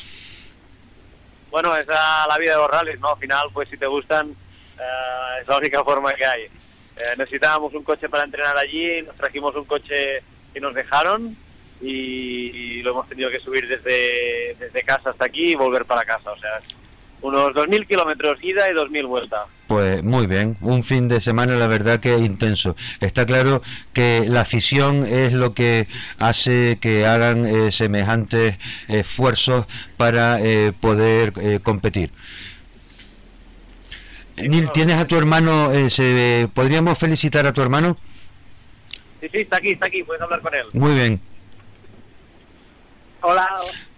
Bueno, 1.51 1.77
esa 1.77 2.23
es 2.23 2.29
la 2.29 2.39
vida 2.39 2.53
de 2.53 2.59
los 2.59 2.71
rallies, 2.71 3.01
¿no? 3.01 3.11
Al 3.11 3.19
final, 3.19 3.49
pues 3.53 3.69
si 3.69 3.77
te 3.77 3.87
gustan, 3.87 4.31
eh, 4.31 5.41
es 5.43 5.47
la 5.47 5.59
única 5.59 5.85
forma 5.85 6.15
que 6.15 6.25
hay. 6.25 6.43
Eh, 6.45 7.15
necesitábamos 7.19 7.75
un 7.75 7.83
coche 7.83 8.09
para 8.09 8.25
entrenar 8.25 8.57
allí, 8.57 9.03
nos 9.03 9.17
trajimos 9.17 9.55
un 9.55 9.65
coche 9.67 10.23
y 10.55 10.61
nos 10.61 10.75
dejaron 10.75 11.37
y, 11.85 12.83
lo 12.83 12.91
hemos 12.91 13.09
tenido 13.09 13.31
que 13.31 13.41
subir 13.41 13.67
desde, 13.69 14.57
desde 14.59 14.83
casa 14.83 15.11
hasta 15.11 15.25
aquí 15.25 15.53
y 15.53 15.55
volver 15.55 15.85
para 15.85 16.05
casa. 16.05 16.31
O 16.31 16.39
sea, 16.39 16.61
unos 17.25 17.53
2.000 17.53 17.87
kilómetros 17.87 18.39
ida 18.43 18.71
y 18.71 18.75
2.000 18.75 19.07
vuelta. 19.07 19.47
Pues 19.67 20.03
muy 20.03 20.27
bien, 20.27 20.59
un 20.61 20.85
fin 20.85 21.09
de 21.09 21.23
semana 21.23 21.57
la 21.57 21.67
verdad 21.67 21.99
que 21.99 22.19
intenso. 22.19 22.77
Está 23.01 23.25
claro 23.25 23.63
que 23.95 24.25
la 24.27 24.43
afición 24.43 25.07
es 25.07 25.33
lo 25.33 25.55
que 25.55 25.89
hace 26.19 26.79
que 26.81 27.07
hagan 27.07 27.47
eh, 27.47 27.73
semejantes 27.73 28.59
esfuerzos 28.89 29.67
para 29.97 30.39
eh, 30.41 30.73
poder 30.79 31.33
eh, 31.41 31.61
competir. 31.63 32.11
Nil, 34.37 34.71
¿tienes 34.73 34.97
a 34.97 35.07
tu 35.07 35.17
hermano? 35.17 35.71
Se, 35.89 36.49
¿Podríamos 36.53 36.99
felicitar 36.99 37.47
a 37.47 37.53
tu 37.53 37.63
hermano? 37.63 37.97
Sí, 39.21 39.29
sí, 39.33 39.39
está 39.39 39.59
aquí, 39.59 39.71
está 39.71 39.87
aquí, 39.87 40.03
puedes 40.03 40.21
hablar 40.21 40.41
con 40.41 40.55
él. 40.55 40.65
Muy 40.75 40.93
bien. 40.93 41.21
Hola, 43.27 43.49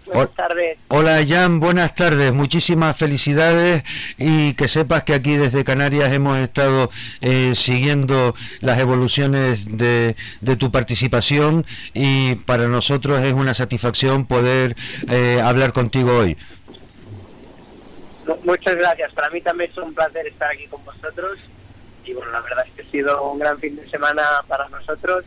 buenas 0.05 0.33
tardes. 0.35 0.77
Hola 0.87 1.19
Jan, 1.27 1.59
buenas 1.59 1.93
tardes. 1.93 2.31
Muchísimas 2.31 2.95
felicidades 2.95 3.83
y 4.17 4.53
que 4.53 4.69
sepas 4.69 5.03
que 5.03 5.13
aquí 5.13 5.35
desde 5.35 5.65
Canarias 5.65 6.13
hemos 6.13 6.37
estado 6.37 6.89
eh, 7.19 7.53
siguiendo 7.53 8.35
las 8.61 8.79
evoluciones 8.79 9.65
de, 9.77 10.15
tu 10.57 10.71
participación 10.71 11.65
y 11.93 12.35
para 12.35 12.69
nosotros 12.69 13.19
es 13.19 13.33
una 13.33 13.53
satisfacción 13.53 14.25
poder 14.25 14.77
eh, 15.09 15.41
hablar 15.43 15.73
contigo 15.73 16.19
hoy. 16.19 16.37
Muchas 18.45 18.75
gracias. 18.77 19.11
Para 19.11 19.29
mí 19.29 19.41
también 19.41 19.69
es 19.69 19.77
un 19.77 19.93
placer 19.93 20.25
estar 20.25 20.49
aquí 20.53 20.67
con 20.67 20.85
vosotros 20.85 21.37
y 22.05 22.13
bueno, 22.13 22.31
la 22.31 22.39
verdad 22.39 22.65
es 22.65 22.71
que 22.71 22.81
ha 22.83 22.91
sido 22.91 23.29
un 23.29 23.39
gran 23.39 23.59
fin 23.59 23.75
de 23.75 23.89
semana 23.89 24.23
para 24.47 24.69
nosotros 24.69 25.25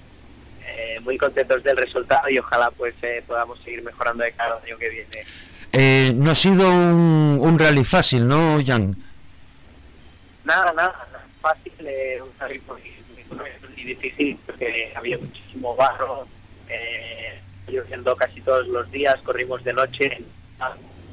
eh, 0.81 1.01
muy 1.01 1.19
contentos 1.19 1.63
del 1.63 1.77
resultado 1.77 2.29
y 2.31 2.39
ojalá 2.39 2.71
pues 2.71 2.95
eh, 3.03 3.23
podamos 3.27 3.59
seguir 3.63 3.83
mejorando 3.83 4.25
de 4.25 4.33
cada 4.33 4.57
año 4.63 4.79
que 4.79 4.89
viene. 4.89 5.25
Eh, 5.73 6.13
no 6.15 6.31
ha 6.31 6.35
sido 6.35 6.71
un, 6.71 7.39
un, 7.41 7.59
rally 7.59 7.85
fácil, 7.85 8.27
¿no, 8.27 8.59
Jan? 8.65 8.97
Nada, 10.45 10.73
nada, 10.73 11.07
fácil, 11.43 11.73
un 12.23 12.31
rally 12.39 12.63
muy, 12.67 13.85
difícil 13.85 14.39
porque 14.47 14.93
había 14.95 15.19
muchísimo 15.19 15.77
barro, 15.77 16.27
lloviendo 17.69 18.17
casi 18.17 18.41
todos 18.41 18.67
los 18.69 18.91
días, 18.91 19.17
corrimos 19.23 19.63
de 19.65 19.73
noche 19.73 20.25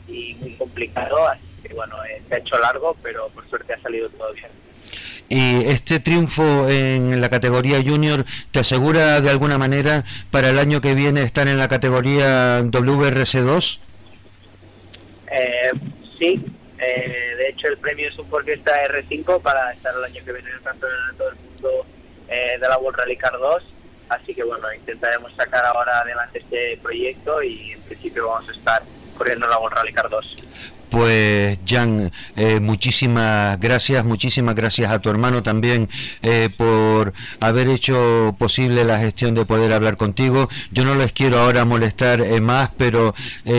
y 0.08 0.36
muy 0.36 0.54
complicado, 0.56 1.28
así 1.28 1.44
que 1.64 1.74
bueno, 1.74 1.96
se 2.28 2.36
ha 2.36 2.38
hecho 2.38 2.58
largo, 2.60 2.96
pero 3.04 3.30
por 3.30 3.48
suerte 3.50 3.74
ha 3.74 3.82
salido 3.82 4.10
todo 4.10 4.32
bien. 4.34 4.50
Y 5.30 5.66
este 5.66 6.00
triunfo 6.00 6.70
en 6.70 7.20
la 7.20 7.30
categoría 7.30 7.82
junior 7.84 8.26
te 8.52 8.60
asegura 8.60 9.20
de 9.20 9.30
alguna 9.30 9.58
manera 9.58 10.06
para 10.32 10.50
el 10.50 10.60
año 10.60 10.80
que 10.80 10.94
viene 10.94 11.24
estar 11.24 11.48
en 11.48 11.58
la 11.58 11.68
categoría 11.68 12.62
WRC2? 12.62 13.80
Eh, 15.30 15.72
sí, 16.18 16.46
eh, 16.80 17.36
de 17.38 17.50
hecho 17.50 17.68
el 17.68 17.78
premio 17.78 18.08
es 18.08 18.18
un 18.18 18.30
Porquesta 18.30 18.72
R5 18.88 19.42
para 19.42 19.74
estar 19.74 19.94
el 19.98 20.04
año 20.06 20.24
que 20.24 20.32
viene 20.32 20.50
en 20.50 20.56
el 20.56 20.62
campeonato 20.62 21.26
del 21.26 21.36
mundo 21.36 21.86
eh, 22.30 22.58
de 22.60 22.68
la 22.68 22.78
World 22.78 22.98
Rally 23.00 23.18
Car 23.18 23.38
2. 23.38 23.64
Así 24.10 24.34
que 24.34 24.44
bueno, 24.44 24.72
intentaremos 24.74 25.36
sacar 25.36 25.66
ahora 25.66 26.00
adelante 26.00 26.40
este 26.40 26.80
proyecto 26.82 27.44
y 27.44 27.72
en 27.72 27.82
principio 27.82 28.30
vamos 28.30 28.48
a 28.48 28.54
estar 28.54 28.84
corriendo 29.18 29.46
la 29.48 29.58
World 29.58 29.76
Rally 29.76 29.92
Car 29.92 30.10
2. 30.10 30.38
Pues 30.90 31.60
Jan, 31.68 32.14
eh, 32.38 32.62
muchísimas 32.62 33.60
gracias, 33.60 34.06
muchísimas 34.06 34.56
gracias 34.56 34.90
a 34.90 35.00
tu 35.00 35.10
hermano 35.10 35.44
también 35.44 35.90
eh, 36.22 36.50
por 36.56 37.14
haber 37.42 37.68
hecho 37.68 38.36
posible 38.40 38.86
la 38.86 38.98
gestión 38.98 39.36
de 39.36 39.46
poder 39.46 39.74
hablar 39.74 39.98
contigo. 39.98 40.48
Yo 40.72 40.86
no 40.86 40.96
les 40.96 41.12
quiero 41.12 41.40
ahora 41.40 41.66
molestar 41.66 42.22
eh, 42.22 42.40
más, 42.40 42.70
pero 42.78 43.14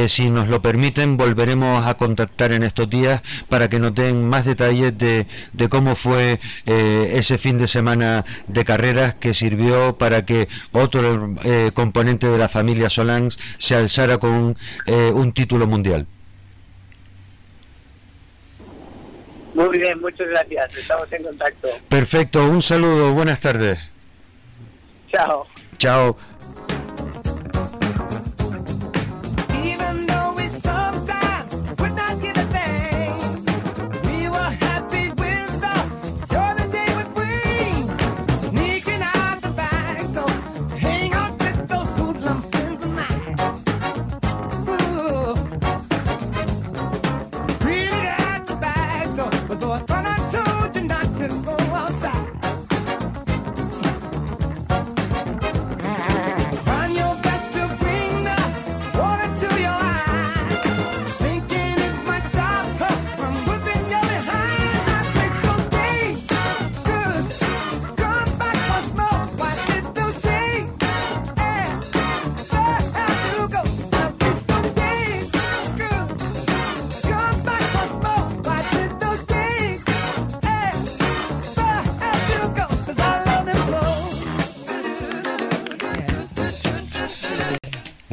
si 0.08 0.30
nos 0.30 0.48
lo 0.48 0.62
permiten 0.62 1.16
volveremos 1.16 1.86
a 1.86 1.94
contactar 1.94 2.52
en 2.52 2.62
estos 2.62 2.88
días 2.88 3.22
para 3.48 3.68
que 3.68 3.78
nos 3.78 3.94
den 3.94 4.28
más 4.28 4.44
detalles 4.44 4.96
de, 4.96 5.26
de 5.52 5.68
cómo 5.68 5.96
fue 5.96 6.40
ese 6.64 7.38
fin 7.38 7.58
de 7.58 7.68
semana 7.68 8.24
de 8.46 8.64
carreras 8.64 9.14
que 9.14 9.34
sirvió 9.34 9.98
para 9.98 10.24
que 10.24 10.48
otro 10.72 11.34
componente 11.74 12.26
de 12.28 12.38
la 12.38 12.48
familia 12.48 12.90
Solans 12.90 13.38
se 13.58 13.74
alzara 13.74 14.18
con 14.18 14.56
un 14.86 15.32
título 15.32 15.66
mundial. 15.66 16.06
Muy 19.58 19.76
bien, 19.76 20.00
muchas 20.00 20.28
gracias. 20.28 20.72
Estamos 20.76 21.12
en 21.12 21.24
contacto. 21.24 21.68
Perfecto, 21.88 22.44
un 22.44 22.62
saludo, 22.62 23.12
buenas 23.12 23.40
tardes. 23.40 23.78
Chao. 25.10 25.46
Chao. 25.78 26.16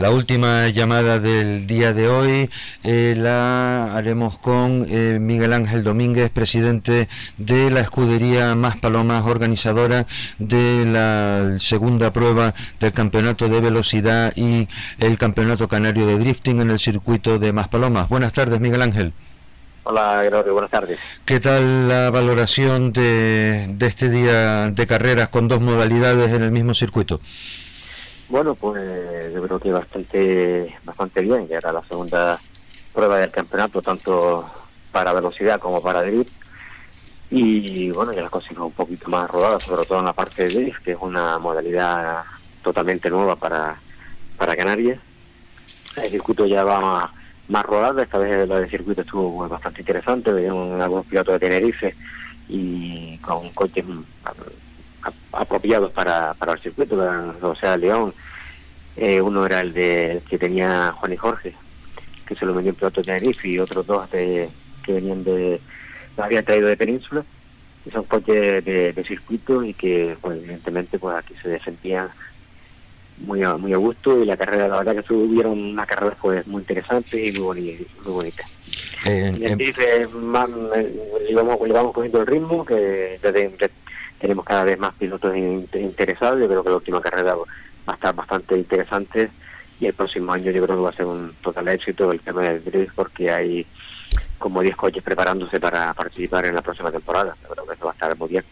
La 0.06 0.12
última 0.12 0.68
llamada 0.68 1.18
del 1.18 1.66
día 1.66 1.92
de 1.92 2.08
hoy 2.08 2.52
eh, 2.84 3.16
la 3.18 3.96
haremos 3.96 4.38
con 4.38 4.86
eh, 4.88 5.18
Miguel 5.20 5.52
Ángel 5.52 5.84
Domínguez, 5.84 6.30
presidente 6.30 7.10
de 7.40 7.72
la 7.72 7.80
escudería 7.80 8.54
Más 8.54 8.78
Palomas, 8.78 9.26
organizadora 9.26 10.06
de 10.38 10.86
la 10.86 11.58
segunda 11.58 12.14
prueba 12.14 12.54
del 12.80 12.94
campeonato 12.94 13.50
de 13.50 13.60
velocidad 13.60 14.32
y 14.36 14.68
el 15.00 15.18
campeonato 15.18 15.68
canario 15.68 16.06
de 16.06 16.20
drifting 16.20 16.62
en 16.62 16.70
el 16.70 16.78
circuito 16.78 17.40
de 17.40 17.52
Más 17.52 17.68
Palomas. 17.70 18.08
Buenas 18.08 18.32
tardes, 18.32 18.60
Miguel 18.60 18.84
Ángel. 18.84 19.12
Hola, 19.86 20.22
Gregorio, 20.22 20.54
buenas 20.54 20.70
tardes. 20.70 21.00
¿Qué 21.26 21.40
tal 21.40 21.88
la 21.88 22.12
valoración 22.12 22.94
de, 22.94 23.70
de 23.72 23.88
este 23.88 24.12
día 24.12 24.70
de 24.70 24.86
carreras 24.86 25.30
con 25.30 25.48
dos 25.48 25.62
modalidades 25.62 26.30
en 26.30 26.44
el 26.44 26.52
mismo 26.52 26.76
circuito? 26.76 27.22
Bueno, 28.28 28.56
pues 28.56 29.34
yo 29.34 29.44
creo 29.44 29.60
que 29.60 29.72
bastante 29.72 30.76
bastante 30.84 31.22
bien, 31.22 31.48
ya 31.48 31.58
era 31.58 31.72
la 31.72 31.84
segunda 31.84 32.40
prueba 32.94 33.20
del 33.20 33.30
campeonato, 33.32 33.82
tanto 33.82 34.50
para 34.92 35.14
velocidad 35.14 35.60
como 35.60 35.82
para 35.82 36.02
drift. 36.02 36.34
Y 37.30 37.92
bueno, 37.92 38.14
ya 38.14 38.22
las 38.22 38.32
cosas 38.32 38.58
un 38.58 38.72
poquito 38.72 39.10
más 39.10 39.30
rodadas, 39.30 39.64
sobre 39.64 39.86
todo 39.86 40.00
en 40.00 40.06
la 40.06 40.14
parte 40.14 40.44
de 40.48 40.56
drift, 40.56 40.84
que 40.84 40.92
es 40.94 40.98
una 41.00 41.38
modalidad 41.38 42.24
totalmente 42.64 43.10
nueva 43.10 43.36
para, 43.36 43.80
para 44.38 44.56
Canarias. 44.56 45.00
El 45.98 46.10
circuito 46.10 46.46
ya 46.46 46.64
va 46.64 46.82
más, 46.82 47.12
más 47.48 47.64
rodado, 47.64 48.02
esta 48.02 48.18
vez 48.18 48.48
la 48.48 48.60
del 48.60 48.70
circuito 48.70 49.02
estuvo 49.02 49.48
bastante 49.48 49.82
interesante, 49.82 50.34
veían 50.34 50.82
algunos 50.82 51.06
pilotos 51.06 51.34
de 51.34 51.40
Tenerife 51.40 51.96
y 52.48 53.18
con 53.20 53.50
coches 53.52 53.86
apropiados 55.32 55.92
para, 55.92 56.34
para 56.34 56.54
el 56.54 56.60
circuito, 56.60 56.96
o 57.42 57.56
sea, 57.56 57.78
León. 57.78 58.14
Eh, 58.98 59.20
uno 59.20 59.46
era 59.46 59.60
el 59.60 59.74
de 59.74 60.22
que 60.30 60.38
tenía 60.38 60.94
Juan 60.94 61.14
y 61.14 61.18
Jorge, 61.18 61.54
que 62.26 62.36
se 62.36 62.46
lo 62.46 62.54
vendió 62.54 62.72
en 62.72 62.78
piloto 62.78 63.02
de 63.02 63.06
Tenerife, 63.06 63.50
y 63.50 63.60
otros 63.60 63.86
dos 63.86 64.10
de, 64.12 64.50
que 64.84 64.94
venían 64.94 65.24
de, 65.24 65.60
había 66.18 66.44
traído 66.44 66.68
de 66.68 66.78
Península, 66.78 67.26
y 67.86 67.92
son 67.92 68.06
coches 68.06 68.64
de, 68.64 69.06
circuito 69.06 69.64
y 69.64 69.74
que, 69.74 70.18
pues, 70.22 70.38
evidentemente, 70.38 70.98
pues 70.98 71.18
aquí 71.18 71.34
se 71.42 71.50
defendían 71.50 72.10
muy 73.18 73.44
a, 73.44 73.56
muy 73.56 73.74
a 73.74 73.78
gusto 73.78 74.22
y 74.22 74.26
la 74.26 74.38
carrera, 74.38 74.68
la 74.68 74.78
verdad 74.80 74.96
que 74.96 75.04
tuvieron 75.04 75.58
una 75.58 75.86
carrera 75.86 76.18
pues 76.22 76.46
muy 76.48 76.62
interesante 76.62 77.28
y 77.28 77.40
muy, 77.40 77.88
muy 78.04 78.14
bonita. 78.14 78.44
Eh, 79.06 79.34
y 79.38 79.46
aquí 79.46 79.74
eh, 79.78 80.08
más, 80.14 80.50
le, 80.50 81.36
vamos, 81.36 81.60
le 81.66 81.74
vamos 81.74 81.94
cogiendo 81.94 82.22
el 82.22 82.28
ritmo, 82.28 82.66
que 82.66 83.20
desde, 83.22 83.70
tenemos 84.26 84.44
cada 84.44 84.66
vez 84.66 84.80
más 84.80 84.92
pilotos 84.96 85.38
interesados. 85.38 86.40
Yo 86.40 86.48
creo 86.48 86.64
que 86.64 86.70
la 86.70 86.76
última 86.78 87.00
carrera 87.00 87.36
va 87.36 87.44
a 87.86 87.94
estar 87.94 88.16
bastante 88.16 88.58
interesante 88.58 89.30
y 89.80 89.86
el 89.86 89.94
próximo 89.94 90.34
año 90.34 90.50
yo 90.50 90.64
creo 90.64 90.76
que 90.76 90.82
va 90.82 90.90
a 90.90 90.94
ser 90.94 91.06
un 91.06 91.32
total 91.44 91.68
éxito 91.68 92.12
el 92.12 92.20
tema 92.22 92.42
del 92.42 92.64
drift 92.64 92.96
porque 92.96 93.30
hay 93.30 93.68
como 94.40 94.62
10 94.62 94.76
coches 94.78 95.04
preparándose 95.04 95.60
para 95.60 95.94
participar 95.94 96.48
en 96.48 96.56
la 96.56 96.64
próxima 96.64 96.92
temporada. 96.92 97.38
Yo 97.44 97.50
creo 97.50 97.68
que 97.68 97.74
eso 97.76 97.86
va 97.86 97.92
a 97.92 97.94
estar 97.94 98.18
muy 98.18 98.30
bien. 98.30 98.44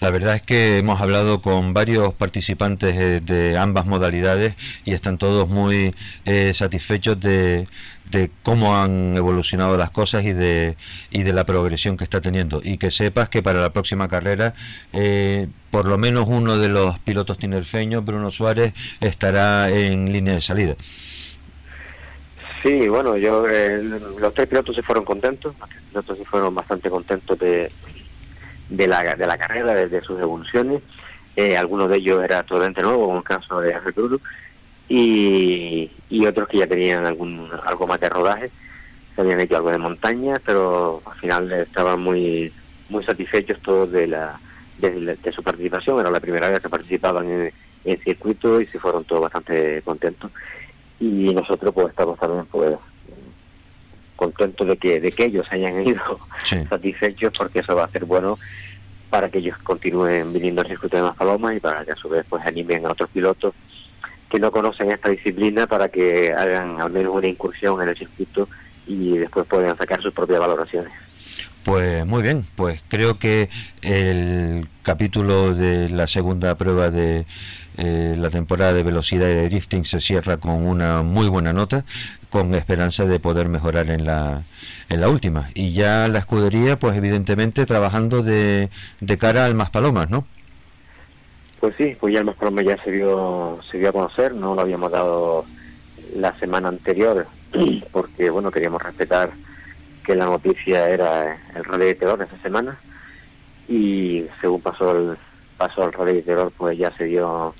La 0.00 0.10
verdad 0.10 0.36
es 0.36 0.42
que 0.42 0.78
hemos 0.78 1.00
hablado 1.00 1.40
con 1.40 1.72
varios 1.72 2.14
participantes 2.14 2.94
eh, 2.94 3.20
de 3.20 3.56
ambas 3.58 3.86
modalidades 3.86 4.54
y 4.84 4.92
están 4.94 5.18
todos 5.18 5.48
muy 5.48 5.94
eh, 6.24 6.52
satisfechos 6.54 7.20
de, 7.20 7.66
de 8.10 8.30
cómo 8.42 8.76
han 8.76 9.16
evolucionado 9.16 9.76
las 9.76 9.90
cosas 9.90 10.24
y 10.24 10.32
de, 10.32 10.76
y 11.10 11.22
de 11.22 11.32
la 11.32 11.44
progresión 11.44 11.96
que 11.96 12.04
está 12.04 12.20
teniendo. 12.20 12.60
Y 12.62 12.78
que 12.78 12.90
sepas 12.90 13.28
que 13.28 13.42
para 13.42 13.60
la 13.60 13.72
próxima 13.72 14.08
carrera, 14.08 14.54
eh, 14.92 15.48
por 15.70 15.86
lo 15.86 15.98
menos 15.98 16.26
uno 16.28 16.58
de 16.58 16.68
los 16.68 16.98
pilotos 17.00 17.38
tinerfeños, 17.38 18.04
Bruno 18.04 18.30
Suárez, 18.30 18.74
estará 19.00 19.70
en 19.70 20.12
línea 20.12 20.34
de 20.34 20.40
salida. 20.40 20.76
Sí, 22.62 22.88
bueno, 22.88 23.16
yo 23.18 23.46
eh, 23.46 23.82
los 23.82 24.32
tres 24.32 24.46
pilotos 24.46 24.74
se 24.74 24.82
fueron 24.82 25.04
contentos, 25.04 25.54
los 25.60 25.68
tres 25.68 25.82
pilotos 25.90 26.18
se 26.18 26.24
fueron 26.24 26.54
bastante 26.54 26.88
contentos 26.88 27.38
de, 27.38 27.70
de, 28.76 28.86
la, 28.86 29.14
de 29.14 29.26
la 29.26 29.38
carrera, 29.38 29.74
de, 29.74 30.00
sus 30.02 30.20
evoluciones. 30.20 30.82
Eh, 31.36 31.56
algunos 31.56 31.88
de 31.88 31.96
ellos 31.96 32.22
era 32.22 32.42
totalmente 32.42 32.82
nuevo, 32.82 33.06
como 33.06 33.18
el 33.18 33.24
caso 33.24 33.60
de 33.60 33.74
Ángel 33.74 33.94
y, 34.88 35.90
y 36.10 36.26
otros 36.26 36.48
que 36.48 36.58
ya 36.58 36.66
tenían 36.66 37.06
algún 37.06 37.48
algo 37.64 37.86
más 37.86 38.00
de 38.00 38.08
rodaje, 38.08 38.50
se 39.14 39.20
habían 39.20 39.40
hecho 39.40 39.56
algo 39.56 39.70
de 39.70 39.78
montaña, 39.78 40.40
pero 40.44 41.02
al 41.06 41.18
final 41.18 41.52
estaban 41.52 42.00
muy 42.00 42.52
muy 42.88 43.02
satisfechos 43.04 43.60
todos 43.60 43.90
de 43.90 44.06
la 44.06 44.38
de, 44.78 45.32
su 45.34 45.42
participación, 45.42 46.00
era 46.00 46.10
la 46.10 46.20
primera 46.20 46.50
vez 46.50 46.60
que 46.60 46.68
participaban 46.68 47.30
en, 47.30 47.52
el 47.84 48.02
circuito 48.02 48.60
y 48.60 48.66
se 48.66 48.78
fueron 48.78 49.04
todos 49.04 49.22
bastante 49.22 49.82
contentos. 49.82 50.30
Y 51.00 51.34
nosotros 51.34 51.72
pues 51.74 51.88
estamos 51.88 52.18
también 52.18 52.46
pues 52.46 52.72
contentos 54.16 54.66
de 54.66 54.76
que 54.76 55.00
de 55.00 55.12
que 55.12 55.24
ellos 55.24 55.46
hayan 55.50 55.86
ido 55.86 56.00
satisfechos 56.68 57.32
porque 57.36 57.60
eso 57.60 57.74
va 57.74 57.84
a 57.84 57.90
ser 57.90 58.04
bueno 58.04 58.38
para 59.10 59.28
que 59.28 59.38
ellos 59.38 59.56
continúen 59.62 60.32
viniendo 60.32 60.62
al 60.62 60.68
circuito 60.68 60.96
de 60.96 61.02
más 61.02 61.16
palomas 61.16 61.56
y 61.56 61.60
para 61.60 61.84
que 61.84 61.92
a 61.92 61.96
su 61.96 62.08
vez 62.08 62.24
pues 62.28 62.44
animen 62.46 62.86
a 62.86 62.92
otros 62.92 63.10
pilotos 63.10 63.54
que 64.30 64.40
no 64.40 64.50
conocen 64.50 64.90
esta 64.90 65.10
disciplina 65.10 65.66
para 65.66 65.88
que 65.88 66.32
hagan 66.32 66.80
al 66.80 66.90
menos 66.90 67.14
una 67.14 67.28
incursión 67.28 67.80
en 67.82 67.90
el 67.90 67.96
circuito 67.96 68.48
y 68.86 69.16
después 69.18 69.46
puedan 69.46 69.76
sacar 69.78 70.02
sus 70.02 70.12
propias 70.12 70.40
valoraciones. 70.40 70.92
Pues 71.64 72.04
muy 72.04 72.22
bien, 72.22 72.44
pues 72.56 72.82
creo 72.88 73.18
que 73.18 73.48
el 73.80 74.68
capítulo 74.82 75.54
de 75.54 75.88
la 75.88 76.06
segunda 76.06 76.56
prueba 76.56 76.90
de 76.90 77.24
eh, 77.78 78.14
la 78.18 78.28
temporada 78.28 78.74
de 78.74 78.82
velocidad 78.82 79.28
y 79.28 79.34
de 79.34 79.48
drifting 79.48 79.84
se 79.86 79.98
cierra 79.98 80.36
con 80.36 80.66
una 80.66 81.02
muy 81.02 81.28
buena 81.28 81.54
nota, 81.54 81.84
con 82.34 82.52
esperanza 82.56 83.04
de 83.04 83.20
poder 83.20 83.48
mejorar 83.48 83.90
en 83.90 84.04
la, 84.04 84.42
en 84.88 85.00
la 85.00 85.08
última. 85.08 85.50
Y 85.54 85.72
ya 85.72 86.08
la 86.08 86.18
escudería, 86.18 86.76
pues 86.80 86.96
evidentemente 86.96 87.64
trabajando 87.64 88.24
de, 88.24 88.70
de 88.98 89.18
cara 89.18 89.46
al 89.46 89.54
Más 89.54 89.70
Palomas, 89.70 90.10
¿no? 90.10 90.26
Pues 91.60 91.76
sí, 91.78 91.96
pues 92.00 92.12
ya 92.12 92.18
el 92.18 92.24
Más 92.24 92.34
Palomas 92.34 92.64
ya 92.64 92.82
se 92.82 92.90
dio, 92.90 93.60
se 93.70 93.78
dio 93.78 93.88
a 93.88 93.92
conocer, 93.92 94.34
no 94.34 94.56
lo 94.56 94.62
habíamos 94.62 94.90
dado 94.90 95.44
la 96.16 96.36
semana 96.40 96.70
anterior, 96.70 97.24
porque 97.92 98.30
bueno, 98.30 98.50
queríamos 98.50 98.82
respetar 98.82 99.30
que 100.04 100.16
la 100.16 100.24
noticia 100.24 100.88
era 100.88 101.38
el 101.54 101.62
rally 101.62 101.84
de 101.84 101.92
esa 101.94 102.42
semana 102.42 102.76
y 103.68 104.24
según 104.40 104.60
pasó 104.60 104.90
el 104.90 105.16
pasó 105.56 105.84
el 105.84 105.92
rally 105.92 106.14
de 106.14 106.22
terror 106.22 106.52
pues 106.58 106.76
ya 106.76 106.90
se 106.96 107.04
dio 107.04 107.54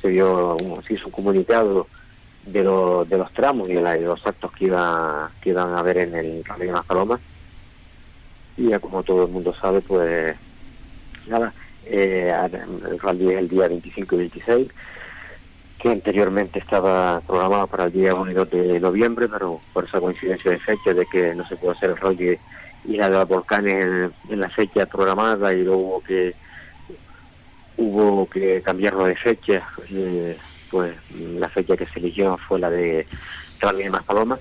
se 0.00 0.08
dio 0.08 0.56
se 0.86 0.94
hizo 0.94 1.06
un 1.06 1.12
comunicado 1.12 1.88
de, 2.46 2.64
lo, 2.64 3.04
de 3.04 3.18
los 3.18 3.32
tramos 3.32 3.68
y 3.68 3.74
de, 3.74 4.00
los 4.00 4.26
actos 4.26 4.52
que 4.52 4.66
iba 4.66 5.30
que 5.40 5.50
iban 5.50 5.74
a 5.74 5.80
haber 5.80 5.98
en 5.98 6.14
el 6.14 6.44
rally 6.44 6.66
de 6.66 6.72
las 6.72 6.84
palomas. 6.84 7.20
Y 8.56 8.68
ya 8.68 8.78
como 8.78 9.02
todo 9.02 9.24
el 9.24 9.30
mundo 9.30 9.54
sabe 9.60 9.80
pues 9.80 10.36
nada 11.26 11.52
eh, 11.86 12.32
el 12.90 12.98
rally 12.98 13.30
es 13.30 13.38
el 13.38 13.48
día 13.48 13.68
25 13.68 14.14
y 14.14 14.18
26 14.18 14.68
que 15.80 15.88
anteriormente 15.88 16.58
estaba 16.58 17.20
programado 17.20 17.66
para 17.66 17.84
el 17.84 17.92
día 17.92 18.14
1 18.14 18.30
y 18.30 18.34
2 18.34 18.50
de 18.50 18.80
noviembre, 18.80 19.28
pero 19.28 19.60
por 19.72 19.84
esa 19.84 19.98
coincidencia 19.98 20.50
de 20.50 20.58
fecha 20.58 20.92
de 20.92 21.06
que 21.06 21.34
no 21.34 21.46
se 21.48 21.56
pudo 21.56 21.70
hacer 21.70 21.90
el 21.90 21.96
rally 21.96 22.38
y 22.84 22.96
la 22.96 23.08
de 23.08 23.16
los 23.16 23.28
volcanes 23.28 24.12
en, 24.28 24.40
la 24.40 24.50
fecha 24.50 24.86
programada 24.86 25.52
y 25.52 25.64
luego 25.64 26.02
que 26.06 26.34
hubo 27.78 28.28
que 28.28 28.60
cambiarlo 28.62 29.06
de 29.06 29.16
fecha, 29.16 29.66
eh, 29.90 30.36
pues 30.70 30.94
la 31.18 31.48
fecha 31.48 31.76
que 31.76 31.86
se 31.86 31.98
eligió 31.98 32.38
fue 32.48 32.58
la 32.58 32.70
de 32.70 33.06
Rally 33.60 33.84
de 33.84 33.90
Palomas 34.06 34.40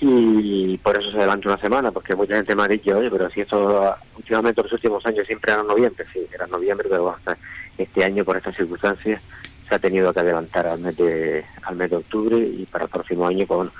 y 0.00 0.76
por 0.78 0.98
eso 1.00 1.10
se 1.10 1.16
adelantó 1.16 1.48
una 1.48 1.60
semana, 1.60 1.90
porque 1.90 2.14
mucha 2.14 2.36
gente 2.36 2.54
me 2.54 2.64
ha 2.64 2.68
dicho, 2.68 2.98
oye, 2.98 3.10
pero 3.10 3.30
si 3.30 3.40
esto 3.40 3.96
últimamente 4.16 4.62
los 4.62 4.72
últimos 4.72 5.04
años 5.06 5.26
siempre 5.26 5.52
era 5.52 5.62
noviembre, 5.62 6.04
sí, 6.12 6.26
era 6.32 6.46
noviembre, 6.46 6.86
pero 6.90 7.10
hasta 7.10 7.38
este 7.78 8.04
año 8.04 8.24
por 8.24 8.36
estas 8.36 8.56
circunstancias 8.56 9.22
se 9.68 9.74
ha 9.74 9.78
tenido 9.78 10.12
que 10.12 10.20
adelantar 10.20 10.66
al 10.66 10.80
mes 10.80 10.96
de, 10.96 11.44
al 11.62 11.76
mes 11.76 11.90
de 11.90 11.96
octubre 11.96 12.36
y 12.36 12.66
para 12.66 12.84
el 12.84 12.90
próximo 12.90 13.26
año, 13.26 13.46
pues, 13.46 13.70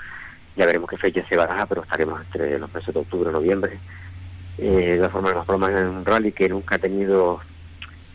ya 0.55 0.65
veremos 0.65 0.89
qué 0.89 0.97
fecha 0.97 1.23
se 1.29 1.37
baraja, 1.37 1.67
pero 1.67 1.83
estaremos 1.83 2.19
entre 2.21 2.57
los 2.57 2.73
meses 2.73 2.93
de 2.93 2.99
octubre 2.99 3.29
y 3.29 3.33
noviembre. 3.33 3.79
Eh, 4.57 4.95
de 4.95 4.97
la 4.97 5.09
forma, 5.09 5.31
las 5.31 5.45
formas 5.45 5.69
en 5.69 5.87
un 5.87 6.05
rally 6.05 6.31
que 6.31 6.49
nunca 6.49 6.75
ha 6.75 6.79
tenido 6.79 7.39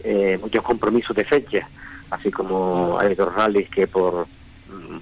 eh, 0.02 0.36
muchos 0.40 0.64
compromisos 0.64 1.14
de 1.14 1.24
fecha, 1.24 1.68
así 2.12 2.30
como 2.30 2.98
hay 3.00 3.12
otros 3.12 3.34
rallies 3.34 3.68
que 3.70 3.86
por 3.86 4.26
mm, 4.68 4.98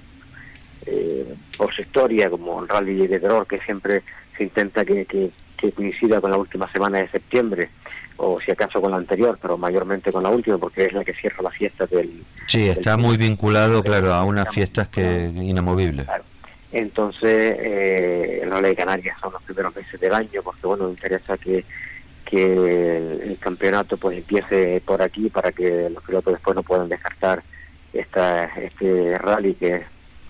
eh, 0.85 1.35
por 1.57 1.73
su 1.73 1.81
historia, 1.83 2.29
como 2.29 2.61
el 2.61 2.67
rally 2.67 3.07
de 3.07 3.19
terror, 3.19 3.45
que 3.45 3.59
siempre 3.59 4.01
se 4.35 4.43
intenta 4.43 4.83
que, 4.83 5.05
que 5.05 5.71
coincida 5.73 6.19
con 6.19 6.31
la 6.31 6.37
última 6.37 6.71
semana 6.71 6.97
de 6.97 7.09
septiembre, 7.09 7.69
o 8.17 8.39
si 8.41 8.51
acaso 8.51 8.81
con 8.81 8.91
la 8.91 8.97
anterior, 8.97 9.37
pero 9.39 9.57
mayormente 9.57 10.11
con 10.11 10.23
la 10.23 10.29
última, 10.29 10.57
porque 10.57 10.85
es 10.85 10.93
la 10.93 11.03
que 11.03 11.13
cierra 11.13 11.43
las 11.43 11.53
fiestas 11.53 11.89
del... 11.91 12.23
Sí, 12.47 12.67
está 12.67 12.97
muy 12.97 13.17
vinculado, 13.17 13.83
claro, 13.83 14.13
a 14.13 14.23
unas 14.23 14.49
fiestas 14.49 14.87
que 14.87 15.31
inamovibles. 15.35 16.07
Entonces, 16.71 17.57
eh, 17.59 18.39
el 18.41 18.49
Rally 18.49 18.69
de 18.69 18.75
Canarias 18.75 19.17
son 19.21 19.33
los 19.33 19.43
primeros 19.43 19.75
meses 19.75 19.99
del 19.99 20.13
año, 20.13 20.41
porque 20.43 20.65
bueno, 20.65 20.89
interesa 20.89 21.37
que, 21.37 21.63
que 22.31 22.97
el, 22.97 23.37
campeonato 23.39 23.97
pues 23.97 24.17
empiece 24.17 24.81
por 24.85 25.01
aquí 25.01 25.29
para 25.29 25.51
que 25.51 25.89
los 25.89 26.03
pilotos 26.03 26.33
después 26.33 26.55
no 26.55 26.63
puedan 26.63 26.87
descartar 26.87 27.43
esta, 27.91 28.45
este 28.55 29.17
rally 29.17 29.55
que 29.55 29.75
es 29.75 29.81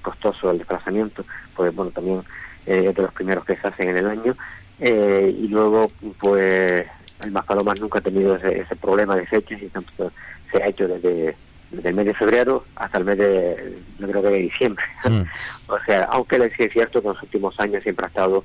costoso 0.02 0.50
el 0.50 0.58
desplazamiento, 0.58 1.24
pues 1.56 1.76
bueno, 1.76 1.92
también 1.92 2.24
eh, 2.66 2.86
es 2.90 2.96
de 2.96 3.02
los 3.04 3.14
primeros 3.14 3.46
que 3.46 3.56
se 3.56 3.68
hacen 3.68 3.90
en 3.90 3.98
el 3.98 4.08
año. 4.08 4.36
Eh, 4.80 5.36
y 5.38 5.48
luego, 5.48 5.92
pues, 6.20 6.86
el 7.24 7.32
Maspalomas 7.32 7.80
nunca 7.80 8.00
ha 8.00 8.02
tenido 8.02 8.36
ese, 8.36 8.62
ese 8.62 8.76
problema 8.76 9.16
de 9.16 9.28
fechas 9.28 9.62
y 9.62 9.68
tanto 9.68 10.12
se 10.52 10.64
ha 10.64 10.68
hecho 10.68 10.88
desde, 10.88 11.36
desde 11.70 11.90
el 11.90 11.96
mes 11.96 12.06
de 12.08 12.14
febrero 12.16 12.66
hasta 12.78 12.98
el 12.98 13.06
mes 13.06 13.18
de, 13.20 13.78
yo 14.00 14.08
creo 14.08 14.24
que 14.24 14.30
de 14.30 14.38
diciembre. 14.38 14.84
Mm. 15.04 15.22
o 15.68 15.78
sea, 15.86 16.04
aunque 16.12 16.40
le 16.40 16.50
sí 16.56 16.64
es 16.64 16.74
cierto 16.74 17.02
que 17.02 17.10
en 17.10 17.14
los 17.14 17.24
últimos 17.24 17.60
años 17.60 17.84
siempre 17.84 18.06
ha 18.06 18.10
estado 18.10 18.44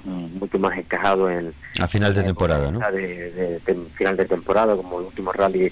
pues 0.00 0.04
mucho 0.06 0.58
más 0.58 0.78
encajado 0.78 1.28
en 1.28 1.54
A 1.78 1.86
final 1.86 2.14
de 2.14 2.22
temporada, 2.22 2.72
¿no? 2.72 2.78
de, 2.90 3.30
de- 3.32 3.60
de 3.60 3.90
final 3.94 4.16
de 4.16 4.24
temporada 4.24 4.74
como 4.74 5.00
el 5.00 5.04
último 5.06 5.32
rally 5.32 5.70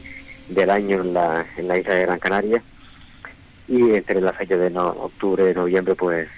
del 0.49 0.69
año 0.69 1.01
en 1.01 1.15
la, 1.15 1.47
en 1.57 1.69
la 1.69 1.79
isla 1.79 1.95
de 1.95 2.03
Gran 2.03 2.19
Canaria 2.19 2.63
y 3.67 3.95
entre 3.95 4.21
la 4.21 4.33
fecha 4.35 4.57
de 4.59 4.69
no- 4.69 4.89
octubre 4.89 5.51
y 5.51 5.55
noviembre 5.55 5.95
pues 5.95 6.29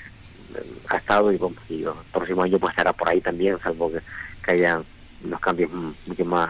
ha 0.91 0.97
estado 0.99 1.33
y, 1.33 1.41
y 1.69 1.83
el 1.83 1.91
próximo 2.13 2.43
año 2.45 2.59
pues 2.61 2.71
estará 2.71 2.93
por 2.93 3.09
ahí 3.09 3.21
también 3.21 3.59
salvo 3.65 3.91
que, 3.91 3.99
que 4.45 4.53
haya 4.53 4.81
unos 5.25 5.41
cambios 5.41 5.71
mucho 6.07 6.25
más 6.25 6.49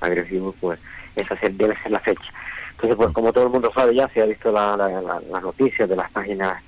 agresivos 0.00 0.54
pues 0.58 0.78
esa 1.16 1.36
debe 1.52 1.76
ser 1.82 1.92
la 1.92 2.00
fecha 2.00 2.22
entonces 2.70 2.96
pues 2.96 3.12
como 3.12 3.30
todo 3.32 3.44
el 3.44 3.50
mundo 3.50 3.70
sabe 3.76 3.94
ya 3.94 4.08
se 4.08 4.22
ha 4.22 4.26
visto 4.26 4.50
la- 4.50 4.76
la- 4.78 5.02
la- 5.02 5.20
las 5.20 5.42
noticias 5.42 5.86
de 5.86 5.96
las 5.96 6.10
páginas 6.12 6.62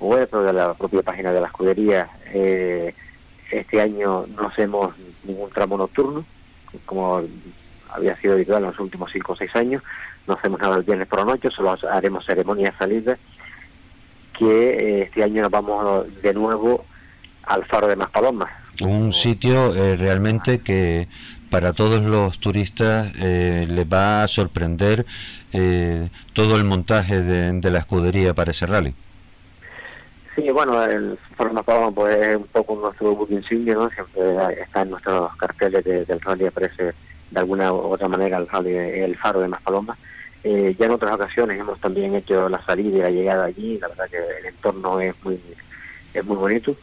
web 0.00 0.28
o 0.32 0.40
de 0.40 0.52
la 0.52 0.74
propia 0.74 1.02
página 1.02 1.30
de 1.30 1.40
la 1.40 1.46
escudería 1.46 2.08
eh, 2.32 2.92
este 3.58 3.80
año 3.80 4.26
no 4.26 4.48
hacemos 4.48 4.94
ningún 5.24 5.50
tramo 5.50 5.76
nocturno 5.76 6.24
como 6.84 7.22
había 7.90 8.16
sido 8.16 8.34
habitual 8.34 8.62
en 8.62 8.70
los 8.70 8.80
últimos 8.80 9.10
cinco 9.12 9.32
o 9.32 9.36
seis 9.36 9.54
años 9.54 9.82
no 10.26 10.34
hacemos 10.34 10.60
nada 10.60 10.76
el 10.76 10.82
viernes 10.82 11.06
por 11.06 11.20
la 11.20 11.26
noche 11.26 11.50
solo 11.50 11.76
haremos 11.90 12.24
ceremonia 12.26 12.70
de 12.70 12.76
salida 12.76 13.18
que 14.38 14.70
eh, 14.70 15.02
este 15.02 15.22
año 15.22 15.42
nos 15.42 15.50
vamos 15.50 16.06
de 16.22 16.34
nuevo 16.34 16.84
al 17.44 17.64
faro 17.66 17.86
de 17.86 17.96
Maspalomas 17.96 18.50
Un 18.80 19.12
sitio 19.12 19.74
eh, 19.74 19.96
realmente 19.96 20.60
que 20.60 21.08
para 21.50 21.72
todos 21.72 22.02
los 22.02 22.40
turistas 22.40 23.12
eh, 23.20 23.66
les 23.68 23.86
va 23.86 24.24
a 24.24 24.28
sorprender 24.28 25.06
eh, 25.52 26.08
todo 26.32 26.56
el 26.56 26.64
montaje 26.64 27.20
de, 27.20 27.52
de 27.52 27.70
la 27.70 27.78
escudería 27.78 28.34
para 28.34 28.50
ese 28.50 28.66
rally. 28.66 28.92
Sí, 30.34 30.50
bueno, 30.50 30.82
el 30.84 31.16
Foro 31.36 31.50
de 31.50 31.54
Maspalomas 31.54 31.94
pues, 31.94 32.16
es 32.28 32.36
un 32.36 32.46
poco 32.48 32.74
nuestro 32.76 33.14
buque 33.14 33.34
insignia, 33.34 33.74
¿no? 33.74 33.88
Siempre 33.90 34.62
está 34.62 34.82
en 34.82 34.90
nuestros 34.90 35.36
carteles 35.36 35.84
de- 35.84 36.04
del 36.04 36.20
rally, 36.20 36.46
aparece 36.46 36.94
de 37.30 37.40
alguna 37.40 37.72
u 37.72 37.76
otra 37.92 38.08
manera 38.08 38.38
el, 38.38 38.48
rally, 38.48 38.74
el 38.74 39.16
faro 39.16 39.40
de 39.40 39.48
Maspalomas. 39.48 39.98
Eh, 40.42 40.74
ya 40.78 40.86
en 40.86 40.92
otras 40.92 41.14
ocasiones 41.14 41.58
hemos 41.58 41.80
también 41.80 42.14
hecho 42.14 42.48
la 42.48 42.64
salida 42.64 42.98
y 42.98 43.02
la 43.02 43.10
llegada 43.10 43.44
allí, 43.44 43.78
la 43.78 43.88
verdad 43.88 44.10
que 44.10 44.16
el 44.40 44.46
entorno 44.46 45.00
es 45.00 45.14
muy 45.24 45.40
es 46.12 46.24
muy 46.24 46.36
bonito, 46.36 46.76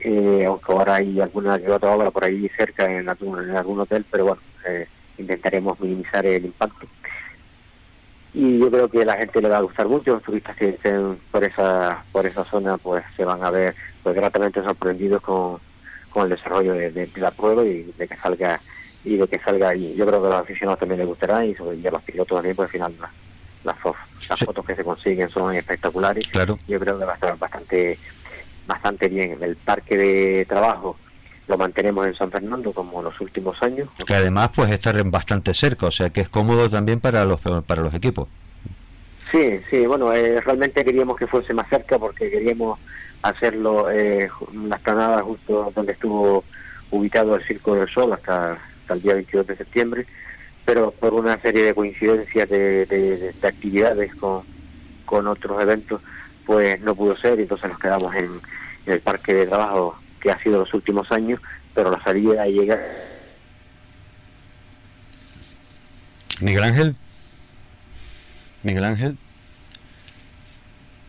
eh, 0.00 0.44
aunque 0.46 0.72
ahora 0.72 0.96
hay 0.96 1.20
alguna 1.20 1.58
que 1.58 1.70
otra 1.70 1.90
obra 1.92 2.10
por 2.10 2.24
ahí 2.24 2.48
cerca 2.56 2.86
en 2.86 3.08
algún 3.08 3.80
hotel, 3.80 4.06
pero 4.10 4.24
bueno, 4.26 4.42
eh, 4.68 4.86
intentaremos 5.18 5.78
minimizar 5.80 6.24
el 6.26 6.46
impacto. 6.46 6.86
Y 8.32 8.58
yo 8.58 8.70
creo 8.70 8.88
que 8.88 9.04
la 9.04 9.16
gente 9.16 9.42
le 9.42 9.48
va 9.48 9.56
a 9.56 9.62
gustar 9.62 9.88
mucho, 9.88 10.12
los 10.14 10.22
turistas 10.22 10.56
que 10.56 10.70
estén 10.70 11.18
por 11.32 11.42
esa 11.42 12.04
por 12.12 12.24
esa 12.26 12.44
zona 12.44 12.78
pues 12.78 13.02
se 13.16 13.24
van 13.24 13.42
a 13.44 13.50
ver 13.50 13.74
pues 14.02 14.14
gratamente 14.14 14.62
sorprendidos 14.62 15.20
con, 15.20 15.58
con 16.10 16.24
el 16.24 16.30
desarrollo 16.36 16.74
de, 16.74 16.90
de- 16.92 17.06
de 17.06 17.20
la 17.20 17.32
prueba 17.32 17.64
y 17.64 17.92
de 17.98 18.06
que 18.06 18.16
salga 18.16 18.60
y 19.04 19.16
de 19.16 19.26
que 19.26 19.38
salga 19.40 19.74
y 19.74 19.94
yo 19.96 20.06
creo 20.06 20.20
que 20.20 20.26
a 20.28 20.30
los 20.30 20.40
aficionados 20.42 20.78
también 20.78 21.00
les 21.00 21.08
gustará 21.08 21.44
y, 21.44 21.54
sobre, 21.56 21.76
y 21.78 21.86
a 21.86 21.90
los 21.90 22.02
pilotos 22.02 22.36
también 22.36 22.54
pues 22.54 22.66
al 22.66 22.72
final 22.72 22.94
la- 23.00 23.10
las, 23.64 23.76
fo- 23.78 23.96
las 24.28 24.38
Sí. 24.38 24.44
fotos 24.44 24.64
que 24.64 24.76
se 24.76 24.84
consiguen 24.84 25.28
son 25.30 25.52
espectaculares 25.54 26.26
Claro. 26.28 26.56
yo 26.68 26.78
creo 26.78 26.98
que 26.98 27.04
va 27.04 27.12
a 27.12 27.14
estar 27.16 27.36
bastante 27.36 27.98
bastante 28.66 29.08
bien 29.08 29.38
el 29.42 29.56
parque 29.56 29.96
de 29.96 30.44
trabajo 30.44 30.98
lo 31.50 31.58
mantenemos 31.58 32.06
en 32.06 32.14
San 32.14 32.30
Fernando 32.30 32.72
como 32.72 33.00
en 33.00 33.06
los 33.06 33.20
últimos 33.20 33.60
años 33.62 33.88
Que 34.06 34.14
además 34.14 34.50
pues 34.54 34.70
estar 34.70 35.02
bastante 35.10 35.52
cerca, 35.52 35.86
o 35.86 35.90
sea 35.90 36.08
que 36.10 36.20
es 36.22 36.28
cómodo 36.28 36.70
también 36.70 37.00
para 37.00 37.24
los 37.24 37.40
para 37.40 37.82
los 37.82 37.92
equipos. 37.92 38.28
Sí, 39.32 39.60
sí, 39.70 39.86
bueno, 39.86 40.12
eh, 40.12 40.40
realmente 40.40 40.84
queríamos 40.84 41.16
que 41.16 41.26
fuese 41.26 41.52
más 41.54 41.68
cerca 41.68 41.98
porque 41.98 42.30
queríamos 42.30 42.78
hacerlo 43.22 43.90
eh, 43.90 44.28
en 44.52 44.68
la 44.68 44.76
explanada 44.76 45.22
justo 45.22 45.72
donde 45.74 45.92
estuvo 45.92 46.44
ubicado 46.90 47.36
el 47.36 47.44
Circo 47.46 47.74
del 47.74 47.88
Sol 47.88 48.12
hasta, 48.12 48.52
hasta 48.82 48.94
el 48.94 49.02
día 49.02 49.14
22 49.14 49.46
de 49.46 49.56
septiembre, 49.56 50.06
pero 50.64 50.90
por 50.90 51.14
una 51.14 51.40
serie 51.40 51.62
de 51.64 51.74
coincidencias 51.74 52.48
de, 52.48 52.86
de- 52.86 53.16
de- 53.18 53.32
de 53.32 53.48
actividades 53.48 54.14
con, 54.16 54.42
con 55.04 55.26
otros 55.28 55.62
eventos, 55.62 56.00
pues 56.46 56.80
no 56.80 56.94
pudo 56.96 57.16
ser 57.16 57.38
y 57.38 57.42
entonces 57.42 57.70
nos 57.70 57.78
quedamos 57.78 58.12
en, 58.16 58.30
en 58.86 58.92
el 58.92 59.00
parque 59.00 59.34
de 59.34 59.46
trabajo 59.46 59.96
que 60.20 60.30
ha 60.30 60.42
sido 60.42 60.58
los 60.58 60.72
últimos 60.74 61.10
años, 61.10 61.40
pero 61.74 61.90
la 61.90 62.02
salida 62.02 62.46
llega 62.46 62.78
Miguel 66.40 66.64
Ángel. 66.64 66.96
Miguel 68.62 68.84
Ángel. 68.84 69.18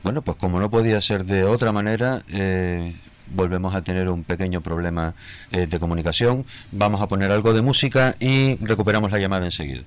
Bueno, 0.04 0.22
pues 0.22 0.38
como 0.38 0.60
no 0.60 0.70
podía 0.70 1.00
ser 1.02 1.26
de 1.26 1.44
otra 1.44 1.72
manera, 1.72 2.24
eh, 2.30 2.96
volvemos 3.28 3.74
a 3.76 3.84
tener 3.84 4.10
un 4.10 4.24
pequeño 4.24 4.62
problema 4.62 5.14
eh, 5.52 5.68
de 5.68 5.80
comunicación. 5.80 6.46
Vamos 6.72 7.02
a 7.02 7.08
poner 7.08 7.32
algo 7.32 7.54
de 7.54 7.62
música 7.62 8.16
y 8.20 8.58
recuperamos 8.58 9.12
la 9.12 9.20
llamada 9.20 9.46
enseguida. 9.46 9.84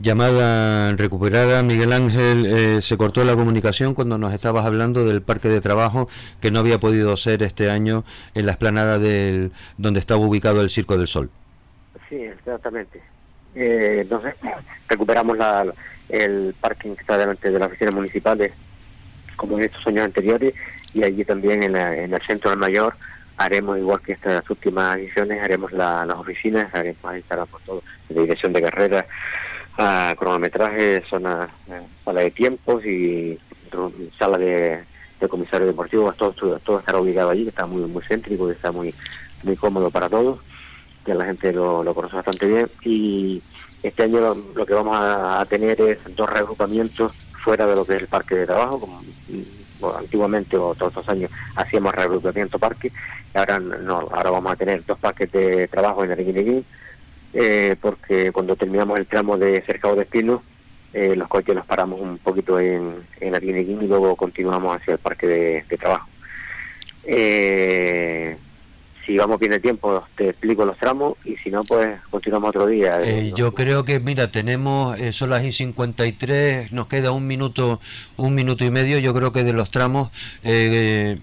Llamada 0.00 0.92
recuperada, 0.96 1.62
Miguel 1.62 1.92
Ángel, 1.92 2.46
eh, 2.46 2.80
se 2.80 2.96
cortó 2.96 3.22
la 3.22 3.34
comunicación 3.34 3.92
cuando 3.92 4.16
nos 4.16 4.32
estabas 4.32 4.64
hablando 4.64 5.04
del 5.04 5.20
parque 5.20 5.48
de 5.48 5.60
trabajo 5.60 6.08
que 6.40 6.50
no 6.50 6.60
había 6.60 6.80
podido 6.80 7.14
ser 7.18 7.42
este 7.42 7.70
año 7.70 8.04
en 8.32 8.46
la 8.46 8.52
esplanada 8.52 8.98
del, 8.98 9.52
donde 9.76 10.00
estaba 10.00 10.20
ubicado 10.24 10.62
el 10.62 10.70
Circo 10.70 10.96
del 10.96 11.06
Sol. 11.06 11.28
Sí, 12.08 12.16
exactamente. 12.16 13.02
Eh, 13.54 13.98
entonces, 14.00 14.34
recuperamos 14.88 15.36
la, 15.36 15.66
el 16.08 16.54
parking 16.58 16.94
que 16.94 17.02
está 17.02 17.18
delante 17.18 17.50
de 17.50 17.58
las 17.58 17.68
oficinas 17.68 17.94
municipales, 17.94 18.52
como 19.36 19.58
en 19.58 19.64
estos 19.64 19.86
años 19.86 20.06
anteriores, 20.06 20.54
y 20.94 21.04
allí 21.04 21.26
también 21.26 21.62
en, 21.62 21.72
la- 21.72 21.94
en 21.94 22.14
el 22.14 22.22
centro 22.26 22.48
del 22.50 22.58
mayor 22.58 22.94
haremos, 23.36 23.76
igual 23.78 24.00
que 24.00 24.12
estas 24.12 24.48
últimas 24.48 24.96
ediciones, 24.96 25.42
haremos 25.42 25.72
la- 25.72 26.06
las 26.06 26.16
oficinas, 26.16 26.74
haremos 26.74 27.18
por 27.50 27.60
todo, 27.66 27.82
de 28.08 28.22
dirección 28.22 28.52
de 28.54 28.62
carrera, 28.62 29.06
a 29.80 30.14
cronometraje, 30.16 31.02
zona, 31.08 31.48
eh, 31.68 31.82
sala 32.04 32.20
de 32.20 32.30
tiempos 32.30 32.84
y 32.84 33.38
sala 34.18 34.38
de, 34.38 34.84
de 35.20 35.28
comisario 35.28 35.66
deportivo, 35.66 36.12
todo, 36.12 36.32
todo, 36.32 36.78
estará 36.78 36.98
ubicado 37.00 37.30
allí, 37.30 37.44
que 37.44 37.50
está 37.50 37.66
muy, 37.66 37.82
muy 37.82 38.02
céntrico, 38.02 38.46
que 38.46 38.54
está 38.54 38.72
muy, 38.72 38.94
muy 39.42 39.56
cómodo 39.56 39.90
para 39.90 40.08
todos 40.08 40.40
que 41.04 41.14
la 41.14 41.24
gente 41.24 41.52
lo, 41.52 41.94
conoce 41.94 42.16
bastante 42.16 42.46
bien. 42.46 42.70
Y 42.84 43.42
este 43.82 44.04
año 44.04 44.34
lo, 44.54 44.66
que 44.66 44.74
vamos 44.74 44.96
a, 44.98 45.44
tener 45.48 45.80
es 45.80 45.98
dos 46.14 46.28
reagrupamientos 46.28 47.12
fuera 47.42 47.66
de 47.66 47.74
lo 47.74 47.84
que 47.84 47.94
es 47.94 48.02
el 48.02 48.08
parque 48.08 48.34
de 48.34 48.46
trabajo, 48.46 48.80
como 48.80 49.00
mm, 49.00 49.84
antiguamente 49.98 50.56
o 50.56 50.74
todos 50.74 50.92
estos 50.92 51.08
años 51.08 51.30
hacíamos 51.56 51.94
reagrupamiento 51.94 52.58
parque, 52.58 52.92
ahora 53.34 53.58
no, 53.58 54.08
ahora 54.12 54.30
vamos 54.30 54.52
a 54.52 54.56
tener 54.56 54.84
dos 54.84 54.98
parques 54.98 55.32
de 55.32 55.66
trabajo 55.68 56.04
en 56.04 56.10
el 56.10 56.24
Guineguín, 56.24 56.66
eh, 57.34 57.76
porque 57.80 58.32
cuando 58.32 58.56
terminamos 58.56 58.98
el 58.98 59.06
tramo 59.06 59.36
de 59.38 59.62
Cercado 59.62 59.94
de 59.96 60.02
Espino, 60.02 60.42
eh, 60.92 61.14
los 61.14 61.28
coches 61.28 61.54
los 61.54 61.64
paramos 61.66 62.00
un 62.00 62.18
poquito 62.18 62.58
en, 62.58 62.94
en 63.20 63.34
el 63.34 63.40
Guineguín 63.40 63.82
y 63.82 63.86
luego 63.86 64.16
continuamos 64.16 64.76
hacia 64.76 64.94
el 64.94 64.98
parque 64.98 65.26
de, 65.26 65.64
de 65.68 65.76
trabajo. 65.76 66.08
Eh, 67.04 68.36
si 69.06 69.16
vamos 69.16 69.38
bien 69.40 69.52
de 69.52 69.58
tiempo, 69.60 70.04
te 70.16 70.28
explico 70.28 70.64
los 70.64 70.76
tramos 70.78 71.16
y 71.24 71.36
si 71.38 71.50
no, 71.50 71.62
pues 71.62 71.88
continuamos 72.10 72.50
otro 72.50 72.66
día. 72.66 73.00
Eh, 73.02 73.28
No- 73.30 73.36
yo 73.36 73.54
creo 73.54 73.84
que, 73.84 73.98
mira, 73.98 74.30
tenemos, 74.30 74.98
eh, 74.98 75.12
son 75.12 75.30
las 75.30 75.42
y 75.44 75.52
53, 75.52 76.70
nos 76.72 76.86
queda 76.86 77.10
un 77.12 77.26
minuto, 77.26 77.80
un 78.16 78.34
minuto 78.34 78.64
y 78.64 78.70
medio. 78.70 78.98
Yo 78.98 79.14
creo 79.14 79.32
que 79.32 79.42
de 79.42 79.52
los 79.52 79.70
tramos, 79.70 80.10
eh, 80.44 81.18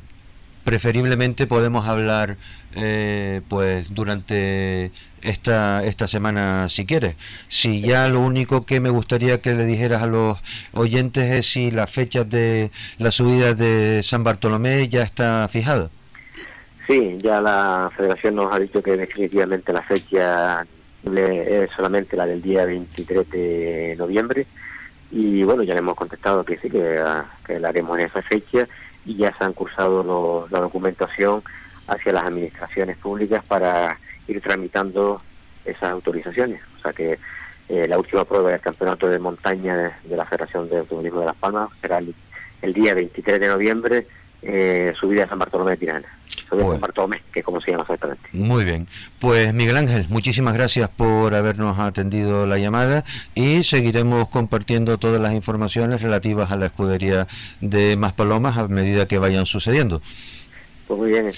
preferiblemente 0.67 1.47
podemos 1.47 1.87
hablar, 1.87 2.35
eh, 2.75 3.39
pues, 3.47 3.93
durante 3.93 4.91
esta, 5.21 5.81
esta 5.85 6.07
semana, 6.07 6.67
si 6.67 6.85
quieres. 6.85 7.15
Si 7.47 7.79
ya 7.79 8.09
lo 8.09 8.19
único 8.19 8.65
que 8.65 8.81
me 8.81 8.89
gustaría 8.89 9.39
que 9.39 9.53
le 9.53 9.63
dijeras 9.63 10.01
a 10.01 10.07
los 10.07 10.37
oyentes 10.73 11.31
es 11.31 11.49
si 11.49 11.71
la 11.71 11.87
fecha 11.87 12.25
de 12.25 12.69
la 12.97 13.11
subida 13.11 13.53
de 13.53 14.03
San 14.03 14.25
Bartolomé 14.25 14.89
ya 14.89 15.03
está 15.03 15.47
fijada. 15.47 15.89
Sí, 16.85 17.15
ya 17.19 17.39
la 17.39 17.89
federación 17.95 18.35
nos 18.35 18.53
ha 18.53 18.59
dicho 18.59 18.83
que 18.83 18.97
definitivamente 18.97 19.71
la 19.71 19.83
fecha 19.83 20.67
es 21.15 21.69
solamente 21.77 22.17
la 22.17 22.25
del 22.25 22.41
día 22.41 22.65
23 22.65 23.29
de 23.29 23.95
noviembre 23.97 24.45
y 25.11 25.43
bueno, 25.43 25.63
ya 25.63 25.73
le 25.73 25.79
hemos 25.79 25.95
contestado 25.95 26.43
que 26.43 26.57
sí, 26.57 26.69
que, 26.69 26.97
ah, 26.99 27.25
que 27.45 27.57
la 27.57 27.69
haremos 27.69 27.97
en 27.97 28.07
esa 28.07 28.21
fecha 28.23 28.67
y 29.07 29.15
ya 29.15 29.35
se 29.37 29.43
han 29.43 29.53
cursado 29.53 30.03
lo- 30.03 30.47
la 30.51 30.59
documentación 30.59 31.41
hacia 31.87 32.11
las 32.13 32.25
administraciones 32.25 32.97
públicas 32.97 33.43
para 33.47 33.97
ir 34.27 34.41
tramitando 34.41 35.21
esas 35.65 35.91
autorizaciones. 35.91 36.61
O 36.77 36.81
sea 36.81 36.93
que 36.93 37.17
eh, 37.69 37.87
la 37.87 37.97
última 37.97 38.25
prueba 38.25 38.51
del 38.51 38.59
campeonato 38.61 39.07
de 39.07 39.19
montaña 39.19 39.97
de, 40.03 40.15
la 40.15 40.25
Federación 40.25 40.69
de 40.69 40.79
Automovilismo 40.79 41.21
de 41.21 41.25
Las 41.27 41.35
Palmas 41.37 41.69
será 41.81 41.97
el, 41.99 42.73
día 42.73 42.93
23 42.93 43.39
de 43.39 43.47
noviembre, 43.47 44.07
eh, 44.41 44.93
subida 44.99 45.23
a 45.23 45.27
San 45.29 45.39
Bartolomé 45.39 45.71
de 45.71 45.77
Tirana. 45.77 46.07
Que 46.49 47.39
es 47.39 47.45
como 47.45 47.61
se 47.61 47.71
llama 47.71 47.83
exactamente. 47.83 48.29
Muy 48.31 48.63
bien. 48.63 48.87
Pues 49.19 49.53
Miguel 49.53 49.77
Ángel, 49.77 50.05
muchísimas 50.09 50.53
gracias 50.53 50.89
por 50.89 51.35
habernos 51.35 51.77
atendido 51.79 52.45
la 52.47 52.57
llamada 52.57 53.03
y 53.35 53.63
seguiremos 53.63 54.29
compartiendo 54.29 54.97
todas 54.97 55.21
las 55.21 55.33
informaciones 55.33 56.01
relativas 56.01 56.51
a 56.51 56.55
la 56.55 56.67
escudería 56.67 57.27
de 57.61 57.97
Maspalomas 57.97 58.57
a 58.57 58.67
medida 58.67 59.07
que 59.07 59.17
vayan 59.17 59.45
sucediendo. 59.45 60.01
Pues 60.87 60.99
muy 60.99 61.09
bien. 61.09 61.31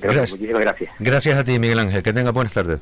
Gracias. 0.00 0.32
Muchísimas 0.32 0.60
gracias. 0.60 0.90
Gracias 0.98 1.38
a 1.38 1.44
ti, 1.44 1.58
Miguel 1.58 1.78
Ángel. 1.78 2.02
Que 2.02 2.12
tenga 2.12 2.30
buenas 2.30 2.52
tardes. 2.52 2.80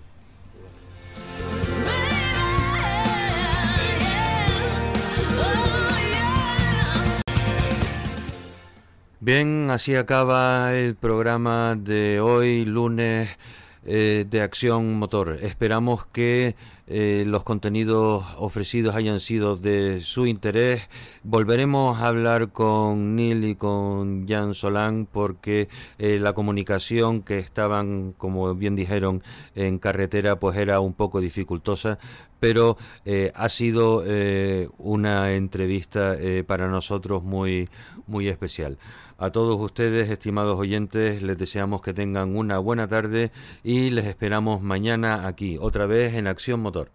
Bien, 9.23 9.69
así 9.71 9.97
acaba 9.97 10.73
el 10.75 10.95
programa 10.97 11.77
de 11.77 12.21
hoy, 12.21 12.65
lunes 12.65 13.29
eh, 13.85 14.25
de 14.29 14.41
Acción 14.41 14.95
Motor. 14.99 15.39
Esperamos 15.43 16.07
que 16.07 16.55
eh, 16.87 17.25
los 17.27 17.45
contenidos 17.45 18.25
ofrecidos 18.39 18.95
hayan 18.95 19.21
sido 19.21 19.57
de 19.57 20.01
su 20.01 20.27
interés. 20.27 20.89
Volveremos 21.23 21.99
a 21.99 22.09
hablar 22.09 22.51
con 22.51 23.15
Neil 23.15 23.45
y 23.45 23.57
con 23.57 24.27
Jan 24.27 24.55
Solán 24.55 25.07
porque 25.11 25.69
eh, 25.99 26.19
la 26.19 26.33
comunicación 26.33 27.21
que 27.21 27.39
estaban, 27.39 28.13
como 28.17 28.55
bien 28.55 28.75
dijeron, 28.75 29.23
en 29.55 29.79
carretera 29.79 30.41
pues 30.41 30.57
era 30.57 30.81
un 30.81 30.95
poco 30.95 31.21
dificultosa, 31.21 31.99
pero 32.39 32.79
ha 33.35 33.49
sido 33.51 34.03
una 34.79 35.33
entrevista 35.33 36.17
para 36.47 36.69
nosotros 36.69 37.23
muy, 37.23 37.69
muy 38.07 38.29
especial. 38.29 38.79
A 39.23 39.31
todos 39.31 39.61
ustedes, 39.61 40.09
estimados 40.09 40.59
oyentes, 40.59 41.21
les 41.21 41.37
deseamos 41.37 41.83
que 41.83 41.93
tengan 41.93 42.35
una 42.35 42.59
buena 42.59 42.89
tarde 42.89 43.33
y 43.63 43.91
les 43.91 44.07
esperamos 44.07 44.63
mañana 44.63 45.27
aquí, 45.27 45.59
otra 45.61 45.85
vez 45.85 46.15
en 46.15 46.27
Acción 46.27 46.61
Motor. 46.61 46.91